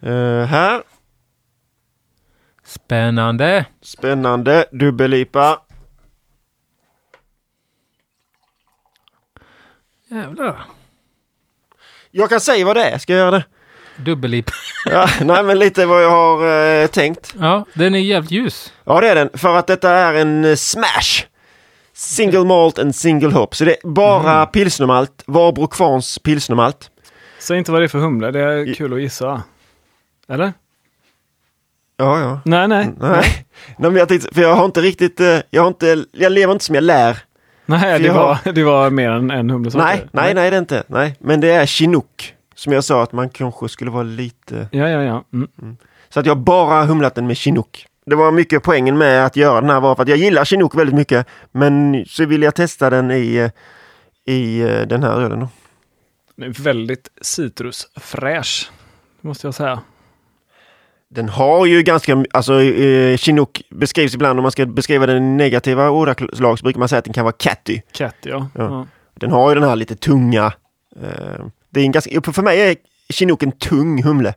Eh, 0.09 0.45
här, 0.45 0.83
Spännande. 2.65 3.65
spännande, 3.81 4.65
dubbel-IPA. 4.71 5.59
Jävlar. 10.07 10.61
Jag 12.11 12.29
kan 12.29 12.39
säga 12.39 12.65
vad 12.65 12.75
det 12.75 12.83
är, 12.83 12.97
ska 12.97 13.13
jag 13.13 13.19
göra 13.19 13.31
det? 13.31 13.43
Dubbellip. 13.97 14.49
Ja, 14.85 15.07
nej, 15.21 15.43
men 15.43 15.59
lite 15.59 15.85
vad 15.85 16.03
jag 16.03 16.09
har 16.09 16.65
eh, 16.81 16.87
tänkt. 16.87 17.35
Ja, 17.39 17.65
den 17.73 17.95
är 17.95 17.99
jävligt 17.99 18.31
ljus. 18.31 18.73
Ja, 18.83 19.01
det 19.01 19.09
är 19.09 19.15
den. 19.15 19.29
För 19.33 19.55
att 19.57 19.67
detta 19.67 19.89
är 19.91 20.13
en 20.13 20.45
eh, 20.45 20.55
smash. 20.55 21.25
Single 21.93 22.43
malt 22.43 22.79
and 22.79 22.95
single 22.95 23.31
hop. 23.31 23.55
Så 23.55 23.65
det 23.65 23.71
är 23.83 23.87
bara 23.87 24.45
pilsnermalt. 24.45 25.23
Varbro 25.25 25.67
Kvarns 25.67 26.19
pilsnermalt. 26.19 26.89
Säg 27.39 27.57
inte 27.57 27.71
vad 27.71 27.81
det 27.81 27.85
är 27.85 27.87
för 27.87 27.99
humle, 27.99 28.31
det 28.31 28.39
är 28.39 28.73
kul 28.73 28.93
att 28.93 29.01
gissa. 29.01 29.43
Eller? 30.27 30.53
Ja, 31.97 32.19
ja. 32.19 32.39
Nej, 32.45 32.67
nej. 32.67 32.93
Nej, 32.99 33.45
nej 33.77 33.91
men 33.91 33.95
jag 33.95 34.07
tänkte, 34.07 34.33
för 34.33 34.41
jag 34.41 34.55
har 34.55 34.65
inte 34.65 34.81
riktigt, 34.81 35.19
eh, 35.19 35.39
jag 35.49 35.61
har 35.61 35.67
inte, 35.67 36.05
jag 36.11 36.31
lever 36.31 36.53
inte 36.53 36.65
som 36.65 36.75
jag 36.75 36.83
lär. 36.83 37.17
Nej, 37.65 37.99
det 37.99 38.05
jag 38.05 38.13
var, 38.13 38.53
det 38.53 38.63
var 38.63 38.89
mer 38.89 39.11
än 39.11 39.31
en 39.31 39.49
humlesort. 39.49 39.81
Nej, 39.81 40.05
nej, 40.11 40.33
nej 40.33 40.49
det 40.49 40.55
är 40.57 40.59
inte. 40.59 40.83
Nej, 40.87 41.15
men 41.19 41.39
det 41.39 41.51
är 41.51 41.65
chinook. 41.65 42.33
Som 42.55 42.73
jag 42.73 42.83
sa 42.83 43.03
att 43.03 43.11
man 43.11 43.29
kanske 43.29 43.69
skulle 43.69 43.91
vara 43.91 44.03
lite... 44.03 44.67
Ja, 44.71 44.89
ja, 44.89 45.03
ja. 45.03 45.23
Mm. 45.33 45.77
Så 46.09 46.19
att 46.19 46.25
jag 46.25 46.37
bara 46.37 46.85
humlat 46.85 47.15
den 47.15 47.27
med 47.27 47.37
chinook. 47.37 47.85
Det 48.05 48.15
var 48.15 48.31
mycket 48.31 48.63
poängen 48.63 48.97
med 48.97 49.25
att 49.25 49.35
göra 49.35 49.61
den 49.61 49.69
här 49.69 49.79
var 49.79 49.95
för 49.95 50.03
att 50.03 50.09
jag 50.09 50.17
gillar 50.17 50.45
chinook 50.45 50.75
väldigt 50.75 50.95
mycket. 50.95 51.27
Men 51.51 52.05
så 52.07 52.25
vill 52.25 52.43
jag 52.43 52.55
testa 52.55 52.89
den 52.89 53.11
i, 53.11 53.49
i 54.25 54.61
eh, 54.61 54.81
den 54.81 55.03
här 55.03 55.21
ölen 55.21 55.39
då. 55.39 55.49
Den 56.35 56.49
är 56.49 56.63
väldigt 56.63 57.09
citrusfräsch, 57.21 58.71
måste 59.21 59.47
jag 59.47 59.53
säga. 59.53 59.79
Den 61.09 61.29
har 61.29 61.65
ju 61.65 61.83
ganska, 61.83 62.25
alltså 62.31 62.61
eh, 62.61 63.17
chinook 63.17 63.61
beskrivs 63.69 64.15
ibland 64.15 64.39
om 64.39 64.43
man 64.43 64.51
ska 64.51 64.65
beskriva 64.65 65.05
den 65.05 65.37
negativa 65.37 65.89
ordalag 65.89 66.59
så 66.59 66.63
brukar 66.63 66.79
man 66.79 66.89
säga 66.89 66.99
att 66.99 67.05
den 67.05 67.13
kan 67.13 67.23
vara 67.25 67.35
catty. 67.37 67.81
Cat, 67.91 68.15
ja. 68.21 68.47
Ja. 68.55 68.63
ja. 68.63 68.87
Den 69.13 69.31
har 69.31 69.49
ju 69.49 69.55
den 69.55 69.69
här 69.69 69.75
lite 69.75 69.95
tunga. 69.95 70.53
Eh, 71.01 71.45
det 71.69 71.79
är 71.79 71.85
en 71.85 71.91
ganska, 71.91 72.21
för 72.31 72.41
mig 72.41 72.61
är 72.61 72.75
chinook 73.09 73.43
en 73.43 73.51
tung 73.51 74.03
humle. 74.03 74.33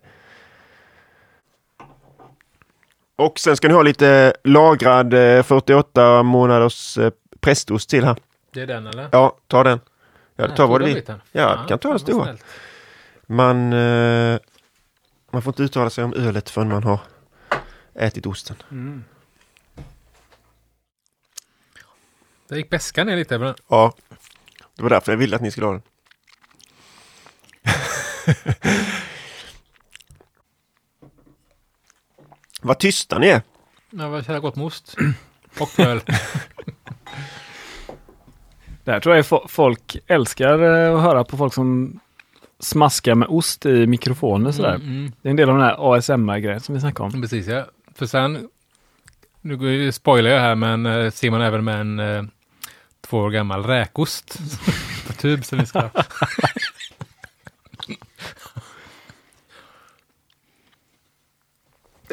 Och 3.17 3.39
sen 3.39 3.57
ska 3.57 3.69
ni 3.69 3.75
ha 3.75 3.83
lite 3.83 4.35
lagrad 4.45 5.15
eh, 5.15 5.43
48 5.43 6.23
månaders 6.23 6.99
eh, 6.99 7.11
prästost 7.41 7.91
till 7.91 8.05
här. 8.05 8.17
Det 8.53 8.61
är 8.61 8.67
den 8.67 8.87
eller? 8.87 9.09
Ja, 9.13 9.39
ta 9.47 9.65
den. 9.65 9.81
Ja, 10.37 10.49
ta 10.49 10.67
vad 10.67 10.81
du 10.81 10.85
vill. 10.85 11.03
Ja, 11.33 11.59
du 11.63 11.69
kan 11.69 11.79
ta 11.79 11.89
den 11.89 11.99
stora. 11.99 12.25
snällt. 12.25 12.45
Man, 13.27 13.73
eh, 13.73 14.39
man 15.31 15.43
får 15.43 15.51
inte 15.51 15.63
uttala 15.63 15.91
sig 15.91 16.05
om 16.05 16.15
ölet 16.15 16.51
förrän 16.51 16.69
man 16.69 16.85
har 16.85 17.01
ätit 17.95 18.27
osten. 18.27 18.57
Mm. 18.71 19.05
Där 22.49 22.57
gick 22.57 22.71
bäskan 22.71 23.07
ner 23.07 23.17
lite. 23.17 23.39
Men... 23.39 23.55
Ja, 23.69 23.95
det 24.77 24.83
var 24.83 24.91
därför 24.91 25.13
jag 25.13 25.17
ville 25.17 25.37
att 25.37 25.43
ni 25.43 25.51
skulle 25.51 25.67
ha 25.67 25.73
den. 25.73 25.83
Vad 32.67 32.79
tysta 32.79 33.19
ni 33.19 33.29
är. 33.29 33.43
Ja, 33.91 34.09
vad 34.09 34.27
kära 34.27 34.41
gott 34.41 34.57
med 34.57 34.67
ost. 34.67 34.97
Och 35.61 35.81
öl. 35.81 36.01
Det 38.85 38.93
här 38.93 39.01
tror 39.01 39.17
jag 39.17 39.25
fo- 39.25 39.49
folk 39.49 39.97
älskar 40.07 40.63
eh, 40.63 40.97
att 40.97 41.03
höra 41.03 41.25
på 41.25 41.37
folk 41.37 41.55
som 41.55 42.01
smaskar 42.61 43.15
med 43.15 43.29
ost 43.29 43.67
i 43.67 43.87
mikrofoner 43.87 44.53
sådär. 44.53 44.75
Mm, 44.75 44.89
mm. 44.89 45.13
Det 45.23 45.29
är 45.29 45.31
en 45.31 45.37
del 45.37 45.49
av 45.51 45.57
den 45.57 45.65
här 45.65 45.95
ASMR-grejen 45.97 46.61
som 46.61 46.75
vi 46.75 46.81
snackade 46.81 47.15
om. 47.15 47.23
Precis 47.23 47.47
ja. 47.47 47.65
För 47.95 48.07
sen, 48.07 48.49
nu 49.41 49.93
spoilar 49.93 50.31
jag 50.31 50.41
här, 50.41 50.55
men 50.55 50.87
eh, 50.87 51.11
ser 51.11 51.31
man 51.31 51.41
även 51.41 51.65
med 51.65 51.81
en 51.81 51.99
eh, 52.01 52.23
två 53.01 53.19
år 53.19 53.31
gammal 53.31 53.65
räkost 53.65 54.39
på 55.07 55.13
tub 55.13 55.45
som 55.45 55.59
vi 55.59 55.67
ska... 55.67 55.91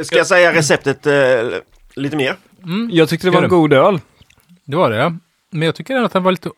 Ska 0.02 0.18
jag 0.18 0.28
säga 0.28 0.54
receptet 0.54 1.08
eh, 1.08 1.14
lite 1.96 2.16
mer? 2.18 2.36
Mm, 2.64 2.89
Jag 2.91 3.10
tyckte 3.10 3.28
det 3.28 3.32
var 3.32 3.44
en 3.44 3.50
god 3.50 3.74
öl. 3.74 4.00
det 4.66 4.76
var 4.76 4.89
det 4.89 4.98
ja. 4.98 5.14
Men 5.52 5.62
jag 5.62 5.76
tycker 5.76 5.94
ändå 5.96 6.06
att 6.06 6.14
den 6.14 6.24
var 6.24 6.32
lite... 6.32 6.50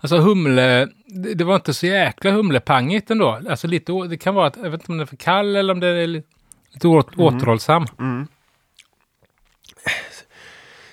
Alltså 0.00 0.16
humle, 0.18 0.88
det, 1.06 1.34
det 1.34 1.44
var 1.44 1.54
inte 1.54 1.74
så 1.74 1.86
jäkla 1.86 2.30
humlepangigt 2.30 3.10
ändå. 3.10 3.40
Alltså 3.50 3.66
lite, 3.66 3.92
å- 3.92 4.04
det 4.04 4.16
kan 4.16 4.34
vara 4.34 4.46
att, 4.46 4.56
jag 4.56 4.70
vet 4.70 4.80
inte 4.80 4.92
om 4.92 4.98
den 4.98 5.02
är 5.02 5.06
för 5.06 5.16
kall 5.16 5.56
eller 5.56 5.72
om 5.74 5.80
det 5.80 5.86
är 5.86 6.06
li- 6.06 6.22
lite 6.72 6.88
å, 6.88 7.02
återhållsam. 7.16 7.86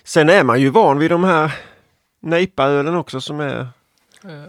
Sen 0.04 0.30
är 0.30 0.44
man 0.44 0.62
ju 0.62 0.70
van 0.70 1.00
vid 1.00 1.12
de 1.12 1.24
här 1.24 1.54
nejpaölen 2.22 2.96
också 2.96 3.22
som 3.22 3.40
är 3.40 3.68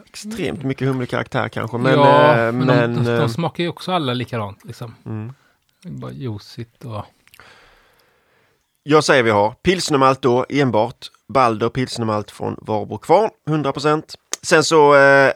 extremt 0.07 0.63
mycket 0.63 0.89
humlekaraktär 0.89 1.49
kanske. 1.49 1.79
Men, 1.79 1.93
ja, 1.93 2.31
eh, 2.33 2.53
men, 2.53 2.67
men, 2.67 2.95
de, 2.97 3.05
de, 3.05 3.13
eh, 3.13 3.19
de 3.21 3.29
smakar 3.29 3.63
ju 3.65 3.69
också 3.71 3.93
alla 3.93 4.15
likadant 4.15 4.65
liksom. 4.65 4.95
mm. 5.07 5.33
Det 5.83 5.89
är 5.89 5.93
Bara 5.93 6.13
juicigt 6.13 6.85
och... 6.85 7.05
Jag 8.89 9.05
säger 9.05 9.23
vi 9.23 9.31
har 9.31 9.51
pilsnermalt 9.51 10.23
då 10.23 10.47
enbart. 10.49 11.11
Balder 11.29 11.69
pilsnermalt 11.69 12.31
från 12.31 12.57
Varbo 12.63 12.99
kvarn 12.99 13.31
100%. 13.47 14.15
Sen 14.43 14.65
så 14.65 14.95
eh, 14.95 15.33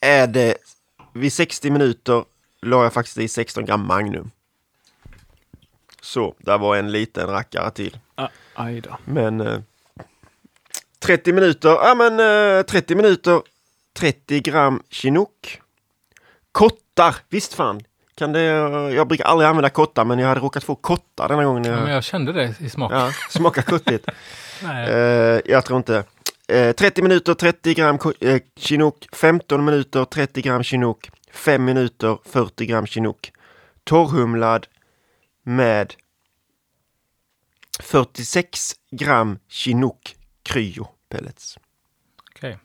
är 0.00 0.26
det 0.26 0.54
vid 1.12 1.32
60 1.32 1.70
minuter 1.70 2.24
la 2.62 2.82
jag 2.82 2.92
faktiskt 2.92 3.18
i 3.18 3.28
16 3.28 3.64
gram 3.64 3.86
Magnum. 3.86 4.30
Så, 6.00 6.34
där 6.38 6.58
var 6.58 6.76
en 6.76 6.92
liten 6.92 7.26
rackare 7.26 7.70
till. 7.70 7.98
Ah, 8.14 8.28
aj 8.54 8.80
då. 8.80 8.98
Men 9.04 9.40
eh, 9.40 9.60
30 10.98 11.32
minuter, 11.32 11.68
ja 11.68 11.94
men 11.94 12.20
eh, 12.58 12.62
30 12.62 12.94
minuter 12.94 13.42
30 13.92 14.40
gram 14.40 14.82
chinook. 14.90 15.60
Kottar, 16.52 17.16
visst 17.28 17.54
fan. 17.54 17.82
Kan 18.14 18.32
det, 18.32 18.40
jag 18.94 19.08
brukar 19.08 19.24
aldrig 19.24 19.48
använda 19.48 19.70
kottar 19.70 20.04
men 20.04 20.18
jag 20.18 20.28
hade 20.28 20.40
råkat 20.40 20.64
få 20.64 20.74
kottar 20.74 21.28
denna 21.28 21.44
gången. 21.44 21.64
Ja, 21.64 21.70
Jag, 21.70 21.82
men 21.82 21.92
jag 21.92 22.04
kände 22.04 22.32
det 22.32 22.54
i 22.60 22.70
smaken. 22.70 22.98
ja, 22.98 23.12
smakar 23.30 23.62
kottigt. 23.62 24.06
Nej. 24.62 24.90
Eh, 24.90 25.40
jag 25.44 25.64
tror 25.64 25.76
inte. 25.76 26.04
Eh, 26.48 26.72
30 26.72 27.02
minuter 27.02 27.34
30 27.34 27.74
gram 27.74 27.98
eh, 28.20 28.40
chinook. 28.56 29.06
15 29.12 29.64
minuter 29.64 30.04
30 30.04 30.42
gram 30.42 30.62
chinook. 30.62 31.10
5 31.32 31.64
minuter 31.64 32.18
40 32.24 32.66
gram 32.66 32.86
chinook. 32.86 33.32
Torrhumlad 33.84 34.66
med 35.42 35.94
46 37.80 38.72
gram 38.90 39.38
chinook 39.48 40.16
kryo 40.42 40.86
pellets. 41.08 41.58
Okej. 42.36 42.58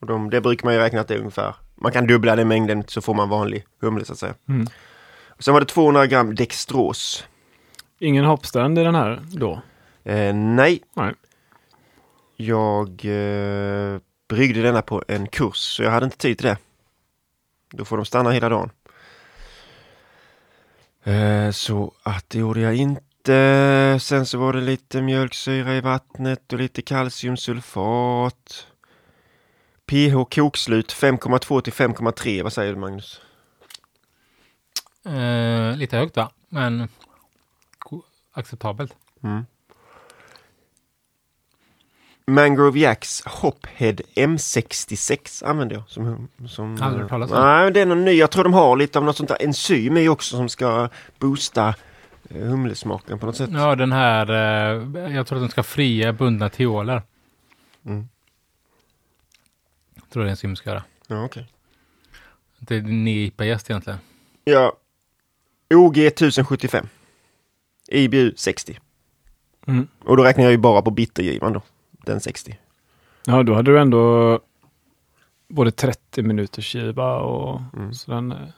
Och 0.00 0.06
de, 0.06 0.30
det 0.30 0.40
brukar 0.40 0.64
man 0.64 0.74
ju 0.74 0.80
räkna 0.80 1.00
att 1.00 1.08
det 1.08 1.14
är 1.14 1.18
ungefär. 1.18 1.54
Man 1.82 1.92
kan 1.92 2.06
dubbla 2.06 2.36
den 2.36 2.48
mängden 2.48 2.84
så 2.86 3.00
får 3.00 3.14
man 3.14 3.28
vanlig 3.28 3.64
humle 3.80 4.04
så 4.04 4.12
att 4.12 4.18
säga. 4.18 4.34
Mm. 4.48 4.66
Och 5.28 5.44
sen 5.44 5.54
var 5.54 5.60
det 5.60 5.66
200 5.66 6.06
gram 6.06 6.34
dextros. 6.34 7.24
Ingen 7.98 8.24
hoppstrand 8.24 8.78
i 8.78 8.82
den 8.82 8.94
här 8.94 9.22
då? 9.32 9.62
Eh, 10.04 10.34
nej, 10.34 10.82
Nej. 10.94 11.14
Jag 12.36 12.88
eh, 12.88 14.00
bryggde 14.28 14.62
denna 14.62 14.82
på 14.82 15.02
en 15.08 15.26
kurs 15.26 15.56
så 15.56 15.82
jag 15.82 15.90
hade 15.90 16.04
inte 16.04 16.16
tid 16.16 16.38
till 16.38 16.46
det. 16.46 16.56
Då 17.72 17.84
får 17.84 17.96
de 17.96 18.06
stanna 18.06 18.30
hela 18.30 18.48
dagen. 18.48 18.70
Eh, 21.04 21.50
så 21.50 21.92
att 22.02 22.30
det 22.30 22.38
gjorde 22.38 22.60
jag 22.60 22.74
inte. 22.74 23.98
Sen 24.00 24.26
så 24.26 24.38
var 24.38 24.52
det 24.52 24.60
lite 24.60 25.02
mjölksyra 25.02 25.74
i 25.74 25.80
vattnet 25.80 26.52
och 26.52 26.58
lite 26.58 26.82
kalciumsulfat. 26.82 28.66
pH 29.92 30.24
kokslut 30.34 30.92
5,2 30.92 31.60
till 31.60 31.72
5,3. 31.72 32.42
Vad 32.42 32.52
säger 32.52 32.72
du 32.72 32.78
Magnus? 32.78 33.20
Eh, 35.06 35.76
lite 35.76 35.96
högt 35.96 36.16
va? 36.16 36.30
Men 36.48 36.88
acceptabelt. 38.32 38.94
Mm. 39.22 39.46
Mangrove 42.26 42.78
Jacks 42.78 43.22
Hophead 43.26 43.96
M66 44.14 45.44
använder 45.44 45.76
jag. 45.76 45.88
Som, 45.88 46.28
som, 46.48 46.82
Aldrig 46.82 47.08
talas 47.08 47.30
om. 47.30 47.40
Nej, 47.40 47.72
det 47.72 47.80
är 47.80 47.86
någon 47.86 48.04
ny. 48.04 48.12
Jag 48.12 48.30
tror 48.30 48.44
de 48.44 48.52
har 48.52 48.76
lite 48.76 48.98
av 48.98 49.04
något 49.04 49.16
sånt 49.16 49.28
där 49.28 49.42
enzym 49.42 49.96
i 49.96 50.08
också 50.08 50.36
som 50.36 50.48
ska 50.48 50.88
boosta 51.18 51.74
eh, 52.30 52.46
humlesmaken 52.46 53.18
på 53.18 53.26
något 53.26 53.36
sätt. 53.36 53.50
Ja, 53.52 53.74
den 53.74 53.92
här, 53.92 54.30
eh, 54.30 55.14
jag 55.14 55.26
tror 55.26 55.38
att 55.38 55.42
den 55.42 55.50
ska 55.50 55.62
fria 55.62 56.12
bundna 56.12 56.48
teoler. 56.48 57.02
Mm. 57.86 58.08
Jag 60.12 60.14
tror 60.14 60.22
det 60.24 60.28
är 60.28 60.30
en 60.30 60.36
sim 60.36 60.56
ska 60.56 60.70
göra. 60.70 60.82
Ja, 61.06 61.24
okej. 61.24 61.46
Det 62.58 62.74
är 62.74 62.78
en 62.78 63.08
IPA-gäst 63.08 63.70
egentligen. 63.70 63.98
Ja. 64.44 64.72
OG 65.74 65.98
1075. 65.98 66.86
IBU 67.88 68.32
60. 68.36 68.78
Mm. 69.66 69.88
Och 70.04 70.16
då 70.16 70.22
räknar 70.24 70.44
jag 70.44 70.50
ju 70.50 70.58
bara 70.58 70.82
på 70.82 70.90
bittergivan 70.90 71.52
då. 71.52 71.62
Den 71.90 72.20
60. 72.20 72.58
Ja, 73.26 73.42
då 73.42 73.54
hade 73.54 73.70
du 73.72 73.78
ändå 73.80 74.40
både 75.48 75.70
30 75.70 76.22
minuters 76.22 76.74
giva 76.74 77.16
och 77.16 77.60
Mm. 77.76 77.94
så 77.94 78.10
den 78.10 78.32
är 78.32 78.52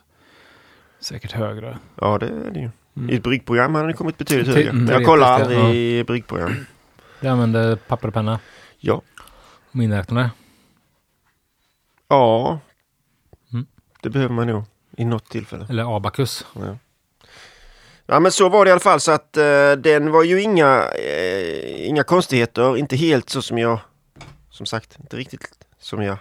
säkert 0.99 1.31
högre. 1.31 1.77
Ja, 2.01 2.17
det 2.17 2.27
är 2.27 2.51
det 2.51 2.59
ju. 2.59 2.69
Mm. 2.97 3.09
I 3.09 3.15
ett 3.15 3.23
bryggprogram 3.23 3.75
hade 3.75 3.87
den 3.87 3.97
kommit 3.97 4.17
betydligt 4.17 4.47
högre. 4.55 4.69
mm, 4.69 4.75
Men 4.85 4.93
jag 4.93 5.05
teoretiskt, 5.05 5.07
kollar 5.07 5.41
aldrig 5.41 5.75
i 5.75 6.03
bryggprogram. 6.03 6.65
Jag 7.19 7.31
använder 7.31 7.75
papper 7.75 8.07
och 8.07 8.13
penna. 8.13 8.39
Ja. 8.77 9.01
Miniräknare. 9.71 10.29
Ja. 12.07 12.59
Mm. 13.53 13.65
Det 14.01 14.09
behöver 14.09 14.33
man 14.35 14.47
nog 14.47 14.63
i 14.97 15.05
något 15.05 15.29
tillfälle. 15.29 15.65
Eller 15.69 15.95
abakus. 15.97 16.45
Ja. 16.53 16.77
ja 18.05 18.19
men 18.19 18.31
så 18.31 18.49
var 18.49 18.65
det 18.65 18.69
i 18.69 18.71
alla 18.71 18.79
fall 18.79 18.99
så 18.99 19.11
att 19.11 19.37
eh, 19.37 19.71
den 19.77 20.11
var 20.11 20.23
ju 20.23 20.41
inga, 20.41 20.83
eh, 20.83 21.87
inga 21.87 22.03
konstigheter. 22.03 22.77
Inte 22.77 22.95
helt 22.95 23.29
så 23.29 23.41
som 23.41 23.57
jag, 23.57 23.79
som 24.49 24.65
sagt, 24.65 24.97
inte 24.99 25.17
riktigt 25.17 25.47
som 25.79 26.01
jag 26.01 26.17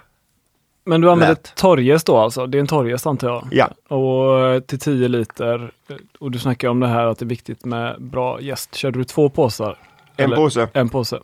Men 0.84 1.00
du 1.00 1.10
använder 1.10 1.34
Lät. 1.34 1.54
torrjäst 1.56 2.06
då 2.06 2.16
alltså? 2.18 2.46
Det 2.46 2.58
är 2.58 2.60
en 2.60 2.66
torrjäst 2.66 3.06
antar 3.06 3.28
jag? 3.28 3.48
Ja. 3.50 3.96
Och 3.96 4.66
till 4.66 4.78
10 4.78 5.08
liter. 5.08 5.72
Och 6.18 6.30
du 6.30 6.38
snackar 6.38 6.68
om 6.68 6.80
det 6.80 6.88
här 6.88 7.06
att 7.06 7.18
det 7.18 7.24
är 7.24 7.26
viktigt 7.28 7.64
med 7.64 8.02
bra 8.02 8.40
jäst. 8.40 8.74
Körde 8.74 8.98
du 8.98 9.04
två 9.04 9.28
påsar? 9.28 9.78
En 10.16 10.24
Eller- 10.24 10.36
påse. 10.36 10.68
En 10.72 10.88
påse. 10.88 11.20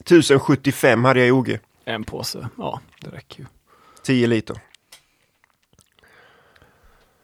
1075 0.00 1.04
hade 1.04 1.20
jag 1.20 1.28
i 1.28 1.30
OG. 1.32 1.58
En 1.84 2.04
påse, 2.04 2.48
ja 2.58 2.80
det 3.00 3.10
räcker 3.10 3.40
ju. 3.40 3.46
10 4.08 4.26
liter. 4.26 4.56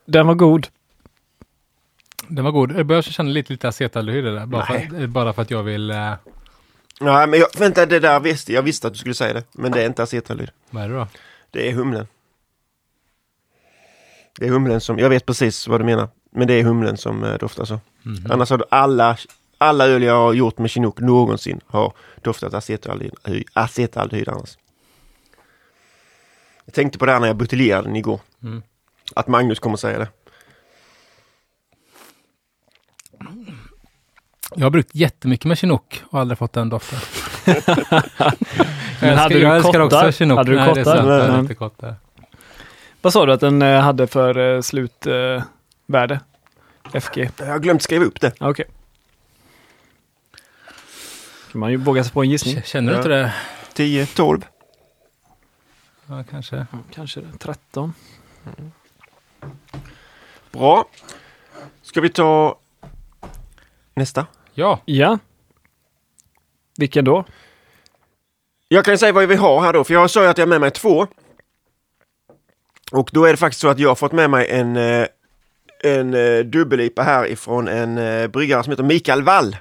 Den 0.04 0.26
var 0.26 0.34
god. 0.34 0.66
Den 2.28 2.44
var 2.44 2.52
god. 2.52 2.72
Jag 2.76 2.86
börjar 2.86 3.02
känna 3.02 3.30
lite, 3.30 3.52
lite 3.52 3.68
acetaldehyd 3.68 4.24
där. 4.24 4.46
Bara 4.46 4.66
för, 4.66 5.06
bara 5.06 5.32
för 5.32 5.42
att 5.42 5.50
jag 5.50 5.62
vill... 5.62 5.90
Uh, 5.90 6.14
Nej, 7.00 7.26
men 7.26 7.40
jag, 7.40 7.48
vänta, 7.58 7.86
det 7.86 8.00
där 8.00 8.20
visste 8.20 8.52
jag. 8.52 8.62
visste 8.62 8.86
att 8.86 8.92
du 8.92 8.98
skulle 8.98 9.14
säga 9.14 9.32
det. 9.34 9.44
Men 9.52 9.72
det 9.72 9.82
är 9.82 9.86
inte 9.86 10.02
acetaldehyd. 10.02 10.50
vad 10.70 10.84
är 10.84 10.88
det 10.88 10.94
då? 10.94 11.06
Det 11.50 11.68
är 11.68 11.72
humlen. 11.72 12.06
Det 14.38 14.46
är 14.46 14.50
humlen 14.50 14.80
som, 14.80 14.98
jag 14.98 15.10
vet 15.10 15.26
precis 15.26 15.68
vad 15.68 15.80
du 15.80 15.84
menar. 15.84 16.08
Men 16.30 16.48
det 16.48 16.54
är 16.54 16.62
humlen 16.62 16.96
som 16.96 17.24
eh, 17.24 17.38
doftar 17.38 17.64
så. 17.64 17.80
Mhm. 18.02 18.30
Annars 18.30 18.50
har 18.50 18.64
alla, 18.70 19.16
alla 19.58 19.86
öl 19.86 20.02
jag 20.02 20.14
har 20.14 20.32
gjort 20.32 20.58
med 20.58 20.70
Chinook 20.70 21.00
någonsin 21.00 21.60
har 21.66 21.92
doftat 22.22 22.54
acetaldehyd, 22.54 23.14
acetaldehyd 23.52 24.28
annars. 24.28 24.56
Jag 26.64 26.74
tänkte 26.74 26.98
på 26.98 27.06
det 27.06 27.12
här 27.12 27.20
när 27.20 27.26
jag 27.26 27.36
buteljerade 27.36 27.88
den 27.88 27.96
igår. 27.96 28.20
Mm. 28.42 28.62
Att 29.14 29.28
Magnus 29.28 29.58
kommer 29.58 29.76
säga 29.76 29.98
det. 29.98 30.08
Jag 34.56 34.64
har 34.64 34.70
brukt 34.70 34.94
jättemycket 34.94 35.44
med 35.46 35.58
Chinook 35.58 36.02
och 36.10 36.20
aldrig 36.20 36.38
fått 36.38 36.52
den 36.52 36.68
doften. 36.68 36.98
Men 39.00 39.10
Jag 39.10 39.16
hade 39.16 39.34
du 39.34 39.40
jag 39.40 39.56
älskar 39.56 39.80
också 39.80 40.12
Chinook. 40.12 40.38
Hade 40.38 40.50
du 40.50 40.56
Nej, 40.56 40.74
det 40.74 40.80
är 40.80 40.84
kottar? 40.84 40.96
hade 41.02 41.32
Nej. 41.32 41.40
inte 41.40 41.54
kottar. 41.54 41.94
Vad 43.00 43.12
sa 43.12 43.26
du 43.26 43.32
att 43.32 43.40
den 43.40 43.62
eh, 43.62 43.80
hade 43.80 44.06
för 44.06 44.38
eh, 44.38 44.60
slutvärde? 44.60 45.34
Eh, 45.34 45.42
värde? 45.86 46.20
FG? 46.92 47.30
Jag 47.38 47.46
har 47.46 47.58
glömt 47.58 47.82
skriva 47.82 48.04
upp 48.04 48.20
det. 48.20 48.32
Okej. 48.40 48.66
Kan 51.52 51.60
man 51.60 51.70
ju 51.70 51.76
våga 51.76 52.04
sig 52.04 52.12
på 52.12 52.22
en 52.22 52.30
gissning. 52.30 52.62
Känner 52.64 52.92
du 52.92 52.96
inte 52.96 53.08
det? 53.08 53.34
10, 53.74 54.06
12. 54.06 54.44
Ja, 56.06 56.24
kanske. 56.30 56.66
Kanske 56.90 57.20
det. 57.20 57.38
13. 57.38 57.94
Bra. 60.52 60.84
Ska 61.82 62.00
vi 62.00 62.08
ta 62.08 62.58
nästa? 63.94 64.26
Ja, 64.54 64.80
Ja. 64.84 65.18
Vilken 66.76 67.04
då? 67.04 67.24
Jag 68.68 68.84
kan 68.84 68.98
säga 68.98 69.12
vad 69.12 69.28
vi 69.28 69.36
har 69.36 69.60
här 69.60 69.72
då, 69.72 69.84
för 69.84 69.94
jag 69.94 70.10
sa 70.10 70.22
ju 70.22 70.28
att 70.28 70.38
jag 70.38 70.46
har 70.46 70.50
med 70.50 70.60
mig 70.60 70.70
två. 70.70 71.06
Och 72.92 73.10
då 73.12 73.24
är 73.24 73.30
det 73.30 73.36
faktiskt 73.36 73.60
så 73.60 73.68
att 73.68 73.78
jag 73.78 73.88
har 73.90 73.94
fått 73.94 74.12
med 74.12 74.30
mig 74.30 74.50
en, 74.50 74.76
eh, 74.76 75.06
en 75.84 76.14
eh, 76.14 76.44
dubbel-IPA 76.44 77.02
här 77.02 77.26
ifrån 77.26 77.68
en 77.68 77.98
eh, 77.98 78.26
bryggare 78.26 78.62
som 78.62 78.70
heter 78.70 78.84
Mikael 78.84 79.22
Wall. 79.22 79.56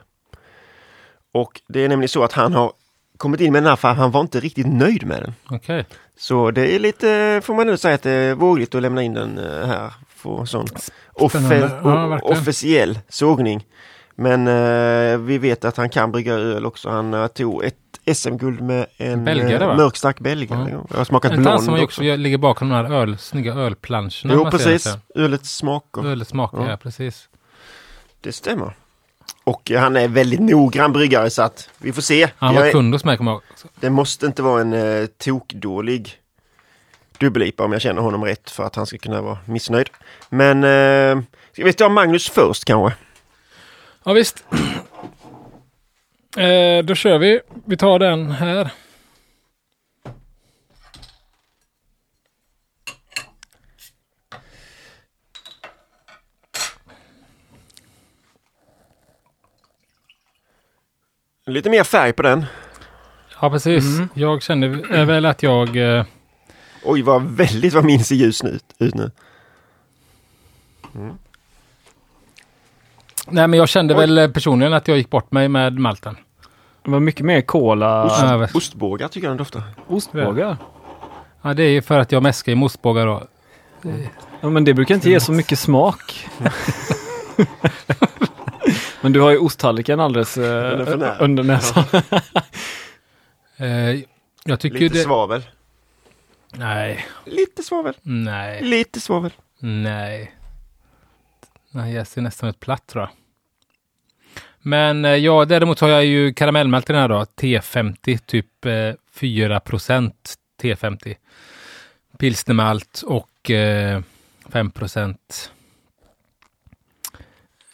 Och 1.31 1.61
det 1.67 1.79
är 1.79 1.89
nämligen 1.89 2.09
så 2.09 2.23
att 2.23 2.33
han 2.33 2.53
har 2.53 2.73
kommit 3.17 3.41
in 3.41 3.51
med 3.51 3.63
den 3.63 3.69
här 3.69 3.75
för 3.75 3.87
han 3.87 4.11
var 4.11 4.21
inte 4.21 4.39
riktigt 4.39 4.67
nöjd 4.67 5.05
med 5.05 5.23
den. 5.23 5.33
okej. 5.49 5.85
Så 6.17 6.51
det 6.51 6.75
är 6.75 6.79
lite, 6.79 7.41
får 7.43 7.53
man 7.55 7.67
nu 7.67 7.77
säga 7.77 7.95
att 7.95 8.03
det 8.03 8.11
är 8.11 8.35
vågligt 8.35 8.75
att 8.75 8.81
lämna 8.81 9.03
in 9.03 9.13
den 9.13 9.37
eh, 9.37 9.67
här 9.67 9.93
för 10.07 10.45
sån 10.45 10.65
offe- 11.13 11.79
Ja, 11.83 12.19
officiell 12.23 12.99
sågning. 13.09 13.65
Men 14.15 14.47
eh, 14.47 15.17
vi 15.17 15.37
vet 15.37 15.65
att 15.65 15.77
han 15.77 15.89
kan 15.89 16.11
brygga 16.11 16.33
öl 16.33 16.65
också. 16.65 16.89
Han 16.89 17.13
uh, 17.13 17.27
tog 17.27 17.63
ett 17.63 17.75
SM-guld 18.17 18.61
med 18.61 18.85
en 18.97 19.25
Belgare, 19.25 19.63
eh, 19.71 19.77
mörk 19.77 19.95
stark 19.95 20.19
belgare. 20.19 20.69
Ja. 20.71 20.85
Jag 20.89 20.97
har 20.97 21.05
smakat 21.05 21.35
blond 21.37 21.63
som 21.63 21.73
också. 21.73 21.83
också 21.83 22.01
ligger 22.01 22.37
bakom 22.37 22.69
de 22.69 22.75
här 22.75 22.93
öl, 22.93 23.17
snygga 23.17 23.53
ölplanscherna? 23.53 24.33
Jo 24.33 24.51
precis, 24.51 24.97
ölets 25.15 25.55
smaker. 25.55 26.05
Ölets 26.07 26.29
smaker, 26.29 26.57
Ja. 26.57 26.69
ja. 26.69 26.77
precis. 26.77 27.29
Det 28.21 28.31
stämmer. 28.31 28.75
Och 29.43 29.71
han 29.71 29.95
är 29.95 30.07
väldigt 30.07 30.39
noggrann 30.39 30.93
bryggare 30.93 31.29
så 31.29 31.41
att 31.41 31.69
vi 31.77 31.93
får 31.93 32.01
se. 32.01 32.29
Han 32.37 32.55
var 32.55 32.71
kund 32.71 32.93
hos 32.93 33.05
mig, 33.05 33.17
kommer 33.17 33.31
jag 33.31 33.35
ihåg. 33.35 33.71
Det 33.79 33.89
måste 33.89 34.25
inte 34.25 34.41
vara 34.41 34.61
en 34.61 34.73
eh, 34.73 35.05
tokdålig 35.05 36.17
dubbel-IPA 37.17 37.63
om 37.63 37.71
jag 37.71 37.81
känner 37.81 38.01
honom 38.01 38.25
rätt 38.25 38.49
för 38.49 38.63
att 38.63 38.75
han 38.75 38.85
ska 38.85 38.97
kunna 38.97 39.21
vara 39.21 39.37
missnöjd. 39.45 39.89
Men 40.29 40.63
eh, 40.63 41.23
ska 41.53 41.63
vi 41.65 41.73
ta 41.73 41.89
Magnus 41.89 42.29
först 42.29 42.65
kanske? 42.65 42.97
Ja, 44.03 44.13
visst. 44.13 44.43
Eh, 46.37 46.83
då 46.83 46.95
kör 46.95 47.17
vi. 47.17 47.39
Vi 47.65 47.77
tar 47.77 47.99
den 47.99 48.31
här. 48.31 48.71
Lite 61.45 61.69
mer 61.69 61.83
färg 61.83 62.13
på 62.13 62.21
den. 62.23 62.45
Ja, 63.41 63.49
precis. 63.49 63.85
Mm. 63.85 64.09
Jag 64.13 64.41
kände 64.41 64.67
eh, 64.97 65.05
väl 65.05 65.25
att 65.25 65.43
jag... 65.43 65.97
Eh, 65.97 66.05
Oj, 66.83 67.01
vad 67.01 67.23
väldigt 67.23 67.73
vad 67.73 67.85
min 67.85 68.03
ser 68.03 68.15
ljus 68.15 68.43
ut, 68.43 68.65
ut 68.79 68.95
nu. 68.95 69.11
nej, 73.27 73.47
men 73.47 73.53
jag 73.53 73.69
kände 73.69 73.93
Oj. 73.93 73.99
väl 73.99 74.17
eh, 74.17 74.27
personligen 74.27 74.73
att 74.73 74.87
jag 74.87 74.97
gick 74.97 75.09
bort 75.09 75.31
mig 75.31 75.47
med 75.49 75.79
malten. 75.79 76.17
Det 76.83 76.91
var 76.91 76.99
mycket 76.99 77.25
mer 77.25 77.41
cola. 77.41 78.03
Ost, 78.03 78.21
Ja, 78.21 78.47
ostbågar 78.53 79.07
tycker 79.07 79.27
jag 79.27 79.31
den 79.31 79.37
doftar. 79.37 79.61
Ostbågar. 79.87 80.57
Ja, 81.41 81.53
det 81.53 81.63
är 81.63 81.69
ju 81.69 81.81
för 81.81 81.99
att 81.99 82.11
jag 82.11 82.23
mäskar 82.23 82.51
i 82.51 82.55
mostbågar 82.55 83.05
då. 83.05 83.23
Ja, 84.41 84.49
men 84.49 84.65
det 84.65 84.73
brukar 84.73 84.95
inte 84.95 85.09
ge 85.09 85.19
så 85.19 85.31
mycket 85.31 85.59
smak. 85.59 86.27
men 89.03 89.13
du 89.13 89.19
har 89.19 89.31
ju 89.31 89.37
osttallriken 89.37 89.99
alldeles 89.99 90.37
eh, 90.37 91.17
under 91.19 91.43
näsan. 91.43 91.83
Eh, 93.57 93.99
jag 94.43 94.59
tycker 94.59 94.79
Lite 94.79 94.97
det... 94.97 95.03
svavel. 95.03 95.41
Nej, 96.51 97.05
Lite 97.25 97.63
svavel. 97.63 97.93
nej, 98.01 98.63
Lite 98.63 98.99
svavel. 99.01 99.31
nej. 99.59 100.31
Nej, 101.71 101.93
jag 101.93 102.07
ser 102.07 102.21
nästan 102.21 102.49
ut 102.49 102.59
platt 102.59 102.87
tror 102.87 103.03
jag. 103.03 103.09
Men 104.61 105.05
eh, 105.05 105.15
ja, 105.15 105.45
däremot 105.45 105.79
har 105.79 105.89
jag 105.89 106.05
ju 106.05 106.33
karamellmält 106.33 106.87
den 106.87 106.95
här 106.95 107.07
då. 107.09 107.23
T50, 107.23 108.17
typ 108.25 108.65
eh, 108.65 108.93
4 109.11 109.59
procent 109.59 110.33
T50. 110.61 111.15
Pilsnermalt 112.17 113.03
och 113.05 113.51
eh, 113.51 114.01
5 114.49 114.71
procent 114.71 115.51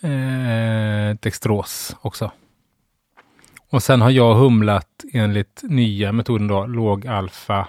eh, 0.02 1.16
dextros 1.22 1.96
också. 2.02 2.32
Och 3.70 3.84
sen 3.84 4.02
har 4.02 4.10
jag 4.10 4.36
humlat 4.36 5.04
enligt 5.14 5.60
nya 5.64 6.12
metoden 6.12 6.48
då, 6.48 6.66
låg 6.66 7.08
alfa. 7.08 7.68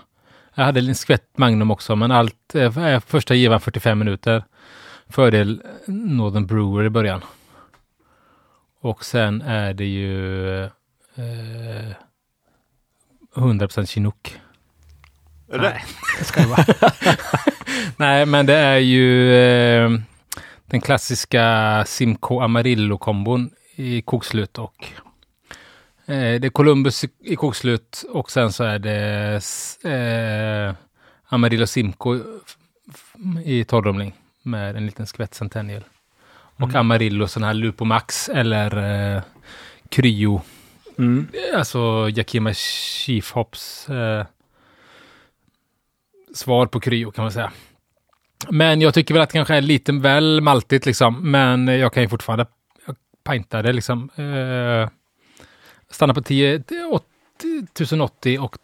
Jag 0.54 0.64
hade 0.64 0.80
en 0.80 0.94
skvätt 0.94 1.38
Magnum 1.38 1.70
också, 1.70 1.96
men 1.96 2.10
allt, 2.10 2.54
eh, 2.54 3.00
första 3.00 3.34
givan 3.34 3.60
45 3.60 3.98
minuter. 3.98 4.44
Fördel 5.08 5.62
Northern 5.86 6.46
Brewer 6.46 6.84
i 6.84 6.90
början. 6.90 7.20
Och 8.80 9.04
sen 9.04 9.42
är 9.42 9.74
det 9.74 9.84
ju 9.84 10.64
eh, 10.64 11.92
100% 13.34 13.86
Chinook. 13.86 14.40
Är 15.52 15.58
det? 15.58 15.70
Nej, 15.70 15.84
det 16.18 16.24
ska 16.24 16.46
vara. 16.46 16.64
Nej, 17.96 18.26
men 18.26 18.46
det 18.46 18.56
är 18.56 18.78
ju 18.78 19.34
eh, 19.34 19.90
den 20.70 20.80
klassiska 20.80 21.84
Simco 21.86 22.40
Amarillo-kombon 22.40 23.50
i 23.74 24.02
kokslut 24.02 24.58
och 24.58 24.86
eh, 26.06 26.40
det 26.40 26.46
är 26.46 26.50
Columbus 26.50 27.04
i, 27.04 27.08
i 27.20 27.36
kokslut 27.36 28.04
och 28.10 28.30
sen 28.30 28.52
så 28.52 28.64
är 28.64 28.78
det 28.78 29.40
eh, 29.84 30.74
Amarillo 31.24 31.66
Simco 31.66 32.18
i 33.44 33.64
torrumling 33.64 34.12
med 34.42 34.76
en 34.76 34.86
liten 34.86 35.06
skvätt 35.06 35.34
Centennial. 35.34 35.84
Och 36.56 36.74
Amarillo 36.74 37.28
sån 37.28 37.42
här 37.42 37.54
Lupo 37.54 37.84
Max 37.84 38.28
eller 38.28 38.76
eh, 39.16 39.22
Cryo 39.88 40.40
Mm. 41.00 41.28
Alltså 41.54 42.08
Yakima 42.08 42.54
Chief 42.54 43.32
Hops 43.32 43.88
eh, 43.88 44.26
svar 46.34 46.66
på 46.66 46.80
kryo 46.80 47.10
kan 47.10 47.24
man 47.24 47.32
säga. 47.32 47.52
Men 48.48 48.80
jag 48.80 48.94
tycker 48.94 49.14
väl 49.14 49.22
att 49.22 49.28
det 49.28 49.32
kanske 49.38 49.56
är 49.56 49.60
lite 49.60 49.92
väl 49.92 50.40
maltigt 50.40 50.86
liksom. 50.86 51.30
Men 51.30 51.68
jag 51.68 51.92
kan 51.92 52.02
ju 52.02 52.08
fortfarande 52.08 52.46
pinta 53.24 53.62
det 53.62 53.72
liksom. 53.72 54.10
Eh, 54.16 54.88
stanna 55.90 56.14
på 56.14 56.22
10, 56.22 56.64
80, 56.90 57.04
1080 57.72 58.38
och 58.38 58.56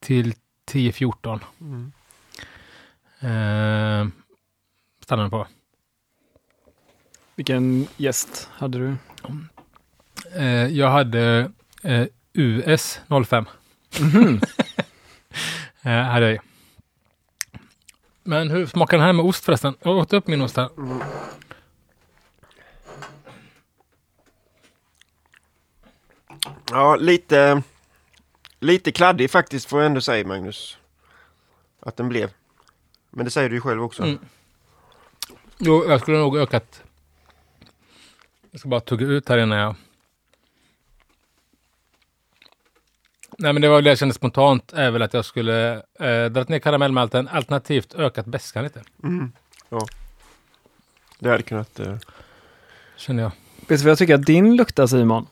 till 0.00 0.34
1014. 0.66 1.40
Mm. 1.60 1.92
Eh, 3.20 4.12
stannar 5.00 5.22
den 5.22 5.30
på. 5.30 5.46
Vilken 7.34 7.86
gäst 7.96 8.48
hade 8.52 8.78
du? 8.78 8.96
Eh, 10.36 10.66
jag 10.66 10.90
hade 10.90 11.50
eh, 11.82 12.06
US 12.32 13.00
05. 13.26 13.46
Eh, 15.84 16.02
hade 16.02 16.30
jag. 16.30 16.51
Men 18.22 18.50
hur 18.50 18.66
smakar 18.66 18.96
den 18.96 19.06
här 19.06 19.12
med 19.12 19.24
ost 19.24 19.44
förresten? 19.44 19.74
Jag 19.82 19.96
åt 19.96 20.12
upp 20.12 20.26
min 20.26 20.42
ost 20.42 20.56
här. 20.56 20.68
Ja, 26.70 26.96
lite, 26.96 27.62
lite 28.58 28.92
kladdig 28.92 29.30
faktiskt 29.30 29.68
får 29.68 29.80
jag 29.80 29.86
ändå 29.86 30.00
säga 30.00 30.26
Magnus. 30.26 30.78
Att 31.80 31.96
den 31.96 32.08
blev. 32.08 32.30
Men 33.10 33.24
det 33.24 33.30
säger 33.30 33.48
du 33.48 33.54
ju 33.54 33.60
själv 33.60 33.82
också. 33.82 34.02
Mm. 34.02 34.18
Jo, 35.58 35.84
jag 35.88 36.00
skulle 36.00 36.18
nog 36.18 36.36
ökat. 36.36 36.82
Jag 38.50 38.60
ska 38.60 38.68
bara 38.68 38.80
tugga 38.80 39.06
ut 39.06 39.28
här 39.28 39.38
innan 39.38 39.58
jag... 39.58 39.74
Nej, 43.42 43.52
men 43.52 43.62
det 43.62 43.68
var 43.68 43.82
det 43.82 43.88
jag 43.88 43.98
kände 43.98 44.14
spontant 44.14 44.72
är 44.72 44.90
väl 44.90 45.02
att 45.02 45.14
jag 45.14 45.24
skulle 45.24 45.72
eh, 46.00 46.24
dragit 46.30 46.48
ner 46.48 46.58
karamellmälten 46.58 47.28
alternativt 47.28 47.94
ökat 47.94 48.26
beskan 48.26 48.64
lite. 48.64 48.82
Mm. 49.04 49.32
Ja. 49.68 49.80
Det 51.18 51.28
hade 51.30 51.42
kunnat... 51.42 51.80
Eh, 51.80 51.94
Känner 52.96 53.22
jag. 53.22 53.32
Vet 53.68 53.68
du 53.68 53.76
vad 53.84 53.90
jag 53.90 53.98
tycker 53.98 54.14
att 54.14 54.26
din 54.26 54.56
luktar 54.56 54.86
Simon? 54.86 55.26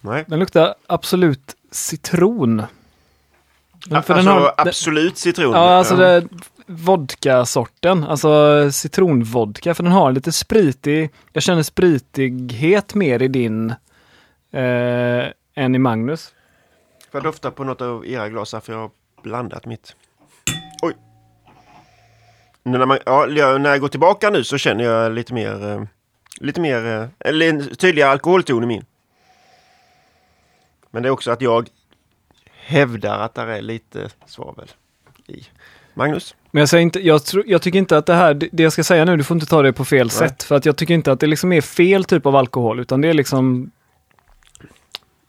nej. 0.00 0.24
Den 0.26 0.38
luktar 0.38 0.74
absolut 0.86 1.56
citron. 1.70 2.62
Men 3.86 4.02
för 4.02 4.14
alltså 4.14 4.14
den 4.14 4.26
har- 4.42 4.54
absolut 4.56 5.18
citron. 5.18 5.52
Ja, 5.52 5.74
alltså 5.74 5.96
det 5.96 6.28
vodka-sorten, 6.66 8.04
alltså 8.04 8.68
citronvodka, 8.72 9.74
för 9.74 9.82
den 9.82 9.92
har 9.92 10.12
lite 10.12 10.32
spritig, 10.32 11.10
jag 11.32 11.42
känner 11.42 11.62
spritighet 11.62 12.94
mer 12.94 13.22
i 13.22 13.28
din 13.28 13.70
eh, 14.50 15.24
än 15.54 15.74
i 15.74 15.78
Magnus. 15.78 16.32
Får 17.14 17.18
jag 17.18 17.24
dofta 17.32 17.50
på 17.50 17.64
något 17.64 17.80
av 17.80 18.06
era 18.06 18.28
glas 18.28 18.52
här 18.52 18.60
för 18.60 18.72
jag 18.72 18.80
har 18.80 18.90
blandat 19.22 19.66
mitt. 19.66 19.96
Oj! 20.82 20.94
Nu 22.62 22.78
När, 22.78 22.86
man, 22.86 22.98
ja, 23.06 23.26
jag- 23.28 23.60
när 23.60 23.70
jag 23.70 23.80
går 23.80 23.88
tillbaka 23.88 24.30
nu 24.30 24.44
så 24.44 24.58
känner 24.58 24.84
jag 24.84 25.12
lite 25.12 25.34
mer, 25.34 25.70
eh, 25.70 25.82
lite 26.40 26.60
mer, 26.60 26.86
eh, 26.86 27.06
eller 27.18 27.48
en 27.48 27.76
tydligare 27.76 28.10
alkoholton 28.10 28.64
i 28.64 28.66
min. 28.66 28.84
Men 30.90 31.02
det 31.02 31.08
är 31.08 31.10
också 31.10 31.30
att 31.30 31.40
jag 31.40 31.68
hävdar 32.50 33.18
att 33.18 33.34
det 33.34 33.42
är 33.42 33.62
lite 33.62 34.08
svavel 34.26 34.68
i. 35.26 35.46
Magnus? 35.94 36.34
Men 36.50 36.60
jag, 36.60 36.68
säger 36.68 36.82
inte, 36.82 37.06
jag, 37.06 37.24
tror, 37.24 37.44
jag 37.46 37.62
tycker 37.62 37.78
inte 37.78 37.98
att 37.98 38.06
det 38.06 38.14
här, 38.14 38.34
det 38.52 38.62
jag 38.62 38.72
ska 38.72 38.84
säga 38.84 39.04
nu, 39.04 39.16
du 39.16 39.24
får 39.24 39.34
inte 39.36 39.46
ta 39.46 39.62
det 39.62 39.72
på 39.72 39.84
fel 39.84 40.10
sätt, 40.10 40.42
för 40.42 40.54
att 40.54 40.66
jag 40.66 40.76
tycker 40.76 40.94
inte 40.94 41.12
att 41.12 41.20
det 41.20 41.26
liksom 41.26 41.52
är 41.52 41.60
fel 41.60 42.04
typ 42.04 42.26
av 42.26 42.36
alkohol, 42.36 42.80
utan 42.80 43.00
det 43.00 43.08
är 43.08 43.14
liksom 43.14 43.70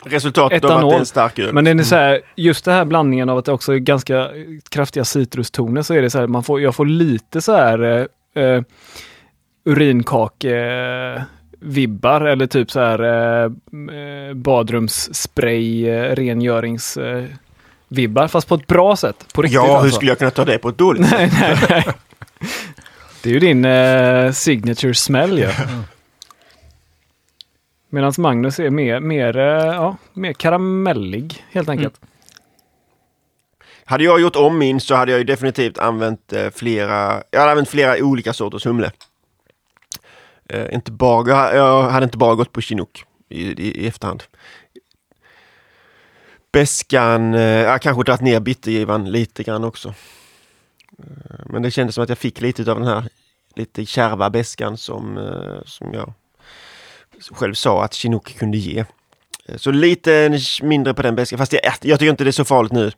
Resultatet 0.06 0.66
av 0.66 0.72
att 0.72 0.90
det 0.90 0.96
är 0.96 1.00
en 1.00 1.06
stark 1.06 1.40
öl. 1.40 1.54
Men 1.54 1.66
den 1.66 1.80
är 1.80 1.84
så 1.84 1.96
här, 1.96 2.22
just 2.36 2.66
det 2.66 2.72
här 2.72 2.86
blandningen 2.86 3.30
av 3.30 3.38
att 3.38 3.46
det 3.46 3.52
också 3.52 3.74
är 3.74 3.78
ganska 3.78 4.30
kraftiga 4.70 5.06
citrustoner 5.06 5.82
så 5.82 5.94
är 5.94 6.02
det 6.02 6.10
så 6.10 6.20
här, 6.20 6.28
man 6.28 6.44
får, 6.44 6.62
jag 6.62 6.76
får 6.76 6.86
lite 6.86 7.42
så 7.42 7.56
här 7.56 7.84
eh, 7.84 8.06
eh, 8.44 8.62
urinkake-vibbar 9.66 12.22
eller 12.22 12.48
typ 12.48 12.72
så 12.72 12.80
här 12.80 13.04
eh, 13.04 13.44
eh, 13.44 13.50
badrumsspray, 14.34 15.90
eh, 15.90 16.16
rengörings 16.16 16.98
eh, 16.98 17.26
vibbar, 17.88 18.28
fast 18.28 18.48
på 18.48 18.56
ett 18.56 18.68
bra 18.68 18.96
sätt. 18.96 19.34
På 19.34 19.42
riktigt 19.42 19.56
ja, 19.56 19.66
hur 19.66 19.76
alltså. 19.76 19.96
skulle 19.96 20.12
jag 20.12 20.20
kunna 20.20 20.32
ta 20.32 20.46
det 20.46 20.58
på 20.58 20.70
ett 20.70 20.78
dåligt 20.78 21.06
sätt? 21.10 21.32
nej, 21.42 21.58
nej. 21.70 21.86
Det 23.24 23.30
är 23.30 23.34
ju 23.34 23.40
din 23.40 23.66
eh, 23.66 24.32
signature 24.32 24.94
smell 24.94 25.40
ju. 25.40 25.48
Medan 27.96 28.14
Magnus 28.18 28.60
är 28.60 28.70
mer, 28.70 29.00
mer, 29.00 29.38
eh, 29.38 29.66
ja, 29.66 29.98
mer 30.14 30.34
karamellig 30.34 31.46
helt 31.52 31.70
enkelt. 31.70 32.02
Mm. 32.02 32.12
Hade 33.86 34.04
jag 34.04 34.22
gjort 34.22 34.36
om 34.36 34.58
min 34.58 34.80
så 34.80 34.96
hade 34.96 35.12
jag 35.12 35.20
ju 35.20 35.24
definitivt 35.24 35.78
använt 35.78 36.34
eh, 36.34 36.50
flera, 36.50 37.24
jag 37.32 37.40
hade 37.40 37.52
använt 37.52 37.70
flera 37.70 38.04
olika 38.04 38.34
sorters 38.34 38.66
humle. 38.66 38.92
Eh, 40.50 40.74
inte 40.74 40.92
bara, 40.92 41.56
jag 41.56 41.90
hade 41.90 42.04
inte 42.04 42.18
bara 42.18 42.36
gått 42.36 42.52
på 42.52 42.62
chinook 42.62 43.06
i, 43.30 43.42
i, 43.42 43.84
i 43.84 43.88
efterhand. 43.88 44.24
Beskan, 46.52 47.34
eh, 47.34 47.42
jag 47.42 47.82
kanske 47.82 48.04
dragit 48.04 48.22
ner 48.22 48.40
bittergivan 48.40 49.12
lite 49.12 49.44
grann 49.44 49.64
också. 49.64 49.94
Eh, 51.00 51.46
men 51.46 51.62
det 51.62 51.72
kändes 51.72 51.96
som 51.96 52.04
att 52.04 52.10
jag 52.10 52.18
fick 52.18 52.42
lite 52.42 52.72
av 52.72 52.80
den 52.80 52.88
här 52.88 53.04
lite 53.56 53.86
kärva 53.86 54.30
beskan 54.30 54.78
som, 54.78 55.30
som 55.66 55.94
jag 55.94 56.14
själv 57.32 57.54
sa 57.54 57.84
att 57.84 57.94
chinook 57.94 58.38
kunde 58.38 58.58
ge. 58.58 58.86
Eh, 59.46 59.58
Så 59.58 59.72
lite 59.72 60.40
mindre 60.62 60.94
på 60.94 61.02
den 61.02 61.16
beskan, 61.16 61.38
fast 61.40 61.54
jag, 61.54 61.62
jag 61.82 62.00
tycker 62.00 62.10
inte 62.12 62.24
det 62.24 62.30
är 62.30 62.32
så 62.32 62.46
farligt 62.46 62.72
nu. 62.74 62.92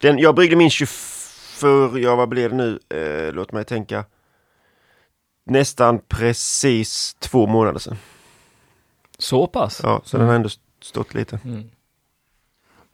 Den, 0.00 0.18
jag 0.18 0.34
bryggde 0.34 0.56
min 0.56 0.70
24, 0.70 1.98
ja 1.98 2.16
vad 2.16 2.28
blev 2.28 2.50
det 2.50 2.56
nu? 2.56 2.78
Eh, 3.28 3.32
låt 3.34 3.52
mig 3.52 3.64
tänka. 3.64 4.04
Nästan 5.46 6.00
precis 6.08 7.14
två 7.18 7.46
månader 7.46 7.78
sedan. 7.78 7.96
Så 9.18 9.46
pass? 9.46 9.80
Ja, 9.82 10.00
så 10.04 10.16
den 10.18 10.26
har 10.26 10.34
ändå 10.34 10.48
stått 10.82 11.14
lite. 11.14 11.38
Mm. 11.44 11.70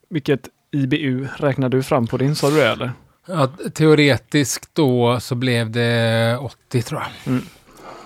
Vilket 0.08 0.48
IBU 0.70 1.28
räknar 1.36 1.68
du 1.68 1.82
fram 1.82 2.06
på 2.06 2.16
din, 2.16 2.34
sa 2.36 2.50
du 2.50 2.56
det 2.56 2.68
eller? 2.68 2.92
Ja, 3.26 3.46
teoretiskt 3.74 4.70
då 4.72 5.20
så 5.20 5.34
blev 5.34 5.70
det 5.70 6.38
80 6.40 6.82
tror 6.82 7.00
jag. 7.00 7.32
Mm. 7.32 7.44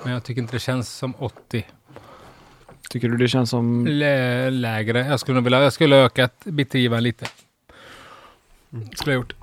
Men 0.05 0.13
jag 0.13 0.25
tycker 0.25 0.43
inte 0.43 0.55
det 0.55 0.59
känns 0.61 0.89
som 0.89 1.15
80. 1.19 1.67
Tycker 2.91 3.09
du 3.09 3.17
det 3.17 3.29
känns 3.29 3.51
som... 3.51 3.87
Lä 3.87 4.51
lägre. 4.51 5.07
Jag 5.07 5.21
skulle 5.21 5.41
vilja, 5.41 5.63
jag 5.63 5.73
skulle 5.73 5.97
ökat 5.97 6.35
bittergivan 6.45 7.03
lite. 7.03 7.27
Skulle 8.95 9.13
jag 9.13 9.21
gjort. 9.21 9.35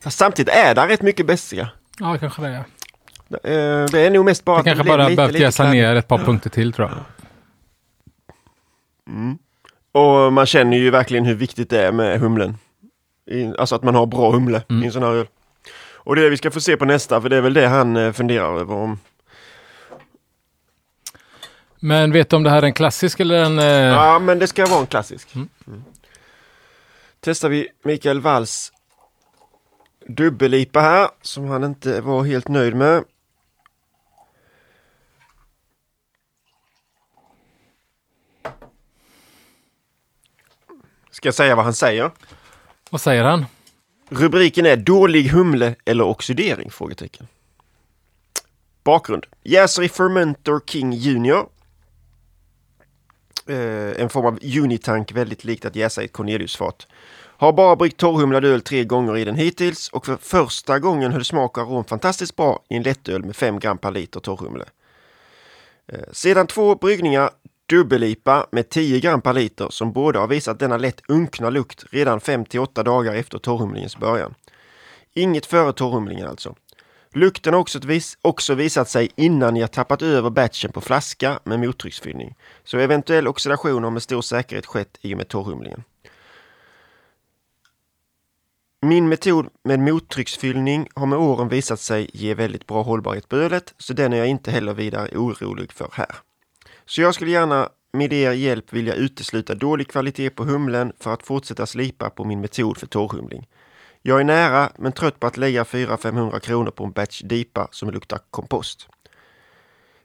Fast 0.00 0.18
samtidigt 0.18 0.54
är 0.54 0.74
det 0.74 0.88
rätt 0.88 1.02
mycket 1.02 1.26
beska. 1.26 1.68
Ja, 1.98 2.18
kanske 2.18 2.42
det. 2.42 2.48
är. 2.48 2.64
Eh, 3.30 3.86
det 3.86 4.00
är 4.00 4.10
nog 4.10 4.24
mest 4.24 4.44
bara 4.44 4.58
det 4.62 4.64
kanske 4.64 4.84
bara 4.84 5.10
behövt 5.10 5.38
jäsa 5.38 5.70
ner 5.70 5.96
ett 5.96 6.08
par 6.08 6.18
punkter 6.18 6.50
till 6.50 6.72
tror 6.72 6.88
jag. 6.88 6.98
Mm. 9.14 9.38
Och 9.92 10.32
man 10.32 10.46
känner 10.46 10.76
ju 10.76 10.90
verkligen 10.90 11.24
hur 11.24 11.34
viktigt 11.34 11.70
det 11.70 11.86
är 11.86 11.92
med 11.92 12.20
humlen. 12.20 12.58
I, 13.30 13.46
alltså 13.58 13.74
att 13.74 13.82
man 13.82 13.94
har 13.94 14.06
bra 14.06 14.30
humle 14.30 14.62
Mm. 14.68 14.82
i 14.82 14.86
en 14.86 14.92
sån 14.92 15.02
här 15.02 15.10
öl. 15.10 15.26
Och 15.94 16.14
det 16.16 16.20
är 16.20 16.24
det 16.24 16.30
vi 16.30 16.36
ska 16.36 16.50
få 16.50 16.60
se 16.60 16.76
på 16.76 16.84
nästa, 16.84 17.20
för 17.20 17.28
det 17.28 17.36
är 17.36 17.40
väl 17.40 17.54
det 17.54 17.66
han 17.66 17.96
eh, 17.96 18.12
funderar 18.12 18.60
över 18.60 18.74
om. 18.74 18.98
Men 21.84 22.12
vet 22.12 22.30
du 22.30 22.36
om 22.36 22.42
det 22.42 22.50
här 22.50 22.62
är 22.62 22.66
en 22.66 22.72
klassisk 22.72 23.20
eller 23.20 23.44
en... 23.44 23.58
Eh... 23.58 23.64
Ja, 23.64 24.18
men 24.18 24.38
det 24.38 24.46
ska 24.46 24.66
vara 24.66 24.80
en 24.80 24.86
klassisk. 24.86 25.34
Mm. 25.34 25.48
Mm. 25.66 25.84
Testar 27.20 27.48
vi 27.48 27.68
Mikael 27.82 28.20
Walls 28.20 28.72
dubbellipa 30.06 30.80
här, 30.80 31.08
som 31.22 31.48
han 31.48 31.64
inte 31.64 32.00
var 32.00 32.24
helt 32.24 32.48
nöjd 32.48 32.74
med. 32.74 33.04
Ska 41.10 41.28
jag 41.28 41.34
säga 41.34 41.56
vad 41.56 41.64
han 41.64 41.74
säger? 41.74 42.10
Vad 42.90 43.00
säger 43.00 43.24
han? 43.24 43.46
Rubriken 44.08 44.66
är 44.66 44.76
Dålig 44.76 45.28
humle 45.28 45.74
eller 45.84 46.04
oxidering? 46.04 46.70
Frågetecken. 46.70 47.26
Bakgrund. 48.84 49.26
Jäser 49.42 49.82
i 49.82 49.88
Fermentor 49.88 50.60
King 50.66 50.92
Junior. 50.92 51.53
Eh, 53.48 54.02
en 54.02 54.08
form 54.08 54.26
av 54.26 54.38
unitank 54.42 55.12
väldigt 55.12 55.44
likt 55.44 55.64
att 55.64 55.76
jäsa 55.76 56.02
i 56.02 56.04
ett 56.04 56.12
Corneliusfat. 56.12 56.86
Har 57.36 57.52
bara 57.52 57.76
bryggt 57.76 57.96
torrhumlad 57.96 58.44
öl 58.44 58.60
tre 58.60 58.84
gånger 58.84 59.16
i 59.16 59.24
den 59.24 59.34
hittills 59.34 59.88
och 59.88 60.06
för 60.06 60.16
första 60.16 60.78
gången 60.78 61.12
höll 61.12 61.24
smak 61.24 61.58
och 61.58 61.64
arom 61.64 61.84
fantastiskt 61.84 62.36
bra 62.36 62.62
i 62.68 62.76
en 62.76 62.82
lättöl 62.82 63.24
med 63.24 63.36
5 63.36 63.58
gram 63.58 63.78
per 63.78 63.90
liter 63.90 64.20
torrhumle. 64.20 64.64
Eh, 65.86 65.98
sedan 66.12 66.46
två 66.46 66.74
bryggningar 66.74 67.30
dubbellipa 67.66 68.46
med 68.52 68.68
10 68.68 69.00
gram 69.00 69.20
per 69.20 69.32
liter 69.32 69.68
som 69.70 69.92
båda 69.92 70.20
har 70.20 70.26
visat 70.26 70.58
denna 70.58 70.76
lätt 70.76 71.00
unkna 71.08 71.50
lukt 71.50 71.84
redan 71.90 72.20
5 72.20 72.44
till 72.44 72.60
8 72.60 72.82
dagar 72.82 73.14
efter 73.14 73.38
torrhumlingens 73.38 73.96
början. 73.96 74.34
Inget 75.12 75.46
före 75.46 75.72
torrhumlingen 75.72 76.26
alltså. 76.26 76.54
Lukten 77.16 77.54
har 77.54 77.60
också, 77.60 77.78
vis, 77.78 78.18
också 78.22 78.54
visat 78.54 78.88
sig 78.88 79.10
innan 79.16 79.56
jag 79.56 79.72
tappat 79.72 80.02
över 80.02 80.30
batchen 80.30 80.72
på 80.72 80.80
flaska 80.80 81.40
med 81.44 81.60
mottrycksfyllning. 81.60 82.34
Så 82.64 82.78
eventuell 82.78 83.28
oxidation 83.28 83.84
har 83.84 83.90
med 83.90 84.02
stor 84.02 84.22
säkerhet 84.22 84.66
skett 84.66 84.98
i 85.00 85.14
och 85.14 85.18
med 85.18 85.28
torrhumlingen. 85.28 85.84
Min 88.82 89.08
metod 89.08 89.46
med 89.62 89.80
mottrycksfyllning 89.80 90.88
har 90.94 91.06
med 91.06 91.18
åren 91.18 91.48
visat 91.48 91.80
sig 91.80 92.10
ge 92.12 92.34
väldigt 92.34 92.66
bra 92.66 92.82
hållbarhet 92.82 93.28
på 93.28 93.36
ölet, 93.36 93.74
så 93.78 93.92
den 93.92 94.12
är 94.12 94.16
jag 94.16 94.26
inte 94.26 94.50
heller 94.50 94.74
vidare 94.74 95.16
orolig 95.16 95.72
för 95.72 95.88
här. 95.92 96.16
Så 96.86 97.00
jag 97.00 97.14
skulle 97.14 97.30
gärna 97.30 97.68
med 97.92 98.12
er 98.12 98.32
hjälp 98.32 98.72
vilja 98.72 98.94
utesluta 98.94 99.54
dålig 99.54 99.88
kvalitet 99.88 100.30
på 100.30 100.44
humlen 100.44 100.92
för 101.00 101.14
att 101.14 101.26
fortsätta 101.26 101.66
slipa 101.66 102.10
på 102.10 102.24
min 102.24 102.40
metod 102.40 102.78
för 102.78 102.86
torrhumling. 102.86 103.46
Jag 104.06 104.20
är 104.20 104.24
nära 104.24 104.70
men 104.76 104.92
trött 104.92 105.20
på 105.20 105.26
att 105.26 105.36
lägga 105.36 105.64
400-500 105.64 106.38
kronor 106.38 106.70
på 106.70 106.84
en 106.84 106.92
batch 106.92 107.22
dipa 107.22 107.68
som 107.70 107.90
luktar 107.90 108.18
kompost. 108.30 108.88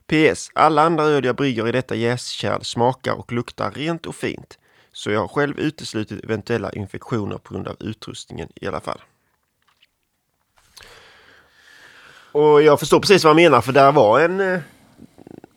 PS. 0.07 0.51
Alla 0.53 0.81
andra 0.81 1.03
öl 1.03 1.25
jag 1.25 1.35
brygger 1.35 1.67
i 1.67 1.71
detta 1.71 1.95
jäskärl 1.95 2.61
smakar 2.61 3.13
och 3.13 3.31
luktar 3.31 3.71
rent 3.71 4.05
och 4.05 4.15
fint. 4.15 4.59
Så 4.91 5.11
jag 5.11 5.19
har 5.19 5.27
själv 5.27 5.59
uteslutit 5.59 6.23
eventuella 6.23 6.71
infektioner 6.71 7.37
på 7.37 7.53
grund 7.53 7.67
av 7.67 7.75
utrustningen 7.79 8.49
i 8.55 8.67
alla 8.67 8.79
fall. 8.79 9.01
Och 12.31 12.61
jag 12.61 12.79
förstår 12.79 12.99
precis 12.99 13.23
vad 13.23 13.29
han 13.29 13.43
menar 13.43 13.61
för 13.61 13.73
där 13.73 13.91
var 13.91 14.19
en, 14.19 14.39
eh, 14.39 14.59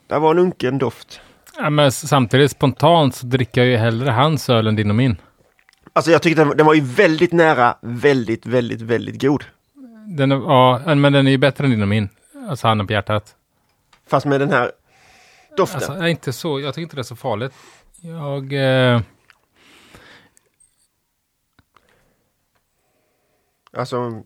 där 0.06 0.18
var 0.18 0.30
en 0.30 0.38
unken 0.38 0.78
doft. 0.78 1.20
Ja, 1.56 1.70
men 1.70 1.92
samtidigt 1.92 2.50
spontant 2.50 3.14
så 3.14 3.26
dricker 3.26 3.60
jag 3.60 3.70
ju 3.70 3.76
hellre 3.76 4.10
hans 4.10 4.50
öl 4.50 4.66
än 4.66 4.76
din 4.76 4.90
och 4.90 4.96
min. 4.96 5.16
Alltså 5.92 6.10
jag 6.10 6.22
tyckte 6.22 6.44
den, 6.44 6.56
den 6.56 6.66
var 6.66 6.74
ju 6.74 6.80
väldigt 6.80 7.32
nära, 7.32 7.76
väldigt, 7.80 8.46
väldigt, 8.46 8.80
väldigt 8.80 9.22
god. 9.22 9.44
Den 10.06 10.32
är, 10.32 10.36
ja, 10.36 10.94
men 10.94 11.12
den 11.12 11.26
är 11.26 11.30
ju 11.30 11.38
bättre 11.38 11.64
än 11.64 11.70
din 11.70 11.82
och 11.82 11.88
min. 11.88 12.08
Alltså 12.48 12.68
handen 12.68 12.86
på 12.86 12.92
hjärtat. 12.92 13.34
Fast 14.06 14.26
med 14.26 14.40
den 14.40 14.50
här 14.50 14.72
doften. 15.56 15.76
Alltså, 15.76 15.92
är 15.92 16.06
inte 16.06 16.32
så, 16.32 16.60
jag 16.60 16.74
tycker 16.74 16.82
inte 16.82 16.96
det 16.96 17.00
är 17.00 17.02
så 17.02 17.16
farligt. 17.16 17.52
Jag... 18.00 18.52
Eh, 18.52 19.00
Alltså, 23.76 24.22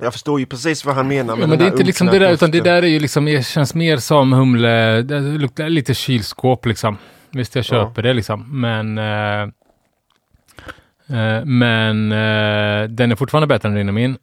jag 0.00 0.12
förstår 0.12 0.40
ju 0.40 0.46
precis 0.46 0.84
vad 0.84 0.94
han 0.94 1.08
menar 1.08 1.24
med 1.24 1.36
ja, 1.36 1.40
den 1.40 1.50
men 1.50 1.58
det 1.58 1.64
är 1.64 1.70
inte 1.70 1.84
liksom 1.84 2.06
det 2.06 2.18
där, 2.18 2.32
utan 2.32 2.50
det 2.50 2.58
doften. 2.58 2.74
där 2.74 2.82
är 2.82 2.86
ju 2.86 2.98
liksom, 2.98 3.24
det 3.24 3.46
känns 3.46 3.74
mer 3.74 3.96
som 3.96 4.32
humle, 4.32 5.02
det 5.02 5.20
luktar 5.20 5.68
lite 5.68 5.94
kylskåp 5.94 6.66
liksom. 6.66 6.98
Visst, 7.30 7.54
jag 7.54 7.64
köper 7.64 8.02
det 8.02 8.12
liksom, 8.12 8.60
men... 8.60 8.98
Eh, 8.98 9.48
eh, 11.08 11.44
men 11.44 12.12
eh, 12.12 12.88
den 12.88 13.12
är 13.12 13.16
fortfarande 13.16 13.46
bättre 13.46 13.68
än 13.68 13.74
din 13.74 13.88
och. 13.88 14.18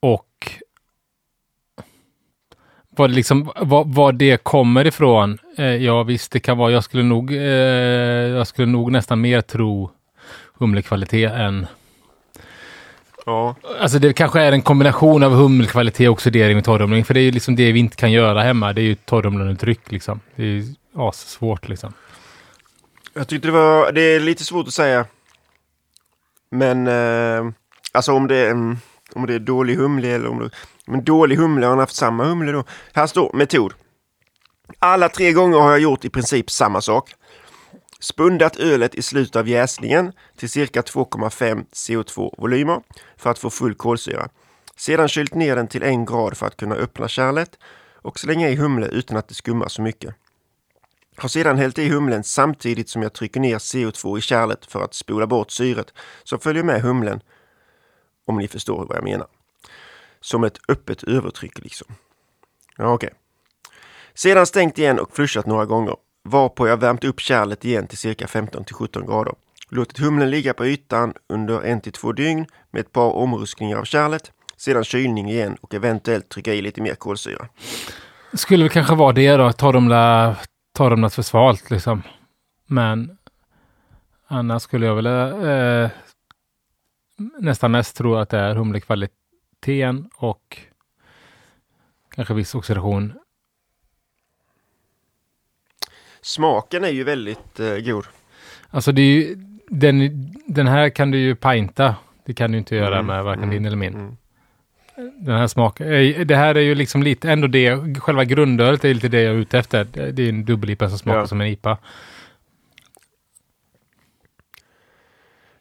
Och... 0.00 0.52
Vad, 2.90 3.10
det 3.10 3.14
liksom, 3.16 3.50
vad, 3.56 3.94
vad 3.94 4.14
det 4.14 4.44
kommer 4.44 4.86
ifrån, 4.86 5.38
eh, 5.58 5.64
ja 5.64 6.02
visst 6.02 6.32
det 6.32 6.40
kan 6.40 6.58
vara, 6.58 6.72
jag 6.72 6.84
skulle 6.84 7.02
nog, 7.02 7.32
eh, 7.32 7.40
jag 7.40 8.46
skulle 8.46 8.68
nog 8.68 8.92
nästan 8.92 9.20
mer 9.20 9.40
tro 9.40 9.90
humlekvalitet 10.58 11.32
än 11.32 11.66
Ja, 13.26 13.54
Alltså 13.80 13.98
det 13.98 14.12
kanske 14.12 14.40
är 14.40 14.52
en 14.52 14.62
kombination 14.62 15.22
av 15.22 15.32
humlekvalitet, 15.32 16.08
oxidering 16.08 16.58
och 16.58 16.64
torrhumling. 16.64 17.04
För 17.04 17.14
det 17.14 17.20
är 17.20 17.24
ju 17.24 17.30
liksom 17.30 17.56
det 17.56 17.72
vi 17.72 17.80
inte 17.80 17.96
kan 17.96 18.12
göra 18.12 18.42
hemma. 18.42 18.72
Det 18.72 18.80
är 18.80 18.84
ju 18.84 18.94
torrhumlande 18.94 19.74
liksom. 19.88 20.20
Det 20.36 20.42
är 20.42 20.46
ju 20.46 20.64
svårt 21.12 21.68
liksom. 21.68 21.92
jag 23.14 23.28
tyckte 23.28 23.48
det 23.48 23.52
var, 23.52 23.92
det 23.92 24.00
är 24.00 24.20
lite 24.20 24.44
svårt 24.44 24.66
att 24.66 24.74
säga. 24.74 25.06
Men, 26.50 26.86
eh, 26.86 27.52
alltså 27.92 28.12
om 28.12 28.26
det 28.26 28.36
är, 28.36 28.52
om 29.14 29.26
det 29.26 29.34
är 29.34 29.38
dålig 29.38 29.76
humle 29.76 30.08
eller 30.08 30.28
om 30.28 30.38
det, 30.38 30.50
men 30.86 31.04
dålig 31.04 31.36
humle, 31.36 31.66
har 31.66 31.70
han 31.70 31.78
haft 31.78 31.96
samma 31.96 32.24
humle 32.24 32.52
då? 32.52 32.64
Här 32.92 33.06
står 33.06 33.32
metod. 33.32 33.74
Alla 34.78 35.08
tre 35.08 35.32
gånger 35.32 35.58
har 35.58 35.70
jag 35.70 35.80
gjort 35.80 36.04
i 36.04 36.10
princip 36.10 36.50
samma 36.50 36.80
sak. 36.80 37.14
Spundat 38.00 38.56
ölet 38.56 38.94
i 38.94 39.02
slutet 39.02 39.36
av 39.36 39.48
jäsningen 39.48 40.12
till 40.36 40.50
cirka 40.50 40.82
2,5 40.82 41.64
CO2 41.72 42.34
volymer 42.38 42.80
för 43.16 43.30
att 43.30 43.38
få 43.38 43.50
full 43.50 43.74
kolsyra. 43.74 44.28
Sedan 44.76 45.08
kylt 45.08 45.34
ner 45.34 45.56
den 45.56 45.68
till 45.68 45.82
en 45.82 46.04
grad 46.04 46.36
för 46.36 46.46
att 46.46 46.56
kunna 46.56 46.74
öppna 46.74 47.08
kärlet 47.08 47.58
och 47.94 48.18
slänga 48.18 48.48
i 48.48 48.56
humle 48.56 48.86
utan 48.86 49.16
att 49.16 49.28
det 49.28 49.34
skummar 49.34 49.68
så 49.68 49.82
mycket. 49.82 50.14
Har 51.16 51.28
sedan 51.28 51.58
hällt 51.58 51.78
i 51.78 51.88
humlen 51.88 52.24
samtidigt 52.24 52.88
som 52.88 53.02
jag 53.02 53.12
trycker 53.12 53.40
ner 53.40 53.58
CO2 53.58 54.18
i 54.18 54.20
kärlet 54.20 54.66
för 54.66 54.82
att 54.82 54.94
spola 54.94 55.26
bort 55.26 55.50
syret 55.50 55.92
som 56.24 56.38
följer 56.38 56.62
med 56.62 56.82
humlen. 56.82 57.20
Om 58.26 58.38
ni 58.38 58.48
förstår 58.48 58.86
vad 58.86 58.96
jag 58.96 59.04
menar. 59.04 59.26
Som 60.20 60.44
ett 60.44 60.58
öppet 60.68 61.02
övertryck 61.02 61.58
liksom. 61.58 61.94
Ja, 62.76 62.92
okej. 62.92 63.10
Sedan 64.14 64.46
stängt 64.46 64.78
igen 64.78 64.98
och 64.98 65.16
flushat 65.16 65.46
några 65.46 65.64
gånger. 65.64 65.96
Varpå 66.24 66.68
jag 66.68 66.76
värmt 66.76 67.04
upp 67.04 67.20
kärlet 67.20 67.64
igen 67.64 67.86
till 67.86 67.98
cirka 67.98 68.26
15 68.26 68.64
till 68.64 68.74
17 68.74 69.06
grader. 69.06 69.34
Låtit 69.70 69.98
humlen 69.98 70.30
ligga 70.30 70.54
på 70.54 70.66
ytan 70.66 71.14
under 71.28 71.62
en 71.62 71.80
till 71.80 71.92
två 71.92 72.12
dygn 72.12 72.46
med 72.70 72.80
ett 72.80 72.92
par 72.92 73.12
omruskningar 73.12 73.78
av 73.78 73.84
kärlet. 73.84 74.32
Sedan 74.56 74.84
kylning 74.84 75.30
igen 75.30 75.56
och 75.60 75.74
eventuellt 75.74 76.28
trycka 76.28 76.54
i 76.54 76.62
lite 76.62 76.80
mer 76.80 76.94
kolsyra. 76.94 77.48
Skulle 78.32 78.64
väl 78.64 78.72
kanske 78.72 78.94
vara 78.94 79.12
det 79.12 79.36
då. 79.36 79.52
ta 79.52 79.72
de 79.72 79.88
där 79.88 80.36
Torrhumla, 80.76 80.88
torrhumlat 80.88 81.14
för 81.14 81.22
svalt 81.22 81.70
liksom. 81.70 82.02
Men 82.66 83.18
annars 84.26 84.62
skulle 84.62 84.86
jag 84.86 84.94
väl 84.94 85.06
eh, 85.06 85.90
nästan 87.38 87.70
mest 87.70 87.96
tro 87.96 88.14
att 88.16 88.28
det 88.28 88.38
är 88.38 88.54
humlekvaliteten 88.54 90.10
och 90.16 90.58
kanske 92.14 92.34
viss 92.34 92.54
oxidation. 92.54 93.12
Smaken 96.20 96.84
är 96.84 96.88
ju 96.88 97.04
väldigt 97.04 97.60
eh, 97.60 97.76
god. 97.76 98.04
Alltså 98.70 98.92
det 98.92 99.02
är 99.02 99.12
ju, 99.12 99.34
den, 99.68 100.30
den 100.46 100.66
här 100.66 100.90
kan 100.90 101.10
du 101.10 101.18
ju 101.18 101.34
pinta. 101.36 101.96
Det 102.24 102.34
kan 102.34 102.52
du 102.52 102.58
inte 102.58 102.76
göra 102.76 102.94
Mm, 102.94 103.06
med 103.06 103.24
varken 103.24 103.42
mm, 103.42 103.54
din 103.54 103.64
eller 103.66 103.76
min. 103.76 103.94
mm. 103.94 104.16
Den 104.96 105.36
här 105.36 105.46
smaken. 105.46 105.92
eh, 105.92 106.20
Det 106.26 106.36
här 106.36 106.54
är 106.54 106.60
ju 106.60 106.74
liksom 106.74 107.02
lite 107.02 107.30
ändå 107.30 107.46
det. 107.46 108.00
Själva 108.00 108.24
grundölet 108.24 108.84
är 108.84 108.94
lite 108.94 109.08
det 109.08 109.22
jag 109.22 109.34
är 109.34 109.38
ute 109.38 109.58
efter. 109.58 109.84
Det 110.12 110.22
är 110.22 110.28
en 110.28 110.44
dubbel-IPA 110.44 110.88
som 110.88 110.98
smakar 110.98 111.18
Ja. 111.20 111.26
som 111.26 111.40
en 111.40 111.46
IPA. 111.46 111.78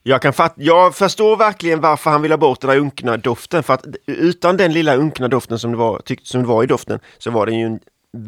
Jag, 0.04 0.22
kan 0.22 0.34
fatt, 0.34 0.54
jag 0.58 0.96
förstår 0.96 1.38
verkligen 1.38 1.82
varför 1.82 2.10
han 2.12 2.22
vill 2.22 2.32
ha 2.32 2.38
bort 2.38 2.62
den 2.62 2.70
där 2.70 2.78
unkna 2.78 3.18
doften. 3.18 3.64
För 3.64 3.74
att 3.74 3.86
utan 4.06 4.58
den 4.58 4.74
lilla 4.74 4.96
unkna 4.96 5.28
doften 5.28 5.60
som 5.60 5.72
det 5.72 5.78
var, 5.78 6.00
tyckte, 6.00 6.28
som 6.30 6.42
det 6.42 6.48
var 6.48 6.64
i 6.64 6.68
doften 6.68 7.00
så 7.18 7.32
var 7.32 7.46
den 7.46 7.60
ju 7.60 7.66
en 7.66 7.80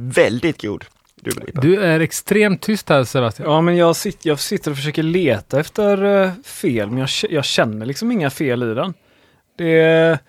väldigt 0.10 0.62
god 0.62 0.86
dubbel-IPA. 1.22 1.62
Du 1.62 1.82
är 1.84 2.00
extremt 2.00 2.62
tyst 2.62 2.90
här 2.90 3.04
Sebastian. 3.04 3.50
Ja, 3.52 3.62
men 3.62 3.78
jag, 3.78 3.96
sitter, 3.96 4.30
jag 4.30 4.40
sitter 4.40 4.72
och 4.72 4.78
försöker 4.78 5.04
leta 5.04 5.60
efter 5.60 6.04
eh, 6.24 6.32
fel, 6.46 6.90
men 6.90 6.98
jag, 7.00 7.10
jag 7.30 7.46
känner 7.46 7.86
liksom 7.86 8.12
inga 8.12 8.30
fel 8.30 8.64
i 8.64 8.74
den. 8.74 8.94
Det 9.58 9.80
är... 9.80 10.20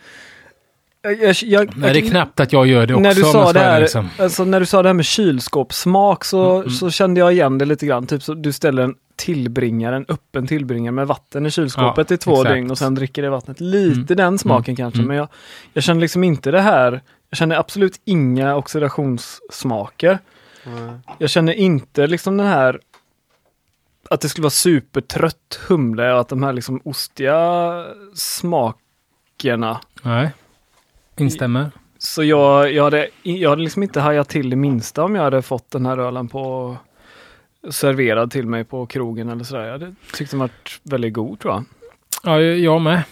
Jag, 1.10 1.18
jag, 1.28 1.36
jag, 1.42 1.76
Nej, 1.76 1.92
det 1.92 1.98
är 1.98 2.10
knappt 2.10 2.40
att 2.40 2.52
jag 2.52 2.66
gör 2.66 2.86
det 2.86 2.94
också. 2.94 3.02
när 3.02 3.14
du 3.14 3.22
sa 3.22 3.52
det 3.52 3.60
här, 3.60 3.80
liksom. 3.80 4.08
alltså 4.18 4.44
när 4.44 4.60
du 4.60 4.66
sa 4.66 4.82
det 4.82 4.88
här 4.88 4.94
med 4.94 5.04
kylskåpssmak 5.04 6.24
så, 6.24 6.44
Mm, 6.50 6.60
mm. 6.60 6.70
så 6.70 6.90
kände 6.90 7.20
jag 7.20 7.32
igen 7.32 7.58
det 7.58 7.64
lite 7.64 7.86
grann. 7.86 8.06
Typ 8.06 8.22
så 8.22 8.34
du 8.34 8.52
ställer 8.52 8.82
en 8.82 8.94
tillbringare, 9.16 9.96
en 9.96 10.04
öppen 10.08 10.46
tillbringare 10.46 10.92
med 10.92 11.06
vatten 11.06 11.46
i 11.46 11.50
kylskåpet 11.50 12.10
Ja, 12.10 12.14
i 12.14 12.18
två 12.18 12.32
exakt. 12.32 12.54
dygn 12.54 12.70
och 12.70 12.78
sen 12.78 12.94
dricker 12.94 13.22
det 13.22 13.30
vattnet. 13.30 13.60
Lite 13.60 14.12
Mm. 14.14 14.16
den 14.16 14.38
smaken 14.38 14.76
kanske, 14.76 14.98
mm. 14.98 15.08
men 15.08 15.16
jag, 15.16 15.28
jag 15.72 15.82
känner 15.84 16.00
liksom 16.00 16.24
inte 16.24 16.50
det 16.50 16.60
här. 16.60 17.00
Jag 17.30 17.38
känner 17.38 17.56
absolut 17.56 18.00
inga 18.04 18.56
oxidationssmaker. 18.56 20.18
Mm. 20.66 20.98
Jag 21.18 21.30
känner 21.30 21.52
inte 21.52 22.06
liksom 22.06 22.36
den 22.36 22.46
här 22.46 22.80
att 24.10 24.20
det 24.20 24.28
skulle 24.28 24.42
vara 24.42 24.50
supertrött 24.50 25.60
humle 25.68 26.12
och 26.12 26.20
att 26.20 26.28
de 26.28 26.42
här 26.42 26.52
liksom 26.52 26.80
ostiga 26.84 27.84
smakerna. 28.14 29.80
Nej, 30.02 30.30
instämmer. 31.20 31.70
Så 31.98 32.24
jag, 32.24 32.72
jag, 32.72 32.84
hade, 32.84 33.08
jag 33.22 33.50
hade 33.50 33.62
liksom 33.62 33.82
inte 33.82 34.00
hajat 34.00 34.28
till 34.28 34.50
det 34.50 34.56
minsta 34.56 35.04
om 35.04 35.14
jag 35.14 35.22
hade 35.22 35.42
fått 35.42 35.70
den 35.70 35.86
här 35.86 35.98
ölen 35.98 36.28
på 36.28 36.76
serverad 37.70 38.30
till 38.30 38.46
mig 38.46 38.64
på 38.64 38.86
krogen 38.86 39.28
eller 39.28 39.44
sådär. 39.44 39.64
Jag 39.64 39.72
hade 39.72 39.94
tyckt 40.14 40.30
den 40.30 40.40
varit 40.40 40.80
väldigt 40.82 41.12
god 41.12 41.40
tror 41.40 41.54
jag. 41.54 41.64
Ja, 42.24 42.40
jag 42.40 42.80
med. 42.80 43.02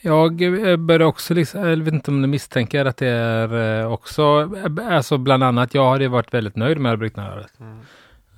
Jag 0.00 0.42
eh, 0.42 0.76
börjar 0.76 1.06
också, 1.06 1.34
liksom, 1.34 1.68
jag 1.68 1.76
vet 1.76 1.94
inte 1.94 2.10
om 2.10 2.22
du 2.22 2.28
misstänker 2.28 2.84
att 2.84 2.96
det 2.96 3.08
är 3.08 3.80
eh, 3.80 3.92
också, 3.92 4.50
eh, 4.64 4.96
alltså 4.96 5.18
bland 5.18 5.44
annat, 5.44 5.74
jag 5.74 5.90
hade 5.90 6.08
varit 6.08 6.34
väldigt 6.34 6.56
nöjd 6.56 6.78
med 6.78 6.92
att 6.92 6.98
brygga 6.98 7.14
den 7.14 7.24
här 7.24 7.36
ölet. 7.36 7.52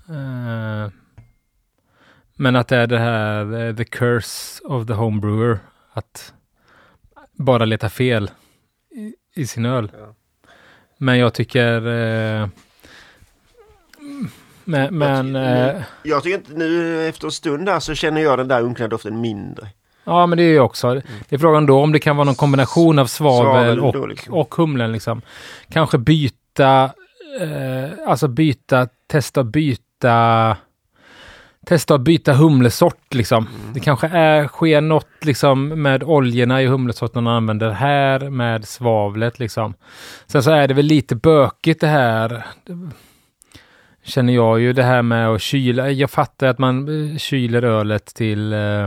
Eh, 0.08 0.92
Men 2.36 2.56
att 2.56 2.68
det 2.68 2.76
är 2.76 2.86
det 2.86 2.98
här, 2.98 3.72
the 3.72 3.84
curse 3.84 4.64
of 4.64 4.86
the 4.86 4.92
homebrewer, 4.92 5.58
att 5.92 6.34
bara 7.32 7.64
leta 7.64 7.88
fel 7.88 8.30
i, 9.34 9.46
sin 9.46 9.66
öl. 9.66 9.92
Ja. 9.98 10.14
Men 10.98 11.18
jag 11.18 11.34
tycker, 11.34 11.76
eh, 11.76 12.48
men, 14.64 14.98
men 14.98 15.36
eh, 15.36 15.82
Jag 16.02 16.22
tycker 16.22 16.38
inte, 16.38 16.52
nu 16.52 17.08
efter 17.08 17.26
en 17.26 17.32
stund 17.32 17.66
där 17.66 17.80
så 17.80 17.94
känner 17.94 18.20
jag 18.20 18.38
den 18.38 18.48
där 18.48 18.62
unkna 18.62 18.88
doften 18.88 19.20
mindre. 19.20 19.68
Ja, 20.04 20.26
men 20.26 20.38
det 20.38 20.44
är 20.44 20.48
ju 20.48 20.60
också. 20.60 20.94
Det 21.28 21.34
är 21.34 21.38
frågan 21.38 21.66
då 21.66 21.80
om 21.80 21.92
det 21.92 21.98
kan 21.98 22.16
vara 22.16 22.24
någon 22.24 22.34
kombination 22.34 22.98
av 22.98 23.06
svavel, 23.06 23.80
och, 23.80 24.08
liksom. 24.08 24.34
och 24.34 24.54
humlen 24.54 24.92
liksom. 24.92 25.22
Kanske 25.68 25.98
byta, 25.98 26.90
eh, 27.40 27.90
alltså 28.06 28.28
byta, 28.28 28.88
testa 29.06 29.44
byta, 29.44 30.56
testa 31.70 31.94
att 31.94 32.00
byta 32.00 32.32
humlesort 32.32 33.14
liksom. 33.14 33.46
Mm. 33.46 33.72
Det 33.72 33.80
kanske 33.80 34.06
är, 34.06 34.48
sker 34.48 34.80
något 34.80 35.24
liksom 35.24 35.68
med 35.68 36.02
oljorna 36.02 36.62
i 36.62 36.66
humlesorten 36.66 37.24
man 37.24 37.36
använder 37.36 37.70
här 37.70 38.30
med 38.30 38.64
svavlet 38.64 39.38
liksom. 39.38 39.74
Sen 40.26 40.42
så 40.42 40.50
är 40.50 40.68
det 40.68 40.74
väl 40.74 40.84
lite 40.84 41.16
bökigt 41.16 41.80
det 41.80 41.86
här. 41.86 42.46
Känner 44.02 44.32
jag 44.32 44.60
ju 44.60 44.72
det 44.72 44.82
här 44.82 45.02
med 45.02 45.28
att 45.28 45.42
kyla. 45.42 45.90
Jag 45.90 46.10
fattar 46.10 46.46
att 46.46 46.58
man 46.58 47.10
eh, 47.12 47.16
kyler 47.16 47.62
ölet 47.62 48.14
till 48.14 48.52
eh, 48.52 48.84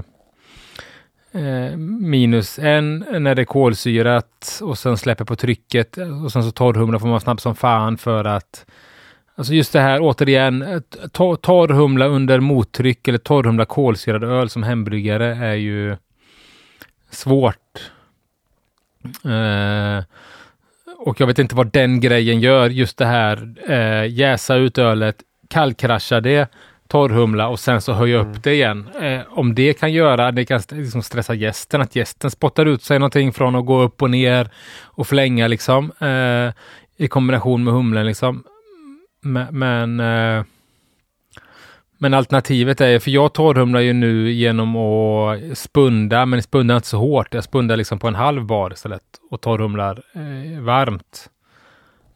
eh, 1.32 1.78
minus 1.78 2.60
en 2.60 3.06
när 3.12 3.36
det 3.36 3.42
är 3.42 3.46
kolsyrat 3.46 4.60
och 4.62 4.78
sen 4.78 4.98
släpper 4.98 5.26
på 5.26 5.36
trycket 5.36 5.98
och 6.24 6.32
sen 6.32 6.44
så 6.44 6.52
torrhumlar 6.52 7.00
får 7.00 7.08
man 7.08 7.22
snabbt 7.22 7.42
som 7.42 7.56
fan 7.56 7.98
för 7.98 8.26
att 8.26 8.66
Alltså 9.36 9.54
just 9.54 9.74
det 9.74 9.80
här 9.80 10.00
återigen, 10.02 10.84
torrhumla 11.42 12.06
under 12.06 12.40
mottryck 12.40 13.08
eller 13.08 13.18
torrhumla 13.18 13.66
kolsyrad 13.66 14.24
öl 14.24 14.50
som 14.50 14.64
hembryggare 14.64 15.36
är 15.36 15.56
ju 15.56 15.98
svårt. 17.10 17.92
Eh, 19.26 20.04
och 20.98 21.20
jag 21.22 21.28
vet 21.28 21.40
inte 21.40 21.56
vad 21.56 21.72
den 21.72 22.00
grejen 22.00 22.40
gör, 22.40 22.70
just 22.70 22.98
det 22.98 23.06
här 23.06 23.56
eh, 23.70 24.12
jäsa 24.12 24.56
ut 24.56 24.78
ölet, 24.78 25.16
kallkrascha 25.48 26.22
det, 26.22 26.52
torrhumla 26.88 27.48
och 27.48 27.60
sen 27.60 27.82
så 27.82 27.94
höja 27.94 28.18
upp 28.18 28.44
det 28.44 28.54
igen. 28.54 28.90
Eh, 29.02 29.22
om 29.30 29.56
det 29.56 29.74
kan 29.74 29.94
göra, 29.94 30.32
det 30.32 30.46
kan 30.46 30.62
liksom 30.72 31.02
stressa 31.02 31.34
gästen, 31.34 31.82
att 31.82 31.96
gästen 31.96 32.32
spottar 32.32 32.66
ut 32.66 32.84
sig 32.84 33.00
någonting 33.00 33.34
från 33.34 33.56
att 33.56 33.66
gå 33.66 33.82
upp 33.82 34.02
och 34.02 34.10
ner 34.10 34.50
och 34.84 35.08
flänga 35.08 35.48
liksom 35.48 35.92
eh, 36.00 36.54
i 36.98 37.08
kombination 37.08 37.64
med 37.64 37.74
humlen 37.74 38.06
liksom. 38.06 38.44
Men, 39.24 40.00
eh, 40.00 40.44
men, 41.98 42.14
alternativet 42.14 42.82
är, 42.82 43.00
för 43.00 43.12
jag 43.12 43.34
torrhumlar 43.34 43.80
ju 43.80 43.94
nu 43.94 44.32
genom 44.32 44.76
att 44.76 45.58
spunda, 45.58 46.26
men 46.26 46.44
spunda 46.44 46.76
inte 46.76 46.88
så 46.88 46.98
hårt. 46.98 47.34
Jag 47.34 47.44
spundar 47.44 47.78
liksom 47.78 48.00
på 48.00 48.08
en 48.08 48.16
halv 48.16 48.46
bar 48.46 48.74
istället 48.74 49.04
och 49.32 49.42
torrhumlar 49.42 50.04
eh, 50.14 50.62
varmt. 50.62 51.30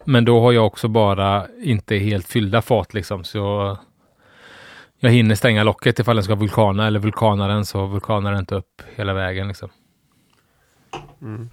Men 0.05 0.25
då 0.25 0.41
har 0.41 0.51
jag 0.51 0.65
också 0.65 0.87
bara 0.87 1.47
inte 1.63 1.95
helt 1.95 2.27
fyllda 2.27 2.61
fat 2.61 2.93
liksom, 2.93 3.23
så 3.23 3.77
jag 4.99 5.09
hinner 5.09 5.35
stänga 5.35 5.63
locket 5.63 5.99
ifall 5.99 6.15
den 6.15 6.23
ska 6.23 6.35
vulkana 6.35 6.87
eller 6.87 6.99
vulkanar 6.99 7.49
den 7.49 7.65
så 7.65 7.85
vulkanar 7.85 8.31
den 8.31 8.39
inte 8.39 8.55
upp 8.55 8.81
hela 8.95 9.13
vägen 9.13 9.47
liksom. 9.47 9.69
Mm. 11.21 11.49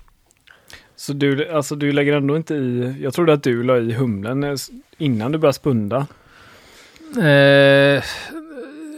Så 1.05 1.13
du, 1.13 1.49
alltså 1.49 1.77
du 1.77 1.93
lägger 1.93 2.13
ändå 2.13 2.37
inte 2.37 2.55
i, 2.55 2.97
jag 3.03 3.15
trodde 3.15 3.33
att 3.33 3.43
du 3.43 3.63
la 3.63 3.79
i 3.79 3.93
humlen 3.93 4.45
eh, 4.45 4.55
innan 4.99 5.33
du 5.33 5.39
började 5.39 5.55
spunda. 5.57 6.07
Eh, 7.19 8.03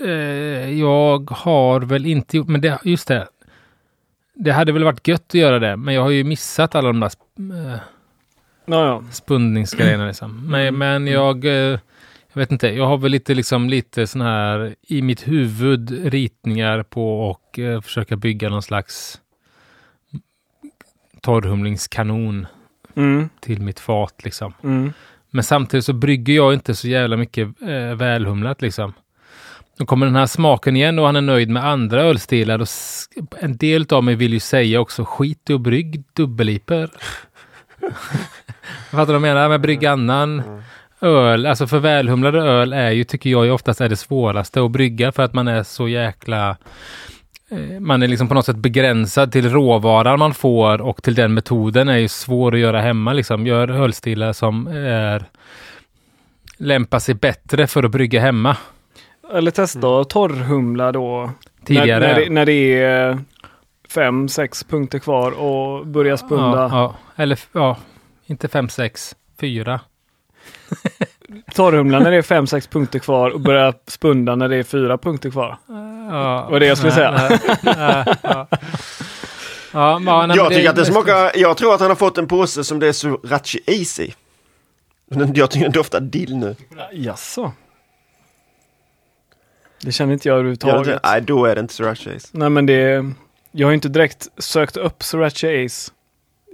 eh, 0.08 0.70
jag 0.80 1.30
har 1.30 1.80
väl 1.80 2.06
inte 2.06 2.36
gjort, 2.36 2.48
men 2.48 2.60
det, 2.60 2.78
just 2.84 3.08
det. 3.08 3.28
Det 4.34 4.50
hade 4.50 4.72
väl 4.72 4.84
varit 4.84 5.08
gött 5.08 5.24
att 5.28 5.34
göra 5.34 5.58
det, 5.58 5.76
men 5.76 5.94
jag 5.94 6.02
har 6.02 6.10
ju 6.10 6.24
missat 6.24 6.74
alla 6.74 6.88
de 6.88 7.00
där 7.00 7.08
sp- 7.08 7.72
eh, 7.72 7.78
spundningsgrejerna 9.10 10.06
liksom. 10.06 10.50
Men, 10.50 10.78
men 10.78 11.06
jag, 11.06 11.44
eh, 11.44 11.78
jag 12.32 12.40
vet 12.40 12.52
inte, 12.52 12.68
jag 12.68 12.86
har 12.86 12.98
väl 12.98 13.10
lite 13.12 13.34
liksom 13.34 13.68
lite 13.68 14.06
sån 14.06 14.20
här 14.20 14.74
i 14.82 15.02
mitt 15.02 15.28
huvud 15.28 16.04
ritningar 16.12 16.82
på 16.82 17.30
och 17.30 17.58
eh, 17.58 17.80
försöka 17.80 18.16
bygga 18.16 18.48
någon 18.48 18.62
slags 18.62 19.20
torrhumlingskanon 21.20 22.46
Mm, 22.96 23.28
till 23.40 23.60
mitt 23.60 23.80
fat 23.80 24.14
liksom. 24.24 24.54
mm. 24.64 24.92
Men 25.30 25.44
samtidigt 25.44 25.84
så 25.84 25.92
brygger 25.92 26.34
jag 26.34 26.54
inte 26.54 26.74
så 26.74 26.88
jävla 26.88 27.16
mycket 27.16 27.48
eh, 27.62 27.94
välhumlat 27.96 28.62
liksom. 28.62 28.92
Då 29.78 29.86
kommer 29.86 30.06
den 30.06 30.16
här 30.16 30.26
smaken 30.26 30.76
igen 30.76 30.98
och 30.98 31.06
han 31.06 31.16
är 31.16 31.20
nöjd 31.20 31.48
med 31.50 31.64
andra 31.64 32.02
ölstilar. 32.02 32.58
Och 32.58 32.68
en 33.40 33.56
del 33.56 33.86
av 33.90 34.04
mig 34.04 34.14
vill 34.14 34.32
ju 34.32 34.40
säga 34.40 34.80
också 34.80 35.04
skit 35.04 35.50
att 35.50 35.60
brygg 35.60 36.04
dubbelliper. 36.12 36.90
Fattar 38.90 39.06
du 39.06 39.06
vad 39.06 39.14
jag 39.14 39.22
menar? 39.22 39.48
Men 39.48 39.62
brygg 39.62 39.86
annan 39.86 40.42
öl. 41.00 41.46
Alltså 41.46 41.66
för 41.66 41.78
välhumlade 41.78 42.40
öl 42.40 42.72
är 42.72 42.90
ju, 42.90 43.04
tycker 43.04 43.30
jag, 43.30 43.54
oftast 43.54 43.80
är 43.80 43.88
det 43.88 43.96
svåraste 43.96 44.62
att 44.64 44.70
brygga 44.70 45.12
för 45.12 45.22
att 45.22 45.34
man 45.34 45.48
är 45.48 45.62
så 45.62 45.88
jäkla 45.88 46.56
man 47.80 48.02
är 48.02 48.08
liksom 48.08 48.28
på 48.28 48.34
något 48.34 48.46
sätt 48.46 48.56
begränsad 48.56 49.32
till 49.32 49.50
råvaran 49.50 50.18
man 50.18 50.34
får 50.34 50.80
och 50.80 51.02
till 51.02 51.14
den 51.14 51.34
metoden 51.34 51.88
är 51.88 51.96
ju 51.96 52.08
svår 52.08 52.54
att 52.54 52.60
göra 52.60 52.80
hemma. 52.80 53.12
Liksom. 53.12 53.46
Gör 53.46 53.70
ölstilar 53.70 54.32
som 54.32 54.66
är 54.66 55.24
lämpar 56.56 56.98
sig 56.98 57.14
bättre 57.14 57.66
för 57.66 57.82
att 57.82 57.90
brygga 57.90 58.20
hemma. 58.20 58.56
Eller 59.34 59.50
testa 59.50 60.00
att 60.00 60.10
torrhumla 60.10 60.92
då. 60.92 61.30
Tidigare. 61.64 62.00
När, 62.00 62.14
när, 62.14 62.20
det, 62.20 62.30
när 62.30 62.46
det 62.46 62.82
är 62.82 63.18
fem, 63.88 64.28
sex 64.28 64.64
punkter 64.64 64.98
kvar 64.98 65.30
och 65.30 65.86
börja 65.86 66.16
spunda. 66.16 66.58
Ja, 66.58 66.68
ja. 66.72 66.94
Eller 67.22 67.38
ja, 67.52 67.76
inte 68.26 68.48
fem, 68.48 68.68
sex, 68.68 69.16
fyra. 69.40 69.80
Torrhumla 71.54 71.98
när 71.98 72.10
det 72.10 72.16
är 72.16 72.22
fem, 72.22 72.46
sex 72.46 72.66
punkter 72.66 72.98
kvar 72.98 73.30
och 73.30 73.40
börja 73.40 73.72
spunda 73.86 74.34
när 74.34 74.48
det 74.48 74.56
är 74.56 74.62
fyra 74.62 74.98
punkter 74.98 75.30
kvar. 75.30 75.58
Ja, 76.10 76.48
Var 76.50 76.60
det 76.60 76.66
jag 76.66 76.78
skulle 76.78 76.92
säga. 76.92 77.10
nej, 77.10 77.38
nej, 77.62 78.04
ja. 78.22 78.46
Ja, 79.72 79.98
men, 79.98 80.28
nej, 80.28 80.36
jag 80.36 80.48
tycker 80.52 80.70
att 80.70 80.76
det 80.76 80.84
smakar, 80.84 81.30
jag 81.34 81.56
tror 81.56 81.74
att 81.74 81.80
han 81.80 81.88
har 81.90 81.96
fått 81.96 82.18
en 82.18 82.28
påse 82.28 82.64
som 82.64 82.78
det 82.78 82.88
är 82.88 82.92
Sriracha 82.92 83.58
Easy. 83.66 84.10
Men 85.10 85.34
Jag 85.34 85.50
tycker 85.50 85.64
den 85.64 85.72
doftar 85.72 86.00
dill 86.00 86.36
nu. 86.36 86.56
Jaså? 86.92 87.52
Det 89.82 89.92
känner 89.92 90.12
inte 90.12 90.28
jag 90.28 90.34
det 90.34 90.38
överhuvudtaget. 90.38 91.00
Nej, 91.04 91.20
då 91.20 91.46
är 91.46 91.54
det 91.54 91.60
inte 91.60 91.74
Sriracha 91.74 92.10
Ace. 92.16 92.28
Nej 92.32 92.50
men 92.50 92.66
det, 92.66 93.04
jag 93.52 93.66
har 93.66 93.70
ju 93.70 93.74
inte 93.74 93.88
direkt 93.88 94.28
sökt 94.38 94.76
upp 94.76 95.02
Sriracha 95.02 95.64
Ace. 95.64 95.92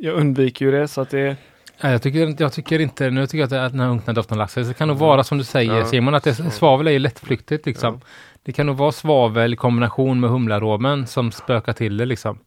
Jag 0.00 0.14
undviker 0.14 0.64
ju 0.64 0.70
det 0.72 0.88
så 0.88 1.00
att 1.00 1.10
det, 1.10 1.36
Nej, 1.80 1.92
jag, 1.92 2.02
tycker, 2.02 2.26
inte- 2.26 2.42
jag 2.42 2.52
tycker 2.52 2.78
inte, 2.78 3.10
nu 3.10 3.26
tycker 3.26 3.38
jag 3.38 3.44
att 3.44 3.50
det- 3.50 3.68
den 3.76 3.80
här 3.80 3.88
unkna 3.88 4.12
doften 4.12 4.38
lax, 4.38 4.54
det 4.54 4.74
kan 4.78 4.88
nog 4.88 4.96
vara 4.98 5.24
som 5.24 5.38
du 5.38 5.44
säger 5.44 5.76
Ja. 5.78 5.86
Simon, 5.86 6.14
att 6.14 6.24
det, 6.24 6.34
svavel 6.34 6.86
är 6.86 6.90
ju 6.90 6.98
lättflyktigt 6.98 7.66
liksom. 7.66 8.00
Det 8.44 8.52
kan 8.52 8.66
nog 8.66 8.76
vara 8.76 8.92
svavel 8.92 9.52
i 9.52 9.56
kombination 9.56 10.20
med 10.20 10.30
humlaromen 10.30 11.06
som 11.06 11.32
spökar 11.32 11.72
till 11.72 11.96
det 11.96 12.06
liksom. 12.06 12.38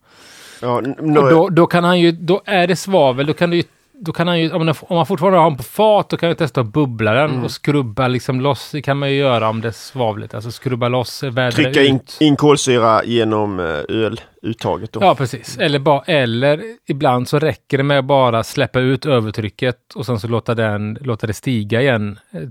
Ja, 0.62 0.78
Och 1.00 1.30
då, 1.30 1.50
då 1.50 1.68
kan 1.68 1.84
han 1.84 2.00
ju, 2.00 2.12
då 2.12 2.42
är 2.46 2.68
det 2.68 2.76
svavel, 2.76 3.26
då 3.26 3.34
kan 3.34 3.50
du 3.50 3.58
ju 3.58 3.64
då 4.00 4.12
kan 4.12 4.28
han 4.28 4.40
ju, 4.40 4.52
om, 4.52 4.66
den, 4.66 4.76
om 4.82 4.96
man 4.96 5.06
fortfarande 5.06 5.40
har 5.40 5.50
den 5.50 5.58
på 5.58 5.64
fat, 5.64 6.10
då 6.10 6.18
kan 6.18 6.30
jag 6.30 6.38
testa 6.38 6.62
att 6.62 6.68
bubbla 6.68 7.14
den 7.14 7.30
Mm. 7.32 7.44
och 7.44 7.52
skrubba 7.52 8.08
liksom 8.08 8.42
loss. 8.42 8.72
Det 8.72 8.82
kan 8.82 8.98
man 8.98 9.12
ju 9.12 9.18
göra 9.18 9.50
om 9.50 9.62
det 9.62 9.68
är 9.68 9.72
svavligt. 9.72 10.34
Alltså 10.34 10.52
skrubba 10.52 10.88
loss, 10.88 11.24
vädra 11.24 11.52
trycka 11.52 11.84
in, 11.84 12.00
in 12.20 12.36
kolsyra 12.36 13.04
genom 13.04 13.60
eh, 13.60 13.66
öluttaget 13.90 14.92
då. 14.92 15.00
Ja, 15.04 15.16
precis. 15.16 15.58
Eller, 15.58 15.80
bara, 15.80 16.02
eller 16.02 16.62
ibland 16.88 17.28
så 17.28 17.40
räcker 17.40 17.78
det 17.78 17.84
med 17.84 18.00
att 18.00 18.06
bara 18.06 18.44
släppa 18.44 18.80
ut 18.80 19.06
övertrycket 19.06 19.78
och 19.96 20.06
sen 20.06 20.20
så 20.20 20.28
låta, 20.28 20.56
den, 20.56 20.98
låta 21.02 21.28
det 21.28 21.34
stiga 21.34 21.82
igen. 21.82 22.20
Eh, 22.32 22.42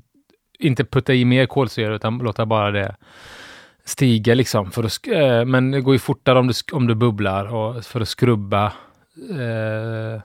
Inte 0.59 0.85
putta 0.85 1.15
i 1.15 1.25
mer 1.25 1.47
kolsyra 1.47 1.95
utan 1.95 2.19
låta 2.19 2.47
bara 2.47 2.71
det 2.71 2.95
stiga 3.85 4.35
liksom. 4.35 4.71
För 4.71 4.85
att, 4.85 5.07
eh, 5.07 5.45
men 5.45 5.71
det 5.71 5.81
går 5.81 5.95
ju 5.95 5.99
fortare 5.99 6.39
om 6.39 6.47
du, 6.47 6.55
om 6.73 6.87
du 6.87 6.95
bubblar 6.95 7.55
och 7.55 7.85
för 7.85 8.01
att 8.01 8.09
skrubba 8.09 8.65
eh, 9.31 10.23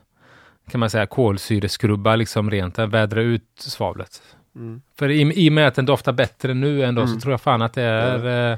kan 0.72 0.80
man 0.80 0.90
säga 0.90 1.06
kolsyreskrubba 1.06 2.16
liksom 2.16 2.52
rent, 2.52 2.80
eh, 2.80 2.88
vädra 2.88 3.22
ut 3.22 3.44
svavlet. 3.58 4.22
Mm. 4.56 4.82
För 5.00 5.10
i, 5.10 5.46
i 5.46 5.50
och 5.50 5.54
med 5.54 5.68
att 5.68 5.76
den 5.76 5.86
doftar 5.86 6.12
bättre 6.14 6.54
nu 6.54 6.84
ändå 6.84 7.02
Mm. 7.02 7.14
så 7.14 7.20
tror 7.20 7.34
jag 7.34 7.42
fan 7.42 7.62
att 7.62 7.74
det 7.74 7.82
är... 7.84 8.52
Eh, 8.54 8.58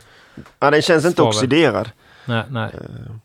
Ja, 0.59 0.71
den 0.71 0.81
känns 0.81 1.05
inte 1.05 1.15
Svavel. 1.15 1.29
oxiderad. 1.29 1.89
nej, 2.25 2.43
nej. 2.49 2.71
Eh, 2.73 3.15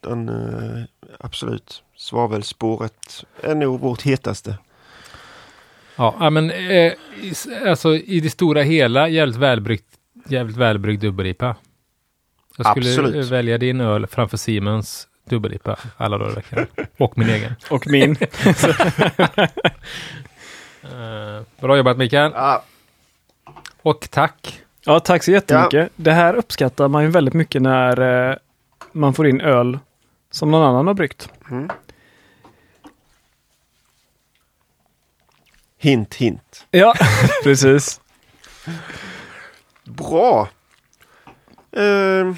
Den, 0.00 0.28
eh, 0.28 0.84
absolut. 1.20 1.82
Svavelspåret 1.96 3.24
är 3.42 3.54
nog 3.54 3.80
vårt 3.80 4.02
hetaste. 4.02 4.58
Ja, 5.96 6.14
ja, 6.20 6.30
men 6.30 6.50
eh, 6.50 6.92
alltså 7.66 7.94
i 7.96 8.20
det 8.20 8.30
stora 8.30 8.62
hela 8.62 9.08
jävligt 9.08 9.36
välbryggt, 9.36 9.84
jävligt 10.26 10.56
välbryggd 10.56 11.02
dubbel-IPA. 11.02 11.56
Jag 12.56 12.66
skulle 12.66 12.90
Absolut. 12.90 13.30
välja 13.30 13.58
din 13.58 13.80
öl 13.80 14.06
framför 14.06 14.36
Siemens 14.36 15.08
dubbel-IPA 15.28 15.76
alla 15.96 16.18
dagar 16.18 16.32
i 16.32 16.34
veckan. 16.34 16.66
Och 16.98 17.18
min 17.18 17.28
egen. 17.28 17.54
och 17.70 17.86
min. 17.86 18.16
Eh, 20.82 21.42
bra 21.60 21.76
jobbat 21.76 21.96
Mikael. 21.96 22.32
Ja, 22.34 22.64
Och 23.82 24.08
tack. 24.10 24.62
Ja, 24.84 25.00
tack 25.00 25.22
så 25.24 25.30
jättemycket. 25.30 25.92
Det 25.96 26.12
här 26.12 26.34
uppskattar 26.34 26.88
man 26.88 27.02
ju 27.02 27.10
väldigt 27.10 27.34
mycket 27.34 27.62
när 27.62 28.00
eh, 28.30 28.36
man 28.92 29.14
får 29.14 29.26
in 29.26 29.40
öl 29.40 29.78
som 30.30 30.50
någon 30.50 30.62
annan 30.68 30.86
har 30.86 30.94
bryggt. 30.94 31.28
mm. 31.50 31.68
Hint, 35.78 36.14
hint. 36.14 36.66
Ja, 36.70 36.94
precis. 37.44 38.00
Bra! 39.84 40.48
Eh, 41.76 42.34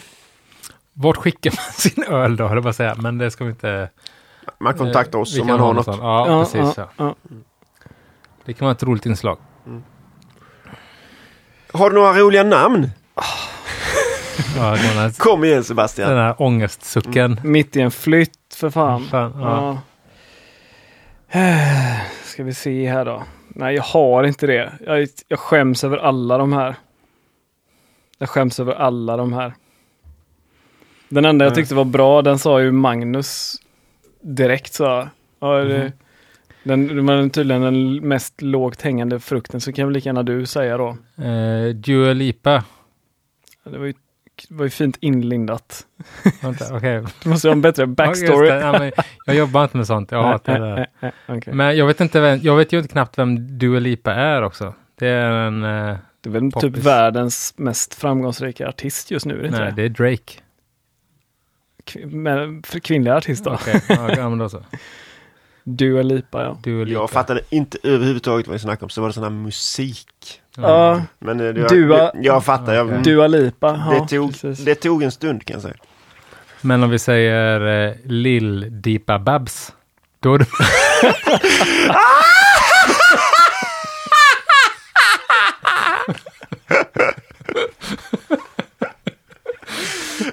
Vart 0.93 1.17
skickar 1.17 1.51
man 1.51 1.73
sin 1.73 2.05
öl 2.05 2.37
då, 2.37 2.47
höll 2.47 2.57
jag 2.57 2.63
på 2.65 2.69
att 2.69 2.77
säga. 2.77 2.95
Men 2.99 3.19
det 3.19 3.31
ska 3.31 3.45
vi 3.45 3.51
inte... 3.51 3.91
man 4.61 4.75
kontaktar 4.75 5.19
eh, 5.19 5.23
oss 5.23 5.37
vi 5.37 5.41
om 5.41 5.47
kan 5.49 5.55
man 5.57 5.61
ha 5.61 5.67
har 5.67 5.75
något 5.75 5.85
sånt. 5.85 5.99
Ja, 6.03 6.29
Ja, 6.29 6.41
precis. 6.45 6.77
ja, 6.77 6.89
Ja. 6.97 7.15
ja. 7.29 7.37
Det 8.45 8.53
kan 8.53 8.67
vara 8.67 8.73
ett 8.75 8.83
roligt 8.83 9.07
inslag. 9.07 9.39
Har 11.73 11.91
du 11.91 11.97
några 11.97 12.13
roliga 12.13 12.43
namn? 12.43 12.91
Ja, 14.57 14.63
den, 14.71 14.79
här, 14.79 15.19
Kom 15.19 15.45
igen 15.45 15.65
Sebastian. 15.65 16.09
den 16.11 16.19
här 16.19 16.43
ångestsucken. 16.43 17.41
Mitt 17.45 17.77
i 17.77 17.81
en 17.81 17.91
flytt 17.91 18.55
för 18.57 18.71
fan. 18.71 19.05
Fan, 19.05 19.33
ja. 19.41 19.79
Ja. 21.31 21.41
Eh, 21.41 21.97
Ska 22.25 22.45
vi 22.45 22.55
se 22.55 22.89
här 22.91 23.05
då. 23.05 23.23
Nej, 23.49 23.75
jag 23.75 23.83
har 23.83 24.25
inte 24.25 24.47
det. 24.47 24.73
Jag, 24.87 25.09
jag 25.29 25.39
skäms 25.39 25.85
över 25.85 25.97
alla 25.99 26.39
de 26.39 26.53
här. 26.53 26.75
Jag 28.19 28.29
skäms 28.29 28.61
över 28.61 28.73
alla 28.75 29.17
de 29.17 29.33
här. 29.33 29.55
Den 31.09 31.25
enda 31.25 31.45
jag 31.45 31.51
Mm. 31.53 31.55
tyckte 31.55 31.75
var 31.75 31.85
bra, 31.85 32.23
den 32.23 32.39
sa 32.39 32.61
ju 32.61 32.73
Magnus 32.73 33.57
direkt 34.21 34.73
så. 34.75 35.09
Ja, 35.41 35.55
det, 35.57 35.93
Den, 36.63 36.87
den 36.87 37.07
var 37.07 37.29
tydligen 37.29 37.63
den 37.63 38.09
mest 38.09 38.43
lågt 38.43 38.83
hängande 38.83 39.21
frukten, 39.21 39.61
så 39.61 39.73
kan 39.73 39.87
väl 39.87 39.95
lika 39.95 40.09
gärna 40.09 40.23
du 40.23 40.47
säga 40.47 40.77
då. 40.79 40.89
Eh, 41.25 41.69
Dua 41.75 42.13
Lipa. 42.13 42.65
Det 43.65 43.79
var 43.79 43.87
ju, 43.87 43.93
det 44.49 44.55
var 44.55 44.65
ju 44.65 44.71
fint 44.71 44.97
inlindat. 45.01 45.87
Vänta, 46.43 46.77
okej. 46.77 47.05
Du 47.23 47.29
måste 47.29 47.49
ha 47.49 47.53
en 47.53 47.63
bättre 47.63 47.87
backstory. 47.97 48.49
Ja, 48.49 48.91
jag 49.27 49.37
jobbar 49.37 49.63
inte 49.65 49.77
med 49.77 49.87
sånt. 49.87 50.11
Jag 50.13 50.23
hatar 50.23 50.61
det. 50.61 50.87
där. 51.01 51.13
Okej. 51.29 51.55
Men 51.55 51.77
jag 51.77 51.87
vet 51.87 52.01
inte 52.01 52.21
vem, 52.21 52.39
jag 52.43 52.57
vet 52.57 52.73
ju 52.73 52.79
inte 52.79 52.89
knappt 52.93 53.19
vem 53.19 53.59
Dua 53.59 53.79
Lipa 53.81 54.15
är 54.15 54.43
också. 54.43 54.75
Det 54.99 55.09
är 55.09 55.31
en, 55.33 55.65
eh, 55.65 55.97
Det 56.27 56.31
är 56.31 56.41
väl 56.41 56.51
Poppis. 56.51 56.75
typ 56.75 56.85
världens 56.85 57.55
mest 57.57 57.95
framgångsrika 57.95 58.69
artist 58.69 59.11
just 59.11 59.27
nu, 59.27 59.35
är 59.39 59.43
det 59.43 59.47
inte 59.49 59.61
nej, 59.61 59.73
det? 59.73 59.77
det 59.77 59.83
är 59.83 59.89
Drake. 59.89 60.33
Kv- 61.85 62.07
men 62.07 62.63
för 62.63 62.79
kvinnliga 62.79 63.17
artister. 63.17 63.53
Okej, 63.55 63.83
ja, 63.89 64.11
ja, 64.17 64.29
men 64.29 64.39
då 64.39 64.49
så. 64.49 64.63
Dua 65.65 66.03
Lipa, 66.03 66.43
ja. 66.43 66.59
Dua 66.63 66.85
Lipa. 66.85 67.01
Jag 67.01 67.11
fattade 67.11 67.41
inte 67.51 67.79
överhuvudtaget 67.83 68.47
vad 68.47 68.53
vi 68.53 68.59
snackade 68.59 68.85
om. 68.85 68.89
Så 68.91 69.01
var 69.01 69.09
det 69.09 69.15
sån 69.15 69.23
här 69.23 69.31
musik. 69.31 70.41
Ja, 70.57 71.03
Men 71.19 71.41
eh, 71.41 71.55
det, 71.55 71.67
Dua- 71.67 71.99
jag, 71.99 72.25
jag 72.25 72.45
fattar. 72.45 72.75
Jag. 72.75 73.03
Dua 73.03 73.27
Lipa. 73.27 73.83
Ja, 73.91 74.01
det, 74.03 74.17
tog, 74.17 74.31
precis. 74.41 74.65
det 74.65 74.75
tog 74.75 75.03
en 75.03 75.13
stund 75.13 75.45
kan 75.45 75.55
jag 75.55 75.63
säga. 75.63 75.75
Men 76.61 76.83
om 76.83 76.91
vi 76.91 76.99
säger 76.99 77.87
eh, 77.89 77.95
Lill 78.05 78.67
Deepa 78.83 79.19
Babs. 79.19 79.73
Då 80.21 80.35
är 80.35 80.39
det... 80.39 80.47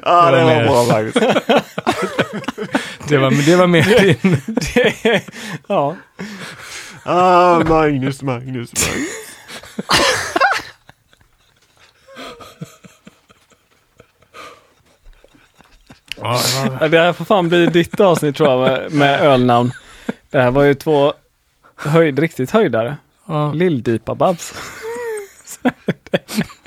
Ja, 0.05 0.31
Det 0.31 0.37
det 0.37 0.43
var 0.43 0.63
bra 0.63 0.85
faktiskt. 0.85 1.25
Det 3.07 3.17
var, 3.17 3.45
det 3.45 3.55
var 3.55 3.67
mer 3.67 3.83
din. 4.23 5.21
Ja. 5.67 5.95
Ah, 7.03 7.59
Magnus, 7.59 8.21
Magnus, 8.21 8.71
Magnus. 8.73 9.09
Det 16.89 16.99
här 16.99 17.13
får 17.13 17.25
fan 17.25 17.49
bli 17.49 17.65
ditt 17.65 17.99
avsnitt 17.99 18.35
tror 18.35 18.49
jag 18.49 18.59
med, 18.59 18.91
med 18.91 19.21
ölnamn. 19.21 19.71
Det 20.29 20.41
här 20.41 20.51
var 20.51 20.63
ju 20.63 20.73
två 20.73 21.13
höjd, 21.75 22.19
riktigt 22.19 22.51
höjdare. 22.51 22.97
ja. 23.27 23.51
Lill-Dipa-Babs. 23.53 24.53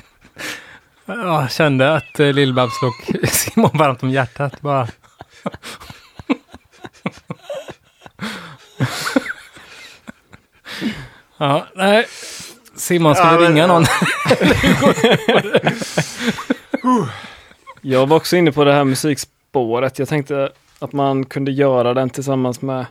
Ja, 1.17 1.41
jag 1.41 1.51
kände 1.53 1.95
att 1.95 2.21
eh, 2.21 2.27
Lill-Babs 2.33 2.83
låg 2.83 2.93
Simon 3.29 3.71
varmt 3.75 4.03
om 4.03 4.11
hjärtat. 4.11 4.61
Bara. 4.61 4.89
ja, 11.39 11.67
nej. 11.75 12.07
Simon, 12.77 13.15
ska 13.15 13.25
Ja, 13.25 13.31
vi 13.37 13.43
men- 13.43 13.53
ringa 13.53 13.67
någon? 13.67 13.85
Jag 17.81 18.07
var 18.07 18.17
också 18.17 18.37
inne 18.37 18.53
på 18.53 18.65
det 18.65 18.73
här 18.73 18.85
musikspåret. 18.85 19.99
Jag 19.99 20.09
tänkte 20.09 20.53
att 20.79 20.93
man 20.93 21.25
kunde 21.25 21.53
göra 21.53 21.95
den 21.95 22.11
tillsammans 22.11 22.63
med 22.63 22.87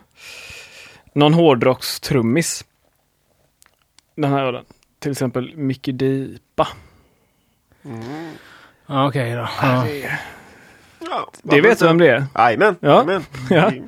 någon 1.14 1.34
hårdrockstrummis. 1.34 2.64
Den 4.16 4.32
här 4.32 4.42
ölen. 4.44 4.64
Till 4.98 5.12
exempel 5.12 5.56
Mickey 5.56 5.92
Dipa. 5.92 6.68
Ja, 8.86 9.08
Okej 9.08 9.32
då. 9.32 9.48
Ja. 9.62 9.84
Det, 9.86 10.18
Ja, 11.10 11.30
det 11.42 11.60
vet 11.60 11.78
du 11.78 11.86
vem 11.86 11.98
det 11.98 12.08
är? 12.08 12.24
Jajamän. 12.34 12.76
Ja. 12.80 13.20
Ja. 13.50 13.70
Vi 13.70 13.82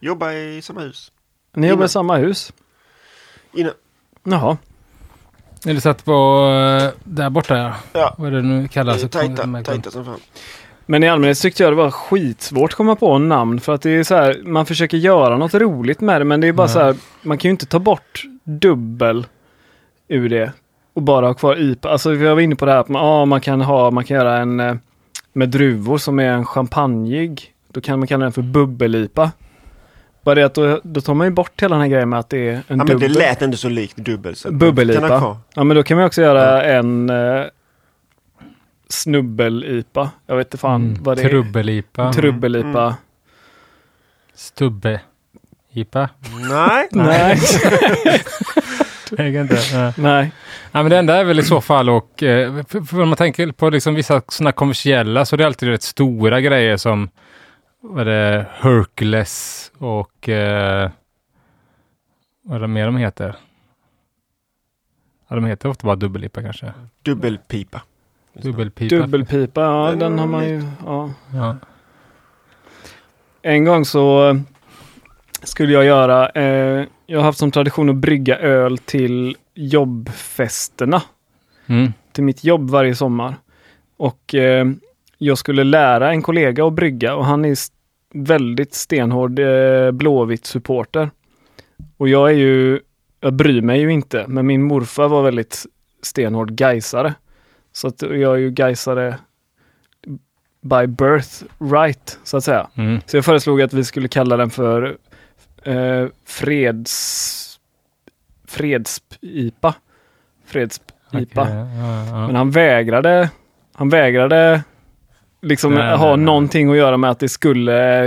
Jobbar 0.00 0.32
i 0.32 0.62
samma 0.62 0.80
hus. 0.80 1.12
Ni 1.54 1.68
jobbar 1.68 1.84
i 1.84 1.88
samma 1.88 2.16
hus? 2.16 2.52
Innan. 3.52 3.72
Jaha. 4.24 4.56
Eller 5.66 5.80
satt 5.80 6.04
på 6.04 6.12
eh, 6.82 6.90
där 7.04 7.30
borta 7.30 7.56
ja. 7.56 7.74
Ja. 7.92 8.14
Vad 8.18 8.28
är 8.28 8.36
det 8.36 8.42
nu 8.42 8.68
kallas? 8.68 9.00
Det 9.00 9.16
är 9.16 9.26
tajta, 9.26 9.62
tajta 9.62 9.90
som 9.90 10.04
fan. 10.04 10.20
Men 10.86 11.02
i 11.02 11.08
allmänhet 11.08 11.40
tyckte 11.40 11.62
jag 11.62 11.72
det 11.72 11.76
var 11.76 11.90
skitsvårt 11.90 12.70
att 12.70 12.76
komma 12.76 12.96
på 12.96 13.18
namn 13.18 13.60
för 13.60 13.74
att 13.74 13.82
det 13.82 13.90
är 13.90 14.04
så 14.04 14.14
här, 14.14 14.42
man 14.44 14.66
försöker 14.66 14.96
göra 14.96 15.36
något 15.36 15.54
roligt 15.54 16.00
med 16.00 16.20
det 16.20 16.24
men 16.24 16.40
det 16.40 16.48
är 16.48 16.52
bara 16.52 16.66
Nej. 16.66 16.74
så 16.74 16.80
här, 16.80 16.96
man 17.22 17.38
kan 17.38 17.48
ju 17.48 17.50
inte 17.50 17.66
ta 17.66 17.78
bort 17.78 18.22
dubbel 18.44 19.26
ur 20.08 20.28
det 20.28 20.52
och 20.96 21.02
bara 21.02 21.26
ha 21.26 21.34
kvar 21.34 21.56
IPA. 21.60 21.88
Alltså 21.88 22.10
vi 22.10 22.26
var 22.26 22.40
inne 22.40 22.56
på 22.56 22.64
det 22.66 22.72
här 22.72 22.78
att 22.78 22.88
man, 22.88 23.04
ja, 23.06 23.24
man 23.24 23.40
kan 23.40 23.60
ha, 23.60 23.90
man 23.90 24.04
kan 24.04 24.16
göra 24.16 24.38
en 24.38 24.60
eh, 24.60 24.74
med 25.32 25.48
druvor 25.48 25.98
som 25.98 26.18
är 26.18 26.24
en 26.32 26.44
champagnejig. 26.46 27.52
Då 27.72 27.80
kan 27.80 27.98
man 27.98 28.08
kalla 28.08 28.22
den 28.24 28.32
för 28.32 28.42
bubbel-IPA. 28.42 29.30
Bara 30.24 30.34
det 30.34 30.42
att 30.42 30.54
då, 30.54 30.80
då 30.82 31.00
tar 31.00 31.14
man 31.14 31.26
ju 31.26 31.30
bort 31.30 31.62
hela 31.62 31.74
den 31.74 31.80
här 31.82 31.88
grejen 31.88 32.08
med 32.08 32.18
att 32.18 32.28
det 32.30 32.48
är 32.48 32.52
en 32.52 32.62
Ja, 32.68 32.76
men 32.76 32.86
det 32.86 32.92
dubbel. 32.92 33.12
lät 33.12 33.42
ändå 33.42 33.56
så 33.56 33.68
likt 33.68 33.96
dubbel. 33.96 34.36
Så 34.36 34.50
Bubbel-IPA. 34.52 35.36
Ja 35.54 35.64
men 35.64 35.76
då 35.76 35.82
kan 35.82 35.96
man 35.96 36.06
också 36.06 36.22
göra 36.22 36.62
en 36.62 37.10
eh, 37.10 37.42
snubbel-IPA. 38.88 40.10
Jag 40.26 40.36
vet 40.36 40.46
inte 40.46 40.58
fan 40.58 40.82
Mm. 40.84 41.02
vad 41.02 41.16
det 41.16 41.22
är. 41.22 41.28
Trubbel-IPA. 41.28 42.12
Trubbel-IPA. 42.12 42.82
Mm. 42.86 42.94
Stubbe-IPA. 44.34 46.08
Nej. 46.50 46.88
Nej. 46.90 47.38
Jag 49.10 49.16
kan 49.16 49.42
inte. 49.42 49.58
Nej. 49.74 49.92
Nej. 49.96 50.32
Ja, 50.72 50.82
men 50.82 50.90
det 50.90 50.98
enda 50.98 51.16
är 51.16 51.24
väl 51.24 51.38
i 51.38 51.42
så 51.42 51.60
fall 51.60 51.90
och 51.90 52.22
eh, 52.22 52.64
för, 52.68 52.80
för 52.80 53.02
om 53.02 53.08
man 53.08 53.16
tänker 53.16 53.52
på 53.52 53.70
liksom 53.70 53.94
vissa 53.94 54.22
sådana 54.28 54.52
kommersiella 54.52 55.24
så 55.24 55.36
är 55.36 55.38
det 55.38 55.46
alltid 55.46 55.68
rätt 55.68 55.82
stora 55.82 56.40
grejer 56.40 56.76
som 56.76 57.08
vad 57.80 58.00
är 58.00 58.04
det, 58.04 58.46
Hercules 58.60 59.72
och 59.78 60.28
eh, 60.28 60.90
vad 62.42 62.56
är 62.56 62.60
det 62.60 62.68
mer 62.68 62.86
de 62.86 62.96
heter? 62.96 63.36
Ja, 65.28 65.36
de 65.36 65.44
heter 65.44 65.68
ofta 65.68 65.86
bara 65.86 65.96
dubbellipa 65.96 66.42
kanske. 66.42 66.72
Dubbelpipa. 67.02 67.82
Dubbelpipa. 68.32 68.96
Dubbelpipa, 68.96 69.60
ja 69.60 69.94
den 69.98 70.18
har 70.18 70.26
man 70.26 70.48
ju. 70.48 70.62
Ja. 70.84 71.10
Ja. 71.34 71.56
En 73.42 73.64
gång 73.64 73.84
så 73.84 74.28
eh, 74.28 74.36
skulle 75.48 75.72
jag 75.72 75.84
göra, 75.84 76.28
eh, 76.28 76.84
jag 77.06 77.18
har 77.18 77.24
haft 77.24 77.38
som 77.38 77.50
tradition 77.50 77.90
att 77.90 77.96
brygga 77.96 78.38
öl 78.38 78.78
till 78.78 79.36
jobbfesterna. 79.54 81.02
Mm. 81.66 81.92
Till 82.12 82.24
mitt 82.24 82.44
jobb 82.44 82.70
varje 82.70 82.94
sommar. 82.94 83.34
Och 83.96 84.34
eh, 84.34 84.66
jag 85.18 85.38
skulle 85.38 85.64
lära 85.64 86.10
en 86.10 86.22
kollega 86.22 86.66
att 86.66 86.72
brygga 86.72 87.14
och 87.14 87.24
han 87.24 87.44
är 87.44 87.52
s- 87.52 87.68
väldigt 88.14 88.74
stenhård 88.74 89.38
eh, 89.38 89.90
blåvitt 89.90 90.46
supporter. 90.46 91.10
Och 91.96 92.08
jag 92.08 92.30
är 92.30 92.34
ju, 92.34 92.80
jag 93.20 93.32
bryr 93.32 93.62
mig 93.62 93.80
ju 93.80 93.92
inte, 93.92 94.24
men 94.28 94.46
min 94.46 94.62
morfar 94.62 95.08
var 95.08 95.22
väldigt 95.22 95.66
stenhård 96.02 96.50
gaisare. 96.50 97.14
Så 97.72 97.88
att 97.88 98.02
jag 98.02 98.34
är 98.34 98.36
ju 98.36 98.50
gaisare 98.50 99.18
by 100.62 100.86
birth 100.86 101.42
right, 101.72 102.18
så 102.24 102.36
att 102.36 102.44
säga. 102.44 102.68
Mm. 102.74 103.00
Så 103.06 103.16
jag 103.16 103.24
föreslog 103.24 103.62
att 103.62 103.72
vi 103.72 103.84
skulle 103.84 104.08
kalla 104.08 104.36
den 104.36 104.50
för 104.50 104.96
eh, 105.66 106.08
freds... 106.26 107.42
Fredspipa. 108.48 109.74
Fredspipa. 110.46 110.92
Okej, 111.12 111.26
ja, 111.34 112.06
ja. 112.06 112.26
Men 112.26 112.36
han 112.36 112.50
vägrade, 112.50 113.30
han 113.74 113.88
vägrade 113.88 114.62
liksom 115.42 115.74
Nej, 115.74 115.84
nej, 115.84 115.96
ha 115.96 116.16
nej. 116.16 116.24
någonting 116.24 116.70
att 116.70 116.76
göra 116.76 116.96
med 116.96 117.10
att 117.10 117.18
det 117.18 117.28
skulle, 117.28 118.06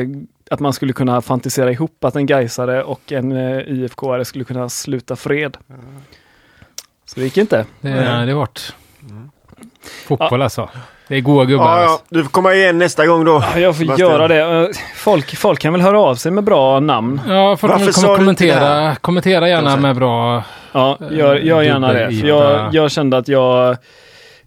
att 0.52 0.60
man 0.60 0.74
skulle 0.74 0.94
kunna 0.94 1.22
fantisera 1.22 1.72
ihop 1.72 2.04
att 2.04 2.16
en 2.16 2.26
Gaisare 2.26 2.84
och 2.84 3.12
en 3.12 3.32
eh, 3.32 3.58
IFK-are 3.60 4.24
skulle 4.24 4.44
kunna 4.44 4.70
sluta 4.70 5.16
fred. 5.16 5.58
Så 7.06 7.20
det 7.20 7.24
gick 7.24 7.38
inte. 7.38 7.66
Det, 7.82 7.90
är, 7.90 8.26
det 8.26 8.32
är 8.32 8.36
hårt. 8.36 8.76
Fotboll 10.08 10.42
alltså. 10.42 10.70
Det 11.10 11.16
är 11.16 11.22
goa 11.22 11.46
gubbar. 11.46 11.66
Ja, 11.78 11.82
ja. 11.84 11.90
Alltså. 11.90 12.06
Du 12.10 12.24
får 12.24 12.30
komma 12.30 12.54
igen 12.54 12.78
nästa 12.78 13.08
gång 13.08 13.26
då. 13.26 13.44
Ja, 13.54 13.60
Jag 13.60 13.76
får 13.78 13.84
Sebastian. 13.84 14.10
göra 14.12 14.28
det. 14.28 14.42
Eh, 14.42 14.68
Folk, 14.96 15.36
folk 15.36 15.60
kan 15.60 15.74
väl 15.74 15.82
höra 15.82 16.00
av 16.00 16.16
sig 16.16 16.32
med 16.32 16.44
bra 16.44 16.80
namn. 16.80 17.22
Ja, 17.28 17.58
folk 17.58 17.74
Varför 17.74 17.86
det 18.08 18.18
kommentera, 18.18 18.96
kommentera 18.96 19.50
gärna 19.50 19.70
Kan 19.70 19.82
med 19.82 19.96
bra... 19.96 20.44
Ja, 20.72 20.98
gör, 21.12 21.36
gör 21.36 21.62
gärna 21.62 21.94
det. 21.94 22.10
Jag, 22.12 22.74
jag 22.74 22.92
kände 22.92 23.18
att 23.18 23.28
jag, 23.28 23.68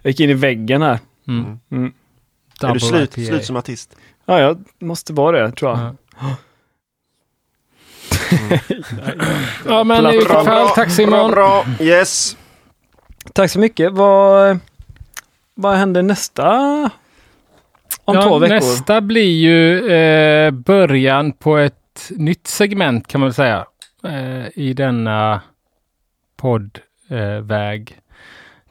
jag 0.03 0.11
gick 0.11 0.21
in 0.21 0.31
i 0.31 0.35
väggen 0.35 0.83
här. 0.83 0.99
Mm, 1.29 1.59
Mm. 1.71 1.93
Är 2.63 2.67
double 2.67 2.75
du 2.75 2.81
slut, 2.81 3.13
slut 3.13 3.45
som 3.45 3.57
artist? 3.57 3.97
Ja, 4.27 4.41
jag 4.41 4.65
måste 4.81 5.13
vara 5.13 5.43
det 5.47 5.53
tror 5.53 5.71
jag. 5.71 5.79
Ja. 6.21 6.37
ja, 9.69 9.85
men 9.85 10.07
i 10.07 10.11
vilket 10.11 10.45
fall, 10.45 10.69
tack 10.69 10.91
Simon. 10.91 11.31
Bra, 11.31 11.65
bra. 11.77 11.85
Yes. 11.87 12.37
Tack 13.33 13.51
så 13.51 13.59
mycket. 13.59 13.93
Vad, 13.93 14.59
vad 15.63 15.77
händer 15.77 16.03
nästa? 16.03 16.51
Om 18.05 18.15
ja, 18.17 18.23
två 18.23 18.39
veckor? 18.39 18.55
Nästa 18.55 19.01
blir 19.01 19.33
ju 19.33 19.91
eh, 19.93 20.51
början 20.51 21.33
på 21.33 21.57
ett 21.57 22.11
nytt 22.11 22.47
segment 22.47 23.07
kan 23.07 23.21
man 23.21 23.29
väl 23.29 23.35
säga. 23.35 23.67
Eh, 24.05 24.59
I 24.59 24.75
denna 24.75 25.41
poddväg. 26.37 27.91
Eh. 27.91 27.99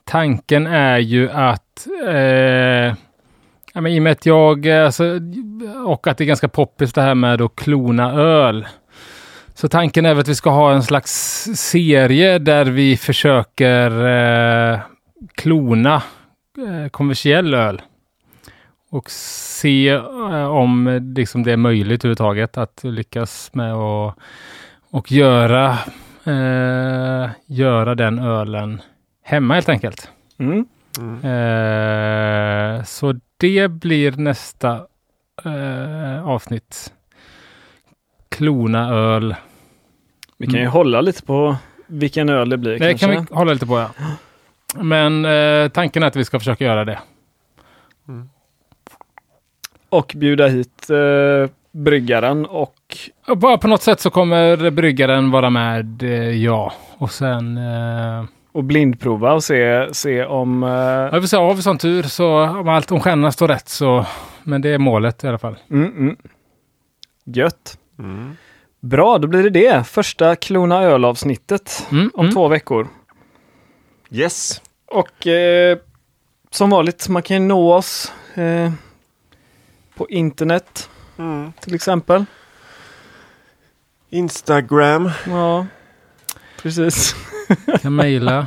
Tanken 0.04 0.66
är 0.66 0.98
ju 0.98 1.30
att 1.30 1.86
eh, 2.06 2.94
ja, 3.72 3.80
men 3.80 3.86
i 3.86 3.98
och 3.98 4.02
med 4.02 4.12
att 4.12 4.26
jag, 4.26 4.68
alltså, 4.68 5.04
och 5.86 6.06
att 6.06 6.18
det 6.18 6.24
är 6.24 6.26
ganska 6.26 6.48
poppis 6.48 6.92
det 6.92 7.02
här 7.02 7.14
med 7.14 7.40
att 7.40 7.56
klona 7.56 8.12
öl, 8.12 8.66
Så 9.54 9.68
tanken 9.68 10.06
är 10.06 10.16
att 10.16 10.28
vi 10.28 10.34
ska 10.34 10.50
ha 10.50 10.72
en 10.72 10.82
slags 10.82 11.12
serie 11.54 12.38
där 12.38 12.64
vi 12.64 12.96
försöker 12.96 14.06
eh, 14.72 14.80
klona 15.34 16.02
kommersiell 16.90 17.54
öl. 17.54 17.82
Och 18.90 19.10
se 19.10 19.88
eh, 19.88 20.46
om 20.46 21.00
liksom 21.16 21.42
det 21.42 21.52
är 21.52 21.56
möjligt 21.56 22.00
överhuvudtaget 22.04 22.58
att 22.58 22.80
lyckas 22.84 23.50
med 23.54 23.72
att 23.74 24.14
och 24.90 25.12
göra, 25.12 25.78
eh, 26.24 27.30
göra 27.46 27.94
den 27.94 28.18
ölen 28.18 28.80
hemma 29.24 29.54
helt 29.54 29.68
enkelt. 29.68 30.08
Mm. 30.38 30.66
Eh, 31.22 32.84
så 32.84 33.14
det 33.36 33.68
blir 33.68 34.12
nästa 34.12 34.80
eh, 35.44 36.28
avsnitt. 36.28 36.92
Klona 38.28 38.90
öl. 38.90 39.34
Vi 40.38 40.46
kan 40.46 40.54
ju 40.54 40.60
Mm. 40.60 40.72
hålla 40.72 41.00
lite 41.00 41.22
på 41.22 41.56
vilken 41.86 42.28
öl 42.28 42.48
det 42.48 42.56
blir 42.58 42.72
Det 42.72 42.78
kanske. 42.78 42.98
kan 42.98 43.10
vi 43.28 43.34
hålla 43.34 43.52
lite 43.52 43.66
på 43.66 43.78
ja. 43.78 43.90
Men 44.74 45.24
eh, 45.24 45.68
tanken 45.68 46.02
är 46.02 46.06
att 46.06 46.16
vi 46.16 46.24
ska 46.24 46.38
försöka 46.38 46.64
göra 46.64 46.84
det. 46.84 46.98
Och 49.88 50.12
bjuda 50.16 50.48
hit 50.48 50.90
eh, 50.90 51.50
bryggaren 51.72 52.46
och 52.46 52.74
Bara 53.36 53.58
på 53.58 53.68
något 53.68 53.82
sätt 53.82 54.00
så 54.00 54.10
kommer 54.10 54.70
bryggaren 54.70 55.30
vara 55.30 55.50
med, 55.50 56.02
eh, 56.02 56.44
ja. 56.44 56.72
Och 56.98 57.10
sen... 57.12 57.56
Eh, 57.58 58.24
och 58.52 58.64
blindprova 58.64 59.32
och 59.32 59.44
se, 59.44 59.94
se 59.94 60.24
om... 60.24 60.62
Eh, 60.62 60.68
ja, 61.12 61.18
vi 61.18 61.28
se, 61.28 61.36
har 61.36 61.54
vi 61.54 61.62
sån 61.62 61.78
tur 61.78 62.02
så 62.02 62.42
om 62.42 62.68
allt 62.68 62.92
om 62.92 63.00
stjärnorna 63.00 63.32
står 63.32 63.48
rätt 63.48 63.68
så... 63.68 64.06
Men 64.42 64.62
det 64.62 64.68
är 64.68 64.78
målet 64.78 65.24
i 65.24 65.28
alla 65.28 65.38
fall. 65.38 65.56
mm, 65.70 65.96
mm. 65.96 66.16
Gött. 67.24 67.78
Mm. 67.98 68.36
Bra, 68.80 69.18
då 69.18 69.28
blir 69.28 69.42
det 69.42 69.50
det. 69.50 69.86
Första 69.86 70.36
Klona 70.36 70.82
öl-avsnittet 70.82 71.86
Mm, 71.90 72.10
om 72.14 72.24
mm. 72.24 72.34
två 72.34 72.48
veckor. 72.48 72.88
Yes. 74.12 74.62
Och 74.86 75.26
eh, 75.26 75.78
som 76.50 76.70
vanligt, 76.70 77.08
man 77.08 77.22
kan 77.22 77.36
ju 77.36 77.42
nå 77.48 77.74
oss 77.74 78.12
eh, 78.34 78.72
på 79.96 80.08
internet 80.10 80.88
Mm. 81.18 81.52
till 81.60 81.74
exempel. 81.74 82.24
Instagram. 84.10 85.10
Ja, 85.26 85.66
precis. 86.62 87.14
Kan 87.82 87.94
mejla. 87.94 88.46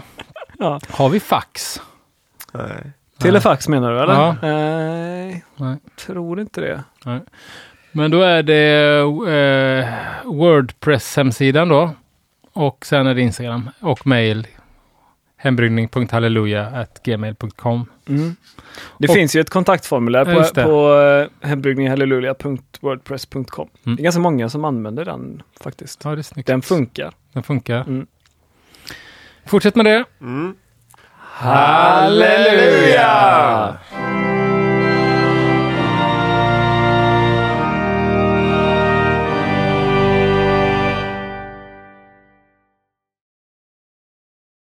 Ja. 0.60 0.80
Har 0.90 1.10
vi 1.10 1.20
fax? 1.20 1.82
Nej. 2.52 2.92
Telefax 3.18 3.68
menar 3.68 3.92
du 3.92 4.00
eller? 4.02 4.14
Ja. 4.14 4.36
Nej, 4.42 5.44
Nej. 5.56 5.78
tror 5.98 6.40
inte 6.40 6.62
det. 6.62 6.84
Men 7.92 8.12
då 8.12 8.22
är 8.22 8.44
det 8.44 8.98
eh, 9.00 9.90
Wordpress-hemsidan 10.26 11.70
då. 11.70 11.90
Och 12.54 12.86
sen 12.86 13.08
är 13.08 13.16
det 13.16 13.22
Instagram 13.22 13.70
och 13.80 14.08
mail. 14.08 14.48
Hembryggning.halleluja.gmail.com 15.38 17.86
Mm. 18.08 18.36
Det 18.98 19.08
Och- 19.08 19.14
finns 19.14 19.36
ju 19.36 19.42
ett 19.42 19.50
kontaktformulär 19.50 20.26
på, 20.26 20.32
på 20.64 20.94
uh. 20.94 21.28
Mm. 23.86 23.96
Det 23.96 24.02
är 24.02 24.04
ganska 24.04 24.22
många 24.22 24.50
som 24.50 24.66
använder 24.66 25.06
den 25.06 25.42
faktiskt. 25.62 26.02
Ja, 26.04 26.16
det 26.16 26.22
är 26.22 26.24
snyggt. 26.24 26.48
Den 26.48 26.62
funkar. 26.62 27.14
Den 27.34 27.44
funkar. 27.44 27.82
Mm. 27.82 28.08
Fortsätt 29.46 29.76
med 29.76 29.86
det. 29.86 30.04
Mm. 30.22 30.56
Halleluja! 31.18 33.06